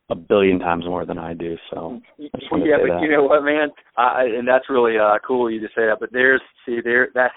a 0.10 0.16
billion 0.16 0.60
times 0.60 0.86
more 0.86 1.06
than 1.06 1.18
I 1.18 1.34
do. 1.34 1.56
So 1.72 2.02
I 2.20 2.24
yeah, 2.58 2.78
but 2.82 2.96
that. 2.96 3.00
you 3.02 3.10
know 3.10 3.24
what, 3.24 3.44
man, 3.44 3.70
I, 3.98 4.24
and 4.38 4.48
that's 4.48 4.70
really 4.70 4.98
uh, 4.98 5.18
cool 5.26 5.50
you 5.50 5.60
to 5.62 5.68
say 5.68 5.86
that. 5.88 5.98
But 6.00 6.12
there's 6.12 6.42
see 6.66 6.80
there 6.84 7.10
that 7.14 7.32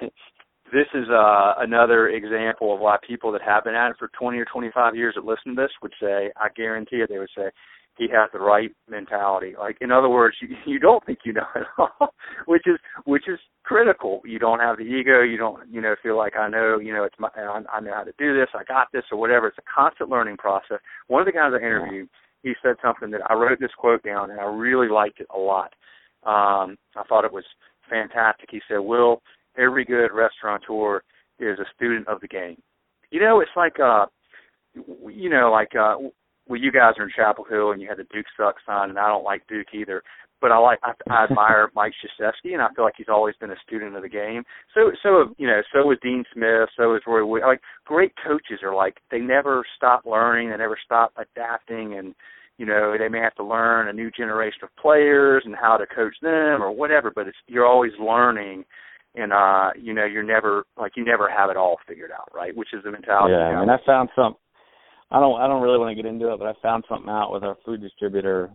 this 0.72 0.86
is 0.94 1.08
uh, 1.10 1.54
another 1.58 2.08
example 2.08 2.74
of 2.74 2.80
why 2.80 2.96
people 3.06 3.30
that 3.32 3.42
have 3.42 3.64
been 3.64 3.74
at 3.74 3.90
it 3.90 3.96
for 3.98 4.10
20 4.18 4.38
or 4.38 4.44
25 4.46 4.96
years 4.96 5.14
that 5.14 5.24
listen 5.24 5.54
to 5.54 5.62
this 5.62 5.70
would 5.80 5.92
say, 6.00 6.30
I 6.36 6.48
guarantee 6.56 6.96
it, 6.96 7.08
they 7.08 7.18
would 7.18 7.30
say, 7.36 7.50
he 7.96 8.08
has 8.12 8.28
the 8.32 8.38
right 8.38 8.70
mentality. 8.88 9.54
Like 9.58 9.78
in 9.80 9.90
other 9.90 10.08
words, 10.08 10.36
you 10.40 10.48
you 10.66 10.78
don't 10.78 11.04
think 11.04 11.20
you 11.24 11.32
know 11.32 11.46
it 11.54 11.66
all, 11.78 12.14
which 12.46 12.66
is 12.66 12.78
which 13.04 13.24
is 13.26 13.38
critical. 13.64 14.20
You 14.24 14.38
don't 14.38 14.60
have 14.60 14.76
the 14.76 14.84
ego. 14.84 15.22
You 15.22 15.38
don't 15.38 15.68
you 15.70 15.80
know 15.80 15.94
feel 16.02 16.16
like 16.16 16.36
I 16.36 16.48
know 16.48 16.78
you 16.78 16.92
know 16.92 17.04
it's 17.04 17.16
my 17.18 17.28
I, 17.34 17.62
I 17.72 17.80
know 17.80 17.94
how 17.94 18.04
to 18.04 18.12
do 18.18 18.38
this. 18.38 18.48
I 18.54 18.64
got 18.64 18.88
this 18.92 19.04
or 19.10 19.18
whatever. 19.18 19.48
It's 19.48 19.58
a 19.58 19.72
constant 19.74 20.10
learning 20.10 20.36
process. 20.36 20.78
One 21.08 21.22
of 21.22 21.26
the 21.26 21.32
guys 21.32 21.52
I 21.54 21.56
interviewed, 21.56 22.08
he 22.46 22.54
said 22.62 22.76
something 22.80 23.10
that 23.10 23.28
I 23.28 23.34
wrote 23.34 23.58
this 23.58 23.74
quote 23.76 24.04
down 24.04 24.30
and 24.30 24.38
I 24.38 24.44
really 24.44 24.88
liked 24.88 25.18
it 25.18 25.26
a 25.34 25.38
lot. 25.38 25.72
Um, 26.22 26.78
I 26.94 27.02
thought 27.08 27.24
it 27.24 27.32
was 27.32 27.44
fantastic. 27.90 28.48
He 28.50 28.60
said, 28.68 28.78
"Will, 28.78 29.20
every 29.58 29.84
good 29.84 30.10
restaurateur 30.12 31.02
is 31.40 31.58
a 31.58 31.66
student 31.74 32.06
of 32.06 32.20
the 32.20 32.28
game." 32.28 32.56
You 33.10 33.20
know, 33.20 33.40
it's 33.40 33.50
like 33.56 33.80
uh, 33.80 34.06
you 34.74 35.28
know, 35.28 35.50
like 35.50 35.72
uh 35.74 35.96
well, 36.48 36.60
you 36.60 36.70
guys 36.70 36.94
are 36.98 37.04
in 37.04 37.10
Chapel 37.14 37.44
Hill 37.48 37.72
and 37.72 37.82
you 37.82 37.88
had 37.88 37.98
the 37.98 38.06
Duke 38.12 38.26
sucks 38.36 38.62
sign, 38.64 38.90
and 38.90 38.98
I 38.98 39.08
don't 39.08 39.24
like 39.24 39.46
Duke 39.48 39.74
either. 39.74 40.02
But 40.40 40.52
I 40.52 40.58
like 40.58 40.78
I, 40.84 40.92
I 41.10 41.24
admire 41.30 41.70
Mike 41.74 41.92
Krzyzewski, 41.94 42.52
and 42.52 42.62
I 42.62 42.68
feel 42.74 42.84
like 42.84 42.94
he's 42.96 43.08
always 43.08 43.34
been 43.40 43.50
a 43.50 43.62
student 43.66 43.96
of 43.96 44.02
the 44.02 44.08
game. 44.08 44.44
So 44.74 44.92
so 45.02 45.34
you 45.38 45.48
know 45.48 45.62
so 45.72 45.86
was 45.86 45.98
Dean 46.02 46.24
Smith, 46.32 46.68
so 46.76 46.94
is 46.94 47.02
Roy. 47.06 47.24
Wood. 47.24 47.42
Like 47.42 47.60
great 47.84 48.12
coaches 48.24 48.60
are 48.62 48.74
like 48.74 48.98
they 49.10 49.18
never 49.18 49.64
stop 49.76 50.02
learning, 50.06 50.50
they 50.50 50.56
never 50.56 50.78
stop 50.84 51.12
adapting, 51.16 51.94
and 51.98 52.14
you 52.58 52.66
know 52.66 52.96
they 52.98 53.08
may 53.08 53.20
have 53.20 53.34
to 53.36 53.44
learn 53.44 53.88
a 53.88 53.92
new 53.92 54.10
generation 54.10 54.60
of 54.62 54.76
players 54.80 55.42
and 55.44 55.54
how 55.54 55.76
to 55.76 55.86
coach 55.86 56.14
them 56.22 56.62
or 56.62 56.70
whatever. 56.70 57.12
But 57.14 57.28
it's 57.28 57.36
you're 57.46 57.66
always 57.66 57.92
learning 58.00 58.64
and 59.14 59.32
uh 59.32 59.70
you 59.80 59.94
know 59.94 60.04
you're 60.04 60.22
never 60.22 60.64
like 60.76 60.92
you 60.96 61.04
never 61.04 61.30
have 61.30 61.50
it 61.50 61.56
all 61.56 61.76
figured 61.88 62.10
out 62.10 62.28
right 62.34 62.54
which 62.54 62.68
is 62.74 62.84
the 62.84 62.90
mentality 62.90 63.32
yeah 63.32 63.56
I 63.56 63.60
mean 63.60 63.70
I 63.70 63.78
found 63.86 64.10
some 64.14 64.36
I 65.10 65.20
don't 65.20 65.40
I 65.40 65.46
don't 65.46 65.62
really 65.62 65.78
want 65.78 65.96
to 65.96 66.02
get 66.02 66.08
into 66.08 66.32
it, 66.32 66.38
but 66.38 66.48
I 66.48 66.52
found 66.60 66.84
something 66.88 67.08
out 67.08 67.32
with 67.32 67.44
our 67.44 67.56
food 67.64 67.80
distributor 67.80 68.50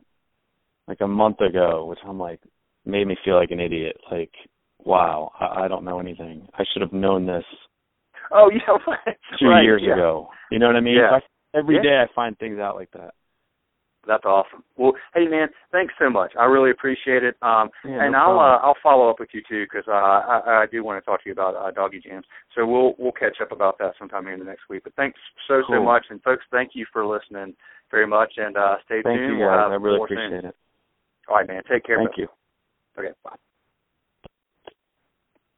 like 0.87 0.99
a 1.01 1.07
month 1.07 1.39
ago, 1.39 1.85
which 1.85 1.99
I'm 2.05 2.19
like 2.19 2.41
made 2.85 3.07
me 3.07 3.15
feel 3.23 3.35
like 3.35 3.51
an 3.51 3.59
idiot. 3.59 3.95
Like, 4.11 4.31
wow, 4.79 5.31
I, 5.39 5.65
I 5.65 5.67
don't 5.67 5.85
know 5.85 5.99
anything. 5.99 6.47
I 6.53 6.63
should 6.71 6.81
have 6.81 6.93
known 6.93 7.25
this. 7.25 7.45
Oh 8.33 8.49
yeah, 8.53 8.93
two 9.39 9.47
right, 9.47 9.63
years 9.63 9.81
yeah. 9.85 9.93
ago. 9.93 10.27
You 10.51 10.59
know 10.59 10.67
what 10.67 10.75
I 10.75 10.81
mean? 10.81 10.97
Yeah. 10.97 11.17
I, 11.17 11.57
every 11.57 11.75
yeah. 11.75 11.81
day 11.81 12.03
I 12.03 12.13
find 12.13 12.37
things 12.37 12.59
out 12.59 12.75
like 12.75 12.91
that. 12.91 13.11
That's 14.07 14.25
awesome. 14.25 14.63
Well, 14.77 14.93
hey 15.13 15.27
man, 15.27 15.49
thanks 15.71 15.93
so 15.99 16.09
much. 16.09 16.33
I 16.39 16.45
really 16.45 16.71
appreciate 16.71 17.23
it. 17.23 17.35
Um, 17.41 17.69
yeah, 17.85 18.03
and 18.03 18.13
no 18.13 18.19
I'll 18.19 18.39
uh, 18.39 18.57
I'll 18.57 18.77
follow 18.81 19.09
up 19.09 19.19
with 19.19 19.29
you 19.33 19.41
too 19.47 19.65
because 19.65 19.87
uh, 19.87 19.91
I, 19.91 20.63
I 20.63 20.65
do 20.71 20.83
want 20.83 21.03
to 21.03 21.05
talk 21.05 21.23
to 21.23 21.29
you 21.29 21.33
about 21.33 21.55
uh, 21.55 21.69
doggy 21.71 22.01
jams. 22.03 22.25
So 22.55 22.65
we'll 22.65 22.95
we'll 22.97 23.11
catch 23.11 23.37
up 23.41 23.51
about 23.51 23.77
that 23.77 23.93
sometime 23.99 24.23
here 24.23 24.33
in 24.33 24.39
the 24.39 24.45
next 24.45 24.69
week. 24.69 24.83
But 24.83 24.95
thanks 24.95 25.19
so 25.47 25.61
so 25.69 25.83
much, 25.83 26.05
and 26.09 26.21
folks, 26.23 26.43
thank 26.51 26.71
you 26.73 26.85
for 26.91 27.05
listening 27.05 27.55
very 27.91 28.07
much, 28.07 28.33
and 28.37 28.57
uh, 28.57 28.75
stay 28.85 29.01
Thank 29.03 29.19
tuned. 29.19 29.33
you 29.33 29.45
We'll 29.45 29.49
guys. 29.49 29.67
I 29.69 29.75
really 29.75 29.97
more 29.97 30.07
soon. 30.07 30.17
appreciate 30.17 30.45
it. 30.45 30.55
All 31.27 31.35
right, 31.35 31.47
man. 31.47 31.61
Take 31.69 31.85
care. 31.85 31.97
Thank 31.97 32.15
brother. 32.15 32.21
you. 32.21 32.27
Okay. 32.97 33.13
Bye. 33.23 33.50